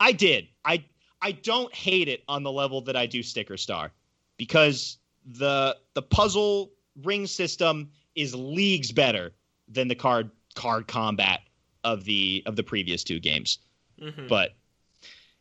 I 0.00 0.12
did. 0.12 0.48
I 0.64 0.84
I 1.20 1.32
don't 1.32 1.74
hate 1.74 2.08
it 2.08 2.22
on 2.28 2.42
the 2.42 2.52
level 2.52 2.80
that 2.82 2.96
I 2.96 3.06
do 3.06 3.22
Sticker 3.22 3.56
Star 3.56 3.92
because 4.36 4.98
the 5.26 5.76
the 5.94 6.02
puzzle 6.02 6.72
ring 7.02 7.26
system 7.26 7.90
is 8.14 8.34
leagues 8.34 8.92
better 8.92 9.32
than 9.68 9.88
the 9.88 9.94
card 9.94 10.30
card 10.54 10.86
combat 10.86 11.40
of 11.84 12.04
the 12.04 12.42
of 12.46 12.56
the 12.56 12.62
previous 12.62 13.04
two 13.04 13.20
games. 13.20 13.58
Mhm. 14.00 14.28
But 14.28 14.54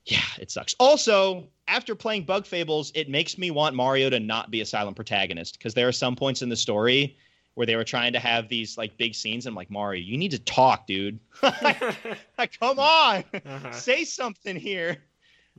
yeah, 0.06 0.20
it 0.40 0.52
sucks. 0.52 0.76
Also, 0.80 1.48
after 1.68 1.96
playing 1.96 2.24
Bug 2.26 2.46
Fables, 2.46 2.92
it 2.96 3.10
makes 3.10 3.38
me 3.38 3.50
want 3.52 3.76
Mario 3.76 4.10
to 4.10 4.20
not 4.20 4.52
be 4.52 4.62
a 4.62 4.66
silent 4.66 4.96
protagonist 4.96 5.58
because 5.58 5.74
there 5.74 5.88
are 5.88 5.92
some 5.94 6.16
points 6.16 6.42
in 6.42 6.50
the 6.50 6.56
story 6.56 7.18
where 7.56 7.66
they 7.66 7.76
were 7.76 7.84
trying 7.84 8.14
to 8.14 8.20
have 8.20 8.48
these 8.50 8.78
like 8.78 8.98
big 8.98 9.16
scenes. 9.16 9.46
And 9.46 9.54
I'm 9.54 9.56
like, 9.56 9.72
Mario, 9.72 10.02
you 10.02 10.18
need 10.18 10.32
to 10.32 10.40
talk, 10.40 10.86
dude. 10.86 11.20
Come 11.42 12.80
on, 12.80 13.24
Uh-huh. 13.34 13.72
say 13.72 14.04
something 14.04 14.56
here. 14.56 14.98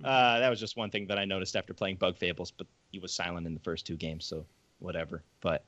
Uh, 0.05 0.39
that 0.41 0.51
was 0.51 0.61
just 0.61 0.77
one 0.77 0.91
thing 0.91 1.07
that 1.07 1.19
I 1.19 1.25
noticed 1.25 1.57
after 1.57 1.73
playing 1.73 1.97
Bug 1.97 2.19
Fables, 2.19 2.51
but 2.51 2.67
he 2.93 2.99
was 2.99 3.13
silent 3.15 3.47
in 3.47 3.55
the 3.55 3.61
first 3.61 3.87
two 3.87 3.97
games, 3.97 4.27
so 4.27 4.45
whatever. 4.79 5.25
But 5.41 5.65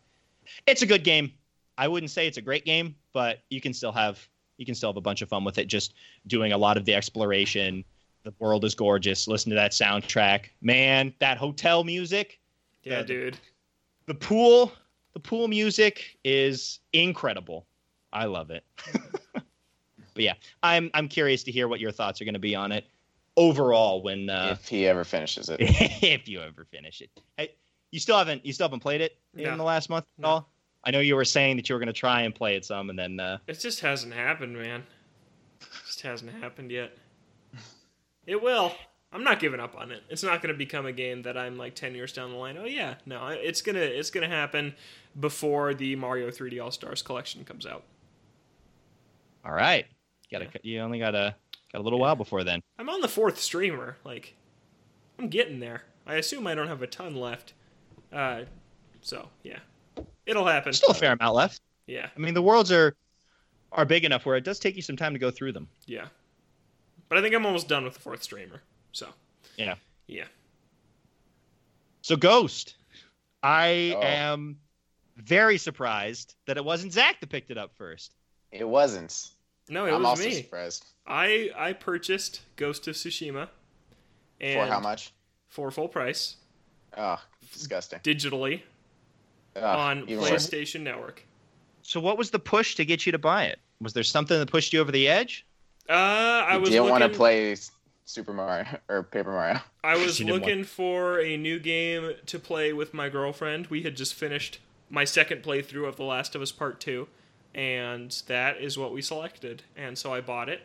it's 0.66 0.82
a 0.82 0.86
good 0.86 1.02
game. 1.02 1.32
I 1.78 1.88
wouldn't 1.88 2.10
say 2.10 2.26
it's 2.26 2.36
a 2.36 2.42
great 2.42 2.66
game, 2.66 2.94
but 3.14 3.40
you 3.48 3.60
can 3.62 3.72
still 3.72 3.92
have 3.92 4.28
you 4.58 4.66
can 4.66 4.74
still 4.74 4.90
have 4.90 4.96
a 4.96 5.00
bunch 5.00 5.22
of 5.22 5.28
fun 5.30 5.44
with 5.44 5.56
it. 5.56 5.66
Just 5.66 5.94
doing 6.26 6.52
a 6.52 6.58
lot 6.58 6.76
of 6.76 6.84
the 6.84 6.94
exploration. 6.94 7.84
The 8.24 8.34
world 8.40 8.64
is 8.64 8.74
gorgeous. 8.74 9.26
Listen 9.26 9.50
to 9.50 9.56
that 9.56 9.70
soundtrack, 9.72 10.46
man. 10.60 11.14
That 11.20 11.38
hotel 11.38 11.84
music, 11.84 12.40
yeah, 12.82 12.98
the- 13.00 13.06
dude. 13.06 13.38
the 14.06 14.14
pool, 14.14 14.72
the 15.14 15.20
pool 15.20 15.48
music 15.48 16.18
is 16.24 16.80
incredible. 16.92 17.66
I 18.12 18.24
love 18.26 18.50
it. 18.50 18.64
but 19.32 19.42
yeah, 20.16 20.34
I'm 20.62 20.90
I'm 20.94 21.08
curious 21.08 21.42
to 21.44 21.52
hear 21.52 21.68
what 21.68 21.80
your 21.80 21.92
thoughts 21.92 22.20
are 22.20 22.24
going 22.24 22.34
to 22.34 22.40
be 22.40 22.54
on 22.56 22.72
it 22.72 22.84
overall 23.36 24.02
when 24.02 24.28
uh, 24.28 24.56
If 24.60 24.66
he 24.68 24.86
ever 24.88 25.04
finishes 25.04 25.48
it. 25.48 25.58
if 25.60 26.28
you 26.28 26.40
ever 26.40 26.64
finish 26.64 27.00
it. 27.00 27.10
Hey, 27.36 27.54
you 27.92 28.00
still 28.00 28.18
haven't 28.18 28.44
you 28.44 28.52
still 28.52 28.66
haven't 28.66 28.80
played 28.80 29.00
it 29.00 29.16
No. 29.34 29.52
in 29.52 29.58
the 29.58 29.64
last 29.64 29.88
month 29.88 30.06
at 30.18 30.22
No. 30.22 30.28
all? 30.28 30.52
I 30.88 30.90
know 30.90 31.00
you 31.00 31.16
were 31.16 31.24
saying 31.26 31.56
that 31.56 31.68
you 31.68 31.74
were 31.74 31.78
going 31.78 31.88
to 31.88 31.92
try 31.92 32.22
and 32.22 32.34
play 32.34 32.56
it 32.56 32.64
some, 32.64 32.88
and 32.88 32.98
then 32.98 33.20
uh, 33.20 33.36
It 33.46 33.60
just 33.60 33.80
hasn't 33.80 34.14
happened, 34.14 34.56
man. 34.56 34.84
It 35.60 35.66
just 35.86 36.00
hasn't 36.00 36.32
happened 36.40 36.70
yet. 36.70 36.96
It 38.26 38.42
will. 38.42 38.72
I'm 39.12 39.22
not 39.22 39.38
giving 39.38 39.60
up 39.60 39.76
on 39.78 39.90
it. 39.92 40.02
It's 40.08 40.22
not 40.22 40.40
going 40.40 40.50
to 40.54 40.56
become 40.56 40.86
a 40.86 40.92
game 40.92 41.20
that 41.22 41.36
I'm 41.36 41.58
like 41.58 41.74
10 41.74 41.94
years 41.94 42.14
down 42.14 42.30
the 42.30 42.38
line. 42.38 42.56
Oh 42.58 42.64
yeah, 42.64 42.94
no, 43.04 43.26
it's 43.28 43.60
gonna 43.60 43.80
it's 43.80 44.08
gonna 44.10 44.28
happen 44.28 44.74
before 45.20 45.74
the 45.74 45.94
Mario 45.96 46.30
3D 46.30 46.62
All 46.62 46.70
Stars 46.70 47.02
collection 47.02 47.44
comes 47.44 47.66
out. 47.66 47.84
all 49.44 49.52
right, 49.52 49.86
got 50.32 50.38
to 50.38 50.44
Yeah. 50.46 50.50
you 50.62 50.80
only 50.80 50.98
got 50.98 51.14
a 51.14 51.34
got 51.70 51.80
a 51.80 51.82
little 51.82 51.98
while 51.98 52.16
before 52.16 52.44
then. 52.44 52.62
I'm 52.78 52.88
on 52.88 53.02
the 53.02 53.08
fourth 53.08 53.38
streamer. 53.38 53.98
Like, 54.04 54.34
I'm 55.18 55.28
getting 55.28 55.60
there. 55.60 55.82
I 56.06 56.14
assume 56.14 56.46
I 56.46 56.54
don't 56.54 56.68
have 56.68 56.80
a 56.82 56.86
ton 56.86 57.14
left. 57.14 57.52
Uh, 58.10 58.42
so 59.02 59.28
yeah, 59.42 59.58
it'll 60.28 60.46
happen. 60.46 60.72
Still 60.72 60.90
a 60.90 60.94
fair 60.94 61.12
amount 61.12 61.34
left. 61.34 61.60
Yeah, 61.86 62.08
I 62.14 62.18
mean, 62.20 62.34
the 62.34 62.42
worlds 62.42 62.70
are 62.70 62.94
are 63.72 63.84
big 63.84 64.04
enough 64.04 64.24
where 64.26 64.36
it 64.36 64.44
does 64.44 64.58
take 64.58 64.76
you 64.76 64.82
some 64.82 64.96
time 64.96 65.12
to 65.14 65.18
go 65.18 65.30
through 65.30 65.52
them. 65.52 65.68
yeah. 65.86 66.06
But 67.08 67.16
I 67.18 67.22
think 67.22 67.34
I'm 67.34 67.46
almost 67.46 67.68
done 67.68 67.84
with 67.84 67.94
the 67.94 68.00
fourth 68.00 68.22
streamer. 68.22 68.60
So 68.92 69.08
Yeah. 69.56 69.76
yeah. 70.06 70.26
So 72.02 72.16
Ghost, 72.16 72.76
I 73.42 73.94
Oh. 73.96 74.02
am 74.02 74.58
very 75.16 75.58
surprised 75.58 76.34
that 76.46 76.56
it 76.56 76.64
wasn't 76.64 76.92
Zach 76.92 77.20
that 77.20 77.28
picked 77.30 77.50
it 77.50 77.58
up 77.58 77.74
first. 77.76 78.14
It 78.52 78.64
wasn't. 78.68 79.30
No, 79.68 79.84
it 79.86 79.90
I'm 79.92 80.00
was 80.02 80.06
also 80.10 80.24
me. 80.24 80.34
surprised. 80.42 80.84
I 81.06 81.50
I 81.56 81.72
purchased 81.72 82.42
Ghost 82.56 82.86
of 82.88 82.94
Tsushima. 82.94 83.48
And 84.40 84.60
For 84.68 84.72
how 84.72 84.80
much? 84.80 85.12
For 85.48 85.70
full 85.70 85.88
price, 85.88 86.36
Oh, 86.96 87.20
disgusting. 87.52 88.00
digitally 88.00 88.62
Ugh, 89.62 89.78
on 89.78 89.98
even 90.08 90.20
worse. 90.20 90.46
PlayStation 90.46 90.80
Network. 90.82 91.24
So 91.82 92.00
what 92.00 92.18
was 92.18 92.30
the 92.30 92.38
push 92.38 92.74
to 92.76 92.84
get 92.84 93.06
you 93.06 93.12
to 93.12 93.18
buy 93.18 93.44
it? 93.44 93.58
Was 93.80 93.92
there 93.92 94.02
something 94.02 94.38
that 94.38 94.50
pushed 94.50 94.72
you 94.72 94.80
over 94.80 94.92
the 94.92 95.08
edge? 95.08 95.46
Uh, 95.88 95.92
I 95.92 96.54
You 96.54 96.60
was 96.60 96.70
didn't 96.70 96.90
want 96.90 97.02
to 97.04 97.08
play 97.08 97.56
Super 98.04 98.32
Mario 98.32 98.66
or 98.88 99.02
Paper 99.02 99.32
Mario. 99.32 99.60
I 99.84 99.96
was 99.96 100.18
You 100.18 100.26
didn't 100.26 100.40
looking 100.40 100.64
for 100.64 101.20
a 101.20 101.36
new 101.36 101.58
game 101.58 102.12
to 102.26 102.38
play 102.38 102.72
with 102.72 102.92
my 102.92 103.08
girlfriend. 103.08 103.68
We 103.68 103.82
had 103.82 103.96
just 103.96 104.14
finished 104.14 104.60
my 104.90 105.04
second 105.04 105.42
playthrough 105.42 105.86
of 105.86 105.96
The 105.96 106.04
Last 106.04 106.34
of 106.34 106.42
Us 106.42 106.52
Part 106.52 106.80
2, 106.80 107.06
and 107.54 108.10
that 108.26 108.58
is 108.60 108.76
what 108.78 108.92
we 108.92 109.02
selected. 109.02 109.62
And 109.76 109.96
so 109.96 110.12
I 110.12 110.20
bought 110.20 110.48
it. 110.48 110.62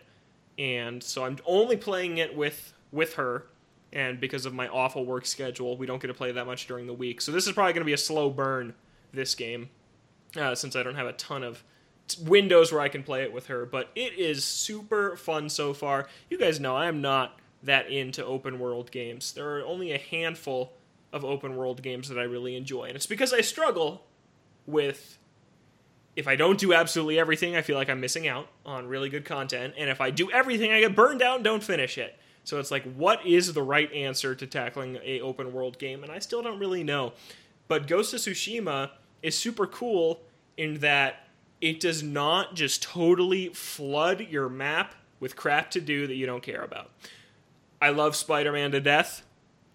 And 0.57 1.01
so 1.03 1.25
I'm 1.25 1.37
only 1.45 1.77
playing 1.77 2.17
it 2.17 2.35
with 2.35 2.73
with 2.91 3.15
her, 3.15 3.45
and 3.93 4.19
because 4.19 4.45
of 4.45 4.53
my 4.53 4.67
awful 4.67 5.05
work 5.05 5.25
schedule, 5.25 5.77
we 5.77 5.85
don't 5.85 6.01
get 6.01 6.07
to 6.07 6.13
play 6.13 6.31
that 6.31 6.45
much 6.45 6.67
during 6.67 6.87
the 6.87 6.93
week. 6.93 7.21
So 7.21 7.31
this 7.31 7.45
is 7.45 7.53
probably 7.53 7.73
going 7.73 7.81
to 7.81 7.85
be 7.85 7.93
a 7.93 7.97
slow 7.97 8.29
burn 8.29 8.73
this 9.13 9.35
game, 9.35 9.69
uh, 10.35 10.55
since 10.55 10.75
I 10.75 10.81
don't 10.81 10.95
have 10.95 11.05
a 11.05 11.13
ton 11.13 11.43
of 11.43 11.63
t- 12.07 12.21
windows 12.23 12.71
where 12.71 12.81
I 12.81 12.89
can 12.89 13.03
play 13.03 13.21
it 13.21 13.31
with 13.31 13.47
her. 13.47 13.67
But 13.67 13.91
it 13.95 14.17
is 14.17 14.43
super 14.43 15.15
fun 15.15 15.47
so 15.47 15.73
far. 15.73 16.09
You 16.29 16.39
guys 16.39 16.59
know 16.59 16.75
I 16.75 16.87
am 16.87 17.01
not 17.01 17.39
that 17.61 17.89
into 17.89 18.25
open 18.25 18.59
world 18.59 18.89
games. 18.91 19.31
There 19.31 19.57
are 19.57 19.65
only 19.65 19.91
a 19.91 19.99
handful 19.99 20.73
of 21.13 21.23
open 21.23 21.55
world 21.55 21.83
games 21.83 22.09
that 22.09 22.17
I 22.17 22.23
really 22.23 22.55
enjoy, 22.55 22.85
and 22.85 22.95
it's 22.95 23.05
because 23.05 23.31
I 23.31 23.41
struggle 23.41 24.05
with 24.65 25.19
if 26.15 26.27
I 26.27 26.35
don't 26.35 26.59
do 26.59 26.73
absolutely 26.73 27.19
everything, 27.19 27.55
I 27.55 27.61
feel 27.61 27.75
like 27.75 27.89
I'm 27.89 27.99
missing 27.99 28.27
out 28.27 28.47
on 28.65 28.87
really 28.87 29.09
good 29.09 29.25
content, 29.25 29.75
and 29.77 29.89
if 29.89 30.01
I 30.01 30.09
do 30.09 30.31
everything, 30.31 30.71
I 30.71 30.79
get 30.79 30.95
burned 30.95 31.21
out 31.21 31.35
and 31.35 31.43
don't 31.43 31.63
finish 31.63 31.97
it. 31.97 32.17
So 32.43 32.59
it's 32.59 32.71
like, 32.71 32.83
what 32.95 33.25
is 33.25 33.53
the 33.53 33.63
right 33.63 33.91
answer 33.93 34.35
to 34.35 34.45
tackling 34.45 34.99
a 35.03 35.21
open 35.21 35.53
world 35.53 35.79
game? 35.79 36.03
And 36.03 36.11
I 36.11 36.19
still 36.19 36.41
don't 36.41 36.59
really 36.59 36.83
know. 36.83 37.13
But 37.67 37.87
Ghost 37.87 38.13
of 38.13 38.19
Tsushima 38.19 38.91
is 39.21 39.37
super 39.37 39.65
cool 39.65 40.21
in 40.57 40.79
that 40.79 41.27
it 41.61 41.79
does 41.79 42.03
not 42.03 42.55
just 42.55 42.83
totally 42.83 43.49
flood 43.49 44.27
your 44.29 44.49
map 44.49 44.95
with 45.19 45.35
crap 45.35 45.71
to 45.71 45.79
do 45.79 46.05
that 46.07 46.15
you 46.15 46.25
don't 46.25 46.43
care 46.43 46.61
about. 46.61 46.91
I 47.81 47.89
love 47.89 48.15
Spider-Man 48.15 48.71
to 48.71 48.81
death 48.81 49.23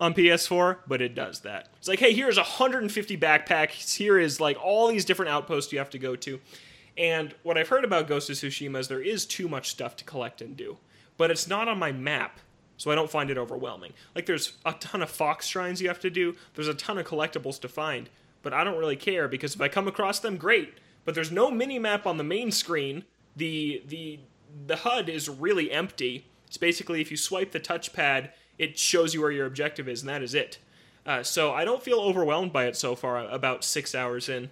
on 0.00 0.14
PS4, 0.14 0.78
but 0.86 1.00
it 1.00 1.14
does 1.14 1.40
that. 1.40 1.70
It's 1.78 1.88
like, 1.88 1.98
hey, 1.98 2.12
here's 2.12 2.36
150 2.36 3.16
backpacks. 3.16 3.96
Here 3.96 4.18
is 4.18 4.40
like 4.40 4.62
all 4.62 4.88
these 4.88 5.06
different 5.06 5.30
outposts 5.30 5.72
you 5.72 5.78
have 5.78 5.90
to 5.90 5.98
go 5.98 6.14
to. 6.16 6.38
And 6.96 7.34
what 7.42 7.56
I've 7.56 7.68
heard 7.68 7.84
about 7.84 8.08
Ghost 8.08 8.28
of 8.28 8.36
Tsushima 8.36 8.78
is 8.78 8.88
there 8.88 9.00
is 9.00 9.24
too 9.24 9.48
much 9.48 9.70
stuff 9.70 9.96
to 9.96 10.04
collect 10.04 10.42
and 10.42 10.56
do, 10.56 10.76
but 11.16 11.30
it's 11.30 11.48
not 11.48 11.68
on 11.68 11.78
my 11.78 11.92
map, 11.92 12.40
so 12.78 12.90
I 12.90 12.94
don't 12.94 13.10
find 13.10 13.30
it 13.30 13.36
overwhelming. 13.36 13.92
Like 14.14 14.24
there's 14.24 14.54
a 14.64 14.72
ton 14.72 15.02
of 15.02 15.10
fox 15.10 15.46
shrines 15.46 15.82
you 15.82 15.88
have 15.88 16.00
to 16.00 16.10
do. 16.10 16.36
There's 16.54 16.68
a 16.68 16.74
ton 16.74 16.96
of 16.96 17.06
collectibles 17.06 17.60
to 17.60 17.68
find, 17.68 18.08
but 18.40 18.54
I 18.54 18.64
don't 18.64 18.78
really 18.78 18.96
care 18.96 19.28
because 19.28 19.54
if 19.54 19.60
I 19.60 19.68
come 19.68 19.86
across 19.86 20.20
them, 20.20 20.38
great. 20.38 20.78
But 21.04 21.14
there's 21.14 21.32
no 21.32 21.50
mini 21.50 21.78
map 21.78 22.06
on 22.06 22.16
the 22.16 22.24
main 22.24 22.50
screen. 22.52 23.04
The 23.36 23.82
the 23.86 24.20
the 24.66 24.76
HUD 24.76 25.08
is 25.08 25.28
really 25.28 25.70
empty. 25.70 26.26
It's 26.46 26.56
basically 26.56 27.00
if 27.00 27.10
you 27.10 27.16
swipe 27.16 27.52
the 27.52 27.60
touchpad, 27.60 28.30
it 28.58 28.78
shows 28.78 29.12
you 29.12 29.20
where 29.20 29.30
your 29.30 29.46
objective 29.46 29.88
is, 29.88 30.00
and 30.00 30.08
that 30.08 30.22
is 30.22 30.34
it. 30.34 30.58
Uh, 31.04 31.22
so 31.22 31.52
I 31.52 31.64
don't 31.64 31.82
feel 31.82 32.00
overwhelmed 32.00 32.52
by 32.52 32.66
it 32.66 32.76
so 32.76 32.94
far. 32.94 33.18
About 33.28 33.64
six 33.64 33.94
hours 33.94 34.28
in, 34.28 34.50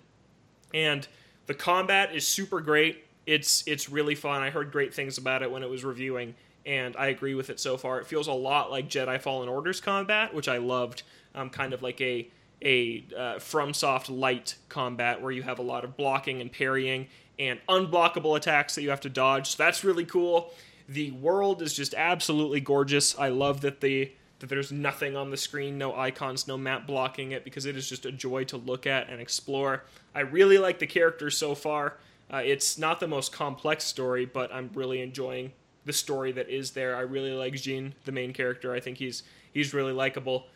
and 0.75 1.07
the 1.47 1.55
combat 1.55 2.15
is 2.15 2.27
super 2.27 2.61
great. 2.61 3.05
It's 3.27 3.63
it's 3.67 3.89
really 3.89 4.15
fun. 4.15 4.43
I 4.43 4.51
heard 4.51 4.73
great 4.73 4.95
things 4.95 5.19
about 5.19 5.43
it 5.43 5.51
when 5.51 5.63
it 5.63 5.71
was 5.71 5.85
reviewing, 5.85 6.35
and 6.67 6.97
I 6.97 7.07
agree 7.07 7.35
with 7.35 7.49
it 7.49 7.61
so 7.61 7.77
far. 7.77 8.01
It 8.01 8.07
feels 8.07 8.27
a 8.27 8.33
lot 8.33 8.71
like 8.71 8.89
Jedi 8.89 9.21
Fallen 9.21 9.49
Order's 9.49 9.81
combat, 9.81 10.35
which 10.35 10.49
I 10.49 10.59
loved. 10.59 11.05
Um, 11.35 11.51
kind 11.51 11.73
of 11.73 11.83
like 11.83 12.01
a 12.01 12.29
a 12.63 13.05
uh, 13.15 13.35
FromSoft 13.35 14.09
light 14.09 14.57
combat 14.69 15.21
where 15.21 15.31
you 15.31 15.43
have 15.43 15.59
a 15.59 15.63
lot 15.63 15.85
of 15.85 15.97
blocking 15.97 16.41
and 16.41 16.51
parrying 16.51 17.07
and 17.39 17.61
unblockable 17.69 18.37
attacks 18.37 18.75
that 18.75 18.83
you 18.83 18.89
have 18.91 19.03
to 19.03 19.11
dodge. 19.11 19.51
So 19.51 19.63
that's 19.63 19.85
really 19.85 20.07
cool. 20.07 20.53
The 20.89 21.11
world 21.11 21.61
is 21.61 21.75
just 21.75 21.95
absolutely 21.95 22.61
gorgeous. 22.61 23.19
I 23.19 23.29
love 23.29 23.61
that 23.61 23.81
the 23.81 24.13
that 24.39 24.49
there's 24.49 24.71
nothing 24.71 25.17
on 25.17 25.31
the 25.31 25.37
screen, 25.37 25.79
no 25.79 25.97
icons, 25.97 26.47
no 26.47 26.59
map 26.59 26.87
blocking 26.87 27.33
it 27.33 27.43
because 27.43 27.65
it 27.65 27.77
is 27.77 27.89
just 27.89 28.05
a 28.05 28.13
joy 28.13 28.45
to 28.45 28.57
look 28.59 28.87
at 28.87 29.09
and 29.09 29.21
explore. 29.21 29.85
I 30.15 30.21
really 30.21 30.59
like 30.59 30.79
the 30.79 30.87
characters 30.87 31.39
so 31.39 31.55
far. 31.55 31.97
Uh, 32.31 32.43
it's 32.45 32.77
not 32.77 33.01
the 33.01 33.09
most 33.09 33.33
complex 33.33 33.85
story, 33.85 34.27
but 34.27 34.53
I'm 34.53 34.71
really 34.75 35.01
enjoying 35.01 35.53
the 35.87 35.93
story 35.93 36.33
that 36.33 36.51
is 36.51 36.73
there. 36.73 36.95
I 36.95 37.01
really 37.01 37.33
like 37.33 37.55
Jin, 37.55 37.95
the 38.05 38.13
main 38.13 38.35
character. 38.35 38.75
I 38.75 38.81
think 38.81 38.99
he's 38.99 39.23
he's 39.53 39.73
really 39.73 39.93
likable. 39.93 40.49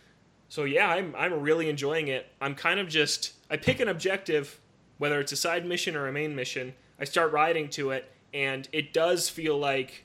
So 0.49 0.65
yeah, 0.65 0.91
I'm 0.91 1.15
I'm 1.17 1.41
really 1.41 1.71
enjoying 1.71 2.09
it. 2.09 2.27
I'm 2.41 2.55
kind 2.55 2.79
of 2.79 2.89
just 2.89 3.33
I 3.49 3.57
pick 3.57 3.81
an 3.81 3.89
objective, 3.89 4.61
whether 4.99 5.21
it's 5.21 5.33
a 5.33 5.37
side 5.37 5.65
mission 5.65 5.97
or 5.97 6.09
a 6.09 6.13
main 6.13 6.35
mission. 6.35 6.75
I 6.99 7.05
start 7.05 7.33
riding 7.33 7.71
to 7.71 7.93
it, 7.93 8.13
and 8.35 8.69
it 8.73 8.93
does 8.93 9.29
feel 9.31 9.57
like 9.57 10.05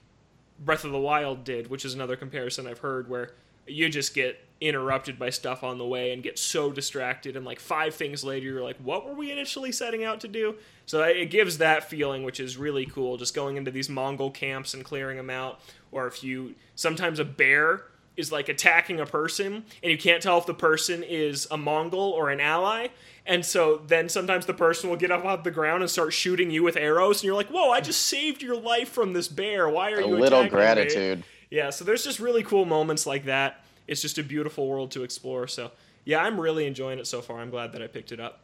Breath 0.60 0.86
of 0.86 0.92
the 0.92 1.00
Wild 1.00 1.44
did, 1.44 1.70
which 1.70 1.84
is 1.84 1.94
another 1.96 2.16
comparison 2.16 2.68
I've 2.68 2.80
heard 2.80 3.10
where 3.10 3.32
you 3.68 3.90
just 3.90 4.14
get 4.14 4.40
interrupted 4.62 5.20
by 5.20 5.30
stuff 5.30 5.64
on 5.64 5.78
the 5.78 5.86
way 5.86 6.14
and 6.14 6.24
get 6.24 6.40
so 6.40 6.72
distracted 6.72 7.36
and 7.36 7.46
like 7.46 7.60
five 7.60 7.94
things 7.94 8.24
later 8.24 8.46
you're 8.46 8.64
like 8.64 8.78
what 8.78 9.06
were 9.06 9.14
we 9.14 9.30
initially 9.32 9.72
setting 9.72 10.04
out 10.04 10.22
to 10.22 10.28
do? 10.28 10.56
So 10.86 11.02
it 11.02 11.30
gives 11.30 11.58
that 11.58 11.90
feeling 11.90 12.24
which 12.24 12.40
is 12.40 12.58
really 12.58 12.86
cool 12.86 13.18
just 13.18 13.36
going 13.36 13.58
into 13.58 13.70
these 13.72 13.90
mongol 13.90 14.32
camps 14.32 14.74
and 14.74 14.84
clearing 14.86 15.18
them 15.18 15.30
out. 15.30 15.60
Or 15.92 16.08
if 16.08 16.24
you 16.24 16.56
sometimes 16.76 17.20
a 17.20 17.26
bear 17.26 17.84
is 18.16 18.32
like 18.32 18.48
attacking 18.48 19.00
a 19.02 19.06
person 19.06 19.66
and 19.84 19.92
you 19.92 19.98
can't 19.98 20.24
tell 20.24 20.38
if 20.38 20.46
the 20.46 20.54
person 20.54 21.04
is 21.04 21.48
a 21.52 21.58
mongol 21.58 22.12
or 22.12 22.30
an 22.30 22.40
ally. 22.40 22.88
And 23.26 23.46
so 23.46 23.82
then 23.88 24.08
sometimes 24.08 24.46
the 24.46 24.54
person 24.54 24.90
will 24.90 24.96
get 24.96 25.12
up 25.12 25.26
off 25.26 25.44
the 25.44 25.52
ground 25.52 25.84
and 25.84 25.90
start 25.92 26.14
shooting 26.14 26.50
you 26.50 26.64
with 26.64 26.78
arrows 26.78 27.18
and 27.18 27.24
you're 27.26 27.36
like 27.36 27.50
whoa 27.50 27.72
i 27.72 27.82
just 27.82 28.04
saved 28.04 28.42
your 28.42 28.56
life 28.56 28.88
from 28.88 29.12
this 29.12 29.28
bear. 29.28 29.68
Why 29.68 29.92
are 29.92 30.00
you 30.00 30.16
A 30.16 30.18
little 30.18 30.40
attacking 30.40 30.44
me?" 30.44 30.50
gratitude. 30.50 31.24
yeah 31.50 31.72
so 31.72 31.84
there's 31.84 32.06
just 32.06 32.20
really 32.22 32.44
cool 32.44 32.64
moments 32.64 33.06
like 33.06 33.26
that 33.26 33.65
it's 33.88 34.02
just 34.02 34.18
a 34.18 34.24
beautiful 34.24 34.68
world 34.68 34.92
to 34.92 35.04
explore 35.04 35.48
so 35.48 35.72
yeah 36.06 36.20
i'm 36.24 36.40
really 36.40 36.66
enjoying 36.66 37.00
it 37.00 37.08
so 37.08 37.22
far 37.22 37.40
i'm 37.40 37.50
glad 37.50 37.72
that 37.74 37.82
i 37.82 37.88
picked 37.88 38.12
it 38.12 38.20
up 38.20 38.42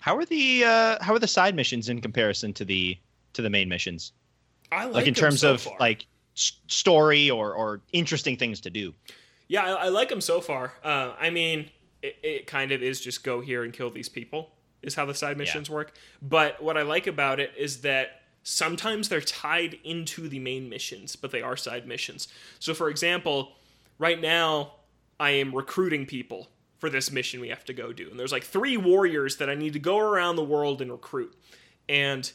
How 0.00 0.16
are 0.16 0.24
the 0.24 0.64
uh, 0.64 1.02
how 1.02 1.14
are 1.14 1.18
the 1.18 1.26
side 1.28 1.54
missions 1.54 1.88
in 1.88 2.00
comparison 2.00 2.52
to 2.54 2.64
the 2.64 2.96
to 3.32 3.42
the 3.42 3.50
main 3.50 3.68
missions? 3.68 4.12
i 4.72 4.84
like, 4.84 4.94
Like, 4.94 5.06
in 5.06 5.14
terms 5.14 5.40
so 5.40 5.54
of 5.54 5.62
far. 5.62 5.76
like 5.80 6.06
s- 6.36 6.52
story 6.68 7.30
or 7.30 7.52
or 7.54 7.80
interesting 7.92 8.36
things 8.36 8.60
to 8.62 8.70
do. 8.70 8.92
yeah 9.48 9.64
i, 9.64 9.86
I 9.86 9.88
like 9.88 10.08
them 10.08 10.20
so 10.20 10.40
far 10.40 10.72
uh, 10.84 11.12
i 11.18 11.30
mean 11.30 11.70
it, 12.02 12.16
it 12.22 12.46
kind 12.46 12.70
of 12.72 12.82
is 12.82 13.00
just 13.00 13.24
go 13.24 13.40
here 13.40 13.64
and 13.64 13.72
kill 13.72 13.90
these 13.90 14.08
people 14.08 14.50
is 14.82 14.94
how 14.94 15.06
the 15.06 15.14
side 15.14 15.38
missions 15.38 15.70
work 15.70 15.94
but 16.20 16.62
what 16.62 16.76
i 16.76 16.82
like 16.82 17.06
about 17.06 17.40
it 17.40 17.52
is 17.56 17.80
that 17.80 18.20
sometimes 18.42 19.08
they're 19.08 19.22
tied 19.22 19.78
into 19.84 20.28
the 20.28 20.38
main 20.38 20.68
missions 20.68 21.16
but 21.16 21.30
they 21.30 21.40
are 21.40 21.56
side 21.56 21.86
missions 21.88 22.28
so 22.58 22.74
for 22.74 22.90
example 22.90 23.52
right 23.98 24.20
now 24.20 24.72
i 25.18 25.30
am 25.30 25.54
recruiting 25.54 26.06
people 26.06 26.48
for 26.84 26.90
this 26.90 27.10
mission 27.10 27.40
we 27.40 27.48
have 27.48 27.64
to 27.64 27.72
go 27.72 27.94
do. 27.94 28.10
And 28.10 28.20
there's 28.20 28.30
like 28.30 28.44
three 28.44 28.76
warriors 28.76 29.38
that 29.38 29.48
i 29.48 29.54
need 29.54 29.72
to 29.72 29.78
go 29.78 29.98
around 29.98 30.36
the 30.36 30.44
world 30.44 30.82
and 30.82 30.92
recruit. 30.92 31.34
And 31.88 32.30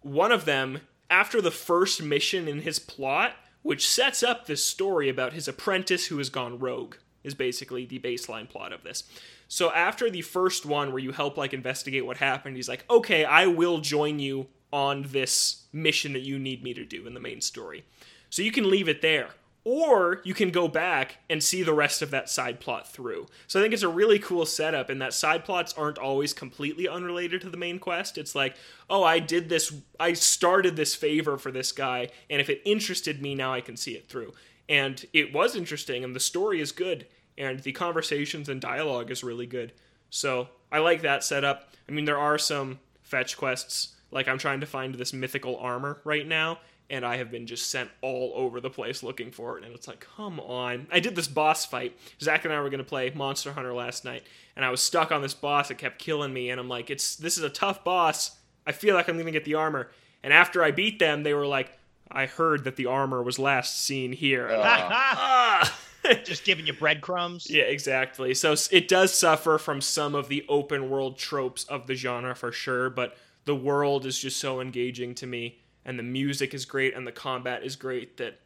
one 0.00 0.32
of 0.32 0.46
them 0.46 0.80
after 1.08 1.40
the 1.40 1.52
first 1.52 2.02
mission 2.02 2.48
in 2.48 2.62
his 2.62 2.80
plot 2.80 3.36
which 3.62 3.88
sets 3.88 4.24
up 4.24 4.46
this 4.46 4.64
story 4.64 5.08
about 5.08 5.32
his 5.32 5.46
apprentice 5.46 6.06
who 6.06 6.18
has 6.18 6.28
gone 6.28 6.58
rogue 6.58 6.96
is 7.22 7.34
basically 7.34 7.86
the 7.86 8.00
baseline 8.00 8.48
plot 8.48 8.72
of 8.72 8.82
this. 8.82 9.04
So 9.46 9.70
after 9.70 10.10
the 10.10 10.22
first 10.22 10.66
one 10.66 10.90
where 10.90 10.98
you 10.98 11.12
help 11.12 11.36
like 11.36 11.54
investigate 11.54 12.04
what 12.04 12.16
happened 12.16 12.56
he's 12.56 12.68
like 12.68 12.84
okay 12.90 13.24
i 13.24 13.46
will 13.46 13.78
join 13.78 14.18
you 14.18 14.48
on 14.72 15.06
this 15.10 15.66
mission 15.72 16.14
that 16.14 16.22
you 16.22 16.36
need 16.36 16.64
me 16.64 16.74
to 16.74 16.84
do 16.84 17.06
in 17.06 17.14
the 17.14 17.20
main 17.20 17.40
story. 17.40 17.84
So 18.28 18.42
you 18.42 18.50
can 18.50 18.68
leave 18.68 18.88
it 18.88 19.02
there 19.02 19.30
or 19.70 20.22
you 20.24 20.32
can 20.32 20.48
go 20.48 20.66
back 20.66 21.18
and 21.28 21.42
see 21.42 21.62
the 21.62 21.74
rest 21.74 22.00
of 22.00 22.10
that 22.10 22.30
side 22.30 22.58
plot 22.58 22.88
through. 22.88 23.26
So 23.46 23.60
I 23.60 23.62
think 23.62 23.74
it's 23.74 23.82
a 23.82 23.88
really 23.88 24.18
cool 24.18 24.46
setup 24.46 24.88
in 24.88 24.98
that 25.00 25.12
side 25.12 25.44
plots 25.44 25.74
aren't 25.74 25.98
always 25.98 26.32
completely 26.32 26.88
unrelated 26.88 27.42
to 27.42 27.50
the 27.50 27.58
main 27.58 27.78
quest. 27.78 28.16
It's 28.16 28.34
like, 28.34 28.56
oh, 28.88 29.04
I 29.04 29.18
did 29.18 29.50
this, 29.50 29.74
I 30.00 30.14
started 30.14 30.74
this 30.74 30.94
favor 30.94 31.36
for 31.36 31.50
this 31.50 31.70
guy, 31.70 32.08
and 32.30 32.40
if 32.40 32.48
it 32.48 32.62
interested 32.64 33.20
me, 33.20 33.34
now 33.34 33.52
I 33.52 33.60
can 33.60 33.76
see 33.76 33.92
it 33.92 34.08
through. 34.08 34.32
And 34.70 35.04
it 35.12 35.34
was 35.34 35.54
interesting, 35.54 36.02
and 36.02 36.16
the 36.16 36.20
story 36.20 36.62
is 36.62 36.72
good, 36.72 37.06
and 37.36 37.60
the 37.60 37.72
conversations 37.72 38.48
and 38.48 38.62
dialogue 38.62 39.10
is 39.10 39.22
really 39.22 39.46
good. 39.46 39.74
So 40.08 40.48
I 40.72 40.78
like 40.78 41.02
that 41.02 41.22
setup. 41.22 41.74
I 41.86 41.92
mean, 41.92 42.06
there 42.06 42.16
are 42.16 42.38
some 42.38 42.78
fetch 43.02 43.36
quests. 43.36 43.96
Like 44.10 44.28
I'm 44.28 44.38
trying 44.38 44.60
to 44.60 44.66
find 44.66 44.94
this 44.94 45.12
mythical 45.12 45.58
armor 45.58 46.00
right 46.04 46.26
now, 46.26 46.60
and 46.90 47.04
I 47.04 47.16
have 47.18 47.30
been 47.30 47.46
just 47.46 47.70
sent 47.70 47.90
all 48.00 48.32
over 48.34 48.60
the 48.60 48.70
place 48.70 49.02
looking 49.02 49.30
for 49.30 49.58
it. 49.58 49.64
And 49.64 49.74
it's 49.74 49.86
like, 49.86 50.06
come 50.16 50.40
on. 50.40 50.86
I 50.90 51.00
did 51.00 51.14
this 51.14 51.28
boss 51.28 51.66
fight. 51.66 51.96
Zach 52.20 52.44
and 52.44 52.54
I 52.54 52.60
were 52.60 52.70
going 52.70 52.78
to 52.78 52.84
play 52.84 53.10
Monster 53.14 53.52
Hunter 53.52 53.74
last 53.74 54.04
night, 54.04 54.22
and 54.56 54.64
I 54.64 54.70
was 54.70 54.82
stuck 54.82 55.12
on 55.12 55.22
this 55.22 55.34
boss 55.34 55.68
that 55.68 55.78
kept 55.78 55.98
killing 55.98 56.32
me. 56.32 56.50
And 56.50 56.60
I'm 56.60 56.68
like, 56.68 56.90
it's 56.90 57.16
this 57.16 57.36
is 57.36 57.44
a 57.44 57.50
tough 57.50 57.84
boss. 57.84 58.36
I 58.66 58.72
feel 58.72 58.94
like 58.94 59.08
I'm 59.08 59.16
going 59.16 59.26
to 59.26 59.32
get 59.32 59.44
the 59.44 59.54
armor. 59.54 59.90
And 60.22 60.32
after 60.32 60.62
I 60.62 60.70
beat 60.70 60.98
them, 60.98 61.22
they 61.22 61.34
were 61.34 61.46
like, 61.46 61.72
I 62.10 62.26
heard 62.26 62.64
that 62.64 62.76
the 62.76 62.86
armor 62.86 63.22
was 63.22 63.38
last 63.38 63.82
seen 63.82 64.12
here. 64.12 64.46
And 64.46 64.56
I'm 64.56 64.60
like, 64.60 64.90
ah! 64.90 65.78
Just 66.24 66.44
giving 66.44 66.66
you 66.66 66.72
breadcrumbs. 66.72 67.50
Yeah, 67.50 67.64
exactly. 67.64 68.32
So 68.34 68.54
it 68.70 68.88
does 68.88 69.12
suffer 69.12 69.58
from 69.58 69.80
some 69.80 70.14
of 70.14 70.28
the 70.28 70.44
open 70.48 70.88
world 70.88 71.18
tropes 71.18 71.64
of 71.64 71.86
the 71.86 71.94
genre 71.94 72.34
for 72.34 72.50
sure, 72.50 72.88
but 72.88 73.16
the 73.44 73.54
world 73.54 74.06
is 74.06 74.18
just 74.18 74.38
so 74.38 74.60
engaging 74.60 75.14
to 75.16 75.26
me, 75.26 75.58
and 75.88 75.98
the 75.98 76.02
music 76.02 76.52
is 76.52 76.66
great, 76.66 76.94
and 76.94 77.06
the 77.06 77.12
combat 77.12 77.64
is 77.64 77.74
great 77.74 78.18
that 78.18 78.38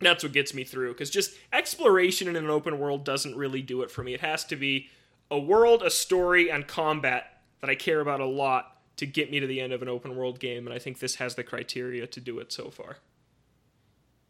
that's 0.00 0.22
what 0.22 0.32
gets 0.32 0.54
me 0.54 0.62
through. 0.62 0.92
Because 0.92 1.10
just 1.10 1.34
exploration 1.52 2.28
in 2.28 2.36
an 2.36 2.48
open 2.48 2.78
world 2.78 3.04
doesn't 3.04 3.36
really 3.36 3.60
do 3.60 3.82
it 3.82 3.90
for 3.90 4.04
me. 4.04 4.14
It 4.14 4.20
has 4.20 4.44
to 4.46 4.56
be 4.56 4.88
a 5.30 5.38
world, 5.38 5.82
a 5.82 5.90
story, 5.90 6.48
and 6.48 6.66
combat 6.66 7.40
that 7.60 7.68
I 7.68 7.74
care 7.74 8.00
about 8.00 8.20
a 8.20 8.26
lot 8.26 8.78
to 8.98 9.06
get 9.06 9.30
me 9.30 9.40
to 9.40 9.46
the 9.48 9.60
end 9.60 9.72
of 9.72 9.82
an 9.82 9.88
open 9.88 10.16
world 10.16 10.38
game, 10.38 10.66
and 10.66 10.72
I 10.72 10.78
think 10.78 11.00
this 11.00 11.16
has 11.16 11.34
the 11.34 11.42
criteria 11.42 12.06
to 12.06 12.20
do 12.20 12.38
it 12.38 12.52
so 12.52 12.70
far. 12.70 12.98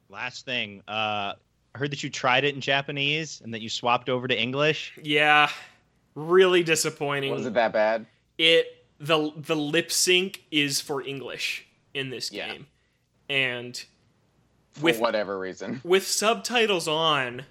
Last 0.09 0.44
thing, 0.46 0.82
uh, 0.88 1.34
I 1.74 1.78
heard 1.78 1.92
that 1.92 2.02
you 2.02 2.09
tried 2.09 2.44
it 2.44 2.54
in 2.54 2.61
Japanese 2.61 3.42
and 3.44 3.52
that 3.52 3.61
you 3.61 3.68
swapped 3.68 4.09
over 4.09 4.26
to 4.26 4.40
English. 4.40 4.98
Yeah, 5.02 5.50
really 6.14 6.62
disappointing. 6.62 7.32
Was 7.32 7.46
it 7.46 7.54
that 7.54 7.72
bad? 7.72 8.07
it 8.38 8.86
the 8.98 9.32
the 9.36 9.57
lip 9.57 9.92
sync 9.92 10.42
is 10.50 10.80
for 10.80 11.02
English 11.02 11.66
in 11.97 12.11
this 12.11 12.30
Yeah. 12.30 12.53
game, 12.53 12.66
and 13.28 13.84
For 14.74 14.82
With- 14.84 14.99
whatever 15.01 15.38
reason. 15.38 15.80
with 15.84 16.07
subtitles 16.07 16.86
on, 16.86 17.47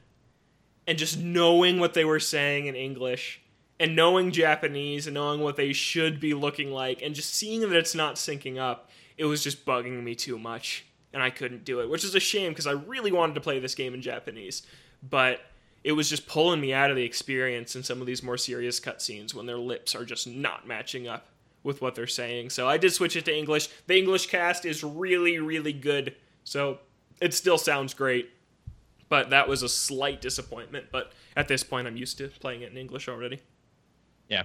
and 0.85 0.97
just 0.97 1.17
knowing 1.17 1.79
what 1.79 1.95
they 1.95 2.05
were 2.05 2.19
saying 2.19 2.67
in 2.67 2.75
English, 2.75 3.41
and 3.79 3.95
knowing 3.95 4.31
Japanese, 4.31 5.07
and 5.07 5.15
knowing 5.15 5.41
what 5.41 5.55
they 5.55 5.73
should 5.73 6.19
be 6.19 6.33
looking 6.35 6.71
like, 6.71 7.01
and 7.01 7.15
just 7.15 7.33
seeing 7.33 7.61
that 7.61 7.71
it's 7.73 7.95
not 7.95 8.15
syncing 8.15 8.59
up, 8.59 8.91
it 9.17 9.25
was 9.25 9.43
just 9.43 9.65
bugging 9.65 10.03
me 10.03 10.13
too 10.13 10.37
much, 10.37 10.85
and 11.13 11.23
I 11.23 11.31
couldn't 11.31 11.65
do 11.65 11.79
it, 11.81 11.89
which 11.89 12.03
is 12.03 12.13
a 12.13 12.19
shame 12.19 12.51
because 12.51 12.67
I 12.67 12.71
really 12.73 13.11
wanted 13.11 13.33
to 13.35 13.41
play 13.41 13.57
this 13.59 13.73
game 13.73 13.93
in 13.95 14.01
Japanese, 14.03 14.61
but 15.01 15.41
it 15.83 15.93
was 15.93 16.09
just 16.09 16.27
pulling 16.27 16.61
me 16.61 16.73
out 16.73 16.91
of 16.91 16.95
the 16.95 17.03
experience 17.03 17.75
in 17.75 17.81
some 17.83 18.01
of 18.01 18.07
these 18.07 18.21
more 18.23 18.37
serious 18.37 18.79
cutscenes 18.79 19.33
when 19.33 19.45
their 19.47 19.57
lips 19.57 19.95
are 19.95 20.05
just 20.05 20.27
not 20.27 20.67
matching 20.67 21.07
up 21.07 21.27
with 21.65 21.81
what 21.81 21.95
they're 21.95 22.07
saying. 22.07 22.51
So 22.51 22.69
I 22.69 22.77
did 22.77 22.93
switch 22.93 23.15
it 23.15 23.25
to 23.25 23.35
English. 23.35 23.67
The 23.87 23.97
English 23.97 24.27
cast 24.27 24.63
is 24.65 24.83
really, 24.83 25.39
really 25.39 25.73
good. 25.73 26.15
So 26.43 26.77
it 27.19 27.33
still 27.33 27.57
sounds 27.57 27.93
great. 27.93 28.29
But 29.09 29.31
that 29.31 29.47
was 29.47 29.63
a 29.63 29.69
slight 29.69 30.21
disappointment. 30.21 30.87
But 30.91 31.11
at 31.35 31.47
this 31.47 31.63
point, 31.63 31.87
I'm 31.87 31.97
used 31.97 32.17
to 32.19 32.27
playing 32.27 32.61
it 32.61 32.71
in 32.71 32.77
English 32.77 33.09
already. 33.09 33.39
Yeah. 34.29 34.43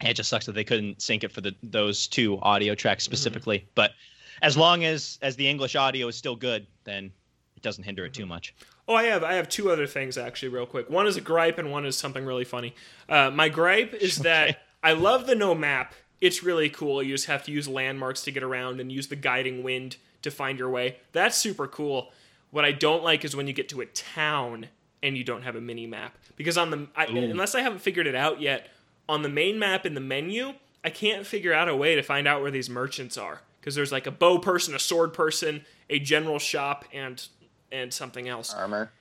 It 0.00 0.14
just 0.14 0.30
sucks 0.30 0.46
that 0.46 0.52
they 0.52 0.64
couldn't 0.64 1.00
sync 1.00 1.22
it 1.22 1.32
for 1.32 1.42
the 1.42 1.54
those 1.62 2.08
two 2.08 2.38
audio 2.40 2.74
tracks 2.74 3.04
specifically. 3.04 3.68
But 3.74 3.92
as 4.40 4.56
long 4.56 4.84
as 4.84 5.18
as 5.22 5.36
the 5.36 5.48
English 5.48 5.76
audio 5.76 6.08
is 6.08 6.16
still 6.16 6.34
good, 6.34 6.66
then 6.84 7.12
it 7.56 7.62
doesn't 7.62 7.84
hinder 7.84 8.04
it 8.04 8.12
too 8.12 8.26
much. 8.26 8.54
Oh, 8.88 8.94
I 8.94 9.04
have 9.04 9.22
I 9.22 9.34
have 9.34 9.48
two 9.48 9.70
other 9.70 9.86
things 9.86 10.18
actually, 10.18 10.48
real 10.48 10.66
quick. 10.66 10.90
One 10.90 11.06
is 11.06 11.16
a 11.16 11.20
gripe, 11.20 11.58
and 11.58 11.70
one 11.70 11.86
is 11.86 11.96
something 11.96 12.24
really 12.24 12.44
funny. 12.44 12.74
Uh, 13.08 13.30
my 13.30 13.48
gripe 13.48 13.94
is 13.94 14.16
that 14.28 14.62
I 14.82 14.94
love 14.94 15.26
the 15.26 15.36
no 15.36 15.54
map. 15.54 15.94
It's 16.22 16.42
really 16.42 16.70
cool. 16.70 17.02
You 17.02 17.14
just 17.14 17.26
have 17.26 17.42
to 17.44 17.52
use 17.52 17.66
landmarks 17.66 18.22
to 18.22 18.30
get 18.30 18.44
around 18.44 18.80
and 18.80 18.92
use 18.92 19.08
the 19.08 19.16
guiding 19.16 19.64
wind 19.64 19.96
to 20.22 20.30
find 20.30 20.56
your 20.56 20.70
way. 20.70 20.98
That's 21.10 21.36
super 21.36 21.66
cool. 21.66 22.12
What 22.52 22.64
I 22.64 22.70
don't 22.70 23.02
like 23.02 23.24
is 23.24 23.34
when 23.34 23.48
you 23.48 23.52
get 23.52 23.68
to 23.70 23.80
a 23.80 23.86
town 23.86 24.68
and 25.02 25.18
you 25.18 25.24
don't 25.24 25.42
have 25.42 25.56
a 25.56 25.60
mini 25.60 25.86
map 25.86 26.16
because 26.36 26.56
on 26.56 26.70
the 26.70 26.86
I, 26.94 27.06
unless 27.06 27.56
I 27.56 27.60
haven't 27.60 27.80
figured 27.80 28.06
it 28.06 28.14
out 28.14 28.40
yet 28.40 28.68
on 29.08 29.22
the 29.22 29.28
main 29.28 29.58
map 29.58 29.84
in 29.84 29.94
the 29.94 30.00
menu, 30.00 30.54
I 30.84 30.90
can't 30.90 31.26
figure 31.26 31.52
out 31.52 31.68
a 31.68 31.74
way 31.74 31.96
to 31.96 32.02
find 32.02 32.28
out 32.28 32.40
where 32.40 32.52
these 32.52 32.70
merchants 32.70 33.18
are 33.18 33.40
because 33.60 33.74
there's 33.74 33.90
like 33.90 34.06
a 34.06 34.12
bow 34.12 34.38
person, 34.38 34.74
a 34.74 34.78
sword 34.78 35.12
person, 35.12 35.64
a 35.90 35.98
general 35.98 36.38
shop, 36.38 36.84
and 36.92 37.26
and 37.72 37.92
something 37.92 38.28
else. 38.28 38.54
Armor. 38.54 38.92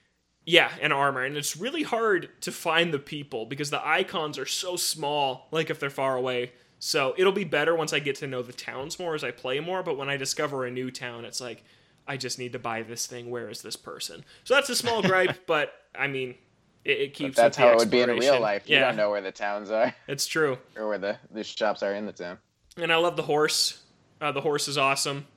Yeah, 0.45 0.71
and 0.81 0.91
armor. 0.91 1.23
And 1.23 1.37
it's 1.37 1.55
really 1.55 1.83
hard 1.83 2.29
to 2.41 2.51
find 2.51 2.91
the 2.91 2.99
people 2.99 3.45
because 3.45 3.69
the 3.69 3.85
icons 3.87 4.39
are 4.39 4.45
so 4.47 4.75
small, 4.75 5.47
like 5.51 5.69
if 5.69 5.79
they're 5.79 5.91
far 5.91 6.15
away. 6.15 6.51
So 6.83 7.13
it'll 7.15 7.31
be 7.31 7.43
better 7.43 7.75
once 7.75 7.93
I 7.93 7.99
get 7.99 8.15
to 8.17 8.27
know 8.27 8.41
the 8.41 8.51
towns 8.51 8.97
more 8.97 9.13
as 9.13 9.23
I 9.23 9.29
play 9.29 9.59
more, 9.59 9.83
but 9.83 9.99
when 9.99 10.09
I 10.09 10.17
discover 10.17 10.65
a 10.65 10.71
new 10.71 10.89
town, 10.89 11.25
it's 11.25 11.39
like, 11.39 11.63
I 12.07 12.17
just 12.17 12.39
need 12.39 12.53
to 12.53 12.59
buy 12.59 12.81
this 12.81 13.05
thing. 13.05 13.29
Where 13.29 13.49
is 13.49 13.61
this 13.61 13.75
person? 13.75 14.25
So 14.45 14.55
that's 14.55 14.67
a 14.67 14.75
small 14.75 15.01
gripe, 15.03 15.45
but 15.45 15.71
I 15.93 16.07
mean, 16.07 16.33
it, 16.83 16.99
it 16.99 17.13
keeps. 17.13 17.35
But 17.35 17.43
that's 17.43 17.57
how 17.57 17.69
it 17.69 17.77
would 17.77 17.91
be 17.91 18.01
in 18.01 18.09
real 18.09 18.39
life. 18.39 18.67
You 18.67 18.77
yeah, 18.77 18.87
don't 18.87 18.95
know 18.95 19.11
where 19.11 19.21
the 19.21 19.31
towns 19.31 19.69
are 19.69 19.93
it's 20.07 20.25
true. 20.25 20.57
or 20.75 20.87
where 20.87 20.97
the, 20.97 21.17
the 21.29 21.43
shops 21.43 21.83
are 21.83 21.93
in 21.93 22.07
the 22.07 22.13
town. 22.13 22.39
And 22.77 22.91
I 22.91 22.95
love 22.95 23.15
the 23.15 23.23
horse. 23.23 23.83
Uh, 24.19 24.31
the 24.31 24.41
horse 24.41 24.67
is 24.67 24.79
awesome. 24.79 25.27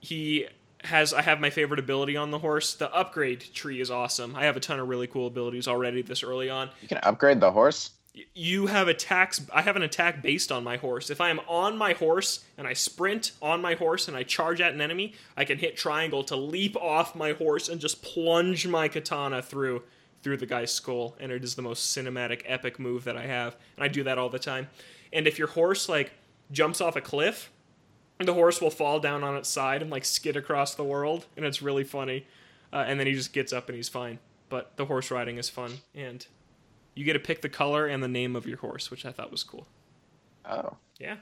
He 0.00 0.46
has 0.84 1.12
I 1.12 1.20
have 1.20 1.40
my 1.40 1.50
favorite 1.50 1.78
ability 1.78 2.16
on 2.16 2.30
the 2.30 2.38
horse. 2.38 2.72
The 2.72 2.90
upgrade 2.94 3.40
tree 3.52 3.82
is 3.82 3.90
awesome. 3.90 4.34
I 4.34 4.44
have 4.44 4.56
a 4.56 4.60
ton 4.60 4.80
of 4.80 4.88
really 4.88 5.08
cool 5.08 5.26
abilities 5.26 5.68
already 5.68 6.00
this 6.00 6.22
early 6.22 6.48
on. 6.48 6.70
You 6.80 6.88
can 6.88 7.00
upgrade 7.02 7.38
the 7.38 7.52
horse. 7.52 7.90
You 8.34 8.66
have 8.66 8.88
attacks. 8.88 9.44
I 9.52 9.62
have 9.62 9.76
an 9.76 9.82
attack 9.82 10.22
based 10.22 10.50
on 10.50 10.64
my 10.64 10.76
horse. 10.76 11.10
If 11.10 11.20
I 11.20 11.30
am 11.30 11.40
on 11.48 11.76
my 11.76 11.92
horse 11.92 12.44
and 12.56 12.66
I 12.66 12.72
sprint 12.72 13.32
on 13.42 13.60
my 13.60 13.74
horse 13.74 14.08
and 14.08 14.16
I 14.16 14.22
charge 14.22 14.60
at 14.60 14.72
an 14.72 14.80
enemy, 14.80 15.14
I 15.36 15.44
can 15.44 15.58
hit 15.58 15.76
triangle 15.76 16.24
to 16.24 16.36
leap 16.36 16.76
off 16.76 17.14
my 17.14 17.32
horse 17.32 17.68
and 17.68 17.80
just 17.80 18.02
plunge 18.02 18.66
my 18.66 18.88
katana 18.88 19.42
through 19.42 19.82
through 20.22 20.38
the 20.38 20.46
guy's 20.46 20.72
skull. 20.72 21.16
And 21.20 21.30
it 21.30 21.44
is 21.44 21.54
the 21.54 21.62
most 21.62 21.96
cinematic, 21.96 22.42
epic 22.46 22.78
move 22.78 23.04
that 23.04 23.16
I 23.16 23.26
have. 23.26 23.56
And 23.76 23.84
I 23.84 23.88
do 23.88 24.02
that 24.04 24.18
all 24.18 24.28
the 24.28 24.38
time. 24.38 24.68
And 25.12 25.26
if 25.26 25.38
your 25.38 25.48
horse 25.48 25.88
like 25.88 26.12
jumps 26.50 26.80
off 26.80 26.96
a 26.96 27.00
cliff, 27.00 27.50
the 28.18 28.34
horse 28.34 28.60
will 28.60 28.70
fall 28.70 28.98
down 28.98 29.22
on 29.22 29.36
its 29.36 29.48
side 29.48 29.82
and 29.82 29.90
like 29.90 30.04
skid 30.04 30.36
across 30.36 30.74
the 30.74 30.84
world, 30.84 31.26
and 31.36 31.44
it's 31.44 31.60
really 31.60 31.84
funny. 31.84 32.26
Uh, 32.72 32.84
and 32.86 32.98
then 32.98 33.06
he 33.06 33.12
just 33.12 33.32
gets 33.32 33.52
up 33.52 33.68
and 33.68 33.76
he's 33.76 33.88
fine. 33.88 34.18
But 34.48 34.76
the 34.76 34.86
horse 34.86 35.10
riding 35.10 35.38
is 35.38 35.50
fun, 35.50 35.78
and 35.94 36.26
you 36.96 37.04
get 37.04 37.12
to 37.12 37.20
pick 37.20 37.42
the 37.42 37.48
color 37.48 37.86
and 37.86 38.02
the 38.02 38.08
name 38.08 38.34
of 38.34 38.46
your 38.46 38.58
horse, 38.58 38.90
which 38.90 39.06
I 39.06 39.12
thought 39.12 39.30
was 39.30 39.44
cool. 39.44 39.68
Oh, 40.44 40.76
Yeah, 40.98 41.16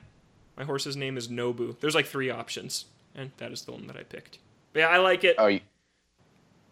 my 0.56 0.64
horse's 0.64 0.96
name 0.96 1.16
is 1.18 1.28
Nobu. 1.28 1.78
There's 1.80 1.94
like 1.94 2.06
three 2.06 2.30
options, 2.30 2.86
and 3.14 3.30
that 3.38 3.52
is 3.52 3.62
the 3.62 3.72
one 3.72 3.86
that 3.88 3.96
I 3.96 4.02
picked. 4.04 4.38
But 4.72 4.80
yeah, 4.80 4.88
I 4.88 4.98
like 4.98 5.24
it. 5.24 5.36
oh, 5.38 5.46
you, 5.48 5.60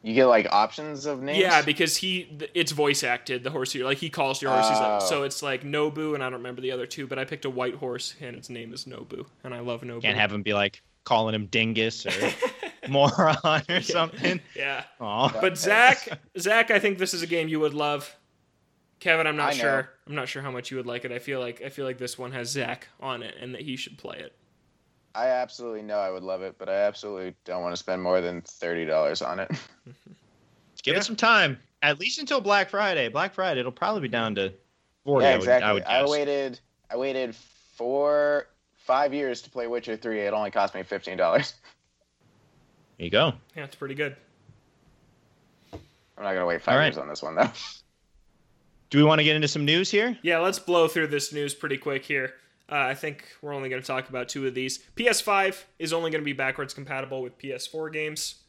you 0.02 0.14
get 0.14 0.26
like 0.26 0.46
options 0.50 1.06
of 1.06 1.22
names. 1.22 1.38
Yeah, 1.38 1.62
because 1.62 1.96
he 1.96 2.28
it's 2.54 2.72
voice 2.72 3.02
acted. 3.04 3.44
The 3.44 3.50
horse 3.50 3.72
here, 3.72 3.84
like 3.84 3.98
he 3.98 4.10
calls 4.10 4.40
your 4.42 4.50
horse. 4.52 4.68
He's 4.68 4.78
like, 4.78 5.02
Oh. 5.02 5.06
so 5.06 5.22
it's 5.24 5.42
like 5.42 5.62
Nobu, 5.62 6.14
and 6.14 6.22
I 6.22 6.26
don't 6.26 6.38
remember 6.40 6.60
the 6.60 6.72
other 6.72 6.86
two, 6.86 7.06
but 7.06 7.18
I 7.18 7.24
picked 7.24 7.44
a 7.44 7.50
white 7.50 7.74
horse, 7.76 8.14
and 8.20 8.36
its 8.36 8.50
name 8.50 8.72
is 8.72 8.84
Nobu, 8.84 9.26
and 9.44 9.54
I 9.54 9.60
love 9.60 9.82
Nobu. 9.82 10.02
Can't 10.02 10.18
have 10.18 10.32
him 10.32 10.42
be 10.42 10.54
like 10.54 10.82
calling 11.04 11.34
him 11.34 11.46
dingus 11.46 12.04
or 12.06 12.12
moron 12.88 13.62
or 13.68 13.80
something. 13.80 14.40
Yeah, 14.56 14.84
Aw. 15.00 15.40
but 15.40 15.56
Zach, 15.56 16.08
Zach, 16.38 16.70
I 16.70 16.78
think 16.78 16.98
this 16.98 17.14
is 17.14 17.22
a 17.22 17.26
game 17.26 17.48
you 17.48 17.60
would 17.60 17.74
love. 17.74 18.14
Kevin, 19.02 19.26
I'm 19.26 19.34
not 19.36 19.48
I 19.48 19.56
know. 19.56 19.58
sure. 19.58 19.88
I'm 20.06 20.14
not 20.14 20.28
sure 20.28 20.42
how 20.42 20.52
much 20.52 20.70
you 20.70 20.76
would 20.76 20.86
like 20.86 21.04
it. 21.04 21.10
I 21.10 21.18
feel 21.18 21.40
like 21.40 21.60
I 21.60 21.70
feel 21.70 21.84
like 21.84 21.98
this 21.98 22.16
one 22.16 22.30
has 22.30 22.48
Zach 22.50 22.86
on 23.00 23.24
it, 23.24 23.34
and 23.40 23.52
that 23.52 23.62
he 23.62 23.74
should 23.74 23.98
play 23.98 24.16
it. 24.18 24.32
I 25.14 25.26
absolutely 25.26 25.82
know 25.82 25.98
I 25.98 26.10
would 26.12 26.22
love 26.22 26.40
it, 26.42 26.54
but 26.56 26.68
I 26.68 26.74
absolutely 26.82 27.34
don't 27.44 27.62
want 27.62 27.72
to 27.74 27.76
spend 27.76 28.00
more 28.00 28.20
than 28.20 28.42
thirty 28.42 28.84
dollars 28.86 29.20
on 29.20 29.40
it. 29.40 29.50
Give 30.84 30.94
Yeah. 30.94 31.00
it 31.00 31.04
some 31.04 31.16
time. 31.16 31.58
At 31.82 31.98
least 31.98 32.20
until 32.20 32.40
Black 32.40 32.70
Friday. 32.70 33.08
Black 33.08 33.34
Friday, 33.34 33.58
it'll 33.58 33.72
probably 33.72 34.02
be 34.02 34.08
down 34.08 34.36
to 34.36 34.52
forty. 35.04 35.24
yeah, 35.26 35.30
I 35.32 35.34
would- 35.34 35.40
exactly. 35.40 35.68
I 35.68 35.72
would 35.72 35.84
I, 35.84 36.08
waited. 36.08 36.60
I 36.88 36.96
waited 36.96 37.34
four, 37.34 38.46
five 38.76 39.12
years 39.12 39.42
to 39.42 39.50
play 39.50 39.66
Witcher 39.66 39.96
Three. 39.96 40.20
It 40.20 40.32
only 40.32 40.52
cost 40.52 40.76
me 40.76 40.84
fifteen 40.84 41.16
dollars. 41.18 41.54
There 42.98 43.04
you 43.06 43.10
go. 43.10 43.32
Yeah, 43.56 43.64
it's 43.64 43.74
pretty 43.74 43.96
good. 43.96 44.14
I'm 45.72 46.22
not 46.22 46.34
gonna 46.34 46.46
wait 46.46 46.62
five 46.62 46.74
All 46.74 46.78
right. 46.78 46.86
years 46.86 46.98
on 46.98 47.08
this 47.08 47.20
one 47.20 47.34
though. 47.34 47.50
Do 48.92 48.98
we 48.98 49.04
want 49.04 49.20
to 49.20 49.24
get 49.24 49.36
into 49.36 49.48
some 49.48 49.64
news 49.64 49.90
here? 49.90 50.18
Yeah, 50.20 50.40
let's 50.40 50.58
blow 50.58 50.86
through 50.86 51.06
this 51.06 51.32
news 51.32 51.54
pretty 51.54 51.78
quick 51.78 52.04
here. 52.04 52.34
Uh, 52.70 52.74
I 52.74 52.94
think 52.94 53.24
we're 53.40 53.54
only 53.54 53.70
going 53.70 53.80
to 53.80 53.86
talk 53.86 54.10
about 54.10 54.28
two 54.28 54.46
of 54.46 54.54
these. 54.54 54.80
PS5 54.96 55.62
is 55.78 55.94
only 55.94 56.10
going 56.10 56.20
to 56.20 56.26
be 56.26 56.34
backwards 56.34 56.74
compatible 56.74 57.22
with 57.22 57.38
PS4 57.38 57.90
games. 57.90 58.42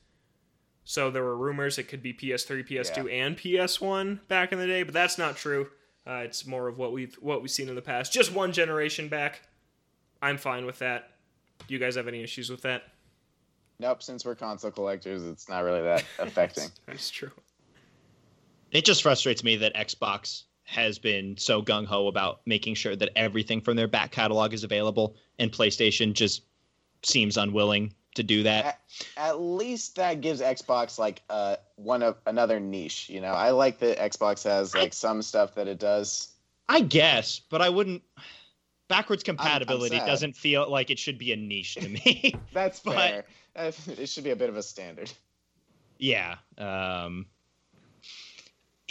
So 0.84 1.10
there 1.10 1.24
were 1.24 1.38
rumors 1.38 1.78
it 1.78 1.84
could 1.84 2.04
be 2.04 2.14
PS3, 2.14 2.68
PS2, 2.68 3.10
and 3.10 3.38
PS1 3.38 4.28
back 4.28 4.52
in 4.52 4.60
the 4.60 4.68
day, 4.68 4.84
but 4.84 4.94
that's 4.94 5.18
not 5.18 5.38
true. 5.38 5.70
Uh, 6.06 6.24
it's 6.26 6.46
more 6.46 6.68
of 6.68 6.78
what 6.78 6.92
we've 6.92 7.16
what 7.22 7.42
we've 7.42 7.50
seen 7.50 7.70
in 7.70 7.76
the 7.76 7.82
past. 7.82 8.12
Just 8.12 8.34
one 8.34 8.52
generation 8.52 9.08
back. 9.08 9.44
I'm 10.22 10.38
fine 10.38 10.66
with 10.66 10.80
that. 10.80 11.12
Do 11.70 11.74
you 11.74 11.80
guys 11.80 11.96
have 11.96 12.10
any 12.10 12.22
issues 12.22 12.50
with 12.50 12.64
that? 12.64 12.84
nope. 13.80 14.04
Since 14.04 14.26
we're 14.26 14.36
console 14.36 14.72
collectors, 14.72 15.24
it's 15.24 15.48
not 15.48 15.64
really 15.64 15.84
that 15.84 16.04
affecting. 16.20 16.68
That's 16.86 17.10
true. 17.10 17.32
It 18.74 18.86
just 18.86 19.04
frustrates 19.04 19.44
me 19.44 19.56
that 19.58 19.74
Xbox 19.76 20.44
has 20.66 20.98
been 20.98 21.38
so 21.38 21.62
gung 21.62 21.86
ho 21.86 22.08
about 22.08 22.42
making 22.46 22.76
sure 22.76 22.96
that 22.96 23.10
everything 23.16 23.62
from 23.62 23.76
their 23.76 23.88
back 23.88 24.12
catalog 24.12 24.54
is 24.54 24.64
available, 24.64 25.16
and 25.40 25.52
PlayStation 25.52 26.14
just 26.14 26.44
seems 27.04 27.38
unwilling 27.38 27.94
to 28.16 28.24
do 28.24 28.44
that. 28.44 28.82
At 29.18 29.40
least 29.40 29.96
that 29.98 30.22
gives 30.22 30.42
Xbox 30.42 30.98
like 31.00 31.22
uh 31.30 31.58
one 31.76 32.02
of 32.04 32.18
another 32.26 32.60
niche. 32.60 33.10
You 33.10 33.22
know, 33.22 33.34
I 33.34 33.52
like 33.52 33.80
that 33.80 33.98
Xbox 34.00 34.44
has 34.46 34.74
like 34.76 34.94
some 34.94 35.22
stuff 35.22 35.56
that 35.56 35.68
it 35.68 35.80
does. 35.80 36.30
I 36.70 36.80
guess, 36.82 37.40
but 37.50 37.62
I 37.62 37.70
wouldn't. 37.70 38.02
Backwards 38.88 39.24
compatibility 39.24 39.98
sad. 39.98 40.06
doesn't 40.06 40.36
feel 40.36 40.70
like 40.70 40.90
it 40.90 41.00
should 41.00 41.18
be 41.18 41.32
a 41.32 41.36
niche 41.36 41.76
to 41.76 41.90
me. 41.90 42.36
That's 42.54 42.80
But- 42.84 42.96
fair. 42.96 43.26
It 43.98 44.10
should 44.10 44.24
be 44.24 44.32
a 44.32 44.36
bit 44.36 44.50
of 44.50 44.58
a 44.58 44.64
standard. 44.64 45.12
yeah. 46.00 46.38
Um, 46.58 47.28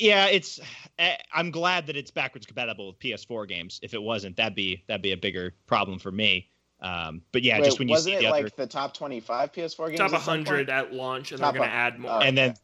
yeah, 0.03 0.27
it's. 0.27 0.61
eh, 0.99 1.17
I'm 1.33 1.51
glad 1.51 1.87
that 1.87 1.97
it's 1.97 2.11
backwards 2.11 2.47
compatible 2.47 2.89
with 2.89 2.99
PS4 2.99 3.49
games. 3.49 3.79
If 3.83 3.95
it 3.95 4.03
wasn't, 4.03 4.37
that'd 4.37 4.55
be 4.55 4.83
that'd 4.89 5.03
be 5.03 5.13
a 5.13 5.17
bigger 5.17 5.55
problem 5.67 5.99
for 5.99 6.11
me. 6.13 6.49
Um, 6.81 7.23
but 7.31 7.43
yeah, 7.45 7.59
Wait, 7.59 7.67
just 7.67 7.79
when 7.79 7.89
you 7.89 7.93
wasn't 7.93 8.15
see 8.15 8.17
it 8.19 8.23
the 8.23 8.31
like 8.31 8.47
other, 8.47 8.53
the 8.57 8.67
top 8.67 8.95
twenty-five 8.95 9.53
PS4 9.53 9.87
games? 9.89 9.99
Top 9.99 10.13
100 10.13 10.45
point? 10.67 10.69
at 10.69 10.93
launch, 10.93 11.31
and 11.33 11.41
Top 11.41 11.53
they're 11.55 11.61
going 11.61 11.71
to 11.71 11.75
add 11.77 11.99
more. 11.99 12.11
Oh, 12.11 12.19
and 12.21 12.37
then 12.37 12.51
okay. 12.51 12.59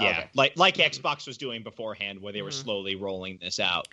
yeah, 0.00 0.08
Okay. 0.10 0.28
like 0.34 0.58
like 0.58 0.76
Xbox 0.76 1.26
was 1.26 1.38
doing 1.38 1.62
beforehand, 1.62 2.20
where 2.20 2.32
they 2.32 2.42
were 2.42 2.50
Mhm. 2.50 2.62
slowly 2.62 2.94
rolling 2.94 3.38
this 3.40 3.58
out. 3.58 3.88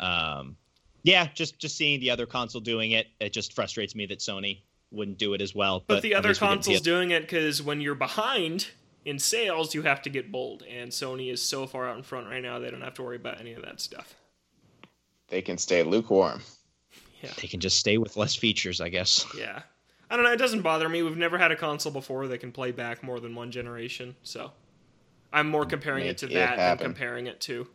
Um, 0.00 0.56
yeah, 1.02 1.28
just 1.34 1.58
just 1.58 1.76
seeing 1.76 2.00
the 2.00 2.10
other 2.10 2.24
console 2.26 2.60
doing 2.62 2.92
it, 2.92 3.08
it 3.20 3.32
just 3.34 3.52
frustrates 3.52 3.94
me 3.94 4.06
that 4.06 4.20
Sony 4.20 4.62
wouldn't 4.90 5.18
do 5.18 5.34
it 5.34 5.40
as 5.40 5.54
well. 5.54 5.84
But, 5.86 6.02
the 6.02 6.14
other 6.14 6.28
least 6.28 6.40
we 6.40 6.46
get 6.48 6.54
console's 6.54 6.80
doing 6.80 7.10
it 7.10 7.20
because 7.20 7.62
when 7.62 7.80
you're 7.80 7.94
behind 7.94 8.68
in 9.04 9.18
sales, 9.18 9.74
you 9.74 9.82
have 9.82 10.02
to 10.02 10.10
get 10.10 10.30
bold, 10.30 10.62
and 10.68 10.90
Sony 10.90 11.32
is 11.32 11.42
so 11.42 11.66
far 11.66 11.88
out 11.88 11.96
in 11.96 12.02
front 12.02 12.26
right 12.26 12.42
now 12.42 12.58
they 12.58 12.70
don't 12.70 12.82
have 12.82 12.94
to 12.94 13.02
worry 13.02 13.16
about 13.16 13.40
any 13.40 13.52
of 13.54 13.62
that 13.62 13.80
stuff. 13.80 14.14
They 15.28 15.42
can 15.42 15.58
stay 15.58 15.82
lukewarm. 15.82 16.42
Yeah. 17.22 17.30
They 17.40 17.48
can 17.48 17.60
just 17.60 17.78
stay 17.78 17.98
with 17.98 18.16
less 18.16 18.34
features, 18.34 18.80
I 18.80 18.88
guess. 18.88 19.26
Yeah, 19.36 19.62
I 20.10 20.16
don't 20.16 20.24
know. 20.24 20.32
It 20.32 20.38
doesn't 20.38 20.62
bother 20.62 20.88
me. 20.88 21.02
We've 21.02 21.16
never 21.16 21.38
had 21.38 21.50
a 21.50 21.56
console 21.56 21.92
before 21.92 22.26
that 22.28 22.38
can 22.38 22.52
play 22.52 22.72
back 22.72 23.02
more 23.02 23.20
than 23.20 23.34
one 23.34 23.50
generation, 23.50 24.16
so 24.22 24.52
I'm 25.32 25.48
more 25.48 25.64
comparing 25.64 26.06
it 26.06 26.18
to 26.18 26.26
it 26.26 26.34
that 26.34 26.78
than 26.78 26.88
comparing 26.88 27.26
it 27.26 27.40
to 27.42 27.68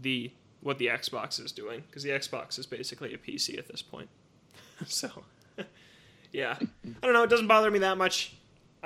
the 0.00 0.32
what 0.60 0.78
the 0.78 0.86
Xbox 0.86 1.42
is 1.42 1.52
doing 1.52 1.82
because 1.86 2.02
the 2.02 2.10
Xbox 2.10 2.58
is 2.58 2.66
basically 2.66 3.14
a 3.14 3.18
PC 3.18 3.56
at 3.56 3.68
this 3.68 3.82
point. 3.82 4.08
so, 4.86 5.10
yeah, 6.32 6.56
I 6.60 7.06
don't 7.06 7.12
know. 7.12 7.22
It 7.22 7.30
doesn't 7.30 7.46
bother 7.46 7.70
me 7.70 7.78
that 7.80 7.96
much. 7.96 8.34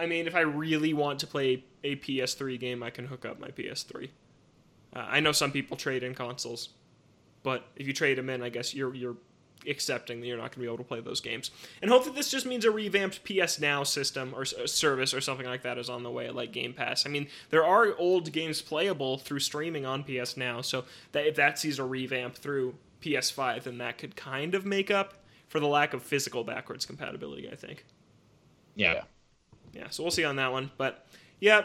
I 0.00 0.06
mean, 0.06 0.26
if 0.26 0.34
I 0.34 0.40
really 0.40 0.94
want 0.94 1.18
to 1.20 1.26
play 1.26 1.62
a 1.84 1.96
PS3 1.96 2.58
game, 2.58 2.82
I 2.82 2.88
can 2.90 3.06
hook 3.06 3.26
up 3.26 3.38
my 3.38 3.48
PS3. 3.48 4.08
Uh, 4.96 4.98
I 4.98 5.20
know 5.20 5.32
some 5.32 5.52
people 5.52 5.76
trade 5.76 6.02
in 6.02 6.14
consoles, 6.14 6.70
but 7.42 7.66
if 7.76 7.86
you 7.86 7.92
trade 7.92 8.16
them 8.16 8.30
in, 8.30 8.42
I 8.42 8.48
guess 8.48 8.74
you're 8.74 8.94
you're 8.94 9.16
accepting 9.66 10.20
that 10.20 10.26
you're 10.26 10.38
not 10.38 10.44
going 10.44 10.52
to 10.52 10.60
be 10.60 10.66
able 10.66 10.78
to 10.78 10.84
play 10.84 11.00
those 11.00 11.20
games. 11.20 11.50
And 11.82 11.90
hopefully, 11.90 12.14
this 12.16 12.30
just 12.30 12.46
means 12.46 12.64
a 12.64 12.70
revamped 12.70 13.20
PS 13.24 13.60
Now 13.60 13.82
system 13.82 14.32
or 14.34 14.42
uh, 14.42 14.66
service 14.66 15.12
or 15.12 15.20
something 15.20 15.46
like 15.46 15.62
that 15.62 15.76
is 15.76 15.90
on 15.90 16.02
the 16.02 16.10
way, 16.10 16.30
like 16.30 16.50
Game 16.50 16.72
Pass. 16.72 17.04
I 17.04 17.10
mean, 17.10 17.28
there 17.50 17.64
are 17.64 17.94
old 17.98 18.32
games 18.32 18.62
playable 18.62 19.18
through 19.18 19.40
streaming 19.40 19.84
on 19.84 20.02
PS 20.02 20.36
Now, 20.36 20.62
so 20.62 20.84
that 21.12 21.26
if 21.26 21.36
that 21.36 21.58
sees 21.58 21.78
a 21.78 21.84
revamp 21.84 22.36
through 22.36 22.74
PS5, 23.02 23.64
then 23.64 23.78
that 23.78 23.98
could 23.98 24.16
kind 24.16 24.54
of 24.54 24.64
make 24.64 24.90
up 24.90 25.14
for 25.46 25.60
the 25.60 25.66
lack 25.66 25.92
of 25.92 26.02
physical 26.02 26.42
backwards 26.42 26.86
compatibility. 26.86 27.50
I 27.50 27.54
think. 27.54 27.84
Yeah. 28.74 28.94
Yeah. 28.94 29.02
Yeah, 29.72 29.88
so 29.90 30.02
we'll 30.02 30.10
see 30.10 30.24
on 30.24 30.36
that 30.36 30.52
one. 30.52 30.70
But 30.76 31.06
yeah, 31.40 31.62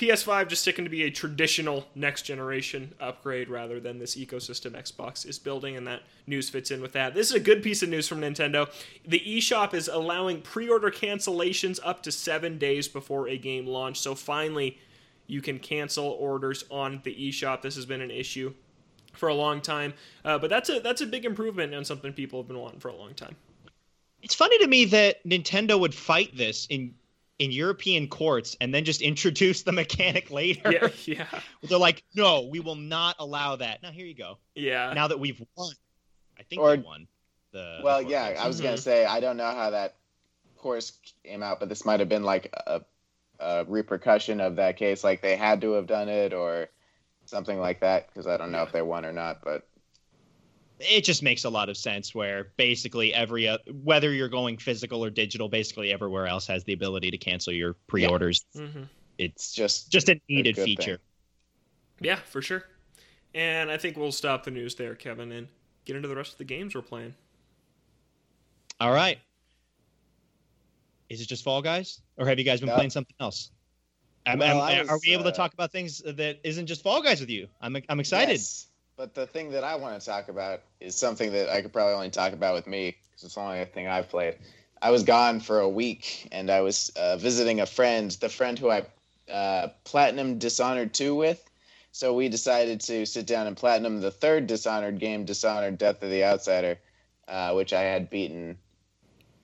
PS5 0.00 0.48
just 0.48 0.62
sticking 0.62 0.84
to 0.84 0.90
be 0.90 1.02
a 1.02 1.10
traditional 1.10 1.86
next 1.94 2.22
generation 2.22 2.94
upgrade 3.00 3.50
rather 3.50 3.78
than 3.78 3.98
this 3.98 4.16
ecosystem 4.16 4.72
Xbox 4.72 5.26
is 5.26 5.38
building, 5.38 5.76
and 5.76 5.86
that 5.86 6.02
news 6.26 6.48
fits 6.48 6.70
in 6.70 6.80
with 6.80 6.92
that. 6.92 7.14
This 7.14 7.28
is 7.28 7.36
a 7.36 7.40
good 7.40 7.62
piece 7.62 7.82
of 7.82 7.90
news 7.90 8.08
from 8.08 8.20
Nintendo. 8.20 8.72
The 9.06 9.20
eShop 9.20 9.74
is 9.74 9.88
allowing 9.88 10.40
pre 10.40 10.70
order 10.70 10.90
cancellations 10.90 11.78
up 11.84 12.02
to 12.04 12.12
seven 12.12 12.56
days 12.56 12.88
before 12.88 13.28
a 13.28 13.36
game 13.36 13.66
launch. 13.66 14.00
So 14.00 14.14
finally, 14.14 14.78
you 15.26 15.42
can 15.42 15.58
cancel 15.58 16.06
orders 16.06 16.64
on 16.70 17.02
the 17.04 17.14
eShop. 17.14 17.60
This 17.60 17.74
has 17.76 17.84
been 17.84 18.00
an 18.00 18.10
issue 18.10 18.54
for 19.12 19.28
a 19.28 19.34
long 19.34 19.60
time, 19.60 19.92
uh, 20.24 20.38
but 20.38 20.48
that's 20.48 20.70
a 20.70 20.80
that's 20.80 21.02
a 21.02 21.06
big 21.06 21.26
improvement 21.26 21.74
and 21.74 21.86
something 21.86 22.14
people 22.14 22.40
have 22.40 22.48
been 22.48 22.58
wanting 22.58 22.80
for 22.80 22.88
a 22.88 22.96
long 22.96 23.12
time. 23.12 23.36
It's 24.22 24.34
funny 24.34 24.56
to 24.58 24.66
me 24.66 24.86
that 24.86 25.22
Nintendo 25.24 25.78
would 25.78 25.94
fight 25.94 26.34
this 26.36 26.66
in 26.70 26.94
in 27.40 27.50
European 27.50 28.06
courts 28.06 28.56
and 28.60 28.72
then 28.72 28.84
just 28.84 29.00
introduce 29.10 29.62
the 29.62 29.72
mechanic 29.72 30.30
later. 30.30 30.70
Yeah, 30.72 30.88
yeah, 31.04 31.40
They're 31.62 31.78
like, 31.78 32.04
no, 32.14 32.42
we 32.42 32.60
will 32.60 32.76
not 32.76 33.16
allow 33.18 33.56
that. 33.56 33.82
Now 33.82 33.90
here 33.90 34.06
you 34.06 34.14
go. 34.14 34.38
yeah. 34.54 34.92
Now 34.92 35.08
that 35.08 35.18
we've 35.18 35.42
won, 35.56 35.72
I 36.38 36.42
think 36.44 36.60
Or- 36.62 36.76
we 36.76 36.82
won. 36.82 37.08
The 37.52 37.78
the 37.78 37.84
Well, 37.84 38.00
yeah, 38.02 38.28
case. 38.30 38.38
I 38.40 38.46
was 38.46 38.60
gonna 38.60 38.76
Mhm. 38.76 38.78
say 38.78 39.04
I 39.04 39.18
don't 39.18 39.36
know 39.36 39.50
how 39.50 39.70
that 39.70 39.96
course 40.56 40.92
came 41.24 41.42
out, 41.42 41.58
but 41.58 41.68
this 41.68 41.84
might 41.84 41.98
have 41.98 42.08
been 42.08 42.22
like 42.22 42.54
a, 42.66 42.82
a 43.40 43.64
repercussion 43.64 44.40
of 44.40 44.54
that 44.56 44.76
case, 44.76 45.02
like 45.02 45.20
they 45.20 45.34
had 45.34 45.60
to 45.62 45.72
have 45.72 45.86
done 45.88 46.08
it 46.08 46.32
or 46.32 46.68
something 47.24 47.58
like 47.58 47.80
that. 47.80 48.06
Because 48.06 48.28
I 48.28 48.36
don't 48.36 48.52
know 48.52 48.62
if 48.62 48.70
they 48.70 48.82
won 48.82 49.04
or 49.04 49.12
not, 49.12 49.42
but 49.42 49.66
it 50.80 51.04
just 51.04 51.22
makes 51.22 51.44
a 51.44 51.50
lot 51.50 51.68
of 51.68 51.76
sense 51.76 52.14
where 52.14 52.52
basically 52.56 53.12
every 53.14 53.46
uh, 53.46 53.58
whether 53.84 54.12
you're 54.12 54.28
going 54.28 54.56
physical 54.56 55.04
or 55.04 55.10
digital 55.10 55.48
basically 55.48 55.92
everywhere 55.92 56.26
else 56.26 56.46
has 56.46 56.64
the 56.64 56.72
ability 56.72 57.10
to 57.10 57.18
cancel 57.18 57.52
your 57.52 57.74
pre-orders 57.86 58.44
hmm 58.56 58.82
it's 59.18 59.52
just 59.52 59.90
just 59.92 60.08
a 60.08 60.18
needed 60.28 60.56
good 60.56 60.64
feature 60.64 60.96
thing. 61.98 62.06
Yeah, 62.08 62.16
for 62.16 62.40
sure. 62.40 62.64
And 63.34 63.70
I 63.70 63.76
think 63.76 63.98
we'll 63.98 64.10
stop 64.10 64.44
the 64.44 64.50
news 64.50 64.74
there, 64.76 64.94
Kevin, 64.94 65.30
and 65.30 65.48
get 65.84 65.96
into 65.96 66.08
the 66.08 66.16
rest 66.16 66.32
of 66.32 66.38
the 66.38 66.44
games 66.44 66.74
we're 66.74 66.80
playing. 66.80 67.14
All 68.80 68.90
right. 68.92 69.18
Is 71.10 71.20
it 71.20 71.28
just 71.28 71.44
Fall 71.44 71.60
Guys, 71.60 72.00
or 72.16 72.26
have 72.26 72.38
you 72.38 72.44
guys 72.46 72.60
been 72.60 72.70
Yeah. 72.70 72.76
playing 72.76 72.88
something 72.90 73.14
else? 73.20 73.50
Am- 74.24 74.38
Well, 74.38 74.62
am- 74.62 74.62
I 74.62 74.88
are 74.88 74.94
was, 74.94 75.02
we 75.06 75.12
able 75.12 75.24
to 75.24 75.30
uh, 75.30 75.34
talk 75.34 75.52
about 75.52 75.70
things 75.72 75.98
that 76.06 76.40
isn't 76.42 76.66
just 76.66 76.82
Fall 76.82 77.02
Guys 77.02 77.20
with 77.20 77.28
you? 77.28 77.48
I'm 77.60 77.76
I'm 77.90 78.00
excited. 78.00 78.32
Yes, 78.32 78.68
but 79.00 79.14
the 79.14 79.26
thing 79.26 79.50
that 79.52 79.64
I 79.64 79.76
want 79.76 79.98
to 79.98 80.06
talk 80.06 80.28
about 80.28 80.60
is 80.78 80.94
something 80.94 81.32
that 81.32 81.48
I 81.48 81.62
could 81.62 81.72
probably 81.72 81.94
only 81.94 82.10
talk 82.10 82.34
about 82.34 82.52
with 82.54 82.66
me 82.66 82.98
because 83.08 83.24
it's 83.24 83.34
the 83.34 83.40
only 83.40 83.64
thing 83.64 83.88
I've 83.88 84.10
played. 84.10 84.36
I 84.82 84.90
was 84.90 85.04
gone 85.04 85.40
for 85.40 85.60
a 85.60 85.68
week 85.70 86.28
and 86.32 86.50
I 86.50 86.60
was 86.60 86.90
uh, 86.96 87.16
visiting 87.16 87.62
a 87.62 87.66
friend, 87.66 88.10
the 88.20 88.28
friend 88.28 88.58
who 88.58 88.70
I 88.70 88.84
uh, 89.32 89.68
platinum 89.84 90.38
Dishonored 90.38 90.92
2 90.92 91.14
with. 91.14 91.42
So 91.92 92.12
we 92.12 92.28
decided 92.28 92.82
to 92.82 93.06
sit 93.06 93.26
down 93.26 93.46
and 93.46 93.56
platinum 93.56 94.02
the 94.02 94.10
third 94.10 94.46
Dishonored 94.46 94.98
game, 94.98 95.24
Dishonored 95.24 95.78
Death 95.78 96.02
of 96.02 96.10
the 96.10 96.22
Outsider, 96.22 96.78
uh, 97.26 97.54
which 97.54 97.72
I 97.72 97.80
had 97.80 98.10
beaten 98.10 98.58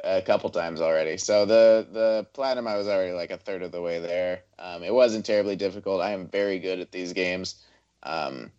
a 0.05 0.21
couple 0.21 0.51
times 0.51 0.83
already. 0.83 1.17
So 1.17 1.47
the 1.47 1.87
the 1.91 2.27
platinum 2.35 2.69
I 2.69 2.77
was 2.77 2.89
already 2.89 3.13
like 3.15 3.31
a 3.31 3.39
third 3.39 3.63
of 3.63 3.73
the 3.73 3.81
way 3.81 4.01
there. 4.01 4.43
Um, 4.59 4.83
it 4.83 4.93
wasn't 4.93 5.25
terribly 5.25 5.57
difficult. 5.57 6.03
I 6.03 6.11
am 6.11 6.29
very 6.29 6.59
good 6.59 6.79
at 6.79 6.93
these 6.93 7.15
games. 7.15 7.65
Um, 8.03 8.53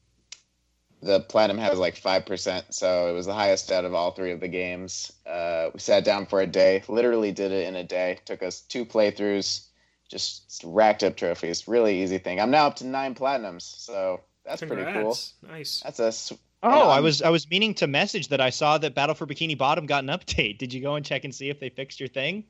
the 1.01 1.19
platinum 1.21 1.57
has 1.57 1.77
like 1.77 1.95
five 1.95 2.25
percent, 2.25 2.73
so 2.73 3.09
it 3.09 3.13
was 3.13 3.25
the 3.25 3.33
highest 3.33 3.71
out 3.71 3.85
of 3.85 3.93
all 3.93 4.11
three 4.11 4.31
of 4.31 4.39
the 4.39 4.47
games. 4.47 5.11
Uh, 5.25 5.69
we 5.73 5.79
sat 5.79 6.03
down 6.03 6.25
for 6.25 6.41
a 6.41 6.47
day, 6.47 6.83
literally 6.87 7.31
did 7.31 7.51
it 7.51 7.67
in 7.67 7.75
a 7.75 7.83
day. 7.83 8.19
Took 8.25 8.43
us 8.43 8.61
two 8.61 8.85
playthroughs, 8.85 9.67
just 10.09 10.61
racked 10.65 11.03
up 11.03 11.15
trophies. 11.15 11.67
Really 11.67 12.01
easy 12.01 12.17
thing. 12.17 12.39
I'm 12.39 12.51
now 12.51 12.67
up 12.67 12.77
to 12.77 12.85
nine 12.87 13.15
platinums, 13.15 13.61
so 13.63 14.21
that's 14.45 14.61
pretty 14.61 14.91
cool. 14.91 15.17
Nice. 15.47 15.81
That's 15.83 15.99
a 15.99 16.07
s- 16.07 16.33
Oh, 16.63 16.69
And, 16.69 16.89
I 16.91 16.97
um, 16.97 17.03
was 17.03 17.21
I 17.21 17.29
was 17.29 17.47
meaning 17.49 17.75
to 17.75 17.85
message 17.85 18.29
that 18.29 18.41
I 18.41 18.49
saw 18.49 18.79
that 18.79 18.95
Battle 18.95 19.13
for 19.13 19.27
Bikini 19.27 19.55
Bottom 19.55 19.85
got 19.85 20.03
an 20.03 20.09
update. 20.09 20.57
Did 20.59 20.73
you 20.73 20.81
go 20.81 20.95
and 20.95 21.05
check 21.05 21.23
and 21.23 21.33
see 21.33 21.49
if 21.49 21.59
they 21.59 21.69
fixed 21.69 21.99
your 21.99 22.09
thing? 22.09 22.45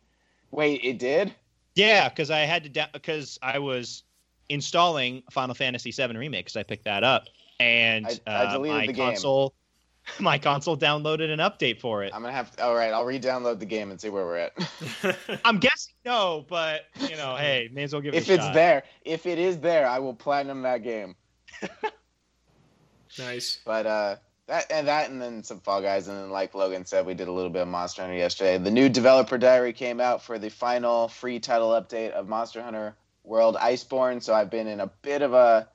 wait. 0.51 0.79
It 0.83 0.97
did. 0.97 1.35
Yeah, 1.75 2.07
because 2.07 2.31
I 2.31 2.39
had 2.39 2.73
to 2.73 2.89
because 2.93 3.37
I 3.43 3.59
was 3.59 4.03
installing 4.47 5.23
Final 5.29 5.53
Fantasy 5.55 5.91
VII 5.91 6.15
remake 6.17 6.45
because 6.45 6.55
I 6.55 6.63
picked 6.63 6.85
that 6.85 7.03
up, 7.03 7.25
and 7.59 8.05
I- 8.05 8.19
I 8.31 8.43
uh, 8.45 8.51
deleted 8.53 8.77
my 8.77 8.87
the 8.87 8.93
console 8.93 9.53
my 10.19 10.37
console 10.37 10.77
downloaded 10.77 11.29
an 11.31 11.39
update 11.39 11.79
for 11.81 12.03
it. 12.03 12.13
I'm 12.13 12.21
gonna 12.21 12.33
have. 12.33 12.53
all 12.61 12.73
right, 12.75 12.93
I'll 12.93 13.03
re-download 13.05 13.59
the 13.59 13.65
game 13.65 13.91
and 13.91 13.99
see 13.99 14.09
where 14.09 14.25
we're 14.25 14.37
at. 14.37 14.53
I'm 15.45 15.59
guessing 15.59 15.93
no, 16.05 16.45
but 16.47 16.83
you 17.09 17.17
know, 17.17 17.35
hey, 17.39 17.69
may 17.73 17.83
as 17.83 17.91
well 17.93 18.01
give 18.01 18.13
it 18.13 18.17
if 18.17 18.29
a 18.29 18.33
it's 18.35 18.43
shot. 18.45 18.53
there, 18.53 18.83
if 19.03 19.25
it 19.25 19.37
is 19.37 19.59
there, 19.59 19.85
I 19.87 19.99
will 19.99 20.13
platinum 20.13 20.61
that 20.61 20.81
game. 20.83 21.15
nice. 23.19 23.59
But 23.65 23.85
uh, 23.85 24.15
that 24.47 24.71
and 24.71 24.87
that, 24.87 25.09
and 25.09 25.21
then 25.21 25.43
some 25.43 25.59
Fall 25.59 25.81
Guys, 25.81 26.07
and 26.07 26.17
then 26.17 26.29
like 26.29 26.53
Logan 26.55 26.85
said, 26.85 27.05
we 27.05 27.13
did 27.13 27.27
a 27.27 27.31
little 27.31 27.49
bit 27.51 27.63
of 27.63 27.67
Monster 27.67 28.03
Hunter 28.03 28.15
yesterday. 28.17 28.57
The 28.57 28.71
new 28.71 28.89
developer 28.89 29.37
diary 29.37 29.73
came 29.73 29.99
out 29.99 30.23
for 30.23 30.39
the 30.39 30.49
final 30.49 31.07
free 31.09 31.39
title 31.39 31.71
update 31.71 32.11
of 32.11 32.27
Monster 32.29 32.61
Hunter 32.61 32.95
World 33.23 33.55
Iceborne. 33.57 34.23
So 34.23 34.33
I've 34.33 34.49
been 34.49 34.67
in 34.67 34.79
a 34.79 34.87
bit 35.01 35.21
of 35.21 35.33
a 35.33 35.67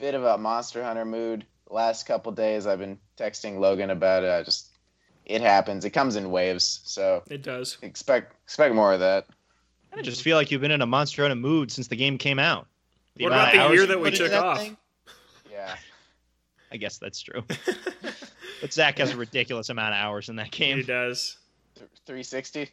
bit 0.00 0.14
of 0.14 0.24
a 0.24 0.38
Monster 0.38 0.82
Hunter 0.82 1.04
mood 1.04 1.44
last 1.68 2.06
couple 2.06 2.32
days. 2.32 2.66
I've 2.66 2.78
been 2.78 2.98
texting 3.18 3.58
Logan 3.58 3.90
about 3.90 4.24
it. 4.24 4.30
I 4.30 4.42
just 4.42 4.68
it 5.26 5.40
happens. 5.42 5.84
It 5.84 5.90
comes 5.90 6.16
in 6.16 6.30
waves. 6.30 6.80
So 6.84 7.22
It 7.30 7.42
does. 7.42 7.78
expect 7.82 8.34
expect 8.44 8.74
more 8.74 8.92
of 8.92 9.00
that. 9.00 9.26
I 9.92 10.02
just 10.02 10.22
feel 10.22 10.36
like 10.36 10.50
you've 10.50 10.60
been 10.60 10.70
in 10.70 10.82
a 10.82 10.86
Monster 10.86 11.22
Hunter 11.22 11.34
mood 11.36 11.70
since 11.72 11.88
the 11.88 11.96
game 11.96 12.16
came 12.18 12.38
out. 12.38 12.66
The 13.16 13.24
What 13.24 13.32
about 13.32 13.52
the 13.52 13.74
year 13.74 13.86
that 13.86 14.00
we 14.00 14.10
took 14.12 14.30
that 14.30 14.42
off? 14.44 14.58
thing? 14.60 14.76
Yeah. 15.50 15.74
I 16.72 16.76
guess 16.76 16.98
that's 16.98 17.20
true. 17.20 17.42
But 18.60 18.74
Zach 18.74 18.98
has 18.98 19.10
a 19.12 19.16
ridiculous 19.16 19.70
amount 19.70 19.94
of 19.94 20.00
hours 20.00 20.28
in 20.28 20.36
that 20.36 20.50
game. 20.50 20.76
He 20.76 20.82
does. 20.82 21.38
360. 22.04 22.68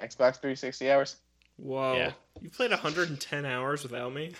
Xbox 0.00 0.40
360 0.40 0.90
hours. 0.90 1.16
Whoa. 1.58 1.96
Yeah. 1.96 2.12
You 2.40 2.48
played 2.48 2.70
110 2.70 3.44
hours 3.44 3.82
without 3.82 4.14
me? 4.14 4.32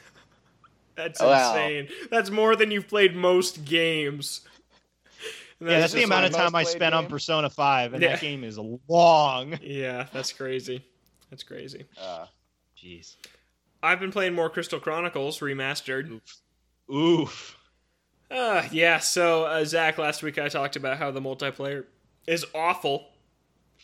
That's 0.97 1.21
Wow. 1.21 1.51
insane. 1.55 1.89
That's 2.11 2.31
more 2.31 2.57
than 2.57 2.71
you've 2.71 2.89
played 2.89 3.15
most 3.15 3.65
games. 3.65 4.41
And 5.61 5.71
Yeah, 5.71 5.81
that's 5.81 5.93
the 5.93 6.03
amount 6.03 6.27
of 6.27 6.33
time 6.33 6.55
I 6.55 6.61
most 6.61 6.65
played 6.73 6.77
spent 6.77 6.95
on. 6.95 7.07
Persona 7.07 7.49
5, 7.51 7.95
and 7.95 8.03
Yeah. 8.03 8.11
that 8.13 8.21
game 8.21 8.45
is 8.45 8.59
long. 8.89 9.59
Yeah, 9.63 10.07
that's 10.13 10.33
crazy. 10.33 10.83
That's 11.31 11.43
crazy. 11.43 11.85
Uh, 12.01 12.27
Jeez. 12.77 13.17
I've 13.83 14.01
been 14.01 14.11
playing 14.13 14.35
more 14.35 14.51
Crystal 14.51 14.81
Chronicles 14.81 15.39
Remastered. 15.41 16.21
Oof. 16.93 17.57
Uh, 18.31 18.67
yeah, 18.73 18.99
so 18.99 19.45
uh, 19.45 19.65
Zach, 19.65 19.99
last 19.99 20.23
week 20.23 20.39
I 20.39 20.49
talked 20.49 20.77
about 20.77 20.99
how 20.99 21.11
the 21.11 21.21
multiplayer 21.21 21.85
is 22.27 22.45
awful 22.55 23.07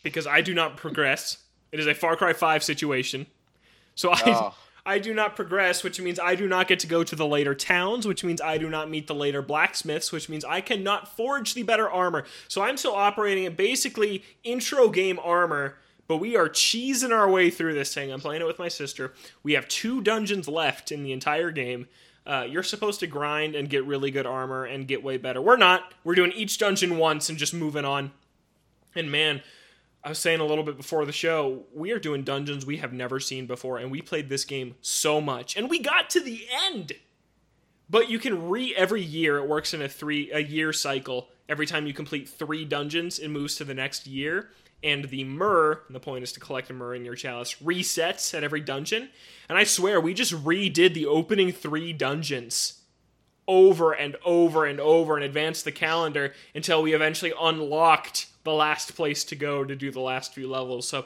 because 0.03 0.27
I 0.27 0.41
do 0.41 0.53
not 0.53 0.77
progress. 0.77 1.37
It 1.71 1.79
is 1.79 1.87
a 1.87 1.93
Far 1.95 2.15
Cry 2.15 2.33
5 2.33 2.63
situation. 2.63 3.25
So 3.95 4.11
I, 4.11 4.21
Oh. 4.25 4.55
I 4.85 4.99
do 4.99 5.13
not 5.13 5.35
progress, 5.37 5.81
which 5.81 6.01
means 6.01 6.19
I 6.19 6.35
do 6.35 6.47
not 6.47 6.67
get 6.67 6.79
to 6.79 6.87
go 6.87 7.03
to 7.03 7.15
the 7.15 7.25
later 7.25 7.55
towns, 7.55 8.05
which 8.05 8.23
means 8.23 8.41
I 8.41 8.57
do 8.57 8.69
not 8.69 8.89
meet 8.89 9.07
the 9.07 9.15
later 9.15 9.41
blacksmiths, 9.41 10.11
which 10.11 10.27
means 10.27 10.43
I 10.43 10.59
cannot 10.59 11.15
forge 11.15 11.53
the 11.53 11.63
better 11.63 11.89
armor. 11.89 12.25
So 12.49 12.61
I'm 12.61 12.75
still 12.75 12.95
operating 12.95 13.45
at 13.45 13.55
basically 13.55 14.23
intro 14.43 14.89
game 14.89 15.19
armor, 15.23 15.77
but 16.07 16.17
we 16.17 16.35
are 16.35 16.49
cheesing 16.49 17.11
our 17.11 17.29
way 17.29 17.49
through 17.49 17.75
this 17.75 17.93
thing. 17.93 18.11
I'm 18.11 18.19
playing 18.19 18.41
it 18.41 18.47
with 18.47 18.59
my 18.59 18.67
sister. 18.67 19.13
We 19.41 19.53
have 19.53 19.69
two 19.69 20.01
dungeons 20.01 20.49
left 20.49 20.91
in 20.91 21.03
the 21.03 21.13
entire 21.13 21.51
game. 21.51 21.87
Uh, 22.25 22.45
you're 22.49 22.63
supposed 22.63 22.99
to 23.01 23.07
grind 23.07 23.55
and 23.55 23.69
get 23.69 23.85
really 23.85 24.11
good 24.11 24.25
armor 24.25 24.65
and 24.65 24.87
get 24.87 25.01
way 25.01 25.15
better. 25.17 25.41
We're 25.41 25.57
not. 25.57 25.93
We're 26.03 26.15
doing 26.15 26.33
each 26.33 26.57
dungeon 26.57 26.97
once 26.97 27.29
and 27.29 27.37
just 27.37 27.53
moving 27.53 27.85
on. 27.85 28.11
And 28.95 29.09
man, 29.11 29.41
I 30.03 30.09
was 30.09 30.19
saying 30.19 30.41
a 30.41 30.45
little 30.45 30.65
bit 30.65 30.75
before 30.75 31.05
the 31.05 31.13
show, 31.13 31.63
we 31.73 31.91
are 31.91 31.99
doing 31.99 32.23
dungeons 32.23 32.65
we 32.65 32.77
have 32.77 32.91
never 32.91 33.21
seen 33.21 33.45
before, 33.45 33.77
and 33.77 33.89
we 33.89 34.01
played 34.01 34.27
this 34.27 34.43
game 34.43 34.75
so 34.81 35.21
much, 35.21 35.55
and 35.55 35.69
we 35.69 35.79
got 35.79 36.09
to 36.11 36.19
the 36.19 36.45
end. 36.65 36.91
But 37.89 38.09
you 38.09 38.19
can 38.19 38.49
re 38.49 38.73
every 38.75 39.01
year. 39.01 39.37
It 39.37 39.47
works 39.47 39.73
in 39.73 39.81
a 39.81 39.87
three 39.87 40.29
a 40.31 40.39
year 40.39 40.73
cycle. 40.73 41.29
Every 41.47 41.65
time 41.65 41.87
you 41.87 41.93
complete 41.93 42.27
three 42.27 42.65
dungeons, 42.65 43.19
it 43.19 43.29
moves 43.29 43.55
to 43.57 43.63
the 43.63 43.73
next 43.73 44.07
year. 44.07 44.49
And 44.83 45.05
the 45.05 45.23
myrrh, 45.23 45.81
and 45.87 45.95
the 45.95 46.01
point 46.01 46.23
is 46.23 46.33
to 46.33 46.41
collect 46.41 46.69
a 46.69 46.73
myrrh 46.73 46.95
in 46.95 47.05
your 47.05 47.15
chalice, 47.15 47.55
resets 47.63 48.33
at 48.33 48.43
every 48.43 48.59
dungeon. 48.59 49.09
And 49.47 49.57
I 49.57 49.63
swear, 49.63 50.01
we 50.01 50.13
just 50.13 50.33
redid 50.33 50.93
the 50.93 51.05
opening 51.05 51.53
three 51.53 51.93
dungeons 51.93 52.81
over 53.47 53.93
and 53.93 54.17
over 54.25 54.65
and 54.65 54.79
over 54.81 55.15
and 55.15 55.23
advanced 55.23 55.63
the 55.63 55.71
calendar 55.71 56.33
until 56.53 56.81
we 56.81 56.93
eventually 56.93 57.33
unlocked 57.39 58.27
the 58.43 58.53
last 58.53 58.95
place 58.95 59.23
to 59.25 59.35
go 59.35 59.63
to 59.63 59.75
do 59.75 59.91
the 59.91 59.99
last 59.99 60.33
few 60.33 60.49
levels. 60.49 60.87
So, 60.87 61.05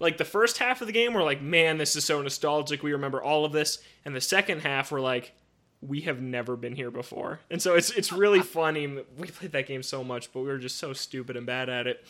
like 0.00 0.18
the 0.18 0.24
first 0.24 0.58
half 0.58 0.80
of 0.80 0.86
the 0.86 0.92
game, 0.92 1.14
we're 1.14 1.24
like, 1.24 1.40
man, 1.40 1.78
this 1.78 1.96
is 1.96 2.04
so 2.04 2.20
nostalgic. 2.20 2.82
We 2.82 2.92
remember 2.92 3.22
all 3.22 3.44
of 3.44 3.52
this. 3.52 3.78
And 4.04 4.14
the 4.14 4.20
second 4.20 4.60
half, 4.60 4.92
we're 4.92 5.00
like, 5.00 5.32
we 5.80 6.02
have 6.02 6.20
never 6.20 6.56
been 6.56 6.74
here 6.76 6.90
before. 6.90 7.40
And 7.50 7.60
so 7.60 7.74
it's 7.74 7.90
it's 7.90 8.12
really 8.12 8.40
funny. 8.42 8.86
We 8.86 9.28
played 9.28 9.52
that 9.52 9.66
game 9.66 9.82
so 9.82 10.04
much, 10.04 10.32
but 10.32 10.40
we 10.40 10.46
were 10.46 10.58
just 10.58 10.76
so 10.76 10.92
stupid 10.92 11.36
and 11.36 11.46
bad 11.46 11.68
at 11.68 11.86
it. 11.86 12.04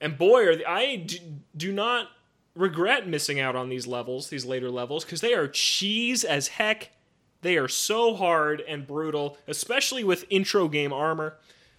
And 0.00 0.16
boy, 0.16 0.46
are 0.46 0.56
the, 0.56 0.66
I 0.66 0.96
do, 0.96 1.18
do 1.56 1.72
not 1.72 2.08
regret 2.54 3.06
missing 3.06 3.38
out 3.38 3.54
on 3.54 3.68
these 3.68 3.86
levels, 3.86 4.28
these 4.28 4.44
later 4.44 4.70
levels, 4.70 5.04
because 5.04 5.20
they 5.20 5.34
are 5.34 5.46
cheese 5.46 6.24
as 6.24 6.48
heck. 6.48 6.90
They 7.42 7.56
are 7.56 7.68
so 7.68 8.14
hard 8.14 8.62
and 8.66 8.86
brutal, 8.86 9.38
especially 9.46 10.04
with 10.04 10.24
intro 10.28 10.68
game 10.68 10.92
armor. 10.92 11.36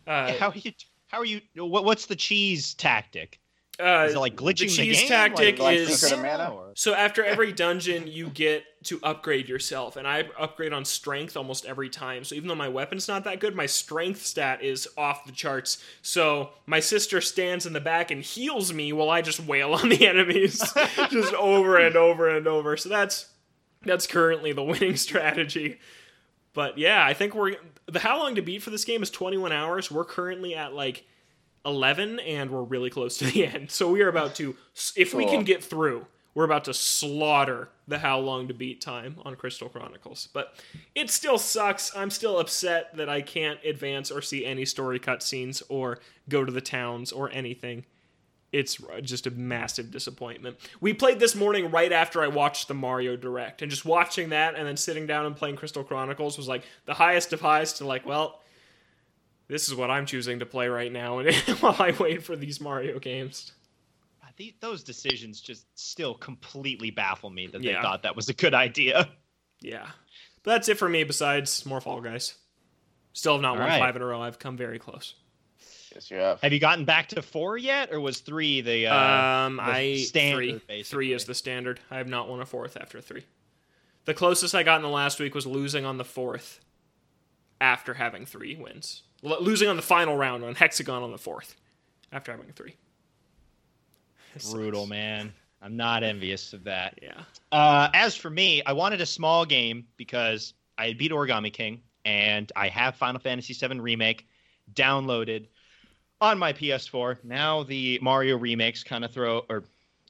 Uh, 0.08 0.34
how 0.34 0.50
are 0.50 0.56
you? 0.56 0.72
How 1.12 1.20
are 1.20 1.26
you? 1.26 1.42
What, 1.56 1.84
what's 1.86 2.06
the 2.06 2.16
cheese 2.16 2.74
tactic? 2.74 3.40
uh, 3.80 4.06
Is 4.08 4.14
it 4.16 4.20
like 4.20 4.36
glitching 4.36 4.60
the 4.60 4.84
cheese 4.84 5.00
game? 5.00 5.08
tactic 5.10 5.58
Like- 5.60 5.78
is 5.78 6.00
Secret 6.00 6.18
of 6.20 6.24
Mana? 6.24 6.54
or- 6.54 6.72
so 6.76 6.94
after 6.94 7.24
every 7.24 7.52
dungeon, 7.52 8.06
you 8.08 8.28
get 8.30 8.64
to 8.86 9.00
upgrade 9.04 9.50
yourself, 9.50 9.96
and 9.98 10.08
I 10.08 10.24
upgrade 10.40 10.72
on 10.72 10.86
strength 10.86 11.36
almost 11.36 11.66
every 11.66 11.90
time. 11.90 12.24
So 12.24 12.36
even 12.36 12.48
though 12.48 12.56
my 12.56 12.70
weapon's 12.70 13.08
not 13.08 13.24
that 13.26 13.40
good, 13.40 13.56
my 13.56 13.66
strength 13.66 14.24
stat 14.26 14.64
is 14.64 14.88
off 14.98 15.26
the 15.26 15.32
charts. 15.32 15.84
So 16.02 16.52
my 16.66 16.80
sister 16.80 17.22
stands 17.22 17.66
in 17.66 17.74
the 17.74 17.82
back 17.82 18.10
and 18.12 18.22
heals 18.24 18.72
me 18.72 18.94
while 18.94 19.10
I 19.10 19.22
just 19.22 19.40
wail 19.40 19.74
on 19.74 19.90
the 19.90 20.08
enemies, 20.14 20.60
just 21.10 21.34
over 21.34 21.78
and 21.78 21.96
over 21.96 22.30
and 22.30 22.48
over. 22.48 22.78
So 22.78 22.88
that's 22.90 23.28
that's 23.84 24.06
currently 24.08 24.54
the 24.54 24.64
winning 24.64 24.96
strategy. 25.08 25.80
But 26.54 26.78
yeah, 26.78 27.04
I 27.06 27.14
think 27.14 27.34
we're 27.34 27.56
the 27.92 28.00
how 28.00 28.20
long 28.20 28.36
to 28.36 28.42
beat 28.42 28.64
for 28.64 28.70
this 28.70 28.86
game 28.86 29.04
is 29.04 29.10
21 29.10 29.52
hours. 29.52 29.92
We're 29.92 30.06
currently 30.06 30.56
at 30.56 30.74
like 30.74 31.06
11 31.66 32.20
and 32.20 32.50
we're 32.50 32.64
really 32.64 32.90
close 32.90 33.18
to 33.18 33.26
the 33.26 33.46
end. 33.54 33.72
So 33.72 33.92
we 33.92 34.02
are 34.02 34.08
about 34.08 34.36
to 34.36 34.56
if 34.96 35.14
we 35.14 35.26
can 35.26 35.44
get 35.44 35.64
through, 35.64 36.08
we're 36.34 36.46
about 36.46 36.64
to 36.66 36.74
slaughter 36.74 37.70
the 37.88 38.00
how 38.00 38.20
long 38.20 38.48
to 38.48 38.54
beat 38.54 38.80
time 38.80 39.18
on 39.26 39.36
Crystal 39.36 39.68
Chronicles. 39.70 40.30
But 40.34 40.56
it 40.96 41.10
still 41.10 41.38
sucks. 41.38 41.96
I'm 41.96 42.10
still 42.10 42.40
upset 42.40 42.96
that 42.96 43.10
I 43.10 43.22
can't 43.22 43.60
advance 43.66 44.12
or 44.12 44.22
see 44.22 44.46
any 44.46 44.66
story 44.66 45.00
cutscenes 45.00 45.62
or 45.68 46.00
go 46.30 46.46
to 46.46 46.52
the 46.52 46.62
towns 46.62 47.12
or 47.12 47.30
anything. 47.32 47.86
It's 48.52 48.78
just 49.04 49.28
a 49.28 49.32
massive 49.32 49.92
disappointment. 49.92 50.58
We 50.82 50.94
played 50.94 51.20
this 51.20 51.36
morning 51.36 51.72
right 51.72 51.92
after 51.92 52.22
I 52.22 52.28
watched 52.28 52.68
the 52.68 52.74
Mario 52.74 53.16
Direct, 53.16 53.62
and 53.62 53.72
just 53.72 53.86
watching 53.86 54.30
that 54.30 54.56
and 54.56 54.68
then 54.68 54.76
sitting 54.78 55.08
down 55.08 55.26
and 55.26 55.36
playing 55.36 55.56
Crystal 55.56 55.84
Chronicles 55.86 56.38
was 56.38 56.48
like 56.50 56.64
the 56.86 56.94
highest 56.94 57.32
of 57.32 57.40
highs 57.42 57.74
to 57.74 57.86
like, 57.86 58.06
well, 58.06 58.42
This 59.48 59.68
is 59.70 59.76
what 59.76 59.90
I'm 59.90 60.06
choosing 60.06 60.40
to 60.40 60.46
play 60.46 60.68
right 60.68 60.92
now, 60.92 61.20
and 61.20 61.34
while 61.62 61.76
I 61.80 61.92
wait 62.00 62.24
for 62.24 62.36
these 62.36 62.60
Mario 62.62 63.00
games. 63.00 63.52
The, 64.38 64.56
those 64.62 64.82
decisions 64.84 65.42
just 65.42 65.66
still 65.78 66.14
completely 66.16 66.90
baffle 66.90 67.30
me 67.30 67.48
that 67.48 67.62
Yeah. 67.62 67.76
they 67.76 67.82
thought 67.82 68.04
that 68.04 68.16
was 68.16 68.30
a 68.30 68.34
good 68.34 68.54
idea. 68.54 69.10
Yeah, 69.60 69.88
but 70.44 70.52
that's 70.52 70.70
it 70.70 70.78
for 70.78 70.88
me. 70.90 71.04
Besides 71.04 71.66
more 71.66 71.80
Fall 71.82 72.00
Guys, 72.02 72.36
still 73.14 73.34
have 73.34 73.42
not 73.42 73.52
All 73.56 73.60
won 73.60 73.68
right. 73.68 73.80
five 73.80 73.96
in 73.96 74.02
a 74.02 74.06
row. 74.06 74.22
I've 74.22 74.40
come 74.40 74.56
very 74.58 74.80
close. 74.80 75.14
Yes, 75.94 76.12
you 76.12 76.18
have. 76.18 76.42
Have 76.42 76.54
you 76.54 76.60
gotten 76.60 76.86
back 76.86 77.10
to 77.10 77.22
four 77.22 77.58
yet, 77.58 77.92
or 77.92 78.00
was 78.00 78.20
three 78.20 78.62
the? 78.62 78.88
Uh, 78.88 78.96
um, 78.96 79.58
the 79.58 79.64
I 79.64 79.98
standard, 79.98 80.62
three. 80.68 80.84
Three 80.84 81.14
is 81.14 81.26
the 81.26 81.36
standard. 81.36 81.80
I 81.90 81.98
have 81.98 82.08
not 82.08 82.30
won 82.30 82.42
a 82.42 82.46
fourth 82.46 82.78
after 82.78 83.02
three. 83.02 83.24
The 84.06 84.14
closest 84.14 84.56
I 84.56 84.64
got 84.64 84.78
in 84.78 84.82
the 84.82 84.90
last 84.90 85.20
week 85.20 85.36
was 85.36 85.46
losing 85.46 85.86
on 85.86 85.98
the 85.98 86.06
fourth 86.06 86.60
after 87.60 87.94
having 87.94 88.26
three 88.26 88.56
wins. 88.56 89.04
L- 89.24 89.42
losing 89.42 89.68
on 89.70 89.76
the 89.76 89.82
final 89.84 90.18
round 90.18 90.44
on 90.44 90.56
Hex-A-Gone 90.56 91.04
on 91.04 91.12
the 91.12 91.18
fourth 91.18 91.56
after 92.12 92.32
having 92.32 92.52
three. 92.52 92.76
Brutal, 94.52 94.88
man. 94.88 95.34
I'm 95.62 95.78
not 95.78 96.04
envious 96.04 96.54
of 96.54 96.64
that. 96.64 96.98
Yeah. 97.02 97.22
Uh, 97.52 97.90
as 97.94 98.16
for 98.16 98.30
me, 98.30 98.64
I 98.66 98.74
wanted 98.74 99.02
a 99.02 99.06
small 99.06 99.46
game 99.46 99.86
because 99.98 100.54
I 100.78 100.88
had 100.88 100.98
beat 100.98 101.12
Origami 101.12 101.54
King 101.54 101.82
and 102.06 102.52
I 102.56 102.70
have 102.70 102.96
Final 102.96 103.20
Fantasy 103.20 103.54
VII 103.54 103.80
Remake 103.80 104.28
downloaded 104.74 105.48
on 106.22 106.38
my 106.38 106.54
PS4. 106.54 107.18
Now 107.24 107.64
the 107.64 108.00
Mario 108.02 108.38
remakes 108.38 108.84
kind 108.84 109.04
of 109.04 109.12
throw 109.12 109.40
or 109.50 109.64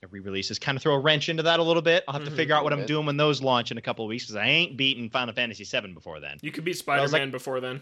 re-releases 0.09 0.59
kind 0.59 0.75
of 0.75 0.81
throw 0.81 0.95
a 0.95 0.99
wrench 0.99 1.29
into 1.29 1.43
that 1.43 1.59
a 1.59 1.63
little 1.63 1.81
bit. 1.81 2.03
I'll 2.07 2.13
have 2.15 2.25
to 2.25 2.31
Mhm. 2.31 2.35
figure 2.35 2.55
out 2.55 2.63
what 2.63 2.73
I'm 2.73 2.79
Bit. 2.79 2.87
doing 2.87 3.05
when 3.05 3.17
those 3.17 3.41
launch 3.41 3.71
in 3.71 3.77
a 3.77 3.81
couple 3.81 4.03
of 4.03 4.09
weeks 4.09 4.25
because 4.25 4.35
I 4.35 4.45
ain't 4.47 4.75
beaten 4.75 5.09
Final 5.09 5.33
Fantasy 5.33 5.63
VII 5.63 5.93
before 5.93 6.19
then. 6.19 6.37
You 6.41 6.51
could 6.51 6.65
beat 6.65 6.75
I 6.75 6.79
Spider 6.79 7.01
Man 7.11 7.21
like- 7.25 7.31
before 7.31 7.59
then. 7.59 7.81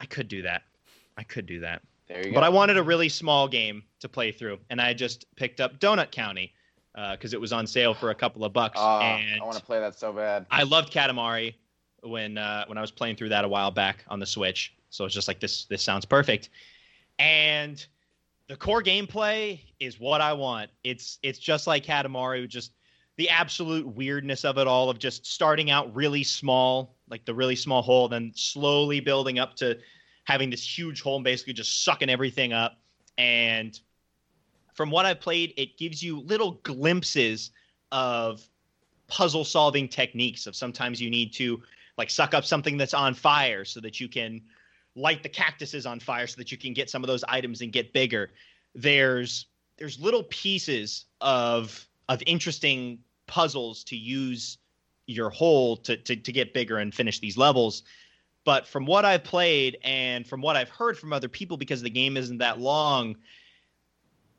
I 0.00 0.06
could 0.06 0.28
do 0.28 0.42
that. 0.42 0.62
I 1.16 1.22
could 1.22 1.46
do 1.46 1.60
that. 1.60 1.82
There 2.08 2.18
you 2.18 2.24
go. 2.24 2.30
But 2.34 2.40
go. 2.40 2.46
I 2.46 2.48
wanted 2.48 2.76
a 2.78 2.82
really 2.82 3.08
small 3.08 3.46
game 3.46 3.84
to 4.00 4.08
play 4.08 4.32
through, 4.32 4.58
and 4.70 4.80
I 4.80 4.92
just 4.92 5.24
picked 5.36 5.60
up 5.60 5.78
Donut 5.78 6.10
County 6.10 6.52
because 7.12 7.32
it 7.32 7.40
was 7.40 7.52
on 7.52 7.66
sale 7.66 7.94
for 7.94 8.10
a 8.10 8.14
couple 8.14 8.44
of 8.44 8.52
bucks. 8.52 8.76
Oh, 8.80 8.98
and 9.00 9.40
I 9.40 9.44
want 9.44 9.56
to 9.56 9.62
play 9.62 9.78
that 9.78 9.96
so 9.98 10.12
bad. 10.12 10.46
I 10.50 10.64
loved 10.64 10.92
Katamari 10.92 11.54
when 12.02 12.36
uh, 12.38 12.64
when 12.66 12.76
I 12.76 12.80
was 12.80 12.90
playing 12.90 13.14
through 13.16 13.28
that 13.28 13.44
a 13.44 13.48
while 13.48 13.70
back 13.70 14.04
on 14.08 14.18
the 14.18 14.26
Switch. 14.26 14.72
So 14.90 15.04
it's 15.04 15.14
just 15.14 15.28
like 15.28 15.38
this 15.38 15.66
this 15.66 15.82
sounds 15.82 16.04
perfect. 16.04 16.48
And 17.20 17.86
the 18.48 18.56
core 18.56 18.82
gameplay 18.82 19.60
is 19.78 20.00
what 20.00 20.22
I 20.22 20.32
want. 20.32 20.70
It's 20.82 21.18
it's 21.22 21.38
just 21.38 21.66
like 21.66 21.84
Katamari, 21.84 22.48
just 22.48 22.72
the 23.16 23.28
absolute 23.28 23.86
weirdness 23.86 24.46
of 24.46 24.56
it 24.56 24.66
all 24.66 24.88
of 24.88 24.98
just 24.98 25.26
starting 25.26 25.70
out 25.70 25.94
really 25.94 26.24
small, 26.24 26.96
like 27.10 27.26
the 27.26 27.34
really 27.34 27.54
small 27.54 27.82
hole, 27.82 28.08
then 28.08 28.32
slowly 28.34 29.00
building 29.00 29.38
up 29.38 29.54
to 29.56 29.78
having 30.24 30.48
this 30.48 30.78
huge 30.78 31.02
hole 31.02 31.16
and 31.16 31.24
basically 31.24 31.52
just 31.52 31.84
sucking 31.84 32.08
everything 32.08 32.54
up. 32.54 32.78
And 33.18 33.78
from 34.72 34.90
what 34.90 35.04
I've 35.04 35.20
played, 35.20 35.52
it 35.58 35.76
gives 35.76 36.02
you 36.02 36.20
little 36.20 36.52
glimpses 36.62 37.50
of 37.92 38.42
puzzle 39.08 39.44
solving 39.44 39.88
techniques 39.88 40.46
of 40.46 40.56
sometimes 40.56 41.02
you 41.02 41.10
need 41.10 41.34
to 41.34 41.62
like 41.98 42.08
suck 42.08 42.32
up 42.32 42.46
something 42.46 42.78
that's 42.78 42.94
on 42.94 43.12
fire 43.12 43.66
so 43.66 43.80
that 43.80 44.00
you 44.00 44.08
can 44.08 44.40
light 44.96 45.22
the 45.22 45.28
cactuses 45.28 45.86
on 45.86 46.00
fire 46.00 46.26
so 46.26 46.36
that 46.36 46.50
you 46.50 46.58
can 46.58 46.72
get 46.72 46.90
some 46.90 47.02
of 47.02 47.08
those 47.08 47.24
items 47.28 47.60
and 47.60 47.72
get 47.72 47.92
bigger. 47.92 48.30
There's 48.74 49.46
there's 49.78 49.98
little 50.00 50.24
pieces 50.24 51.06
of 51.20 51.86
of 52.08 52.22
interesting 52.26 52.98
puzzles 53.26 53.84
to 53.84 53.96
use 53.96 54.58
your 55.06 55.30
hole 55.30 55.76
to, 55.78 55.96
to 55.96 56.16
to 56.16 56.32
get 56.32 56.52
bigger 56.52 56.78
and 56.78 56.94
finish 56.94 57.18
these 57.18 57.36
levels. 57.36 57.82
But 58.44 58.66
from 58.66 58.86
what 58.86 59.04
i've 59.04 59.22
played 59.22 59.76
and 59.84 60.26
from 60.26 60.40
what 60.40 60.56
i've 60.56 60.70
heard 60.70 60.98
from 60.98 61.12
other 61.12 61.28
people 61.28 61.56
because 61.56 61.82
the 61.82 61.90
game 61.90 62.16
isn't 62.16 62.38
that 62.38 62.58
long 62.58 63.16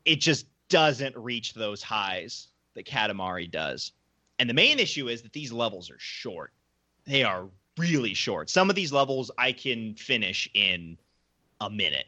it 0.04 0.16
just 0.16 0.46
doesn't 0.68 1.16
reach 1.16 1.54
those 1.54 1.82
highs 1.82 2.48
that 2.74 2.86
katamari 2.86 3.50
does. 3.50 3.92
And 4.38 4.48
the 4.48 4.54
main 4.54 4.78
issue 4.78 5.08
is 5.08 5.22
that 5.22 5.32
these 5.32 5.52
levels 5.52 5.90
are 5.90 5.98
short. 5.98 6.52
They 7.04 7.22
are 7.22 7.48
really 7.78 8.14
short. 8.14 8.50
Some 8.50 8.70
of 8.70 8.76
these 8.76 8.92
levels 8.92 9.30
I 9.38 9.52
can 9.52 9.94
finish 9.94 10.48
in 10.54 10.98
a 11.60 11.70
minute. 11.70 12.06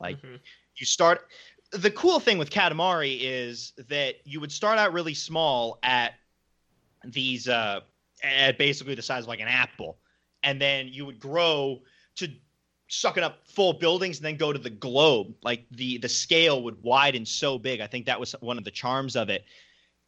Like 0.00 0.20
Mhm. 0.20 0.40
you 0.76 0.86
start 0.86 1.28
the 1.70 1.90
cool 1.90 2.20
thing 2.20 2.38
with 2.38 2.50
Katamari 2.50 3.18
is 3.20 3.72
that 3.88 4.16
you 4.24 4.40
would 4.40 4.52
start 4.52 4.78
out 4.78 4.92
really 4.92 5.14
small 5.14 5.78
at 5.82 6.14
these 7.04 7.48
uh 7.48 7.80
at 8.22 8.58
basically 8.58 8.94
the 8.94 9.02
size 9.02 9.24
of 9.24 9.28
like 9.28 9.40
an 9.40 9.48
apple 9.48 9.98
and 10.42 10.60
then 10.60 10.88
you 10.88 11.04
would 11.04 11.18
grow 11.18 11.82
to 12.14 12.28
sucking 12.88 13.24
up 13.24 13.46
full 13.46 13.72
buildings 13.72 14.18
and 14.18 14.26
then 14.26 14.36
go 14.36 14.52
to 14.52 14.58
the 14.58 14.70
globe 14.70 15.34
like 15.42 15.66
the 15.72 15.98
the 15.98 16.08
scale 16.08 16.62
would 16.62 16.80
widen 16.82 17.26
so 17.26 17.58
big 17.58 17.80
i 17.80 17.86
think 17.86 18.06
that 18.06 18.20
was 18.20 18.32
one 18.40 18.58
of 18.58 18.64
the 18.64 18.70
charms 18.70 19.16
of 19.16 19.28
it 19.30 19.44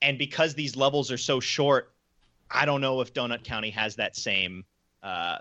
and 0.02 0.18
because 0.18 0.54
these 0.54 0.76
levels 0.76 1.10
are 1.10 1.18
so 1.18 1.40
short 1.40 1.93
i 2.50 2.64
don't 2.64 2.80
know 2.80 3.00
if 3.00 3.12
donut 3.12 3.44
county 3.44 3.70
has 3.70 3.96
that 3.96 4.16
same 4.16 4.64
uh 5.02 5.38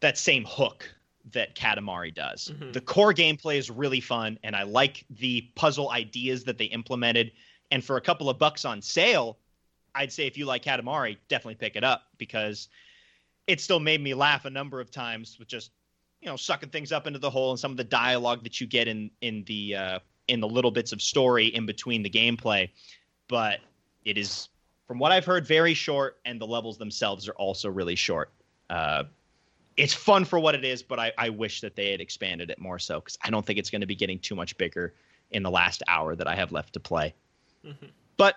that 0.00 0.18
same 0.18 0.44
hook 0.44 0.92
that 1.32 1.54
katamari 1.54 2.12
does. 2.12 2.50
Mhm. 2.54 2.72
the 2.72 2.80
core 2.80 3.14
gameplay 3.14 3.56
is 3.56 3.70
really 3.70 4.00
fun 4.00 4.38
and 4.42 4.56
i 4.56 4.64
like 4.64 5.04
the 5.10 5.42
puzzle 5.54 5.90
ideas 5.90 6.42
that 6.44 6.58
they 6.58 6.64
implemented. 6.66 7.30
And 7.70 7.82
for 7.82 7.96
a 7.96 8.00
couple 8.00 8.28
of 8.28 8.38
bucks 8.38 8.64
on 8.64 8.82
sale 8.82 9.38
i'd 9.94 10.12
say 10.12 10.26
if 10.26 10.36
you 10.36 10.46
like 10.46 10.64
katamari 10.64 11.16
definitely 11.28 11.54
pick 11.54 11.76
it 11.76 11.84
up 11.84 12.02
because 12.18 12.68
it 13.46 13.60
still 13.60 13.80
made 13.80 14.00
me 14.00 14.14
laugh 14.14 14.44
a 14.44 14.50
number 14.50 14.80
of 14.80 14.90
times 14.90 15.38
with 15.38 15.48
just 15.48 15.70
you 16.20 16.28
know 16.28 16.36
sucking 16.36 16.70
things 16.70 16.92
up 16.92 17.06
into 17.06 17.18
the 17.18 17.30
hole 17.30 17.50
and 17.50 17.58
some 17.60 17.70
of 17.70 17.76
the 17.76 17.84
dialogue 17.84 18.42
that 18.42 18.60
you 18.60 18.66
get 18.66 18.88
in 18.88 19.10
in 19.20 19.44
the 19.44 19.74
uh, 19.74 19.98
in 20.28 20.40
the 20.40 20.48
little 20.48 20.70
bits 20.70 20.92
of 20.92 21.02
story 21.02 21.46
in 21.46 21.66
between 21.66 22.02
the 22.02 22.10
gameplay. 22.10 22.70
But 23.28 23.60
it 24.04 24.16
is 24.16 24.48
from 24.86 24.98
what 24.98 25.12
i've 25.12 25.24
heard 25.24 25.46
very 25.46 25.74
short 25.74 26.18
and 26.24 26.40
the 26.40 26.46
levels 26.46 26.78
themselves 26.78 27.28
are 27.28 27.32
also 27.34 27.68
really 27.70 27.94
short. 27.96 28.30
Uh, 28.70 29.04
it's 29.76 29.92
fun 29.94 30.24
for 30.24 30.38
what 30.38 30.54
it 30.54 30.64
is 30.64 30.82
but 30.82 30.98
I, 30.98 31.12
I 31.18 31.28
wish 31.30 31.60
that 31.62 31.76
they 31.76 31.90
had 31.92 32.00
expanded 32.00 32.50
it 32.50 32.58
more 32.58 32.78
so 32.78 33.00
because 33.00 33.16
i 33.22 33.30
don't 33.30 33.44
think 33.44 33.58
it's 33.58 33.70
going 33.70 33.80
to 33.80 33.86
be 33.86 33.94
getting 33.96 34.18
too 34.18 34.34
much 34.34 34.56
bigger 34.58 34.94
in 35.30 35.42
the 35.42 35.50
last 35.50 35.82
hour 35.88 36.14
that 36.16 36.26
i 36.26 36.34
have 36.34 36.52
left 36.52 36.72
to 36.74 36.80
play. 36.80 37.14
Mhm. 37.64 37.90
but 38.16 38.34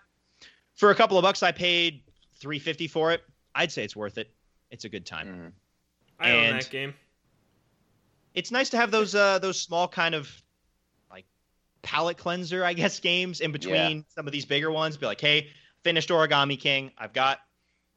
for 0.76 0.92
a 0.92 0.96
couple 0.96 1.18
of 1.18 1.24
bucks 1.24 1.44
i 1.44 1.52
paid 1.52 2.02
350 2.38 2.88
for 2.88 3.12
it. 3.14 3.24
I'd 3.56 3.72
say 3.72 3.84
it's 3.86 3.96
worth 3.96 4.18
it. 4.18 4.30
It's 4.72 4.84
a 4.84 4.90
good 4.90 5.06
time. 5.06 5.28
Mhm. 5.28 5.52
I 6.20 6.32
own 6.32 6.44
And- 6.44 6.62
that 6.62 6.70
game. 6.70 6.94
it's 8.34 8.52
nice 8.52 8.70
to 8.72 8.78
have 8.78 8.92
those 8.92 9.16
uh 9.16 9.40
those 9.40 9.60
small 9.60 9.88
kind 9.88 10.14
of 10.16 10.30
like 11.10 11.26
palate 11.82 12.18
cleanser 12.18 12.64
i 12.66 12.74
guess 12.74 13.00
games 13.00 13.40
in 13.42 13.52
between 13.54 14.04
some 14.10 14.28
of 14.28 14.34
these 14.34 14.46
bigger 14.46 14.70
ones. 14.72 14.98
Be 14.98 15.06
like 15.06 15.22
hey 15.22 15.50
finished 15.86 16.10
origami 16.10 16.60
king 16.60 16.90
i've 16.98 17.14
got 17.14 17.42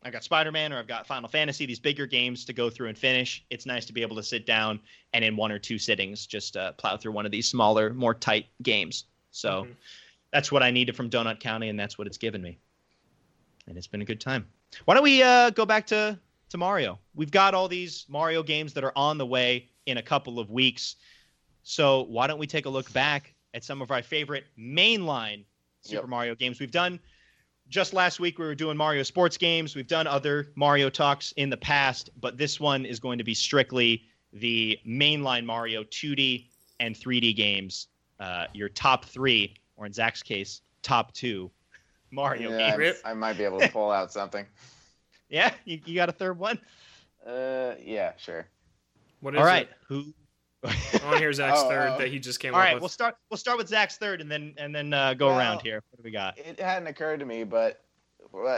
i've 0.02 0.12
got 0.12 0.22
spider-man 0.22 0.74
or 0.74 0.78
i've 0.78 0.86
got 0.86 1.06
final 1.06 1.26
fantasy 1.26 1.64
these 1.64 1.78
bigger 1.80 2.04
games 2.04 2.44
to 2.44 2.52
go 2.52 2.68
through 2.68 2.88
and 2.88 2.98
finish 2.98 3.42
it's 3.48 3.64
nice 3.64 3.86
to 3.86 3.94
be 3.94 4.02
able 4.02 4.14
to 4.14 4.22
sit 4.22 4.44
down 4.44 4.78
and 5.14 5.24
in 5.24 5.34
one 5.36 5.50
or 5.50 5.58
two 5.58 5.78
sittings 5.78 6.26
just 6.26 6.54
uh, 6.58 6.70
plow 6.72 6.98
through 6.98 7.12
one 7.12 7.24
of 7.24 7.32
these 7.32 7.48
smaller 7.48 7.94
more 7.94 8.12
tight 8.12 8.44
games 8.62 9.04
so 9.30 9.64
Mhm. 9.64 9.74
that's 10.34 10.52
what 10.52 10.62
i 10.62 10.70
needed 10.70 10.94
from 10.94 11.08
donut 11.08 11.40
county 11.40 11.70
and 11.70 11.80
that's 11.80 11.96
what 11.96 12.06
it's 12.06 12.18
given 12.18 12.42
me 12.42 12.58
and 13.66 13.78
it's 13.78 13.86
been 13.86 14.02
a 14.02 14.04
good 14.04 14.20
time 14.20 14.46
why 14.84 14.92
don't 14.92 15.02
we 15.02 15.22
uh, 15.22 15.48
go 15.48 15.64
back 15.64 15.86
to 15.86 16.18
to 16.50 16.58
Mario? 16.58 16.98
We've 17.14 17.30
got 17.30 17.54
all 17.54 17.68
these 17.68 18.04
Mario 18.08 18.42
games 18.42 18.74
that 18.74 18.84
are 18.84 18.92
on 18.96 19.16
the 19.18 19.24
way 19.26 19.68
in 19.86 19.96
a 19.98 20.02
couple 20.02 20.38
of 20.38 20.50
weeks. 20.50 20.96
So 21.62 22.04
why 22.04 22.26
don't 22.26 22.38
we 22.38 22.46
take 22.46 22.64
a 22.64 22.70
look 22.70 22.90
back 22.94 23.34
at 23.52 23.64
some 23.64 23.82
of 23.82 23.90
our 23.90 24.02
favorite 24.02 24.44
mainline 24.58 25.44
Super 25.82 26.02
Yep. 26.02 26.08
Mario 26.08 26.34
games 26.34 26.58
we've 26.58 26.70
done? 26.70 27.00
Just 27.68 27.92
last 27.92 28.18
week 28.18 28.38
we 28.38 28.46
were 28.46 28.54
doing 28.54 28.76
Mario 28.76 29.02
sports 29.02 29.36
games. 29.36 29.76
We've 29.76 29.86
done 29.86 30.06
other 30.06 30.48
Mario 30.56 30.88
talks 30.88 31.32
in 31.32 31.50
the 31.50 31.56
past, 31.56 32.08
but 32.20 32.38
this 32.38 32.58
one 32.58 32.86
is 32.86 32.98
going 32.98 33.18
to 33.18 33.24
be 33.24 33.34
strictly 33.34 34.04
the 34.32 34.78
mainline 34.86 35.44
Mario 35.44 35.84
2D 35.84 36.46
and 36.80 36.94
3D 36.94 37.36
games. 37.36 37.88
Uh, 38.20 38.46
your 38.54 38.68
top 38.70 39.04
three, 39.04 39.54
or 39.76 39.84
in 39.86 39.92
Zach's 39.92 40.22
case, 40.22 40.62
top 40.82 41.12
two 41.12 41.50
Mario 42.10 42.50
Yeah, 42.50 42.68
games. 42.70 42.78
Rip. 42.78 42.96
I, 43.04 43.10
I 43.10 43.14
might 43.14 43.36
be 43.36 43.44
able 43.44 43.60
to 43.60 43.68
pull 43.68 43.90
out 43.90 44.12
something. 44.12 44.46
Yeah, 45.30 45.52
you, 45.66 45.78
you 45.84 45.94
got 45.94 46.08
a 46.08 46.12
third 46.12 46.38
one? 46.38 46.58
Uh, 47.26 47.74
yeah, 47.84 48.12
sure. 48.16 48.46
What 49.20 49.34
is 49.34 49.40
All 49.40 49.44
right. 49.44 49.68
it? 49.68 49.76
Who? 49.86 50.14
I 50.64 50.74
want 51.04 51.12
to 51.14 51.18
hear 51.18 51.32
Zach's 51.32 51.60
Oh, 51.62 51.68
third 51.68 51.90
oh. 51.94 51.98
that 51.98 52.08
he 52.08 52.18
just 52.18 52.40
came 52.40 52.54
All 52.54 52.60
up 52.60 52.64
right, 52.66 52.74
with. 52.74 52.82
we'll 52.82 52.88
start. 52.88 53.16
We'll 53.30 53.38
start 53.38 53.58
with 53.58 53.68
Zach's 53.68 53.96
third, 53.96 54.20
and 54.20 54.30
then 54.30 54.54
and 54.58 54.74
then 54.74 54.92
uh, 54.92 55.14
go 55.14 55.28
Well- 55.28 55.38
around 55.38 55.62
here. 55.62 55.82
What 55.90 55.98
do 55.98 56.02
we 56.02 56.10
got? 56.10 56.36
It 56.38 56.58
hadn't 56.60 56.88
occurred 56.88 57.20
to 57.20 57.26
me, 57.26 57.44
but 57.44 57.80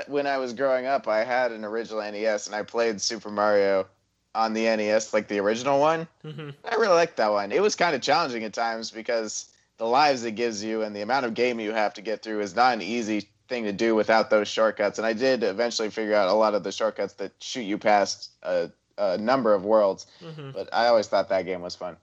when 0.06 0.26
I 0.26 0.38
was 0.38 0.52
growing 0.52 0.86
up, 0.86 1.06
I 1.08 1.22
had 1.24 1.52
an 1.52 1.64
original 1.64 2.00
NES 2.02 2.46
and 2.46 2.56
I 2.56 2.62
played 2.62 3.00
Super 3.00 3.30
Mario 3.30 3.86
on 4.34 4.52
the 4.52 4.64
NES, 4.64 5.12
like 5.12 5.28
the 5.28 5.38
original 5.38 5.78
one. 5.80 6.08
Mhm. 6.24 6.54
I 6.64 6.74
really 6.76 6.94
liked 6.94 7.16
that 7.18 7.30
one. 7.30 7.52
It 7.52 7.60
was 7.62 7.76
kind 7.76 7.94
of 7.94 8.00
challenging 8.02 8.42
at 8.44 8.52
times 8.52 8.90
because 8.90 9.46
the 9.76 9.86
lives 9.86 10.24
it 10.24 10.32
gives 10.32 10.62
you 10.64 10.82
and 10.82 10.94
the 10.94 11.02
amount 11.02 11.26
of 11.26 11.34
game 11.34 11.60
you 11.60 11.72
have 11.72 11.94
to 11.94 12.02
get 12.02 12.22
through 12.22 12.40
is 12.40 12.54
not 12.54 12.74
an 12.74 12.82
easy 12.82 13.28
thing 13.48 13.64
to 13.64 13.72
do 13.72 13.94
without 13.94 14.28
those 14.30 14.46
shortcuts. 14.48 14.98
And 14.98 15.06
I 15.06 15.12
did 15.12 15.42
eventually 15.42 15.90
figure 15.90 16.14
out 16.14 16.28
a 16.28 16.32
lot 16.32 16.54
of 16.54 16.62
the 16.64 16.72
shortcuts 16.72 17.14
that 17.14 17.32
shoot 17.40 17.62
you 17.62 17.78
past 17.78 18.30
a, 18.42 18.70
a 19.00 19.18
number 19.18 19.54
of 19.54 19.64
worlds. 19.64 20.06
Mhm. 20.22 20.52
But 20.52 20.68
I 20.72 20.86
always 20.86 21.08
thought 21.08 21.28
that 21.30 21.42
game 21.46 21.62
was 21.62 21.74
fun. 21.74 21.96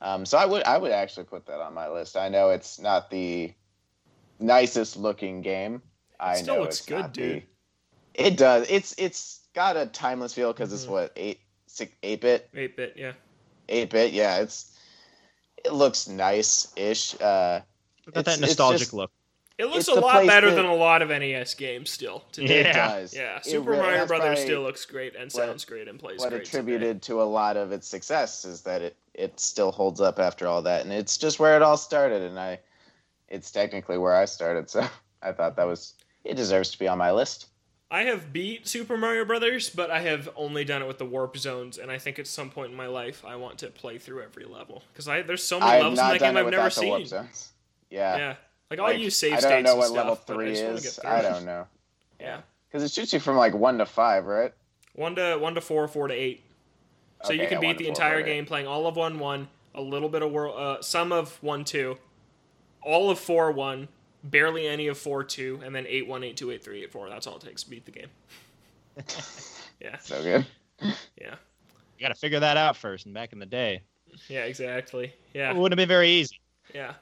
Um, 0.00 0.24
so 0.26 0.38
I 0.38 0.46
would 0.46 0.62
I 0.64 0.78
would 0.78 0.92
actually 0.92 1.24
put 1.24 1.46
that 1.46 1.60
on 1.60 1.74
my 1.74 1.88
list. 1.88 2.16
I 2.16 2.28
know 2.28 2.50
it's 2.50 2.78
not 2.78 3.10
the 3.10 3.52
nicest 4.38 4.96
looking 4.96 5.42
game. 5.42 5.82
I 6.20 6.36
still 6.36 6.54
know 6.56 6.60
looks 6.62 6.78
it's 6.78 6.86
good, 6.86 7.12
dude. 7.12 7.42
The, 8.14 8.26
it 8.26 8.36
does. 8.36 8.66
It's 8.70 8.94
it's 8.98 9.40
got 9.54 9.76
a 9.76 9.86
timeless 9.86 10.34
feel 10.34 10.52
because 10.52 10.72
it's 10.72 10.86
Mhm. 10.86 10.90
what 10.90 11.12
eight 11.16 11.40
six 11.66 11.92
eight 12.02 12.20
bit 12.20 12.48
8 12.54 12.76
bit, 12.76 12.94
yeah. 12.96 13.12
eight 13.68 13.90
bit. 13.90 14.12
Yeah, 14.12 14.38
it's 14.38 14.76
it 15.64 15.72
looks 15.72 16.08
nice 16.08 16.72
ish. 16.76 17.14
Uh, 17.20 17.60
Got 18.06 18.14
that 18.14 18.20
It's- 18.20 18.34
it's 18.38 18.40
nostalgic 18.40 18.78
just- 18.80 18.94
look. 18.94 19.10
It 19.58 19.64
looks 19.66 19.88
It's 19.88 19.88
a 19.88 19.94
lot 20.00 20.24
better 20.24 20.50
that- 20.50 20.56
than 20.56 20.66
a 20.66 20.74
lot 20.74 21.02
of 21.02 21.10
NES 21.10 21.54
games 21.54 21.90
still. 21.90 22.24
Today. 22.30 22.60
it 22.60 22.66
Yeah. 22.66 22.88
does. 22.88 23.14
Yeah, 23.14 23.36
It 23.38 23.44
Super 23.44 23.70
really- 23.70 23.82
Mario 23.82 23.98
that's 23.98 24.08
Brothers 24.08 24.26
probably 24.26 24.42
still 24.44 24.62
looks 24.62 24.84
great 24.86 25.14
and 25.16 25.24
what- 25.24 25.32
sounds 25.32 25.64
great 25.64 25.88
and 25.88 25.98
plays 25.98 26.20
What 26.20 26.30
great. 26.30 26.44
today. 26.44 26.58
attributed 26.58 27.02
to 27.02 27.20
a 27.20 27.24
lot 27.24 27.56
of 27.56 27.72
its 27.72 27.88
success 27.88 28.44
is 28.44 28.62
that 28.62 28.82
it 28.82 28.96
it 29.14 29.40
still 29.40 29.72
holds 29.72 30.00
up 30.00 30.20
after 30.20 30.46
all 30.46 30.62
that, 30.62 30.82
and 30.84 30.92
it's 30.92 31.18
just 31.18 31.40
where 31.40 31.56
it 31.56 31.62
all 31.62 31.76
started. 31.76 32.22
And 32.22 32.38
I, 32.38 32.60
it's 33.28 33.50
technically 33.50 33.98
where 33.98 34.14
I 34.14 34.26
started, 34.26 34.70
so 34.70 34.86
I 35.22 35.32
thought 35.32 35.56
that 35.56 35.66
was 35.66 35.94
it 36.22 36.34
deserves 36.34 36.70
to 36.70 36.78
be 36.78 36.86
on 36.86 36.98
my 36.98 37.10
list. 37.10 37.46
I 37.90 38.02
have 38.02 38.32
beat 38.32 38.68
Super 38.68 38.96
Mario 38.96 39.24
Brothers, 39.24 39.70
but 39.70 39.90
I 39.90 40.00
have 40.02 40.28
only 40.36 40.64
done 40.64 40.82
it 40.82 40.86
with 40.86 40.98
the 40.98 41.04
warp 41.06 41.36
zones, 41.36 41.78
and 41.78 41.90
I 41.90 41.98
think 41.98 42.20
at 42.20 42.28
some 42.28 42.48
point 42.50 42.70
in 42.70 42.76
my 42.76 42.86
life 42.86 43.24
I 43.26 43.34
want 43.34 43.58
to 43.58 43.70
play 43.70 43.98
through 43.98 44.22
every 44.22 44.44
level 44.44 44.84
because 44.92 45.08
I 45.08 45.22
there's 45.22 45.42
so 45.42 45.58
many 45.58 45.72
I 45.72 45.76
levels 45.78 45.98
in 45.98 46.04
that 46.06 46.18
game 46.20 46.28
I've 46.28 46.34
never 46.34 46.44
without 46.44 46.72
the 46.74 46.86
warp 46.86 47.00
seen. 47.00 47.06
zones. 47.08 47.52
Yeah, 47.90 48.16
Yeah, 48.18 48.34
like 48.70 48.80
I'll 48.80 48.92
use 48.92 49.16
save 49.16 49.34
I 49.34 49.38
states. 49.38 49.52
don't 49.52 49.62
know 49.64 49.76
what 49.76 49.86
stuff, 49.88 49.96
level 49.96 50.20
but 50.26 50.32
I 50.32 50.36
three 50.36 50.54
just 50.54 50.98
is. 50.98 51.04
I 51.04 51.22
don't 51.22 51.44
know 51.44 51.66
Yeah, 52.20 52.40
because 52.68 52.82
it 52.82 52.90
shoots 52.92 53.12
you 53.12 53.20
from 53.20 53.36
like 53.36 53.54
one 53.54 53.78
to 53.78 53.86
five, 53.86 54.26
right? 54.26 54.52
one 54.94 55.14
to 55.14 55.36
one 55.36 55.54
to 55.54 55.60
four, 55.60 55.86
four 55.88 56.08
to 56.08 56.14
eight. 56.14 56.42
So 57.24 57.32
you 57.32 57.46
can 57.46 57.60
yeah, 57.62 57.72
beat 57.72 57.78
the 57.78 57.84
four, 57.84 57.88
entire 57.90 58.14
four 58.18 58.22
to 58.24 58.30
eight. 58.30 58.34
game 58.34 58.46
playing 58.46 58.66
all 58.66 58.86
of 58.86 58.96
one 58.96 59.18
one, 59.18 59.48
a 59.74 59.80
little 59.80 60.08
bit 60.08 60.22
of 60.22 60.30
world, 60.32 60.58
uh, 60.58 60.82
some 60.82 61.12
of 61.12 61.40
one 61.42 61.64
two, 61.64 61.96
all 62.82 63.10
of 63.10 63.18
four 63.18 63.52
one, 63.52 63.88
barely 64.24 64.66
any 64.66 64.88
of 64.88 64.98
four 64.98 65.22
two, 65.24 65.60
and 65.64 65.74
then 65.74 65.86
eight 65.88 66.06
one, 66.08 66.24
eight 66.24 66.36
two, 66.36 66.50
eight 66.50 66.62
three, 66.64 66.82
eight 66.82 66.90
four. 66.92 67.08
That's 67.08 67.26
all 67.26 67.36
it 67.36 67.42
takes 67.42 67.62
to 67.64 67.70
beat 67.70 67.84
the 67.84 67.92
game. 67.92 68.08
yeah, 69.80 69.96
So 69.98 70.22
good. 70.22 70.46
yeah, 71.20 71.34
You 71.96 72.00
got 72.00 72.08
to 72.08 72.14
figure 72.14 72.40
that 72.40 72.56
out 72.56 72.76
first. 72.76 73.06
And 73.06 73.14
back 73.14 73.32
in 73.32 73.38
the 73.38 73.46
day, 73.46 73.82
yeah, 74.28 74.40
exactly. 74.44 75.12
Yeah. 75.34 75.50
It 75.50 75.56
wouldn't 75.56 75.78
have 75.78 75.88
been 75.88 75.92
very 75.94 76.08
easy. 76.10 76.40
yeah. 76.74 76.94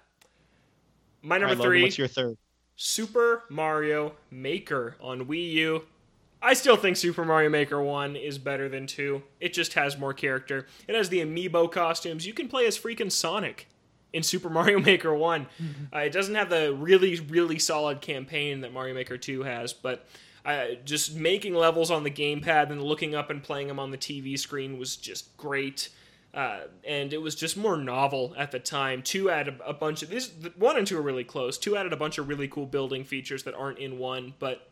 My 1.27 1.39
number 1.39 1.55
right, 1.55 1.59
Logan, 1.59 1.71
three. 1.71 1.83
what's 1.83 1.99
your 1.99 2.07
third? 2.09 2.37
Super 2.77 3.43
Mario 3.51 4.13
Maker 4.31 4.97
on 5.01 5.27
Wii 5.27 5.53
U. 5.55 5.83
I 6.41 6.55
still 6.55 6.77
think 6.77 6.97
Super 6.97 7.25
Mario 7.25 7.51
Maker 7.51 7.83
1 7.83 8.15
is 8.15 8.39
better 8.39 8.69
than 8.69 8.87
2. 8.87 9.23
It 9.41 9.53
just 9.53 9.73
has 9.73 9.99
more 9.99 10.13
character. 10.13 10.67
It 10.87 10.95
has 10.95 11.09
the 11.09 11.21
amiibo 11.21 11.73
costumes. 11.73 12.27
You 12.27 12.35
can 12.35 12.47
play 12.47 12.67
as 12.67 12.79
freaking 12.79 13.11
Sonic 13.11 13.67
in 14.13 14.23
Super 14.23 14.49
Mario 14.59 14.79
Maker 14.79 15.15
one 15.15 15.47
Uh, 15.93 16.01
it 16.01 16.13
doesn't 16.13 16.35
have 16.37 16.51
the 16.51 16.75
really, 16.75 17.19
really 17.21 17.59
solid 17.59 18.01
campaign 18.01 18.61
that 18.61 18.73
Mario 18.73 18.95
Maker 18.95 19.17
2 19.17 19.43
has, 19.43 19.73
but 19.73 20.07
uh, 20.45 20.67
just 20.85 21.17
making 21.17 21.55
levels 21.55 21.91
on 21.91 22.05
the 22.05 22.11
gamepad 22.11 22.71
and 22.71 22.81
looking 22.83 23.17
up 23.17 23.31
and 23.31 23.43
playing 23.43 23.67
them 23.67 23.81
on 23.81 23.91
the 23.91 23.99
TV 23.99 24.39
screen 24.39 24.79
was 24.79 24.97
just 24.97 25.37
great. 25.37 25.89
Uh, 26.37 26.65
and 26.85 27.15
it 27.15 27.23
was 27.23 27.35
just 27.35 27.57
more 27.57 27.79
novel 27.79 28.35
at 28.37 28.51
the 28.51 28.59
time. 28.59 29.03
Two 29.03 29.31
added 29.31 29.59
a 29.65 29.73
bunch 29.73 30.03
of 30.03 30.11
this. 30.11 30.31
One 30.57 30.77
and 30.77 30.87
two 30.87 30.99
are 30.99 31.03
really 31.03 31.25
close. 31.25 31.57
Two 31.57 31.79
added 31.79 31.95
a 31.95 31.97
bunch 31.97 32.19
of 32.19 32.29
really 32.29 32.47
cool 32.47 32.67
building 32.67 33.05
features 33.05 33.45
that 33.45 33.55
aren't 33.55 33.79
in 33.79 33.99
one, 33.99 34.35
but 34.39 34.69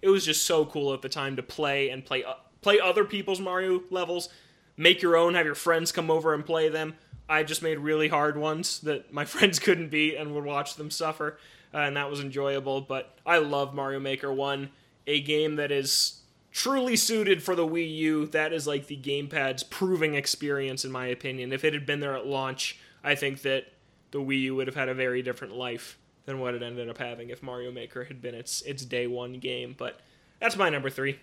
it 0.00 0.08
was 0.08 0.24
just 0.24 0.46
so 0.46 0.64
cool 0.64 0.94
at 0.94 1.02
the 1.02 1.10
time 1.10 1.36
to 1.36 1.42
play 1.42 1.90
and 1.90 2.06
play 2.06 2.24
uh, 2.24 2.34
play 2.62 2.80
other 2.80 3.04
people's 3.04 3.38
Mario 3.38 3.82
levels, 3.90 4.30
make 4.78 5.02
your 5.02 5.14
own, 5.14 5.34
have 5.34 5.44
your 5.44 5.54
friends 5.54 5.92
come 5.92 6.10
over 6.10 6.32
and 6.32 6.46
play 6.46 6.70
them. 6.70 6.94
I 7.28 7.42
just 7.42 7.62
made 7.62 7.78
really 7.78 8.08
hard 8.08 8.38
ones 8.38 8.80
that 8.80 9.12
my 9.12 9.24
friends 9.26 9.58
couldn't 9.58 9.90
beat 9.90 10.16
and 10.16 10.34
would 10.34 10.44
watch 10.44 10.76
them 10.76 10.90
suffer, 10.90 11.38
uh, 11.74 11.78
and 11.78 11.98
that 11.98 12.10
was 12.10 12.20
enjoyable. 12.20 12.80
But 12.80 13.14
I 13.26 13.38
love 13.38 13.74
Mario 13.74 14.00
Maker 14.00 14.32
One, 14.32 14.70
a 15.06 15.20
game 15.20 15.56
that 15.56 15.70
is 15.70 16.17
truly 16.52 16.96
suited 16.96 17.42
for 17.42 17.54
the 17.54 17.66
Wii 17.66 17.96
U. 17.98 18.26
That 18.26 18.52
is 18.52 18.66
like 18.66 18.86
the 18.86 18.96
gamepad's 18.96 19.62
proving 19.62 20.14
experience, 20.14 20.84
in 20.84 20.90
my 20.92 21.06
opinion. 21.06 21.52
If 21.52 21.64
it 21.64 21.72
had 21.74 21.86
been 21.86 22.00
there 22.00 22.16
at 22.16 22.26
launch, 22.26 22.78
I 23.04 23.14
think 23.14 23.42
that 23.42 23.66
the 24.10 24.18
Wii 24.20 24.40
U 24.42 24.56
would 24.56 24.66
have 24.66 24.76
had 24.76 24.88
a 24.88 24.94
very 24.94 25.22
different 25.22 25.54
life 25.54 25.98
than 26.24 26.40
what 26.40 26.54
it 26.54 26.62
ended 26.62 26.88
up 26.88 26.98
having 26.98 27.30
if 27.30 27.42
Mario 27.42 27.70
Maker 27.72 28.04
had 28.04 28.20
been 28.20 28.34
its 28.34 28.62
its 28.62 28.84
day 28.84 29.06
one 29.06 29.34
game. 29.34 29.74
But 29.76 30.00
that's 30.40 30.56
my 30.56 30.68
number 30.68 30.90
three. 30.90 31.18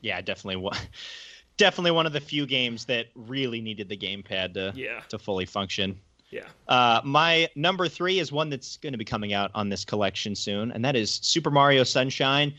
Yeah, 0.00 0.20
definitely 0.20 0.56
one. 0.56 0.76
Definitely 1.56 1.92
one 1.92 2.04
of 2.04 2.12
the 2.12 2.20
few 2.20 2.46
games 2.46 2.84
that 2.86 3.06
really 3.14 3.60
needed 3.60 3.88
the 3.88 3.96
gamepad 3.96 4.54
to 4.54 4.72
Yeah, 4.74 5.02
to 5.08 5.20
fully 5.20 5.46
function. 5.46 6.00
yeah. 6.30 6.46
Uh, 6.66 7.00
my 7.04 7.48
number 7.54 7.86
three 7.88 8.18
is 8.18 8.32
one 8.32 8.50
that's 8.50 8.76
going 8.78 8.92
to 8.92 8.98
be 8.98 9.04
coming 9.04 9.32
out 9.32 9.52
on 9.54 9.68
this 9.68 9.84
collection 9.84 10.34
soon, 10.34 10.72
and 10.72 10.84
that 10.84 10.96
is 10.96 11.12
Super 11.22 11.52
Mario 11.52 11.84
Sunshine. 11.84 12.52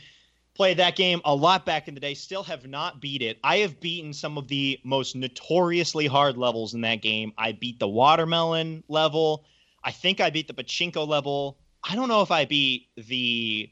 Played 0.55 0.77
that 0.77 0.95
game 0.95 1.19
a 1.25 1.35
lot 1.35 1.65
back 1.65 1.89
in 1.89 1.93
the 1.93 1.99
day. 1.99 2.13
Still 2.13 2.43
have 2.43 2.65
not 2.65 3.01
beat 3.01 3.21
it. 3.21 3.37
I 3.43 3.57
have 3.57 3.81
beaten 3.81 4.13
some 4.13 4.37
of 4.37 4.47
the 4.47 4.79
most 4.85 5.15
notoriously 5.15 6.07
hard 6.07 6.37
levels 6.37 6.73
in 6.73 6.81
that 6.81 7.01
game. 7.01 7.33
I 7.37 7.51
beat 7.51 7.77
the 7.77 7.89
watermelon 7.89 8.83
level. 8.87 9.43
I 9.83 9.91
think 9.91 10.21
I 10.21 10.29
beat 10.29 10.47
the 10.47 10.53
pachinko 10.53 11.05
level. 11.05 11.57
I 11.83 11.95
don't 11.95 12.07
know 12.07 12.21
if 12.21 12.31
I 12.31 12.45
beat 12.45 12.87
the 12.95 13.69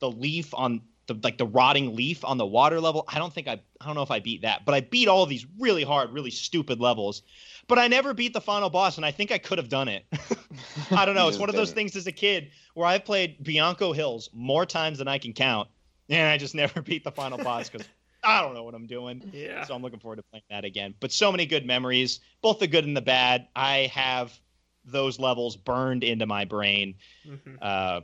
the 0.00 0.10
leaf 0.10 0.52
on 0.54 0.82
the 1.06 1.18
like 1.22 1.38
the 1.38 1.46
rotting 1.46 1.94
leaf 1.94 2.24
on 2.24 2.36
the 2.36 2.46
water 2.46 2.80
level. 2.80 3.04
I 3.08 3.18
don't 3.18 3.32
think 3.32 3.46
I 3.46 3.60
I 3.80 3.86
don't 3.86 3.94
know 3.94 4.02
if 4.02 4.10
I 4.10 4.20
beat 4.20 4.42
that, 4.42 4.64
but 4.64 4.74
I 4.74 4.80
beat 4.80 5.08
all 5.08 5.22
of 5.22 5.28
these 5.28 5.46
really 5.58 5.84
hard, 5.84 6.12
really 6.12 6.30
stupid 6.30 6.80
levels. 6.80 7.22
But 7.68 7.78
I 7.78 7.88
never 7.88 8.12
beat 8.12 8.32
the 8.32 8.40
final 8.40 8.70
boss, 8.70 8.96
and 8.96 9.06
I 9.06 9.10
think 9.10 9.32
I 9.32 9.38
could 9.38 9.58
have 9.58 9.68
done 9.68 9.88
it. 9.88 10.04
I 10.90 11.06
don't 11.06 11.14
know. 11.14 11.28
It's 11.28 11.38
one 11.44 11.48
of 11.48 11.54
those 11.54 11.72
things 11.72 11.96
as 11.96 12.06
a 12.06 12.12
kid 12.12 12.50
where 12.74 12.86
I've 12.86 13.04
played 13.04 13.42
Bianco 13.42 13.92
Hills 13.92 14.30
more 14.32 14.66
times 14.66 14.98
than 14.98 15.08
I 15.08 15.18
can 15.18 15.32
count, 15.32 15.68
and 16.08 16.28
I 16.28 16.38
just 16.38 16.54
never 16.54 16.82
beat 16.82 17.04
the 17.04 17.12
final 17.12 17.38
boss 17.38 17.68
because 17.68 17.86
I 18.22 18.42
don't 18.42 18.54
know 18.54 18.64
what 18.64 18.74
I'm 18.74 18.86
doing. 18.86 19.30
Yeah. 19.32 19.64
So 19.64 19.74
I'm 19.74 19.82
looking 19.82 20.00
forward 20.00 20.16
to 20.16 20.22
playing 20.30 20.44
that 20.50 20.64
again. 20.64 20.94
But 21.00 21.12
so 21.12 21.30
many 21.30 21.46
good 21.46 21.66
memories, 21.66 22.20
both 22.42 22.58
the 22.58 22.66
good 22.66 22.84
and 22.84 22.96
the 22.96 23.02
bad. 23.02 23.48
I 23.54 23.90
have 23.92 24.38
those 24.84 25.18
levels 25.18 25.56
burned 25.56 26.04
into 26.04 26.26
my 26.26 26.44
brain. 26.44 26.94
Mhm. 27.26 27.58
Uh, 27.60 28.00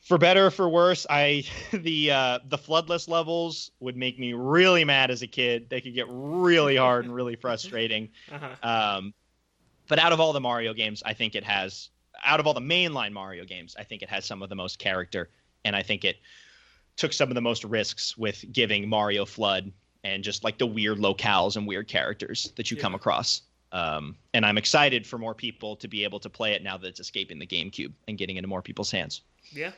for 0.00 0.18
better 0.18 0.46
or 0.46 0.50
for 0.50 0.68
worse, 0.68 1.06
I 1.08 1.44
the 1.72 2.10
uh, 2.10 2.38
the 2.46 2.58
floodless 2.58 3.08
levels 3.08 3.70
would 3.80 3.96
make 3.96 4.18
me 4.18 4.32
really 4.32 4.84
mad 4.84 5.10
as 5.10 5.22
a 5.22 5.26
kid. 5.26 5.68
They 5.68 5.80
could 5.80 5.94
get 5.94 6.06
really 6.08 6.76
hard 6.76 7.04
and 7.04 7.14
really 7.14 7.36
frustrating. 7.40 8.08
Uh-huh. 8.32 8.68
Um, 8.68 9.14
but 9.88 9.98
out 9.98 10.12
of 10.12 10.20
all 10.20 10.32
the 10.32 10.40
Mario 10.40 10.72
games, 10.72 11.02
I 11.04 11.14
think 11.14 11.34
it 11.34 11.44
has 11.44 11.90
out 12.24 12.40
of 12.40 12.46
all 12.46 12.54
the 12.54 12.60
mainline 12.60 13.12
Mario 13.12 13.44
games, 13.44 13.74
I 13.78 13.84
think 13.84 14.02
it 14.02 14.08
has 14.08 14.24
some 14.24 14.42
of 14.42 14.48
the 14.48 14.54
most 14.54 14.78
character, 14.78 15.30
and 15.64 15.74
I 15.74 15.82
think 15.82 16.04
it 16.04 16.16
took 16.96 17.12
some 17.12 17.28
of 17.30 17.34
the 17.34 17.40
most 17.40 17.64
risks 17.64 18.16
with 18.16 18.44
giving 18.52 18.88
Mario 18.88 19.24
FLUDD 19.24 19.72
and 20.04 20.24
just 20.24 20.44
like 20.44 20.58
the 20.58 20.66
weird 20.66 20.98
locales 20.98 21.56
and 21.56 21.66
weird 21.66 21.88
characters 21.88 22.52
that 22.56 22.70
you 22.70 22.76
come 22.76 22.94
across. 22.94 23.42
Um, 23.72 24.16
and 24.34 24.44
I'm 24.44 24.58
excited 24.58 25.06
for 25.06 25.18
more 25.18 25.34
people 25.34 25.76
to 25.76 25.88
be 25.88 26.04
able 26.04 26.20
to 26.20 26.30
play 26.30 26.52
it 26.52 26.62
now 26.62 26.76
that 26.76 26.86
it's 26.86 27.00
escaping 27.00 27.38
the 27.38 27.46
GameCube 27.46 27.92
and 28.08 28.18
getting 28.18 28.36
into 28.36 28.48
more 28.48 28.62
people's 28.62 28.90
hands. 28.90 29.22
Yeah. 29.50 29.72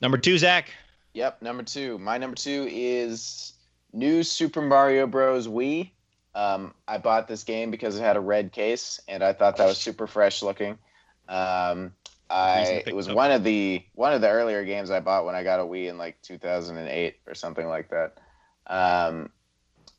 Number 0.00 0.18
two, 0.18 0.38
Zach. 0.38 0.70
Yep, 1.14 1.42
number 1.42 1.62
two. 1.62 1.98
My 1.98 2.18
number 2.18 2.36
two 2.36 2.68
is 2.70 3.54
New 3.92 4.22
Super 4.22 4.62
Mario 4.62 5.06
Bros. 5.06 5.48
Wii. 5.48 5.90
Um, 6.34 6.74
I 6.86 6.98
bought 6.98 7.28
this 7.28 7.44
game 7.44 7.70
because 7.70 7.96
it 7.96 8.02
had 8.02 8.16
a 8.16 8.20
red 8.20 8.52
case, 8.52 9.00
and 9.08 9.22
I 9.22 9.32
thought 9.32 9.56
that 9.56 9.66
was 9.66 9.78
super 9.78 10.06
fresh 10.06 10.42
looking. 10.42 10.76
Um, 11.28 11.36
Reason 11.72 11.92
to 11.92 12.15
I 12.28 12.82
it 12.86 12.94
was 12.94 13.08
it 13.08 13.14
one 13.14 13.30
of 13.30 13.44
the 13.44 13.84
one 13.94 14.12
of 14.12 14.20
the 14.20 14.28
earlier 14.28 14.64
games 14.64 14.90
I 14.90 15.00
bought 15.00 15.24
when 15.24 15.34
I 15.34 15.42
got 15.42 15.60
a 15.60 15.64
Wii 15.64 15.88
in 15.88 15.98
like 15.98 16.20
2008 16.22 17.16
or 17.26 17.34
something 17.34 17.66
like 17.66 17.90
that. 17.90 18.18
Um, 18.66 19.30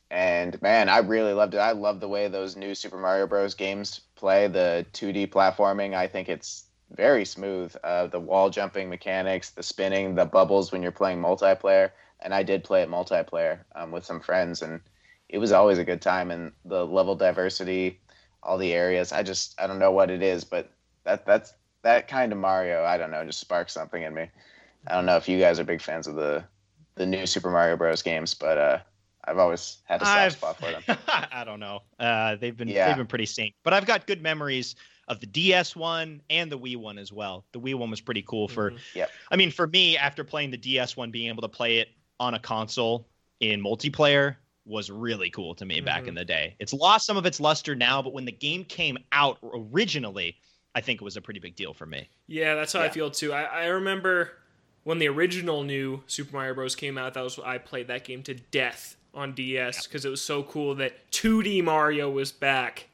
and 0.10 0.62
man, 0.62 0.90
I 0.90 1.00
really 1.00 1.34
loved 1.34 1.54
it. 1.54 1.60
I 1.60 1.72
love 1.72 2.00
the 2.00 2.08
way 2.08 2.28
those 2.28 2.56
new 2.56 2.76
Super 2.76 2.98
Mario 2.98 3.28
Bros. 3.28 3.54
games 3.54 4.02
play. 4.16 4.48
The 4.48 4.86
2D 4.94 5.28
platforming, 5.28 5.94
I 5.94 6.08
think 6.08 6.30
it's 6.30 6.66
very 6.92 7.26
smooth. 7.26 7.76
Uh, 7.84 8.08
the 8.08 8.20
wall 8.20 8.50
jumping 8.50 8.90
mechanics, 8.90 9.50
the 9.50 9.64
spinning, 9.64 10.16
the 10.16 10.26
bubbles 10.26 10.72
when 10.72 10.82
you're 10.82 10.92
playing 10.92 11.22
multiplayer. 11.22 11.92
And 12.22 12.34
I 12.34 12.44
did 12.44 12.64
play 12.64 12.82
it 12.82 12.90
multiplayer 12.90 13.60
um, 13.76 13.92
with 13.92 14.06
some 14.06 14.22
friends, 14.22 14.62
and 14.62 14.82
it 15.30 15.38
was 15.38 15.52
always 15.52 15.78
a 15.78 15.84
good 15.84 16.02
time. 16.02 16.32
And 16.32 16.52
the 16.66 16.86
level 16.86 17.16
diversity, 17.16 18.00
all 18.42 18.58
the 18.58 18.74
areas. 18.74 19.12
I 19.12 19.24
just 19.24 19.60
I 19.62 19.68
don't 19.68 19.80
know 19.80 19.92
what 19.92 20.10
it 20.10 20.24
is, 20.24 20.44
but 20.44 20.72
that 21.04 21.26
that's 21.26 21.54
that 21.84 22.08
kind 22.08 22.32
of 22.32 22.38
Mario. 22.38 22.84
I 22.84 22.98
don't 22.98 23.12
know, 23.12 23.24
just 23.26 23.40
sparks 23.40 23.74
something 23.74 24.02
in 24.04 24.14
me. 24.14 24.30
I 24.88 24.94
don't 24.96 25.06
know 25.06 25.18
if 25.18 25.28
you 25.28 25.40
guys 25.40 25.60
are 25.60 25.64
big 25.64 25.82
fans 25.82 26.08
of 26.08 26.16
the 26.16 26.44
the 26.96 27.06
new 27.06 27.26
Super 27.28 27.52
Mario 27.52 27.78
Bros. 27.78 28.02
games, 28.02 28.34
but 28.34 28.58
uh, 28.58 28.80
I've 29.26 29.38
always 29.38 29.78
had 29.86 30.02
a 30.02 30.06
soft 30.06 30.18
I've- 30.18 30.36
spot 30.36 30.58
for 30.58 30.72
them. 30.72 30.98
I 31.32 31.44
don't 31.44 31.60
know. 31.60 31.82
Uh, 32.00 32.36
they've 32.38 32.56
been 32.58 32.68
Yeah. 32.68 32.88
they've 32.88 32.98
been 32.98 33.08
pretty 33.08 33.26
sane, 33.28 33.54
but 33.64 33.74
I've 33.74 33.86
got 33.86 34.08
good 34.08 34.22
memories 34.22 34.76
of 35.08 35.20
the 35.22 35.26
DS 35.28 35.76
one 35.76 36.22
and 36.30 36.52
the 36.52 36.58
Wii 36.60 36.76
one 36.76 36.98
as 36.98 37.14
well. 37.14 37.46
The 37.54 37.60
Wii 37.60 37.76
one 37.76 37.90
was 37.90 38.02
pretty 38.02 38.24
cool 38.24 38.48
for. 38.48 38.72
Mhm. 38.72 38.80
Yep. 38.96 39.12
I 39.32 39.36
mean, 39.38 39.52
for 39.52 39.68
me, 39.68 39.96
after 39.98 40.24
playing 40.26 40.52
the 40.52 40.58
DS 40.58 40.98
one, 40.98 41.12
being 41.12 41.30
able 41.30 41.42
to 41.44 41.48
play 41.48 41.78
it 41.78 41.90
on 42.20 42.34
a 42.34 42.40
console 42.40 43.08
in 43.40 43.62
multiplayer 43.62 44.36
was 44.66 44.90
really 44.92 45.30
cool 45.30 45.56
to 45.56 45.66
me 45.66 45.80
back 45.80 46.04
Mhm. 46.04 46.08
in 46.10 46.16
the 46.16 46.26
day. 46.26 46.56
It's 46.60 46.74
lost 46.74 47.06
some 47.06 47.16
of 47.16 47.26
its 47.26 47.40
luster 47.40 47.74
now, 47.74 48.02
but 48.02 48.12
when 48.12 48.26
the 48.26 48.34
game 48.34 48.66
came 48.66 48.98
out 49.14 49.38
originally, 49.44 50.36
I 50.76 50.82
think 50.82 51.02
it 51.02 51.04
was 51.04 51.18
a 51.18 51.22
pretty 51.22 51.40
big 51.40 51.56
deal 51.56 51.74
for 51.74 51.86
me. 51.86 52.10
Yeah, 52.28 52.56
that's 52.56 52.74
how 52.74 52.82
I 52.82 52.90
feel 52.90 53.10
too. 53.10 53.34
I, 53.34 53.44
I 53.44 53.66
remember 53.66 54.32
when 54.84 55.00
the 55.00 55.08
original 55.08 55.64
new 55.64 56.04
Super 56.08 56.36
Mario 56.36 56.54
Bros. 56.54 56.76
came 56.76 56.98
out. 56.98 57.14
That 57.14 57.24
was 57.24 57.40
I 57.40 57.58
played 57.58 57.88
that 57.88 58.04
game 58.04 58.24
to 58.24 58.36
death 58.36 58.96
on 59.14 59.34
DS 59.34 59.88
because 59.88 60.06
it 60.06 60.10
was 60.10 60.22
so 60.22 60.44
cool 60.44 60.76
that 60.76 61.10
2D 61.12 61.64
Mario 61.64 62.10
was 62.10 62.32
back 62.32 62.88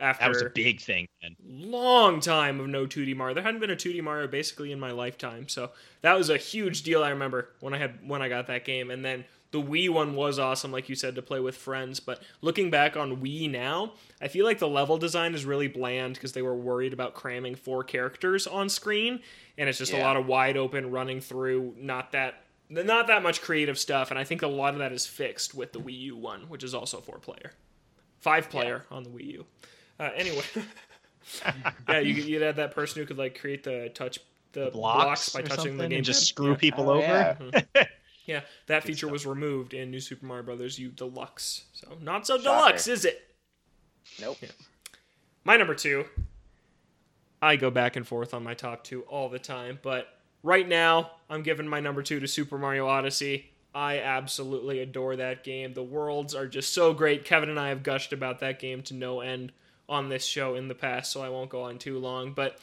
after 0.00 0.24
That 0.24 0.28
was 0.28 0.42
a 0.42 0.50
big 0.50 0.80
thing. 0.80 1.08
And 1.22 1.36
long 1.44 2.20
time 2.20 2.60
of 2.60 2.68
no 2.68 2.86
2D 2.86 3.16
Mario. 3.16 3.34
There 3.34 3.42
hadn't 3.42 3.60
been 3.60 3.70
a 3.70 3.76
2D 3.76 4.02
Mario 4.02 4.26
basically 4.28 4.72
in 4.72 4.78
my 4.80 4.92
lifetime, 4.92 5.48
so 5.48 5.70
that 6.02 6.16
was 6.16 6.30
a 6.30 6.36
huge 6.36 6.82
deal. 6.82 7.02
I 7.02 7.10
remember 7.10 7.50
when 7.60 7.74
I 7.74 7.78
had 7.78 8.06
when 8.06 8.22
I 8.22 8.28
got 8.28 8.46
that 8.46 8.64
game, 8.64 8.90
and 8.90 9.04
then 9.04 9.24
the 9.60 9.62
Wii 9.62 9.88
one 9.88 10.14
was 10.14 10.38
awesome, 10.38 10.72
like 10.72 10.88
you 10.88 10.94
said, 10.94 11.14
to 11.14 11.22
play 11.22 11.40
with 11.40 11.56
friends. 11.56 12.00
But 12.00 12.22
looking 12.40 12.70
back 12.70 12.96
on 12.96 13.16
Wii 13.22 13.50
now, 13.50 13.92
I 14.20 14.28
feel 14.28 14.44
like 14.44 14.58
the 14.58 14.68
level 14.68 14.98
design 14.98 15.34
is 15.34 15.44
really 15.44 15.68
bland 15.68 16.14
because 16.14 16.32
they 16.32 16.42
were 16.42 16.54
worried 16.54 16.92
about 16.92 17.14
cramming 17.14 17.54
four 17.54 17.82
characters 17.84 18.46
on 18.46 18.68
screen, 18.68 19.20
and 19.58 19.68
it's 19.68 19.78
just 19.78 19.92
a 19.92 20.00
lot 20.00 20.16
of 20.16 20.26
wide 20.26 20.56
open 20.56 20.90
running 20.90 21.20
through, 21.20 21.74
not 21.78 22.12
that. 22.12 22.42
Not 22.68 23.06
that 23.06 23.22
much 23.22 23.42
creative 23.42 23.78
stuff, 23.78 24.10
and 24.10 24.18
I 24.18 24.24
think 24.24 24.42
a 24.42 24.48
lot 24.48 24.72
of 24.72 24.80
that 24.80 24.90
is 24.90 25.06
fixed 25.06 25.54
with 25.54 25.72
the 25.72 25.78
Wii 25.78 25.98
U 26.00 26.16
one, 26.16 26.48
which 26.48 26.64
is 26.64 26.74
also 26.74 27.00
four 27.00 27.18
player, 27.20 27.52
five 28.18 28.50
player 28.50 28.84
on 28.90 29.04
the 29.04 29.10
Wii 29.10 29.24
U. 29.34 29.46
Uh, 30.00 30.10
anyway, 30.16 30.42
yeah, 31.88 31.98
you, 32.00 32.14
you'd 32.14 32.42
have 32.42 32.56
that 32.56 32.74
person 32.74 33.00
who 33.00 33.06
could 33.06 33.18
like 33.18 33.38
create 33.38 33.62
the 33.62 33.90
touch 33.94 34.18
the 34.52 34.70
blocks, 34.72 35.28
blocks, 35.30 35.32
by 35.32 35.42
touching 35.42 35.76
the 35.76 35.86
game 35.86 35.98
and 35.98 36.04
just 36.04 36.26
screw 36.26 36.50
Yeah. 36.50 36.56
people 36.56 36.90
Oh, 36.90 36.94
over. 37.02 37.62
yeah. 37.74 37.84
Yeah, 38.26 38.40
that 38.66 38.82
feature 38.82 39.06
stuff. 39.06 39.12
was 39.12 39.26
removed 39.26 39.72
in 39.72 39.90
New 39.90 40.00
Super 40.00 40.26
Mario 40.26 40.44
Brothers 40.44 40.78
U 40.78 40.88
Deluxe. 40.90 41.64
So 41.72 41.96
not 42.02 42.26
so 42.26 42.36
Shocker. 42.36 42.42
deluxe, 42.42 42.88
is 42.88 43.04
it? 43.04 43.22
Nope. 44.20 44.38
My 45.44 45.56
number 45.56 45.74
two. 45.74 46.04
I 47.40 47.56
go 47.56 47.70
back 47.70 47.96
and 47.96 48.06
forth 48.06 48.34
on 48.34 48.42
my 48.42 48.54
top 48.54 48.82
two 48.82 49.02
all 49.02 49.28
the 49.28 49.38
time, 49.38 49.78
but 49.82 50.08
right 50.42 50.66
now 50.66 51.12
I'm 51.30 51.42
giving 51.42 51.68
my 51.68 51.80
number 51.80 52.02
two 52.02 52.18
to 52.20 52.26
Super 52.26 52.58
Mario 52.58 52.86
Odyssey. 52.88 53.50
I 53.74 53.98
absolutely 54.00 54.80
adore 54.80 55.16
that 55.16 55.44
game. 55.44 55.74
The 55.74 55.82
worlds 55.82 56.34
are 56.34 56.46
just 56.46 56.72
so 56.72 56.94
great. 56.94 57.24
Kevin 57.26 57.50
and 57.50 57.60
I 57.60 57.68
have 57.68 57.82
gushed 57.82 58.12
about 58.12 58.40
that 58.40 58.58
game 58.58 58.82
to 58.84 58.94
no 58.94 59.20
end 59.20 59.52
on 59.88 60.08
this 60.08 60.24
show 60.24 60.54
in 60.54 60.68
the 60.68 60.74
past, 60.74 61.12
so 61.12 61.20
I 61.22 61.28
won't 61.28 61.50
go 61.50 61.62
on 61.64 61.78
too 61.78 61.98
long. 61.98 62.32
But 62.32 62.58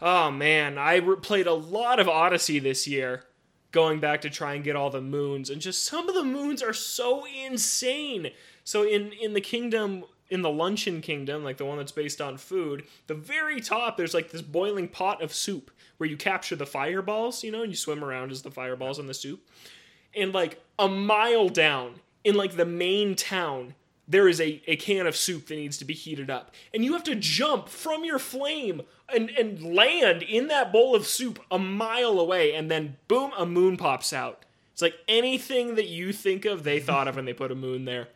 oh 0.00 0.30
man, 0.30 0.76
I 0.76 0.96
re- 0.96 1.16
played 1.16 1.46
a 1.46 1.54
lot 1.54 1.98
of 1.98 2.08
Odyssey 2.08 2.58
this 2.58 2.86
year, 2.86 3.24
going 3.70 4.00
back 4.00 4.22
to 4.22 4.30
try 4.30 4.54
and 4.54 4.64
get 4.64 4.76
all 4.76 4.90
the 4.90 5.00
moons, 5.00 5.50
and 5.50 5.60
just 5.60 5.84
some 5.84 6.08
of 6.08 6.14
the 6.14 6.24
moons 6.24 6.62
are 6.62 6.72
so 6.72 7.24
insane. 7.26 8.30
So 8.64 8.82
in 8.82 9.12
in 9.12 9.34
the 9.34 9.40
kingdom 9.40 10.04
in 10.30 10.42
the 10.42 10.50
luncheon 10.50 11.00
kingdom, 11.00 11.42
like 11.42 11.56
the 11.56 11.64
one 11.64 11.78
that's 11.78 11.92
based 11.92 12.20
on 12.20 12.36
food, 12.36 12.84
the 13.06 13.14
very 13.14 13.60
top 13.60 13.96
there's 13.96 14.14
like 14.14 14.30
this 14.30 14.42
boiling 14.42 14.88
pot 14.88 15.22
of 15.22 15.32
soup 15.32 15.70
where 15.96 16.08
you 16.08 16.16
capture 16.16 16.56
the 16.56 16.66
fireballs, 16.66 17.42
you 17.42 17.50
know, 17.50 17.62
and 17.62 17.70
you 17.70 17.76
swim 17.76 18.04
around 18.04 18.30
as 18.30 18.42
the 18.42 18.50
fireballs 18.50 18.98
in 18.98 19.06
the 19.06 19.14
soup. 19.14 19.40
And 20.14 20.32
like 20.32 20.62
a 20.78 20.88
mile 20.88 21.48
down 21.48 22.00
in 22.24 22.34
like 22.34 22.56
the 22.56 22.64
main 22.64 23.14
town, 23.14 23.74
there 24.08 24.26
is 24.26 24.40
a, 24.40 24.62
a 24.66 24.76
can 24.76 25.06
of 25.06 25.14
soup 25.14 25.46
that 25.46 25.56
needs 25.56 25.76
to 25.78 25.84
be 25.84 25.92
heated 25.92 26.30
up. 26.30 26.54
And 26.72 26.82
you 26.82 26.94
have 26.94 27.04
to 27.04 27.14
jump 27.14 27.68
from 27.68 28.04
your 28.04 28.18
flame 28.18 28.82
and, 29.14 29.28
and 29.30 29.62
land 29.62 30.22
in 30.22 30.48
that 30.48 30.72
bowl 30.72 30.94
of 30.94 31.06
soup 31.06 31.38
a 31.50 31.58
mile 31.58 32.18
away, 32.18 32.54
and 32.54 32.70
then 32.70 32.96
boom, 33.06 33.32
a 33.36 33.44
moon 33.44 33.76
pops 33.76 34.12
out. 34.12 34.44
It's 34.72 34.82
like 34.82 34.94
anything 35.06 35.74
that 35.74 35.88
you 35.88 36.12
think 36.12 36.44
of, 36.46 36.64
they 36.64 36.80
thought 36.80 37.08
of 37.08 37.16
when 37.16 37.26
they 37.26 37.32
put 37.34 37.52
a 37.52 37.56
moon 37.56 37.84
there. 37.84 38.08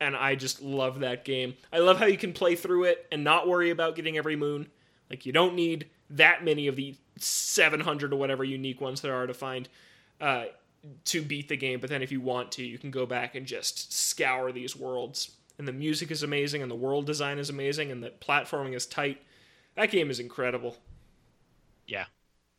And 0.00 0.16
I 0.16 0.34
just 0.34 0.60
love 0.60 1.00
that 1.00 1.24
game. 1.24 1.54
I 1.72 1.78
love 1.78 1.98
how 1.98 2.06
you 2.06 2.18
can 2.18 2.32
play 2.32 2.56
through 2.56 2.84
it 2.84 3.06
and 3.12 3.22
not 3.22 3.48
worry 3.48 3.70
about 3.70 3.96
getting 3.96 4.18
every 4.18 4.36
moon. 4.36 4.66
Like, 5.08 5.24
you 5.24 5.32
don't 5.32 5.54
need 5.54 5.86
that 6.10 6.44
many 6.44 6.66
of 6.66 6.76
the 6.76 6.96
700 7.18 8.12
or 8.12 8.16
whatever 8.16 8.44
unique 8.44 8.80
ones 8.80 9.00
there 9.00 9.14
are 9.14 9.26
to 9.26 9.34
find. 9.34 9.68
Uh, 10.20 10.46
to 11.06 11.22
beat 11.22 11.48
the 11.48 11.56
game, 11.56 11.80
but 11.80 11.90
then 11.90 12.02
if 12.02 12.12
you 12.12 12.20
want 12.20 12.52
to, 12.52 12.64
you 12.64 12.78
can 12.78 12.90
go 12.90 13.06
back 13.06 13.34
and 13.34 13.46
just 13.46 13.92
scour 13.92 14.52
these 14.52 14.76
worlds. 14.76 15.32
And 15.58 15.66
the 15.66 15.72
music 15.72 16.10
is 16.10 16.22
amazing, 16.22 16.62
and 16.62 16.70
the 16.70 16.76
world 16.76 17.06
design 17.06 17.38
is 17.38 17.48
amazing, 17.48 17.90
and 17.90 18.02
the 18.02 18.10
platforming 18.20 18.74
is 18.74 18.86
tight. 18.86 19.22
That 19.74 19.90
game 19.90 20.10
is 20.10 20.20
incredible. 20.20 20.76
Yeah, 21.86 22.04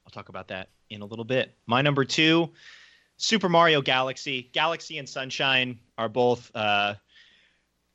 I'll 0.06 0.12
talk 0.12 0.30
about 0.30 0.48
that 0.48 0.70
in 0.90 1.02
a 1.02 1.06
little 1.06 1.26
bit. 1.26 1.54
My 1.68 1.82
number 1.82 2.06
two, 2.06 2.50
Super 3.18 3.50
Mario 3.50 3.82
Galaxy. 3.82 4.50
Galaxy 4.54 4.98
and 4.98 5.08
Sunshine 5.08 5.80
are 5.98 6.10
both 6.10 6.52
uh, 6.56 6.96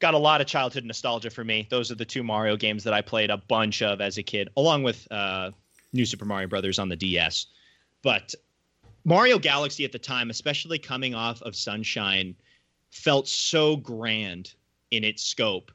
got 0.03 0.15
a 0.15 0.19
lot 0.19 0.41
of 0.41 0.47
childhood 0.47 0.85
nostalgia 0.85 1.31
for 1.31 1.45
me. 1.45 1.67
Those 1.71 1.91
are 1.91 1.95
the 1.95 2.05
two 2.05 2.25
Mario 2.25 2.57
games 2.57 2.85
that 2.85 2.93
I 2.93 3.01
played 3.01 3.31
a 3.31 3.37
bunch 3.39 3.83
of 3.83 4.01
as 4.01 4.19
a 4.19 4.23
kid, 4.23 4.51
along 4.57 4.83
with 4.83 5.07
uh, 5.11 5.53
New 5.93 6.05
Super 6.05 6.25
Mario 6.25 6.49
Brothers 6.49 6.79
on 6.79 6.89
the 6.89 6.97
DS. 6.97 7.47
But 8.03 8.35
Mario 9.05 9.39
Galaxy 9.39 9.85
at 9.85 9.93
the 9.93 9.99
time, 9.99 10.31
especially 10.31 10.79
coming 10.79 11.15
off 11.15 11.43
of 11.43 11.57
Sunshine, 11.57 12.35
felt 12.91 13.27
so 13.27 13.77
grand 13.77 14.55
in 14.91 15.05
its 15.05 15.25
scope 15.25 15.73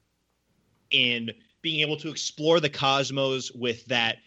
in 0.92 1.32
being 1.62 1.82
able 1.82 1.98
to 1.98 2.10
explore 2.10 2.60
the 2.60 2.70
cosmos 2.70 3.52
with 3.52 3.86
that 3.86 4.18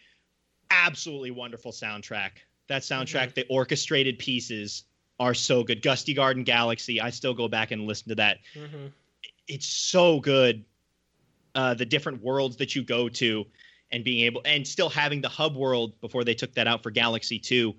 absolutely 0.71 1.31
wonderful 1.31 1.73
soundtrack. 1.73 2.31
That 2.69 2.83
soundtrack, 2.83 3.35
the 3.35 3.47
orchestrated 3.49 4.19
pieces 4.19 4.85
are 5.19 5.35
so 5.35 5.63
good. 5.63 5.83
Gusty 5.83 6.15
Garden 6.15 6.45
Galaxy, 6.45 7.01
I 7.01 7.11
still 7.11 7.35
go 7.35 7.49
back 7.49 7.71
and 7.71 7.87
listen 7.87 8.09
to 8.11 8.15
that. 8.17 8.39
Mm-hmm. 8.55 8.87
It's 9.49 9.67
so 9.67 10.21
good. 10.21 10.65
Uh, 11.55 11.75
the 11.75 11.85
different 11.85 12.23
worlds 12.23 12.57
that 12.59 12.77
you 12.77 12.83
go 12.83 13.09
to 13.09 13.45
and 13.91 14.05
being 14.05 14.25
able 14.25 14.41
and 14.45 14.67
still 14.67 14.89
having 14.89 15.21
the 15.21 15.29
hub 15.29 15.57
world 15.57 16.01
before 16.01 16.23
they 16.23 16.35
took 16.35 16.53
that 16.55 16.69
out 16.69 16.83
for 16.83 16.91
Galaxy 16.91 17.39
2. 17.39 17.75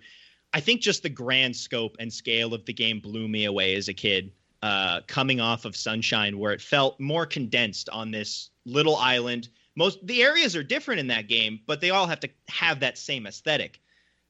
I 0.54 0.60
think 0.60 0.82
just 0.82 1.04
the 1.04 1.10
grand 1.10 1.56
scope 1.56 1.96
and 2.00 2.12
scale 2.12 2.54
of 2.54 2.66
the 2.66 2.74
game 2.74 3.00
blew 3.00 3.28
me 3.28 3.46
away 3.46 3.76
as 3.76 3.88
a 3.88 3.94
kid. 3.94 4.32
Uh, 4.62 5.02
coming 5.08 5.42
off 5.42 5.66
of 5.66 5.76
Sunshine, 5.76 6.38
where 6.38 6.52
it 6.52 6.62
felt 6.62 7.00
more 7.00 7.26
condensed 7.26 7.90
on 7.90 8.12
this 8.12 8.52
little 8.66 8.96
island. 8.96 9.50
Most 9.76 10.06
the 10.06 10.22
areas 10.22 10.56
are 10.56 10.62
different 10.62 11.00
in 11.00 11.08
that 11.08 11.28
game, 11.28 11.60
but 11.66 11.82
they 11.82 11.90
all 11.90 12.06
have 12.06 12.20
to 12.20 12.30
have 12.48 12.80
that 12.82 13.00
same 13.00 13.26
aesthetic 13.26 13.82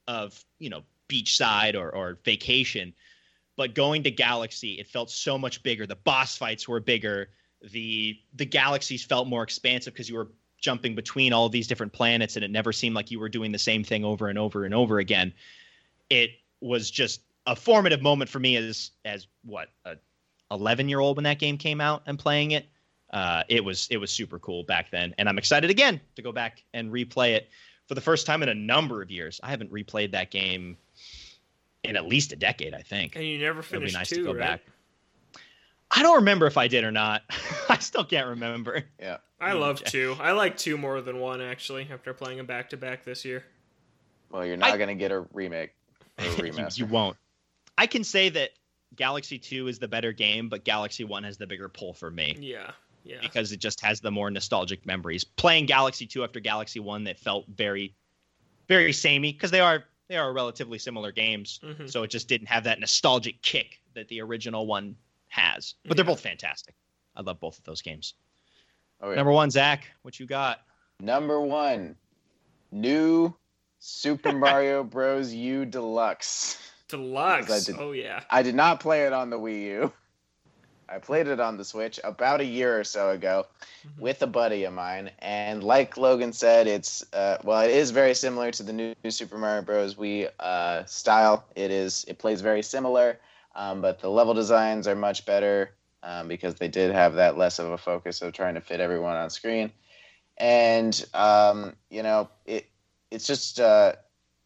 of 0.08 0.42
you 0.58 0.70
know 0.70 0.84
beachside 1.06 1.74
or 1.74 1.94
or 1.94 2.18
vacation. 2.24 2.94
But 3.56 3.74
going 3.74 4.02
to 4.04 4.10
Galaxy, 4.10 4.78
it 4.78 4.88
felt 4.88 5.10
so 5.10 5.36
much 5.36 5.62
bigger. 5.62 5.86
The 5.86 5.96
boss 5.96 6.38
fights 6.38 6.66
were 6.66 6.80
bigger. 6.80 7.28
The 7.70 8.18
the 8.34 8.46
galaxies 8.46 9.04
felt 9.04 9.28
more 9.28 9.42
expansive 9.42 9.92
because 9.92 10.08
you 10.08 10.16
were 10.16 10.28
jumping 10.58 10.94
between 10.94 11.34
all 11.34 11.50
these 11.50 11.66
different 11.66 11.92
planets, 11.92 12.36
and 12.36 12.44
it 12.44 12.50
never 12.50 12.72
seemed 12.72 12.94
like 12.94 13.10
you 13.10 13.20
were 13.20 13.28
doing 13.28 13.52
the 13.52 13.58
same 13.58 13.84
thing 13.84 14.02
over 14.02 14.28
and 14.28 14.38
over 14.38 14.64
and 14.64 14.72
over 14.72 14.98
again. 14.98 15.34
It 16.12 16.32
was 16.60 16.90
just 16.90 17.22
a 17.46 17.56
formative 17.56 18.02
moment 18.02 18.28
for 18.28 18.38
me 18.38 18.56
as 18.56 18.90
as 19.06 19.26
what 19.44 19.70
a 19.86 19.96
11 20.50 20.88
year 20.88 21.00
old 21.00 21.16
when 21.16 21.24
that 21.24 21.38
game 21.38 21.56
came 21.56 21.80
out 21.80 22.02
and 22.06 22.18
playing 22.18 22.50
it. 22.50 22.66
Uh, 23.14 23.42
it 23.48 23.64
was 23.64 23.88
it 23.90 23.96
was 23.96 24.10
super 24.10 24.38
cool 24.38 24.62
back 24.62 24.90
then, 24.90 25.14
and 25.16 25.26
I'm 25.26 25.38
excited 25.38 25.70
again 25.70 26.00
to 26.16 26.22
go 26.22 26.30
back 26.30 26.62
and 26.74 26.92
replay 26.92 27.32
it 27.32 27.48
for 27.86 27.94
the 27.94 28.00
first 28.00 28.26
time 28.26 28.42
in 28.42 28.50
a 28.50 28.54
number 28.54 29.00
of 29.00 29.10
years. 29.10 29.40
I 29.42 29.48
haven't 29.50 29.72
replayed 29.72 30.12
that 30.12 30.30
game 30.30 30.76
in 31.82 31.96
at 31.96 32.06
least 32.06 32.32
a 32.32 32.36
decade, 32.36 32.74
I 32.74 32.82
think. 32.82 33.16
And 33.16 33.24
you 33.24 33.38
never 33.38 33.62
finished. 33.62 33.94
It'd 33.94 33.94
be 33.94 33.98
nice 33.98 34.08
two, 34.08 34.16
to 34.16 34.22
go 34.24 34.30
right? 34.32 34.38
back. 34.40 34.60
I 35.90 36.02
don't 36.02 36.16
remember 36.16 36.46
if 36.46 36.56
I 36.58 36.68
did 36.68 36.84
or 36.84 36.92
not. 36.92 37.22
I 37.68 37.78
still 37.78 38.04
can't 38.04 38.28
remember. 38.28 38.82
Yeah. 39.00 39.18
I 39.40 39.52
love 39.52 39.82
two. 39.82 40.16
I 40.20 40.32
like 40.32 40.56
two 40.56 40.76
more 40.76 41.00
than 41.00 41.18
one 41.20 41.40
actually. 41.40 41.88
After 41.90 42.14
playing 42.14 42.36
them 42.36 42.46
back 42.46 42.70
to 42.70 42.76
back 42.76 43.04
this 43.04 43.24
year. 43.24 43.44
Well, 44.30 44.46
you're 44.46 44.56
not 44.56 44.72
I- 44.72 44.76
gonna 44.78 44.94
get 44.94 45.10
a 45.10 45.26
remake 45.32 45.50
or 45.50 45.60
a 45.60 45.70
you, 45.70 45.81
remaster. 46.36 46.78
you 46.78 46.86
won't. 46.86 47.16
I 47.78 47.86
can 47.86 48.04
say 48.04 48.28
that 48.30 48.50
Galaxy 48.96 49.38
2 49.38 49.68
is 49.68 49.78
the 49.78 49.88
better 49.88 50.12
game, 50.12 50.48
but 50.48 50.64
Galaxy 50.64 51.04
1 51.04 51.24
has 51.24 51.36
the 51.38 51.46
bigger 51.46 51.68
pull 51.68 51.94
for 51.94 52.10
me. 52.10 52.36
Yeah, 52.38 52.72
yeah. 53.04 53.18
because 53.20 53.52
it 53.52 53.58
just 53.60 53.80
has 53.80 54.00
the 54.00 54.10
more 54.10 54.30
nostalgic 54.30 54.84
memories. 54.86 55.24
Playing 55.24 55.66
Galaxy 55.66 56.06
2 56.06 56.24
after 56.24 56.40
Galaxy 56.40 56.80
1 56.80 57.04
that 57.04 57.18
felt 57.18 57.46
very 57.48 57.94
very 58.68 58.92
samey 58.92 59.32
because 59.32 59.50
they 59.50 59.60
are 59.60 59.84
they 60.08 60.16
are 60.16 60.32
relatively 60.32 60.78
similar 60.78 61.10
games. 61.12 61.60
Mhm. 61.62 61.90
So 61.90 62.02
it 62.02 62.10
just 62.10 62.28
didn't 62.28 62.48
have 62.48 62.64
that 62.64 62.78
nostalgic 62.80 63.40
kick 63.42 63.80
that 63.94 64.08
the 64.08 64.20
original 64.20 64.66
one 64.66 64.96
has. 65.28 65.74
But 65.86 65.96
they're 65.96 66.04
both 66.04 66.20
fantastic. 66.20 66.74
I 67.16 67.22
love 67.22 67.40
both 67.40 67.58
of 67.58 67.64
those 67.64 67.82
games. 67.82 68.14
Oh, 69.00 69.10
yeah. 69.10 69.16
Number 69.16 69.32
1 69.32 69.50
Zach, 69.50 69.90
what 70.02 70.20
you 70.20 70.26
got? 70.26 70.60
Number 71.00 71.40
one, 71.40 71.96
new 72.70 73.34
Super 73.84 74.32
Mario 74.46 74.84
Bros. 74.84 75.32
U 75.34 75.64
Deluxe. 75.66 76.56
Deluxe. 76.88 77.64
Did- 77.66 77.76
Oh 77.78 77.90
yeah. 77.92 78.22
I 78.30 78.42
did 78.42 78.54
not 78.54 78.78
play 78.80 79.06
it 79.06 79.12
on 79.12 79.28
the 79.30 79.38
Wii 79.38 79.62
U. 79.62 79.92
I 80.88 80.98
played 80.98 81.26
it 81.26 81.40
on 81.40 81.56
the 81.56 81.64
Switch 81.64 81.98
about 82.04 82.40
a 82.40 82.44
year 82.44 82.78
or 82.78 82.84
so 82.84 83.10
ago 83.10 83.46
Mhm. 83.86 84.00
with 84.00 84.22
a 84.22 84.26
buddy 84.26 84.64
of 84.64 84.74
mine, 84.74 85.10
and 85.20 85.64
like 85.64 85.96
Logan 85.96 86.32
said, 86.32 86.66
it's 86.66 87.02
uh, 87.14 87.38
well, 87.42 87.62
it 87.62 87.70
is 87.70 87.90
very 87.90 88.14
similar 88.14 88.50
to 88.52 88.62
the 88.62 88.72
new 88.72 88.94
Super 89.08 89.38
Mario 89.38 89.62
Bros. 89.62 89.94
Wii 89.96 90.28
uh, 90.38 90.84
style. 90.84 91.44
It 91.56 91.70
is 91.70 92.04
it 92.08 92.18
plays 92.18 92.40
very 92.42 92.62
similar, 92.62 93.18
um, 93.56 93.80
but 93.80 94.00
the 94.00 94.08
level 94.10 94.34
designs 94.34 94.86
are 94.86 94.94
much 94.96 95.24
better. 95.26 95.70
um, 96.04 96.26
because 96.28 96.56
they 96.56 96.66
did 96.68 96.90
have 96.92 97.14
that 97.14 97.38
less 97.38 97.58
of 97.60 97.70
a 97.70 97.78
focus 97.78 98.22
of 98.22 98.32
trying 98.32 98.54
to 98.54 98.60
fit 98.60 98.80
everyone 98.80 99.14
on 99.16 99.30
screen. 99.30 99.70
And 100.36 100.92
um, 101.14 101.74
you 101.90 102.02
know, 102.02 102.28
it 102.44 102.66
it's 103.12 103.26
just 103.26 103.60
uh, 103.60 103.92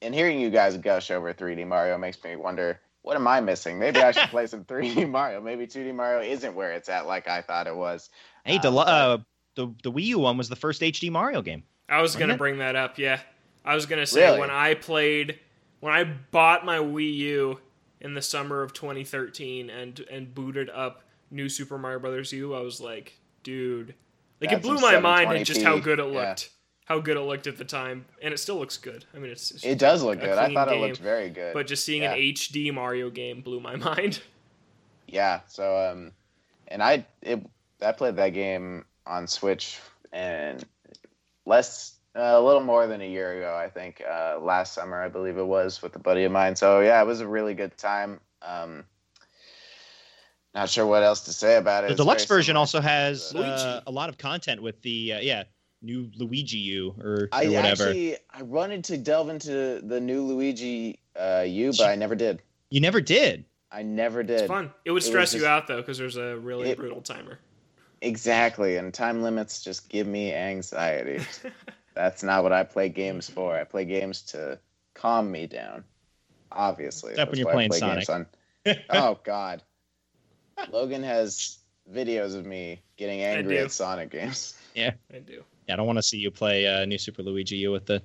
and 0.02 0.14
hearing 0.14 0.40
you 0.40 0.50
guys 0.50 0.76
gush 0.76 1.10
over 1.10 1.32
3D 1.32 1.66
Mario 1.66 1.96
makes 1.98 2.22
me 2.22 2.36
wonder 2.36 2.80
what 3.02 3.14
am 3.14 3.28
I 3.28 3.40
missing? 3.40 3.78
Maybe 3.78 4.00
I 4.00 4.10
should 4.10 4.30
play 4.30 4.48
some 4.48 4.64
3D 4.66 5.08
Mario. 5.08 5.40
Maybe 5.40 5.64
2D 5.66 5.94
Mario 5.94 6.28
isn't 6.28 6.54
where 6.56 6.72
it's 6.72 6.88
at 6.88 7.06
like 7.06 7.28
I 7.28 7.40
thought 7.40 7.68
it 7.68 7.76
was. 7.76 8.10
Hey, 8.44 8.58
Um, 8.58 8.76
uh, 8.76 9.18
the 9.54 9.72
the 9.82 9.92
Wii 9.92 10.04
U 10.06 10.18
one 10.18 10.36
was 10.36 10.48
the 10.48 10.56
first 10.56 10.82
HD 10.82 11.10
Mario 11.10 11.40
game. 11.40 11.62
I 11.88 12.02
was 12.02 12.16
gonna 12.16 12.34
it? 12.34 12.38
bring 12.38 12.58
that 12.58 12.74
up. 12.74 12.98
Yeah, 12.98 13.20
I 13.64 13.74
was 13.74 13.86
gonna 13.86 14.06
say 14.06 14.26
Really? 14.26 14.40
when 14.40 14.50
I 14.50 14.74
played, 14.74 15.38
when 15.80 15.94
I 15.94 16.04
bought 16.04 16.66
my 16.66 16.78
Wii 16.78 17.14
U 17.14 17.60
in 18.00 18.14
the 18.14 18.22
summer 18.22 18.62
of 18.62 18.72
2013 18.72 19.70
and 19.70 20.00
and 20.10 20.34
booted 20.34 20.68
up 20.70 21.04
New 21.30 21.48
Super 21.48 21.78
Mario 21.78 22.00
Brothers 22.00 22.32
U, 22.32 22.54
I 22.54 22.60
was 22.60 22.80
like, 22.80 23.18
dude, 23.44 23.94
like 24.40 24.50
it 24.52 24.62
blew 24.62 24.80
my 24.80 24.98
mind 24.98 25.32
at 25.32 25.46
just 25.46 25.62
how 25.62 25.78
good 25.78 26.00
it 26.00 26.12
yeah. 26.12 26.28
looked. 26.28 26.50
How 26.86 26.98
good 27.00 27.16
it 27.16 27.20
looked 27.20 27.46
at 27.46 27.58
the 27.58 27.64
time, 27.64 28.06
and 28.22 28.32
it 28.32 28.38
still 28.38 28.58
looks 28.58 28.76
good. 28.78 29.04
I 29.14 29.18
mean, 29.18 29.30
it's, 29.30 29.50
it's 29.50 29.64
It 29.64 29.78
does 29.78 30.02
look 30.02 30.18
a 30.18 30.20
good. 30.26 30.38
I 30.38 30.44
clean 30.46 30.54
thought 30.54 30.68
it 30.68 30.72
game, 30.72 30.80
looked 30.82 30.98
very 30.98 31.30
good. 31.30 31.52
but 31.52 31.66
just 31.66 31.84
seeing 31.84 32.02
Yeah. 32.02 32.14
an 32.14 32.18
HD 32.20 32.72
Mario 32.72 33.10
game 33.10 33.40
blew 33.42 33.60
my 33.60 33.76
mind. 33.90 34.20
yeah 35.08 35.40
so 35.46 35.76
um 35.90 36.10
and 36.66 36.82
i 36.82 37.06
it 37.22 37.40
i 37.80 37.92
played 37.92 38.16
that 38.16 38.30
game 38.30 38.84
on 39.06 39.28
switch 39.28 39.78
and 40.12 40.64
less 41.44 41.94
uh, 42.16 42.20
a 42.34 42.40
little 42.40 42.60
more 42.60 42.88
than 42.88 43.00
a 43.00 43.08
year 43.08 43.38
ago 43.38 43.54
i 43.54 43.68
think 43.68 44.02
uh 44.10 44.36
last 44.40 44.72
summer 44.74 45.00
i 45.00 45.06
believe 45.08 45.38
it 45.38 45.44
was 45.46 45.80
with 45.80 45.94
a 45.94 45.98
buddy 46.00 46.24
of 46.24 46.32
mine 46.32 46.56
so 46.56 46.80
yeah 46.80 47.00
it 47.00 47.06
was 47.06 47.20
a 47.20 47.28
really 47.28 47.54
good 47.54 47.76
time 47.78 48.18
um 48.42 48.82
not 50.56 50.68
sure 50.68 50.84
what 50.86 51.04
else 51.04 51.20
to 51.20 51.32
say 51.32 51.56
about 51.56 51.84
it 51.84 51.88
The 51.88 51.92
It's 51.92 52.00
deluxe 52.02 52.24
version 52.24 52.56
also 52.56 52.80
has 52.80 53.32
uh, 53.32 53.82
a 53.86 53.90
lot 53.92 54.08
of 54.08 54.18
content 54.18 54.60
with 54.60 54.82
the 54.82 55.12
uh, 55.12 55.18
yeah 55.20 55.44
new 55.86 56.10
Luigi 56.16 56.58
U 56.58 56.94
or, 57.00 57.10
or 57.10 57.28
i 57.32 57.46
whatever. 57.46 57.84
actually 57.84 58.16
i 58.30 58.42
wanted 58.42 58.82
to 58.84 58.98
delve 58.98 59.28
into 59.28 59.80
the 59.84 60.00
new 60.00 60.22
luigi 60.22 60.98
uh 61.18 61.44
u 61.46 61.70
but 61.78 61.88
i 61.88 61.94
never 61.94 62.14
did 62.16 62.42
you 62.70 62.80
never 62.80 63.00
did. 63.00 63.44
i 63.70 63.82
never 63.82 64.22
did 64.24 64.40
It's 64.40 64.48
fun. 64.48 64.72
It 64.84 64.90
would 64.90 65.02
stress 65.04 65.32
you 65.32 65.40
just- 65.40 65.48
out 65.48 65.66
though 65.68 65.76
because 65.80 65.96
there's 65.98 66.16
a 66.16 66.36
really 66.36 66.70
It- 66.70 66.76
brutal 66.78 67.00
timer. 67.00 67.38
Exactly, 68.02 68.76
and 68.76 68.92
time 68.92 69.22
limits 69.22 69.62
just 69.64 69.88
give 69.88 70.06
me 70.06 70.34
anxiety. 70.34 71.24
That's 71.94 72.22
not 72.22 72.42
what 72.42 72.52
I 72.52 72.62
play 72.62 72.90
games 72.90 73.28
for. 73.30 73.56
I 73.56 73.64
play 73.64 73.86
games 73.86 74.20
to 74.32 74.58
calm 74.92 75.30
me 75.32 75.46
down. 75.46 75.82
Obviously, 76.52 77.12
Except 77.12 77.30
when 77.32 77.38
That's 77.38 77.38
you're 77.38 77.46
why 77.46 77.50
I 77.50 77.54
playing 77.54 77.70
play 77.70 77.78
Sonic. 77.78 78.06
games 78.06 78.10
on- 78.10 78.76
oh 78.90 79.18
God, 79.24 79.62
Logan 80.70 81.02
has 81.04 81.58
videos 81.92 82.36
of 82.36 82.44
me 82.44 82.82
getting 82.98 83.22
angry 83.22 83.58
at 83.58 83.70
Sonic 83.72 84.10
games. 84.10 84.54
Yeah, 84.74 84.90
I 85.14 85.20
do. 85.20 85.42
Yeah, 85.66 85.74
I 85.74 85.76
don't 85.76 85.86
want 85.86 85.98
to 85.98 86.02
see 86.02 86.18
you 86.18 86.30
play 86.30 86.66
uh, 86.66 86.84
New 86.84 86.98
Super 86.98 87.22
Luigi 87.22 87.56
U 87.56 87.72
with 87.72 87.86
the 87.86 88.02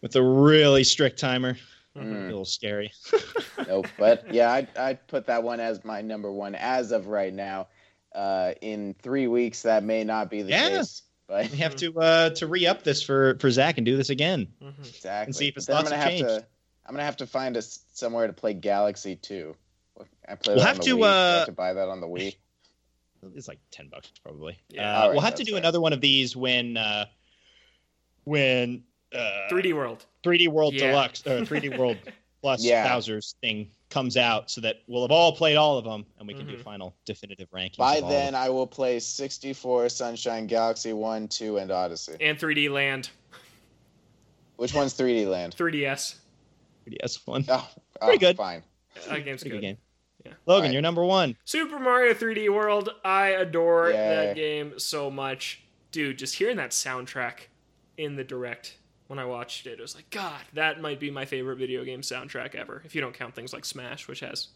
with 0.00 0.12
the 0.12 0.22
really 0.22 0.84
strict 0.84 1.18
timer. 1.18 1.56
Mhm. 1.96 2.04
Mm. 2.04 2.22
A 2.22 2.26
little 2.26 2.44
scary. 2.46 2.90
nope, 3.68 3.86
but 3.98 4.32
yeah, 4.32 4.50
I 4.50 4.66
I 4.78 4.94
put 4.94 5.26
that 5.26 5.42
one 5.42 5.60
as 5.60 5.84
my 5.84 6.00
number 6.00 6.32
one 6.32 6.54
as 6.54 6.90
of 6.92 7.06
right 7.08 7.32
now. 7.32 7.68
Uh, 8.14 8.52
in 8.60 8.94
three 9.02 9.26
weeks, 9.26 9.62
that 9.62 9.84
may 9.84 10.04
not 10.04 10.30
be 10.30 10.42
the 10.42 10.50
Yeah. 10.50 10.68
case, 10.68 11.02
but 11.26 11.50
We 11.50 11.58
have 11.58 11.76
to 11.76 11.98
uh, 12.00 12.30
to 12.30 12.46
re 12.46 12.66
up 12.66 12.82
this 12.82 13.02
for 13.02 13.36
for 13.38 13.50
Zach 13.50 13.76
and 13.78 13.84
do 13.86 13.96
this 13.96 14.10
again. 14.10 14.48
Mhm. 14.62 14.78
Exactly. 14.80 15.32
see 15.32 15.48
if 15.48 15.54
But 15.54 15.60
his 15.60 15.66
then 15.66 15.76
I'm 15.76 15.82
thoughts 15.84 15.90
gonna 15.90 16.02
have 16.02 16.12
have 16.12 16.20
changed. 16.20 16.40
to. 16.40 16.46
I'm 16.86 16.94
gonna 16.94 17.04
have 17.04 17.16
to 17.18 17.26
find 17.26 17.56
us 17.56 17.80
somewhere 17.92 18.26
to 18.26 18.32
play 18.32 18.54
Galaxy 18.54 19.16
Two. 19.16 19.54
I 20.28 20.34
play 20.34 20.54
We'll 20.54 20.64
that 20.64 20.76
have 20.76 20.80
to, 20.80 20.96
Wii. 20.96 20.98
Do 20.98 21.04
I 21.04 21.08
uh, 21.08 21.36
have 21.38 21.46
to 21.46 21.52
buy 21.52 21.72
that 21.74 21.88
on 21.88 22.00
the 22.00 22.06
Wii. 22.08 22.36
It's 23.34 23.48
like 23.48 23.58
ten 23.70 23.88
bucks 23.88 24.10
probably. 24.22 24.58
Yeah. 24.68 24.82
Uh, 24.82 24.94
All 25.00 25.06
right, 25.08 25.12
we'll 25.12 25.20
have 25.22 25.34
to 25.36 25.44
do 25.44 25.52
fair. 25.52 25.60
another 25.60 25.80
one 25.80 25.92
of 25.92 26.00
these 26.00 26.34
when 26.36 26.76
uh, 26.76 27.06
when 28.24 28.82
uh, 29.14 29.48
3D 29.50 29.74
World. 29.74 30.06
3D 30.24 30.48
World 30.48 30.74
Yeah. 30.74 30.88
Deluxe 30.88 31.26
or 31.26 31.40
3D 31.40 31.76
World 31.78 31.98
Plus 32.42 32.64
Yeah. 32.64 32.88
Bowser's 32.88 33.36
thing 33.40 33.70
comes 33.88 34.16
out, 34.16 34.50
so 34.50 34.60
that 34.62 34.76
we'll 34.88 35.02
have 35.02 35.12
all 35.12 35.32
played 35.36 35.56
all 35.56 35.78
of 35.78 35.84
them, 35.84 36.04
and 36.18 36.26
we 36.26 36.34
can 36.34 36.46
do 36.46 36.56
Mhm. 36.56 36.62
final 36.62 36.96
definitive 37.04 37.48
rankings. 37.52 37.76
By 37.76 37.96
of 37.98 38.04
all 38.04 38.10
of 38.10 38.16
then. 38.16 38.34
I 38.34 38.48
will 38.48 38.66
play 38.66 38.98
64, 38.98 39.88
Sunshine, 39.90 40.46
Galaxy 40.48 40.92
One, 40.92 41.28
Two, 41.28 41.58
and 41.58 41.70
Odyssey. 41.70 42.16
and 42.20 42.36
3D 42.38 42.68
Land, 42.70 43.10
Which 44.56 44.74
one's 44.74 44.94
3D 44.94 45.26
Land? 45.26 45.54
3DS. 45.56 46.16
3DS 46.86 47.26
one. 47.26 47.44
Oh, 47.48 47.68
oh, 48.00 48.06
Pretty 48.06 48.18
good. 48.18 48.36
Fine. 48.36 48.62
That 49.08 49.24
game's 49.24 49.42
Pretty 49.42 49.50
good. 49.50 49.60
good 49.60 49.60
game. 49.60 49.76
Yeah. 50.24 50.32
Logan, 50.46 50.62
Alright. 50.64 50.72
you're 50.72 50.82
number 50.82 51.04
one. 51.04 51.36
Super 51.44 51.78
Mario 51.78 52.14
3D 52.14 52.52
World. 52.52 52.90
I 53.04 53.28
adore 53.28 53.90
Yay. 53.90 53.96
that 53.96 54.36
game 54.36 54.78
so 54.78 55.10
much, 55.10 55.62
dude. 55.90 56.18
Just 56.18 56.36
hearing 56.36 56.56
that 56.58 56.70
soundtrack 56.70 57.48
in 57.96 58.16
the 58.16 58.24
direct 58.24 58.76
when 59.08 59.18
I 59.18 59.24
watched 59.26 59.66
it, 59.66 59.78
it 59.78 59.80
was 59.80 59.94
like, 59.94 60.08
God, 60.08 60.40
that 60.54 60.80
might 60.80 60.98
be 60.98 61.10
my 61.10 61.26
favorite 61.26 61.56
video 61.56 61.84
game 61.84 62.00
soundtrack 62.00 62.54
ever. 62.54 62.80
If 62.84 62.94
you 62.94 63.02
don't 63.02 63.12
count 63.12 63.34
things 63.34 63.52
like 63.52 63.64
Smash, 63.66 64.08
which 64.08 64.20
has 64.20 64.48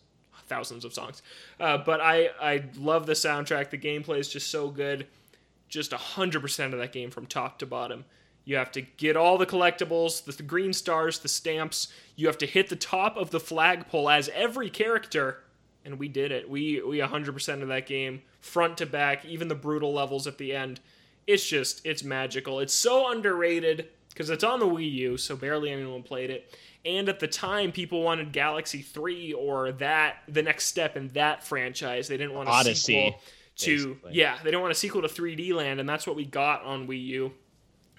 thousands 0.46 0.84
of 0.84 0.94
songs, 0.94 1.22
uh, 1.60 1.76
but 1.78 2.00
I 2.00 2.30
I 2.40 2.64
love 2.78 3.04
the 3.06 3.12
soundtrack. 3.12 3.68
The 3.70 3.78
gameplay 3.78 4.18
is 4.18 4.28
just 4.28 4.50
so 4.50 4.70
good. 4.70 5.08
Just 5.68 5.92
hundred 5.92 6.40
percent 6.40 6.72
of 6.72 6.80
that 6.80 6.92
game 6.92 7.10
from 7.10 7.26
top 7.26 7.58
to 7.58 7.66
bottom. 7.66 8.04
You 8.46 8.56
have 8.56 8.70
to 8.72 8.80
get 8.80 9.16
all 9.16 9.36
the 9.36 9.44
collectibles, 9.46 10.24
the, 10.24 10.32
the 10.32 10.42
green 10.44 10.72
stars, 10.72 11.18
the 11.18 11.28
stamps. 11.28 11.88
You 12.14 12.28
have 12.28 12.38
to 12.38 12.46
hit 12.46 12.68
the 12.68 12.76
top 12.76 13.16
of 13.16 13.32
the 13.32 13.40
flagpole 13.40 14.08
as 14.08 14.30
every 14.32 14.70
character 14.70 15.42
and 15.86 15.98
we 15.98 16.08
did 16.08 16.32
it. 16.32 16.50
We 16.50 16.82
we 16.82 16.98
100% 16.98 17.62
of 17.62 17.68
that 17.68 17.86
game 17.86 18.20
front 18.40 18.76
to 18.78 18.86
back, 18.86 19.24
even 19.24 19.48
the 19.48 19.54
brutal 19.54 19.94
levels 19.94 20.26
at 20.26 20.36
the 20.36 20.54
end. 20.54 20.80
It's 21.26 21.46
just 21.46 21.86
it's 21.86 22.04
magical. 22.04 22.60
It's 22.60 22.74
so 22.74 23.10
underrated 23.10 23.88
because 24.10 24.28
it's 24.28 24.44
on 24.44 24.60
the 24.60 24.66
Wii 24.66 24.92
U, 24.92 25.16
so 25.16 25.36
barely 25.36 25.70
anyone 25.70 26.02
played 26.02 26.30
it. 26.30 26.54
And 26.84 27.08
at 27.08 27.20
the 27.20 27.26
time, 27.26 27.72
people 27.72 28.02
wanted 28.02 28.32
Galaxy 28.32 28.80
3 28.82 29.32
or 29.32 29.72
that 29.72 30.18
the 30.28 30.42
next 30.42 30.66
step 30.66 30.96
in 30.96 31.08
that 31.08 31.42
franchise. 31.42 32.08
They 32.08 32.16
didn't 32.16 32.34
want 32.34 32.48
a 32.48 32.52
Odyssey, 32.52 32.92
sequel 32.92 33.20
to 33.56 33.86
basically. 33.88 34.12
yeah, 34.14 34.36
they 34.38 34.50
didn't 34.50 34.60
want 34.60 34.72
a 34.72 34.76
sequel 34.76 35.02
to 35.02 35.08
3D 35.08 35.52
Land, 35.52 35.80
and 35.80 35.88
that's 35.88 36.06
what 36.06 36.16
we 36.16 36.24
got 36.24 36.62
on 36.64 36.86
Wii 36.86 37.04
U 37.06 37.32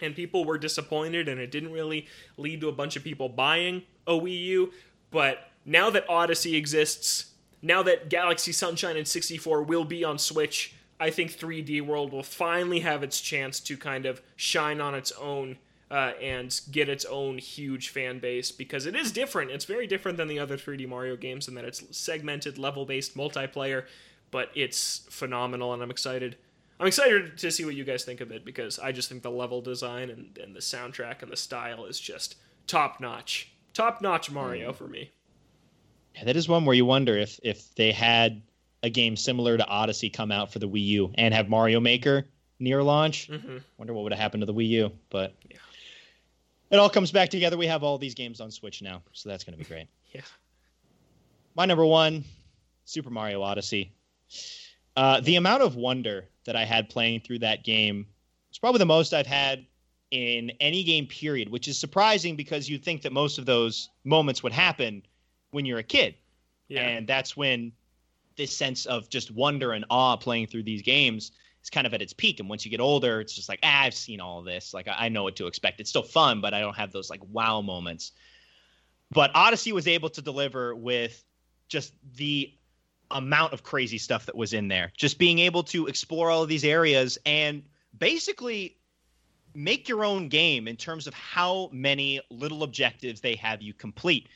and 0.01 0.15
people 0.15 0.45
were 0.45 0.57
disappointed 0.57 1.27
and 1.27 1.39
it 1.39 1.51
didn't 1.51 1.71
really 1.71 2.07
lead 2.37 2.61
to 2.61 2.69
a 2.69 2.71
bunch 2.71 2.95
of 2.95 3.03
people 3.03 3.29
buying 3.29 3.81
a 4.05 4.11
Wii 4.11 4.45
U. 4.45 4.73
But 5.11 5.49
now 5.65 5.89
that 5.89 6.07
Odyssey 6.09 6.55
exists, 6.55 7.33
now 7.67 7.83
that 7.83 8.09
Galaxy 8.09 8.51
Sunshine 8.51 8.97
and 8.97 9.07
64 9.07 9.63
will 9.63 9.85
be 9.85 10.03
on 10.03 10.17
Switch, 10.17 10.73
I 10.99 11.09
think 11.09 11.31
3D 11.31 11.81
World 11.81 12.11
will 12.11 12.23
finally 12.23 12.79
have 12.79 13.03
its 13.03 13.21
chance 13.21 13.59
to 13.61 13.77
kind 13.77 14.05
of 14.05 14.21
shine 14.35 14.81
on 14.81 14.95
its 14.95 15.11
own 15.11 15.57
uh, 15.89 16.13
and 16.21 16.59
get 16.71 16.89
its 16.89 17.05
own 17.05 17.37
huge 17.37 17.89
fan 17.89 18.19
base 18.19 18.51
because 18.51 18.85
it 18.85 18.95
is 18.95 19.11
different. 19.11 19.51
It's 19.51 19.65
very 19.65 19.87
different 19.87 20.17
than 20.17 20.27
the 20.27 20.39
other 20.39 20.57
3D 20.57 20.87
Mario 20.87 21.15
games 21.15 21.47
in 21.47 21.53
that 21.55 21.65
it's 21.65 21.83
segmented, 21.95 22.57
level 22.57 22.85
based 22.85 23.15
multiplayer, 23.15 23.85
but 24.31 24.49
it's 24.55 25.05
phenomenal 25.09 25.73
and 25.73 25.81
I'm 25.81 25.91
excited. 25.91 26.37
I'm 26.79 26.87
excited 26.87 27.37
to 27.37 27.51
see 27.51 27.65
what 27.65 27.75
you 27.75 27.83
guys 27.83 28.03
think 28.03 28.21
of 28.21 28.31
it 28.31 28.43
because 28.45 28.79
I 28.79 28.91
just 28.91 29.09
think 29.09 29.23
the 29.23 29.31
level 29.31 29.61
design 29.61 30.09
and, 30.09 30.37
and 30.37 30.55
the 30.55 30.59
soundtrack 30.59 31.21
and 31.21 31.31
the 31.31 31.37
style 31.37 31.85
is 31.85 31.99
just 31.99 32.35
top 32.67 32.99
notch. 32.99 33.51
Top 33.73 34.01
notch 34.01 34.29
Mario 34.29 34.73
for 34.73 34.87
me. 34.87 35.11
Yeah, 36.17 36.25
that 36.25 36.35
is 36.35 36.47
one 36.49 36.65
where 36.65 36.75
you 36.75 36.85
wonder 36.85 37.17
if 37.17 37.39
if 37.43 37.73
they 37.75 37.91
had 37.91 38.41
a 38.83 38.89
game 38.89 39.15
similar 39.15 39.57
to 39.57 39.65
Odyssey 39.65 40.09
come 40.09 40.31
out 40.31 40.51
for 40.51 40.59
the 40.59 40.67
Wii 40.69 40.85
U 40.85 41.11
and 41.15 41.33
have 41.33 41.49
Mario 41.49 41.79
Maker 41.79 42.25
near 42.59 42.81
launch. 42.83 43.27
hmm 43.27 43.57
Wonder 43.77 43.93
what 43.93 44.03
would 44.03 44.11
have 44.11 44.19
happened 44.21 44.41
to 44.41 44.45
the 44.45 44.53
Wii 44.53 44.67
U, 44.69 44.91
but 45.09 45.35
Yeah. 45.49 45.57
it 46.71 46.77
all 46.77 46.89
comes 46.89 47.11
back 47.11 47.29
together. 47.29 47.57
We 47.57 47.67
have 47.67 47.83
all 47.83 47.97
these 47.97 48.13
games 48.15 48.41
on 48.41 48.51
Switch 48.51 48.81
now, 48.81 49.01
so 49.13 49.29
that's 49.29 49.43
going 49.43 49.57
to 49.57 49.63
be 49.63 49.67
great. 49.73 49.87
Yeah. 50.13 50.21
My 51.55 51.65
number 51.65 51.85
one, 51.85 52.23
Super 52.85 53.09
Mario 53.09 53.41
Odyssey. 53.41 53.91
Uh, 54.95 55.19
the 55.21 55.35
amount 55.35 55.61
of 55.63 55.75
wonder 55.75 56.25
that 56.45 56.55
I 56.55 56.65
had 56.65 56.89
playing 56.89 57.21
through 57.21 57.39
that 57.39 57.63
game 57.63 58.07
is 58.51 58.57
probably 58.57 58.79
the 58.79 58.85
most 58.85 59.13
I've 59.13 59.27
had 59.27 59.65
in 60.11 60.51
any 60.59 60.83
game 60.83 61.05
period, 61.07 61.49
which 61.49 61.67
is 61.67 61.77
surprising 61.77 62.35
because 62.35 62.69
you'd 62.69 62.83
think 62.83 63.01
that 63.03 63.11
most 63.11 63.37
of 63.37 63.45
those 63.45 63.89
moments 64.03 64.41
would 64.43 64.53
happen 64.53 65.03
when 65.51 65.65
you're 65.65 65.79
a 65.79 65.83
kid. 65.83 66.15
Yeah. 66.67 66.81
And 66.81 67.07
that's 67.07 67.37
when 67.37 67.71
this 68.35 68.55
sense 68.55 68.85
of 68.85 69.09
just 69.09 69.31
wonder 69.31 69.71
and 69.71 69.85
awe 69.89 70.15
playing 70.17 70.47
through 70.47 70.63
these 70.63 70.81
games 70.81 71.31
is 71.63 71.69
kind 71.69 71.87
of 71.87 71.93
at 71.93 72.01
its 72.01 72.13
peak. 72.13 72.39
And 72.39 72.49
once 72.49 72.65
you 72.65 72.71
get 72.71 72.79
older, 72.79 73.19
it's 73.19 73.33
just 73.33 73.49
like, 73.49 73.59
ah, 73.63 73.83
I've 73.83 73.93
seen 73.93 74.19
all 74.21 74.41
this. 74.41 74.73
Like, 74.73 74.87
I, 74.87 75.05
I 75.05 75.09
know 75.09 75.23
what 75.23 75.35
to 75.37 75.47
expect. 75.47 75.79
It's 75.79 75.89
still 75.89 76.03
fun, 76.03 76.41
but 76.41 76.53
I 76.53 76.59
don't 76.59 76.75
have 76.75 76.91
those 76.91 77.09
like 77.09 77.21
wow 77.31 77.61
moments. 77.61 78.11
But 79.11 79.31
Odyssey 79.33 79.71
was 79.71 79.87
able 79.87 80.09
to 80.09 80.21
deliver 80.21 80.75
with 80.75 81.23
just 81.69 81.93
the 82.15 82.53
amount 83.11 83.53
of 83.53 83.63
crazy 83.63 83.97
stuff 83.97 84.25
that 84.25 84.35
was 84.35 84.53
in 84.53 84.67
there. 84.67 84.91
Just 84.97 85.17
being 85.17 85.39
able 85.39 85.63
to 85.63 85.87
explore 85.87 86.29
all 86.29 86.43
of 86.43 86.49
these 86.49 86.65
areas 86.65 87.17
and 87.25 87.63
basically 87.97 88.77
make 89.55 89.87
your 89.89 90.03
own 90.05 90.27
game 90.27 90.67
in 90.67 90.75
terms 90.75 91.07
of 91.07 91.13
how 91.13 91.69
many 91.71 92.21
little 92.29 92.63
objectives 92.63 93.21
they 93.21 93.35
have 93.35 93.61
you 93.61 93.73
complete. 93.73 94.27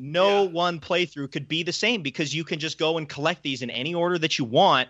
No 0.00 0.44
Yeah. 0.44 0.48
one 0.50 0.80
playthrough 0.80 1.30
could 1.32 1.46
be 1.48 1.62
the 1.62 1.72
same 1.72 2.02
because 2.02 2.34
you 2.34 2.44
can 2.44 2.58
just 2.58 2.78
go 2.78 2.98
and 2.98 3.08
collect 3.08 3.42
these 3.42 3.62
in 3.62 3.70
any 3.70 3.94
order 3.94 4.18
that 4.18 4.38
you 4.38 4.44
want 4.44 4.88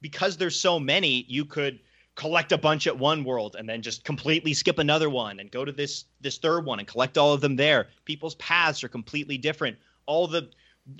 because 0.00 0.36
there's 0.36 0.58
so 0.58 0.78
many, 0.78 1.24
you 1.28 1.44
could 1.44 1.80
collect 2.14 2.50
a 2.52 2.58
bunch 2.58 2.86
at 2.88 2.98
one 2.98 3.22
world 3.22 3.54
and 3.58 3.68
then 3.68 3.80
just 3.80 4.04
completely 4.04 4.52
skip 4.52 4.78
another 4.78 5.08
one 5.08 5.38
and 5.38 5.50
go 5.52 5.64
to 5.64 5.70
this 5.72 6.04
this 6.20 6.38
third 6.38 6.64
one 6.64 6.80
and 6.80 6.88
collect 6.88 7.16
all 7.16 7.32
of 7.32 7.40
them 7.40 7.54
there. 7.56 7.88
People's 8.04 8.34
paths 8.36 8.82
are 8.82 8.88
completely 8.88 9.38
different. 9.38 9.76
All 10.06 10.26
the 10.26 10.50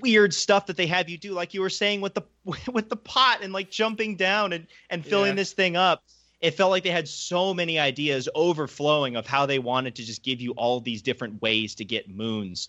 weird 0.00 0.32
stuff 0.34 0.66
that 0.66 0.76
they 0.76 0.86
have 0.86 1.08
you 1.08 1.18
do, 1.18 1.32
like 1.32 1.54
you 1.54 1.60
were 1.60 1.70
saying 1.70 2.00
with 2.00 2.14
the 2.14 2.22
with 2.72 2.88
the 2.88 2.96
pot 2.96 3.40
and 3.42 3.52
like 3.52 3.70
jumping 3.70 4.14
down 4.16 4.52
and 4.52 4.66
and 4.90 5.04
filling 5.04 5.30
Yeah. 5.30 5.34
this 5.34 5.52
thing 5.52 5.76
up. 5.76 6.04
It 6.40 6.52
felt 6.52 6.70
like 6.70 6.84
they 6.84 6.90
had 6.90 7.08
so 7.08 7.52
many 7.52 7.80
ideas 7.80 8.28
overflowing 8.36 9.16
of 9.16 9.26
how 9.26 9.44
they 9.44 9.58
wanted 9.58 9.96
to 9.96 10.04
just 10.04 10.22
give 10.22 10.40
you 10.40 10.52
all 10.52 10.78
these 10.80 11.02
different 11.02 11.42
ways 11.42 11.74
to 11.74 11.84
get 11.84 12.08
moons 12.08 12.68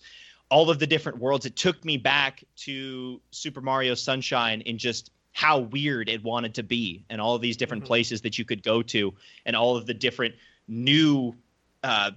all 0.50 0.68
of 0.68 0.78
the 0.78 0.86
different 0.86 1.18
worlds. 1.18 1.46
It 1.46 1.56
took 1.56 1.84
me 1.84 1.96
back 1.96 2.44
to 2.56 3.20
Super 3.30 3.60
Mario 3.60 3.94
Sunshine 3.94 4.60
in 4.62 4.78
just 4.78 5.10
how 5.32 5.60
weird 5.60 6.08
it 6.08 6.22
wanted 6.24 6.54
to 6.56 6.62
be, 6.62 7.04
and 7.08 7.20
all 7.20 7.36
of 7.36 7.40
these 7.40 7.56
different 7.56 7.84
Mhm. 7.84 7.86
places 7.86 8.20
that 8.22 8.36
you 8.36 8.44
could 8.44 8.62
go 8.62 8.82
to, 8.82 9.14
and 9.46 9.54
all 9.54 9.76
of 9.76 9.86
the 9.86 9.94
different 9.94 10.34
new, 10.66 11.34
uh, 11.84 12.10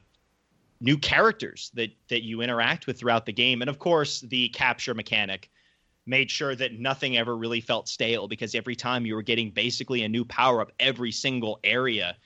new 0.82 0.98
characters 0.98 1.72
that 1.76 1.92
that 2.10 2.24
you 2.24 2.42
interact 2.42 2.88
with 2.88 3.00
throughout 3.00 3.26
the 3.26 3.32
game, 3.32 3.62
and 3.62 3.70
of 3.70 3.80
course 3.80 4.22
the 4.22 4.50
capture 4.50 4.94
mechanic 4.94 5.50
made 6.06 6.30
sure 6.30 6.54
that 6.56 6.78
nothing 6.80 7.16
ever 7.18 7.38
really 7.38 7.62
felt 7.62 7.88
stale 7.88 8.28
because 8.28 8.56
every 8.56 8.76
time 8.76 9.06
you 9.06 9.16
were 9.16 9.22
getting 9.22 9.50
basically 9.50 10.04
a 10.04 10.10
new 10.10 10.26
power 10.26 10.60
up 10.60 10.72
every 10.80 11.12
single 11.12 11.60
area 11.64 12.18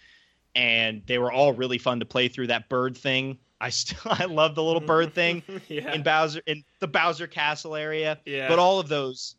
and 0.56 1.04
they 1.06 1.20
were 1.20 1.32
all 1.32 1.54
really 1.54 1.78
fun 1.78 2.00
to 2.00 2.06
play 2.06 2.28
through 2.28 2.48
that 2.48 2.68
bird 2.70 2.98
thing 2.98 3.38
i 3.62 3.70
still 3.70 4.00
i 4.06 4.26
love 4.26 4.56
the 4.56 4.64
little 4.64 4.82
bird 4.82 5.14
thing 5.14 5.44
yeah. 5.68 5.94
in 5.94 6.04
Bowser 6.04 6.42
in 6.46 6.64
the 6.80 6.88
Bowser 6.88 7.28
Castle 7.28 7.76
area. 7.76 8.20
yeah. 8.26 8.48
But 8.48 8.60
all 8.60 8.80
of 8.80 8.88
those, 8.88 9.36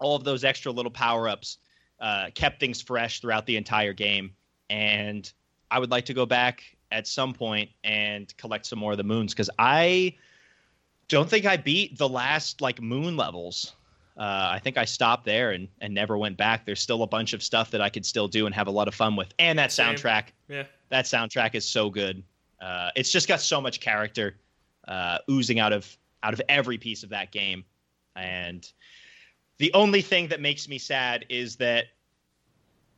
all 0.00 0.16
of 0.16 0.24
those 0.24 0.44
extra 0.44 0.72
little 0.72 0.90
power 0.90 1.28
ups, 1.28 1.58
uh, 2.00 2.30
kept 2.34 2.60
things 2.60 2.80
fresh 2.80 3.20
throughout 3.20 3.46
the 3.46 3.56
entire 3.56 3.92
game. 3.92 4.32
And 4.68 5.30
I 5.70 5.78
would 5.78 5.90
like 5.90 6.04
to 6.06 6.14
go 6.14 6.26
back 6.26 6.62
at 6.92 7.06
some 7.06 7.32
point 7.32 7.70
and 7.84 8.34
collect 8.36 8.66
some 8.66 8.78
more 8.78 8.92
of 8.92 8.98
the 8.98 9.04
moons 9.04 9.32
because 9.32 9.50
I 9.58 10.14
don't 11.08 11.28
think 11.28 11.46
I 11.46 11.56
beat 11.56 11.98
the 11.98 12.08
last 12.08 12.60
like 12.60 12.80
moon 12.80 13.16
levels. 13.16 13.74
Uh, 14.16 14.48
I 14.52 14.60
think 14.60 14.78
I 14.78 14.86
stopped 14.86 15.24
there 15.24 15.50
and 15.50 15.68
and 15.80 15.92
never 15.94 16.16
went 16.16 16.36
back. 16.36 16.64
There's 16.64 16.80
still 16.80 17.02
a 17.02 17.06
bunch 17.06 17.32
of 17.32 17.42
stuff 17.42 17.70
that 17.72 17.80
I 17.80 17.88
could 17.88 18.06
still 18.06 18.28
do 18.28 18.46
and 18.46 18.54
have 18.54 18.66
a 18.66 18.70
lot 18.70 18.88
of 18.88 18.94
fun 18.94 19.14
with. 19.16 19.32
And 19.38 19.58
that 19.58 19.72
Same. 19.72 19.94
soundtrack, 19.94 20.26
yeah. 20.48 20.64
that 20.88 21.04
soundtrack 21.04 21.54
is 21.54 21.66
so 21.66 21.90
good. 21.90 22.22
Uh, 22.66 22.90
it's 22.96 23.12
just 23.12 23.28
got 23.28 23.40
so 23.40 23.60
much 23.60 23.78
character 23.80 24.34
uh, 24.88 25.18
oozing 25.30 25.60
out 25.60 25.72
of 25.72 25.96
out 26.24 26.34
of 26.34 26.42
every 26.48 26.78
piece 26.78 27.04
of 27.04 27.10
that 27.10 27.30
game, 27.30 27.64
and 28.16 28.72
the 29.58 29.72
only 29.72 30.02
thing 30.02 30.26
that 30.28 30.40
makes 30.40 30.68
me 30.68 30.76
sad 30.76 31.24
is 31.28 31.54
that 31.56 31.84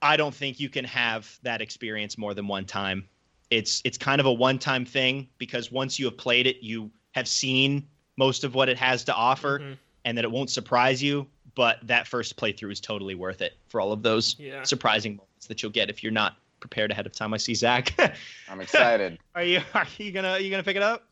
I 0.00 0.16
don't 0.16 0.34
think 0.34 0.58
you 0.58 0.70
can 0.70 0.86
have 0.86 1.38
that 1.42 1.60
experience 1.60 2.16
more 2.16 2.32
than 2.32 2.48
one 2.48 2.64
time. 2.64 3.06
It's 3.50 3.82
it's 3.84 3.98
kind 3.98 4.20
of 4.20 4.26
a 4.26 4.32
one 4.32 4.58
time 4.58 4.86
thing 4.86 5.28
because 5.36 5.70
once 5.70 5.98
you 5.98 6.06
have 6.06 6.16
played 6.16 6.46
it, 6.46 6.62
you 6.62 6.90
have 7.12 7.28
seen 7.28 7.86
most 8.16 8.44
of 8.44 8.54
what 8.54 8.70
it 8.70 8.78
has 8.78 9.04
to 9.04 9.14
offer, 9.14 9.58
Mhm. 9.58 9.78
and 10.06 10.16
that 10.16 10.24
it 10.24 10.30
won't 10.30 10.50
surprise 10.50 11.02
you. 11.02 11.28
But 11.54 11.86
that 11.86 12.06
first 12.06 12.36
playthrough 12.36 12.72
is 12.72 12.80
totally 12.80 13.16
worth 13.16 13.42
it 13.42 13.58
for 13.66 13.82
all 13.82 13.92
of 13.92 14.02
those 14.02 14.36
Yeah. 14.38 14.62
surprising 14.62 15.16
moments 15.16 15.46
that 15.48 15.62
you'll 15.62 15.72
get 15.72 15.90
if 15.90 16.02
you're 16.02 16.12
not 16.12 16.36
prepared 16.60 16.90
ahead 16.90 17.06
of 17.06 17.12
time. 17.12 17.32
I 17.34 17.36
see 17.36 17.54
Zach. 17.54 17.94
I'm 18.48 18.60
excited. 18.60 19.18
are 19.34 19.42
you 19.42 19.60
are 19.74 19.86
you 19.98 20.12
gonna 20.12 20.30
are 20.30 20.40
you 20.40 20.50
gonna 20.50 20.62
pick 20.62 20.76
it 20.76 20.82
up? 20.82 21.04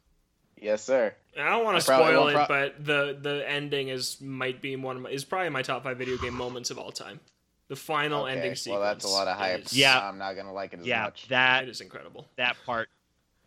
yes, 0.61 0.83
sir. 0.83 1.15
I 1.39 1.51
don't 1.51 1.65
want 1.65 1.77
to 1.77 1.81
spoil 1.83 2.25
won't 2.25 2.37
it, 2.37 2.49
but 2.49 2.85
the 2.85 3.19
the 3.21 3.45
ending 3.49 3.89
is 3.89 4.21
might 4.21 4.63
be 4.63 4.75
one 4.77 4.97
of 4.97 5.03
my, 5.03 5.11
is 5.11 5.25
probably 5.25 5.51
my 5.51 5.63
top 5.63 5.85
five 5.85 5.99
video 5.99 6.17
game 6.17 6.35
moments 6.35 6.71
of 6.71 6.79
all 6.79 6.91
time. 6.93 7.21
The 7.69 7.77
final 7.77 8.25
Okay, 8.25 8.33
ending 8.33 8.55
sequence. 8.55 8.81
well, 8.81 8.89
that's 8.89 9.05
a 9.05 9.09
lot 9.09 9.27
of 9.29 9.37
hype. 9.37 9.67
is- 9.67 9.77
Yeah. 9.77 10.09
I'm 10.09 10.19
not 10.19 10.35
gonna 10.35 10.53
like 10.53 10.73
it 10.73 10.81
as 10.81 10.87
yeah, 10.87 11.03
much. 11.05 11.29
that 11.29 11.65
it 11.65 11.69
is 11.69 11.81
incredible. 11.81 12.29
that 12.37 12.57
part 12.65 12.89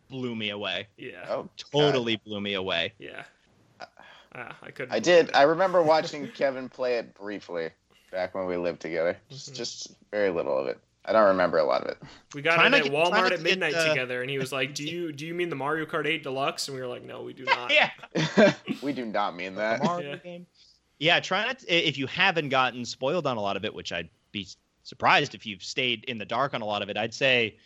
blew 0.08 0.36
me 0.36 0.50
away. 0.50 0.88
Yeah, 0.98 1.24
Oh, 1.28 1.48
Totally 1.72 2.16
blew 2.16 2.40
me 2.40 2.54
away. 2.54 2.92
yeah. 2.98 3.22
Ah, 4.34 4.56
I 4.62 4.70
couldn't. 4.70 4.92
I 4.94 5.00
did. 5.00 5.28
it. 5.30 5.34
I 5.36 5.42
remember 5.42 5.82
watching 5.94 6.28
Kevin 6.28 6.68
play 6.68 6.98
it 6.98 7.14
briefly 7.14 7.70
back 8.12 8.34
when 8.34 8.46
we 8.46 8.56
lived 8.56 8.80
together. 8.80 9.16
Just, 9.28 9.52
Mhm. 9.52 9.56
just 9.56 9.96
very 10.12 10.30
little 10.30 10.56
of 10.56 10.66
it. 10.68 10.78
I 11.10 11.12
don't 11.12 11.26
remember 11.26 11.58
a 11.58 11.64
lot 11.64 11.82
of 11.82 11.88
it. 11.90 11.98
We 12.36 12.40
got 12.40 12.54
Try 12.54 12.68
it 12.68 12.74
at 12.74 12.84
to- 12.84 12.88
try 12.88 12.98
Walmart 13.00 13.16
at 13.26 13.28
to 13.30 13.36
get, 13.38 13.42
midnight 13.42 13.74
uh, 13.74 13.88
together, 13.88 14.22
and 14.22 14.30
he 14.30 14.38
was 14.38 14.52
like, 14.52 14.76
"Do 14.76 14.84
you 14.88 15.10
do 15.12 15.26
you 15.26 15.34
mean 15.34 15.50
the 15.50 15.56
Mario 15.56 15.84
Kart 15.84 16.06
8 16.06 16.22
Deluxe?" 16.22 16.68
And 16.68 16.76
we 16.76 16.80
were 16.80 16.86
like, 16.86 17.04
"No, 17.04 17.22
we 17.22 17.32
do 17.32 17.44
not." 17.44 17.72
yeah. 17.72 17.90
we 18.82 18.92
do 18.92 19.04
not 19.04 19.34
mean 19.34 19.56
that. 19.56 19.82
Mario 19.82 20.10
Yeah. 20.10 20.16
game. 20.18 20.46
Yeah, 21.00 21.18
try 21.18 21.44
not 21.46 21.58
to, 21.60 21.66
if 21.88 21.98
you 21.98 22.06
haven't 22.06 22.50
gotten 22.50 22.84
spoiled 22.84 23.26
on 23.26 23.36
a 23.36 23.40
lot 23.40 23.56
of 23.56 23.64
it, 23.64 23.74
which 23.74 23.90
I'd 23.92 24.08
be 24.30 24.46
surprised 24.84 25.34
if 25.34 25.44
you've 25.46 25.64
stayed 25.64 26.04
in 26.04 26.16
the 26.16 26.24
dark 26.24 26.54
on 26.54 26.62
a 26.62 26.64
lot 26.66 26.80
of 26.82 26.88
it. 26.90 26.96
I'd 26.96 27.12
say 27.14 27.56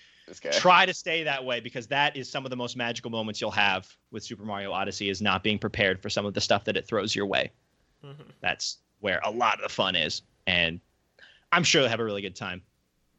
try 0.52 0.86
to 0.86 0.94
stay 0.94 1.22
that 1.24 1.44
way 1.44 1.60
because 1.60 1.86
that 1.88 2.16
is 2.16 2.30
some 2.30 2.46
of 2.46 2.50
the 2.50 2.56
most 2.56 2.78
magical 2.78 3.10
moments 3.10 3.42
you'll 3.42 3.50
have 3.50 3.94
with 4.10 4.22
Super 4.24 4.44
Mario 4.44 4.72
Odyssey 4.72 5.10
is 5.10 5.20
not 5.20 5.42
being 5.42 5.58
prepared 5.58 6.00
for 6.00 6.08
some 6.08 6.24
of 6.24 6.32
the 6.32 6.40
stuff 6.40 6.64
that 6.64 6.78
it 6.78 6.86
throws 6.88 7.14
your 7.14 7.26
way. 7.26 7.50
Mhm. 8.02 8.14
That's 8.40 8.78
where 9.00 9.20
a 9.22 9.30
lot 9.30 9.56
of 9.56 9.62
the 9.64 9.68
fun 9.68 9.96
is, 9.96 10.22
and 10.46 10.80
I'm 11.52 11.62
sure 11.62 11.82
you'll 11.82 11.90
have 11.90 12.00
a 12.00 12.04
really 12.04 12.22
good 12.22 12.34
time. 12.36 12.62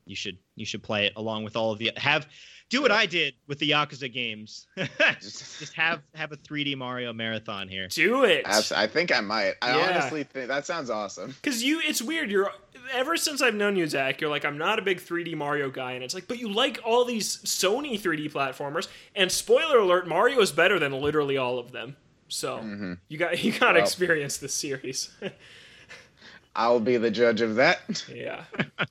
You 0.06 0.16
should 0.16 0.38
you 0.56 0.66
should 0.66 0.84
play 0.84 1.06
it 1.08 1.14
along 1.16 1.44
with 1.44 1.56
all 1.56 1.72
of 1.72 1.80
the 1.80 1.92
have 1.98 2.28
do 2.72 2.82
what 2.82 2.92
I 2.92 3.06
did 3.06 3.36
with 3.48 3.60
the 3.60 3.70
Yakuza 3.72 4.12
games. 4.12 4.66
Just- 5.22 5.60
Just 5.60 5.74
have 5.74 6.02
have 6.16 6.32
a 6.32 6.38
3D 6.38 6.76
Mario 6.76 7.14
marathon 7.14 7.68
here. 7.68 7.88
Do 7.90 8.24
it. 8.24 8.44
I 8.48 8.88
think 8.88 9.16
I 9.16 9.22
might. 9.22 9.54
I 9.62 9.78
Yeah. 9.78 9.90
honestly 9.90 10.24
think 10.24 10.48
that 10.48 10.66
sounds 10.66 10.90
awesome. 10.90 11.30
Because 11.42 11.64
you, 11.64 11.80
it's 11.86 12.02
weird. 12.02 12.32
You're 12.32 12.52
ever 12.92 13.18
since 13.18 13.42
I've 13.44 13.54
known 13.56 13.76
you, 13.76 13.86
Zach. 13.88 14.20
You're 14.20 14.30
like, 14.32 14.46
I'm 14.46 14.58
not 14.58 14.80
a 14.80 14.82
big 14.82 15.00
3D 15.00 15.36
Mario 15.36 15.70
guy, 15.70 15.92
and 15.94 16.04
it's 16.04 16.14
like, 16.16 16.28
but 16.28 16.40
you 16.40 16.52
like 16.52 16.80
all 16.84 17.06
these 17.06 17.38
Sony 17.44 18.00
3D 18.00 18.32
platformers. 18.32 18.88
And 19.16 19.32
spoiler 19.32 19.78
alert, 19.80 20.08
Mario 20.08 20.40
is 20.42 20.52
better 20.52 20.80
than 20.80 20.92
literally 20.92 21.38
all 21.38 21.60
of 21.60 21.72
them. 21.72 21.96
So 22.30 22.58
hmm 22.58 22.94
you 23.10 23.20
got 23.20 23.44
you 23.44 23.52
got 23.52 23.74
to 23.74 23.74
Well. 23.76 23.84
experience 23.84 24.38
this 24.38 24.54
series. 24.56 25.10
I'll 26.56 26.80
be 26.80 26.98
the 26.98 27.12
judge 27.12 27.42
of 27.42 27.56
that. 27.56 28.04
yeah. 28.12 28.46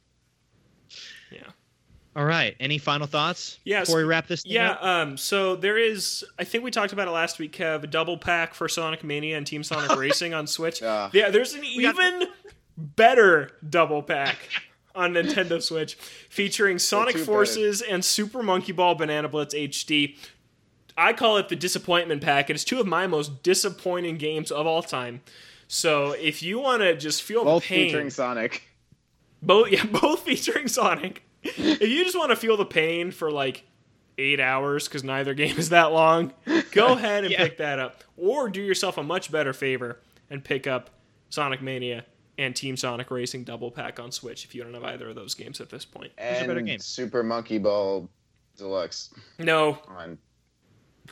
All 2.17 2.25
right. 2.25 2.55
Any 2.61 2.79
final 2.79 3.07
thoughts 3.07 3.59
Yes. 3.65 3.87
before 3.87 3.99
we 3.99 4.05
wrap 4.05 4.27
this 4.29 4.43
thing 4.43 4.53
Yeah, 4.53 4.73
up? 4.73 4.83
um, 4.85 5.17
so 5.17 5.57
there 5.57 5.77
is. 5.77 6.25
I 6.39 6.45
think 6.45 6.63
we 6.63 6.71
talked 6.71 6.93
about 6.93 7.09
it 7.09 7.11
last 7.11 7.39
week. 7.41 7.57
Kev, 7.57 7.83
a 7.83 7.87
double 7.89 8.17
pack 8.17 8.55
for 8.55 8.69
Sonic 8.69 9.03
Mania 9.03 9.37
and 9.37 9.47
Team 9.47 9.65
Sonic 9.65 9.97
Racing 9.99 10.33
on 10.33 10.47
Switch. 10.47 10.83
Uh, 10.83 11.11
Yeah, 11.13 11.31
there's 11.31 11.55
an 11.55 11.63
got- 11.63 11.69
even 11.69 12.29
better 12.77 13.51
double 13.69 14.03
pack 14.03 14.37
on 14.95 15.13
Nintendo 15.15 15.61
Switch 15.61 15.95
featuring 16.29 16.79
Sonic 16.79 17.17
too 17.17 17.25
Forces 17.25 17.83
and 17.83 18.05
Super 18.05 18.43
Monkey 18.43 18.71
Ball 18.73 18.95
Banana 18.95 19.29
Blitz 19.29 19.55
HD. 19.55 20.17
I 20.97 21.13
call 21.13 21.37
it 21.39 21.49
the 21.49 21.57
disappointment 21.57 22.23
pack. 22.23 22.49
It's 22.51 22.63
two 22.63 22.79
of 22.79 22.87
my 22.87 23.09
most 23.09 23.43
disappointing 23.43 24.19
games 24.19 24.53
of 24.53 24.67
all 24.69 24.83
time. 24.83 25.23
So 25.67 26.13
if 26.13 26.43
you 26.45 26.61
want 26.61 26.83
to 26.83 26.97
just 26.97 27.25
feel 27.25 27.43
both 27.45 27.65
the 27.65 27.69
pain, 27.71 27.87
featuring 27.89 28.11
Sonic. 28.11 28.63
both 29.43 29.69
yeah, 29.73 29.85
both 29.87 30.21
featuring 30.21 30.69
Sonic. 30.69 31.23
If 31.45 31.89
you 31.89 32.05
just 32.05 32.17
want 32.17 32.31
to 32.31 32.37
feel 32.37 32.57
the 32.57 32.65
pain 32.65 33.11
for 33.11 33.31
like 33.31 33.65
eight 34.19 34.41
hours 34.41 34.87
because 34.89 35.03
neither 35.05 35.35
game 35.35 35.57
is 35.59 35.69
that 35.71 35.93
long, 35.93 36.33
go 36.73 36.93
ahead 36.95 37.25
and 37.25 37.33
Yeah. 37.33 37.43
pick 37.45 37.59
that 37.59 37.79
up, 37.79 38.03
or 38.17 38.49
do 38.49 38.61
yourself 38.63 38.97
a 38.99 39.03
much 39.03 39.31
better 39.33 39.53
favor 39.53 40.01
and 40.31 40.43
pick 40.45 40.67
up 40.67 40.91
Sonic 41.31 41.61
Mania 41.63 42.05
and 42.39 42.55
Team 42.57 42.77
Sonic 42.77 43.11
Racing 43.11 43.45
Double 43.45 43.71
Pack 43.71 43.99
on 44.01 44.11
Switch 44.13 44.45
if 44.45 44.55
you 44.55 44.63
don't 44.63 44.75
have 44.75 44.85
either 44.85 45.09
of 45.09 45.15
those 45.15 45.35
games 45.35 45.61
at 45.61 45.69
this 45.71 45.85
point. 45.85 46.13
are 46.19 46.47
better 46.47 46.59
And. 46.61 46.81
Super 46.83 47.23
Monkey 47.23 47.59
Ball 47.59 48.09
Deluxe 48.57 49.11
No, 49.39 49.79
on 49.89 50.17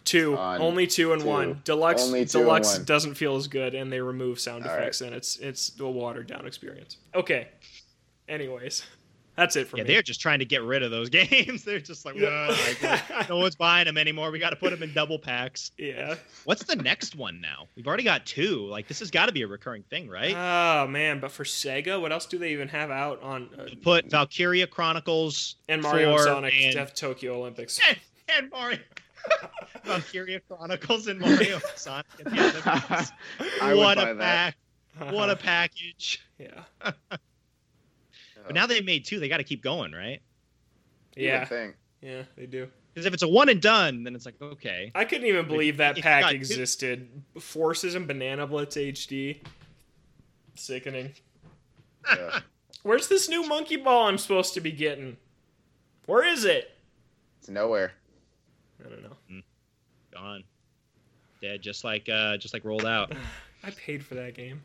two, 0.04 0.36
On 0.36 0.60
only 0.60 0.86
two 0.86 1.12
and 1.12 1.22
two. 1.22 1.28
one. 1.28 1.60
Deluxe, 1.64 2.02
Only 2.04 2.20
two 2.24 2.38
and 2.38 2.46
deluxe 2.46 2.76
one. 2.78 2.84
doesn't 2.84 3.14
feel 3.14 3.34
as 3.36 3.46
good, 3.48 3.74
and 3.74 3.92
they 3.92 4.00
remove 4.00 4.38
sound 4.40 4.64
All 4.64 4.70
effects, 4.74 5.00
and 5.00 5.12
it's 5.14 5.36
it's 5.38 5.72
a 5.80 5.86
watered 5.88 6.28
down 6.28 6.46
experience. 6.46 6.96
Okay. 7.14 7.48
Anyways, 8.28 8.84
that's 9.36 9.56
it 9.56 9.66
for 9.68 9.76
Yeah, 9.78 9.84
me. 9.84 9.88
they're 9.88 10.02
just 10.02 10.20
trying 10.20 10.40
to 10.40 10.44
get 10.44 10.62
rid 10.62 10.82
of 10.82 10.90
those 10.90 11.09
games. 11.10 11.64
They're 11.64 11.80
just 11.80 12.04
like, 12.04 12.16
Yeah. 12.16 12.54
Like, 12.82 13.28
no 13.28 13.38
one's 13.38 13.56
buying 13.56 13.86
them 13.86 13.96
anymore. 13.96 14.30
We 14.30 14.38
got 14.38 14.50
to 14.50 14.56
put 14.56 14.70
them 14.70 14.82
in 14.82 14.92
double 14.92 15.18
packs. 15.18 15.70
yeah. 15.78 16.16
What's 16.44 16.64
the 16.64 16.76
next 16.76 17.14
one 17.16 17.40
now? 17.40 17.66
We've 17.76 17.86
already 17.86 18.02
got 18.04 18.26
two. 18.26 18.66
Like 18.66 18.88
this 18.88 18.98
has 19.00 19.10
got 19.10 19.26
to 19.26 19.32
be 19.32 19.42
a 19.42 19.46
recurring 19.46 19.82
thing, 19.84 20.09
right? 20.09 20.34
Oh 20.36 20.86
man, 20.88 21.20
but 21.20 21.30
for 21.30 21.44
Sega, 21.44 22.00
what 22.00 22.12
else 22.12 22.26
do 22.26 22.38
they 22.38 22.52
even 22.52 22.68
have 22.68 22.90
out 22.90 23.22
on 23.22 23.48
uh, 23.59 23.66
Put 23.82 24.10
Valkyria 24.10 24.66
Chronicles 24.66 25.56
and 25.68 25.80
Mario 25.82 26.10
and 26.10 26.18
4 26.18 26.24
Sonic 26.26 26.54
and, 26.62 26.74
Def 26.74 26.94
Tokyo 26.94 27.36
Olympics? 27.38 27.80
and 28.36 28.50
Mario. 28.50 28.78
Valkyria 29.84 30.40
Chronicles 30.40 31.06
and 31.06 31.20
Mario 31.20 31.60
Sonic. 31.76 32.06
at 32.18 32.24
the 32.24 32.40
Olympics. 32.40 33.12
I 33.60 33.72
would 33.74 33.78
what 33.78 33.96
buy 33.96 34.09
a 34.10 34.14
that. 34.14 34.54
pack! 34.98 35.12
What 35.12 35.30
a 35.30 35.36
package! 35.36 36.22
yeah, 36.38 36.90
But 38.47 38.55
now 38.55 38.66
they've 38.66 38.85
made 38.85 39.05
two. 39.05 39.20
They 39.20 39.28
got 39.28 39.39
to 39.39 39.44
keep 39.44 39.62
going, 39.62 39.93
right? 39.93 40.20
Yeah, 41.16 41.44
think. 41.44 41.77
yeah, 42.01 42.23
they 42.36 42.47
do. 42.47 42.69
Because 42.93 43.06
if 43.06 43.14
it's 43.14 43.23
a 43.23 43.28
one 43.28 43.48
and 43.48 43.60
done, 43.60 44.05
then 44.05 44.14
it's 44.14 44.27
like 44.27 44.35
okay. 44.40 44.93
I 44.94 45.05
couldn't 45.05 45.27
even 45.27 45.47
believe 45.47 45.78
that 45.78 45.93
if 45.93 45.97
you 45.98 46.02
pack 46.02 46.23
got 46.23 46.31
two- 46.31 46.36
existed. 46.36 47.09
Forces 47.39 47.94
and 47.94 48.06
Banana 48.06 48.47
Blitz 48.47 48.77
HD. 48.77 49.39
Sickening. 50.55 51.12
Yeah. 52.09 52.40
Where's 52.82 53.09
this 53.09 53.28
new 53.28 53.47
monkey 53.47 53.77
ball 53.77 54.09
I'm 54.09 54.19
supposed 54.19 54.55
to 54.55 54.60
be 54.60 54.73
getting? 54.73 55.16
Where 56.06 56.27
is 56.27 56.44
it? 56.44 56.77
It's 57.39 57.48
nowhere. 57.48 57.93
I 58.85 58.89
don't 58.89 59.02
know. 59.02 59.43
Gone. 60.12 60.44
Dead, 61.40 61.62
just 61.62 61.85
like 61.85 62.09
uh, 62.09 62.36
just 62.36 62.55
like 62.55 62.64
rolled 62.64 62.85
out. 62.85 63.12
I 63.64 63.70
paid 63.70 64.05
for 64.05 64.16
that 64.16 64.35
game. 64.35 64.60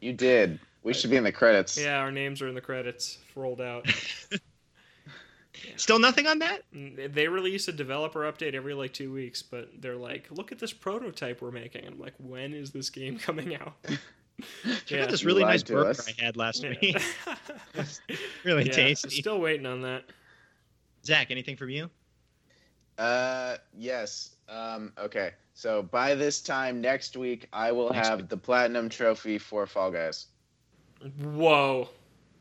You 0.00 0.12
did. 0.12 0.58
We 0.82 0.94
should 0.94 1.10
be 1.10 1.16
in 1.16 1.24
the 1.24 1.32
credits. 1.32 1.76
Yeah, 1.78 1.98
our 1.98 2.10
names 2.10 2.40
are 2.42 2.48
in 2.48 2.54
the 2.54 2.60
credits. 2.60 3.18
Rolled 3.34 3.60
out. 3.60 3.86
Still 5.76 5.98
nothing 5.98 6.26
on 6.26 6.38
that. 6.38 6.62
They 6.72 7.28
release 7.28 7.68
a 7.68 7.72
developer 7.72 8.20
update 8.20 8.54
every 8.54 8.72
like 8.72 8.94
two 8.94 9.12
weeks, 9.12 9.42
but 9.42 9.68
they're 9.82 9.96
like, 9.96 10.26
"Look 10.30 10.52
at 10.52 10.58
this 10.58 10.72
prototype 10.72 11.42
we're 11.42 11.50
making." 11.50 11.86
I'm 11.86 11.98
like, 11.98 12.14
"When 12.18 12.54
is 12.54 12.70
this 12.70 12.88
game 12.88 13.18
coming 13.26 13.54
out?" 13.56 13.74
Check 13.84 13.98
Yeah. 14.90 15.02
out 15.02 15.10
this 15.10 15.22
really 15.24 15.42
nice 15.44 15.62
to 15.64 15.74
burger 15.74 15.90
us. 15.90 16.08
I 16.08 16.24
had 16.24 16.36
last 16.38 16.62
Yeah. 16.62 16.74
week. 16.80 16.96
really 18.44 18.64
Yeah, 18.66 18.72
tasty. 18.72 19.10
Still 19.20 19.40
waiting 19.40 19.66
on 19.66 19.82
that. 19.82 20.04
Zach, 21.04 21.30
anything 21.30 21.56
from 21.56 21.68
you? 21.70 21.90
Uh, 22.96 23.56
yes. 23.76 24.36
Um, 24.48 24.92
okay. 24.98 25.32
So 25.54 25.82
by 25.82 26.14
this 26.14 26.40
time 26.40 26.80
next 26.80 27.16
week, 27.18 27.48
I 27.52 27.70
will 27.72 27.90
Next 27.90 28.08
have 28.08 28.28
the 28.28 28.36
platinum 28.36 28.88
trophy 28.88 29.36
for 29.36 29.66
Fall 29.66 29.90
Guys. 29.90 30.26
Whoa. 31.22 31.88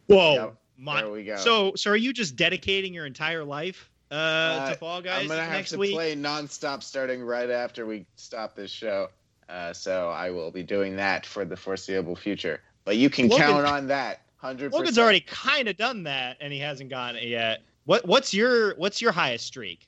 Whoa. 0.08 0.34
Yep, 0.34 0.56
My, 0.78 1.02
there 1.02 1.12
we 1.12 1.24
go. 1.24 1.38
So, 1.38 1.74
so 1.76 1.92
are 1.92 1.96
you 1.96 2.14
just 2.14 2.36
dedicating 2.36 2.94
your 2.94 3.06
entire 3.06 3.44
life 3.44 3.90
uh, 4.12 4.16
Uh, 4.16 4.70
to 4.70 4.76
Fall 4.76 5.02
Guys 5.02 5.22
I'm 5.22 5.28
gonna 5.28 5.44
have 5.44 5.52
next 5.54 5.70
to 5.72 5.78
week? 5.78 5.94
play 5.94 6.16
nonstop 6.16 6.84
starting 6.84 7.22
right 7.22 7.50
after 7.50 7.86
we 7.86 8.06
stop 8.16 8.56
this 8.56 8.72
show. 8.72 9.10
Uh, 9.48 9.74
so 9.74 10.10
I 10.10 10.30
will 10.30 10.52
be 10.52 10.64
doing 10.64 10.96
that 10.98 11.26
for 11.26 11.46
the 11.46 11.56
foreseeable 11.56 12.16
future. 12.16 12.62
But 12.86 12.98
you 12.98 13.10
can 13.10 13.28
Logan- 13.30 13.48
count 13.48 13.66
on 13.68 13.88
that. 13.88 14.22
Hundred 14.38 14.72
Logan's 14.72 14.98
already 14.98 15.20
kind 15.20 15.68
of 15.68 15.76
done 15.76 16.04
that, 16.04 16.38
and 16.40 16.54
he 16.54 16.60
hasn't 16.60 16.90
gotten 16.90 17.18
it 17.22 17.28
yet. 17.28 17.62
What 17.86 18.06
What's 18.08 18.34
your 18.34 18.74
What's 18.76 19.02
your 19.02 19.12
highest 19.12 19.46
streak? 19.46 19.88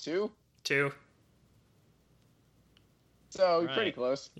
two. 0.00 0.30
Two. 0.64 0.92
So 3.30 3.64
Right. 3.64 3.74
pretty 3.74 3.92
close. 3.92 4.30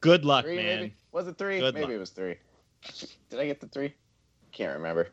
Good 0.00 0.24
luck, 0.24 0.44
Three, 0.44 0.56
man. 0.56 0.80
maybe. 0.80 0.94
Was 1.12 1.26
it 1.28 1.36
three? 1.38 1.58
Good 1.58 1.74
maybe 1.74 1.86
luck. 1.86 1.94
it 1.94 1.98
was 1.98 2.10
three. 2.10 2.36
Did 3.28 3.40
I 3.40 3.46
get 3.46 3.60
the 3.60 3.66
three? 3.68 3.94
Can't 4.52 4.76
remember. 4.76 5.08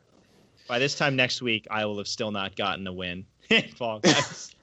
By 0.68 0.80
this 0.80 0.95
time 0.95 1.15
next 1.15 1.41
week, 1.41 1.68
I 1.72 1.85
will 1.85 1.97
have 1.97 2.07
still 2.07 2.31
not 2.31 2.55
gotten 2.55 2.85
a 2.88 2.93
win. 2.93 3.26
Fall 3.77 3.99
Guys. 3.99 4.55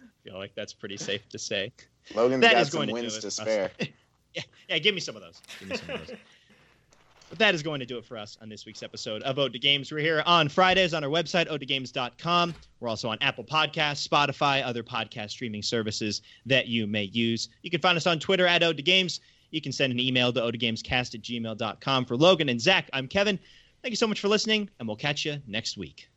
I 0.00 0.28
feel 0.28 0.38
like 0.38 0.54
that's 0.54 0.72
pretty 0.72 0.96
safe 0.96 1.28
to 1.30 1.38
say. 1.38 1.72
Logan's 2.14 2.42
That 2.42 2.52
got 2.52 2.62
is 2.62 2.70
going 2.70 2.88
some 2.88 2.96
to 2.96 3.02
do 3.02 3.06
wins 3.08 3.18
to 3.18 3.30
spare. 3.30 3.70
yeah, 4.34 4.42
yeah, 4.68 4.78
give 4.78 4.94
me 4.94 5.00
some 5.00 5.16
of 5.16 5.22
those. 5.22 5.40
Give 5.58 5.70
me 5.70 5.76
some 5.76 5.90
of 5.96 6.06
those. 6.06 6.16
But 7.30 7.38
that 7.38 7.54
is 7.54 7.62
going 7.62 7.78
to 7.78 7.86
do 7.86 7.96
it 7.96 8.04
for 8.04 8.18
us 8.18 8.36
on 8.42 8.48
this 8.48 8.66
week's 8.66 8.82
episode 8.82 9.22
of 9.22 9.38
Ode 9.38 9.52
to 9.52 9.58
Games. 9.60 9.92
We're 9.92 10.00
here 10.00 10.20
on 10.26 10.48
Fridays 10.48 10.92
on 10.92 11.04
our 11.04 11.10
website, 11.10 11.46
odetogames.com. 11.46 12.52
We're 12.80 12.88
also 12.88 13.08
on 13.08 13.18
Apple 13.20 13.44
Podcasts, 13.44 14.04
Spotify, 14.06 14.66
other 14.66 14.82
podcast 14.82 15.30
streaming 15.30 15.62
services 15.62 16.22
that 16.46 16.66
you 16.66 16.88
may 16.88 17.04
use. 17.04 17.48
You 17.62 17.70
can 17.70 17.80
find 17.80 17.96
us 17.96 18.08
on 18.08 18.18
Twitter 18.18 18.48
at 18.48 18.64
Ode 18.64 18.76
to 18.78 18.82
Games. 18.82 19.20
You 19.50 19.60
can 19.60 19.72
send 19.72 19.92
an 19.92 20.00
email 20.00 20.32
to 20.32 20.40
odegamescast 20.40 21.14
at 21.14 21.22
gmail.com. 21.22 22.04
For 22.04 22.16
Logan 22.16 22.48
and 22.48 22.60
Zach, 22.60 22.88
I'm 22.92 23.08
Kevin. 23.08 23.38
Thank 23.82 23.92
you 23.92 23.96
so 23.96 24.06
much 24.06 24.20
for 24.20 24.28
listening, 24.28 24.68
and 24.78 24.86
we'll 24.86 24.96
catch 24.96 25.24
you 25.24 25.38
next 25.46 25.76
week. 25.76 26.09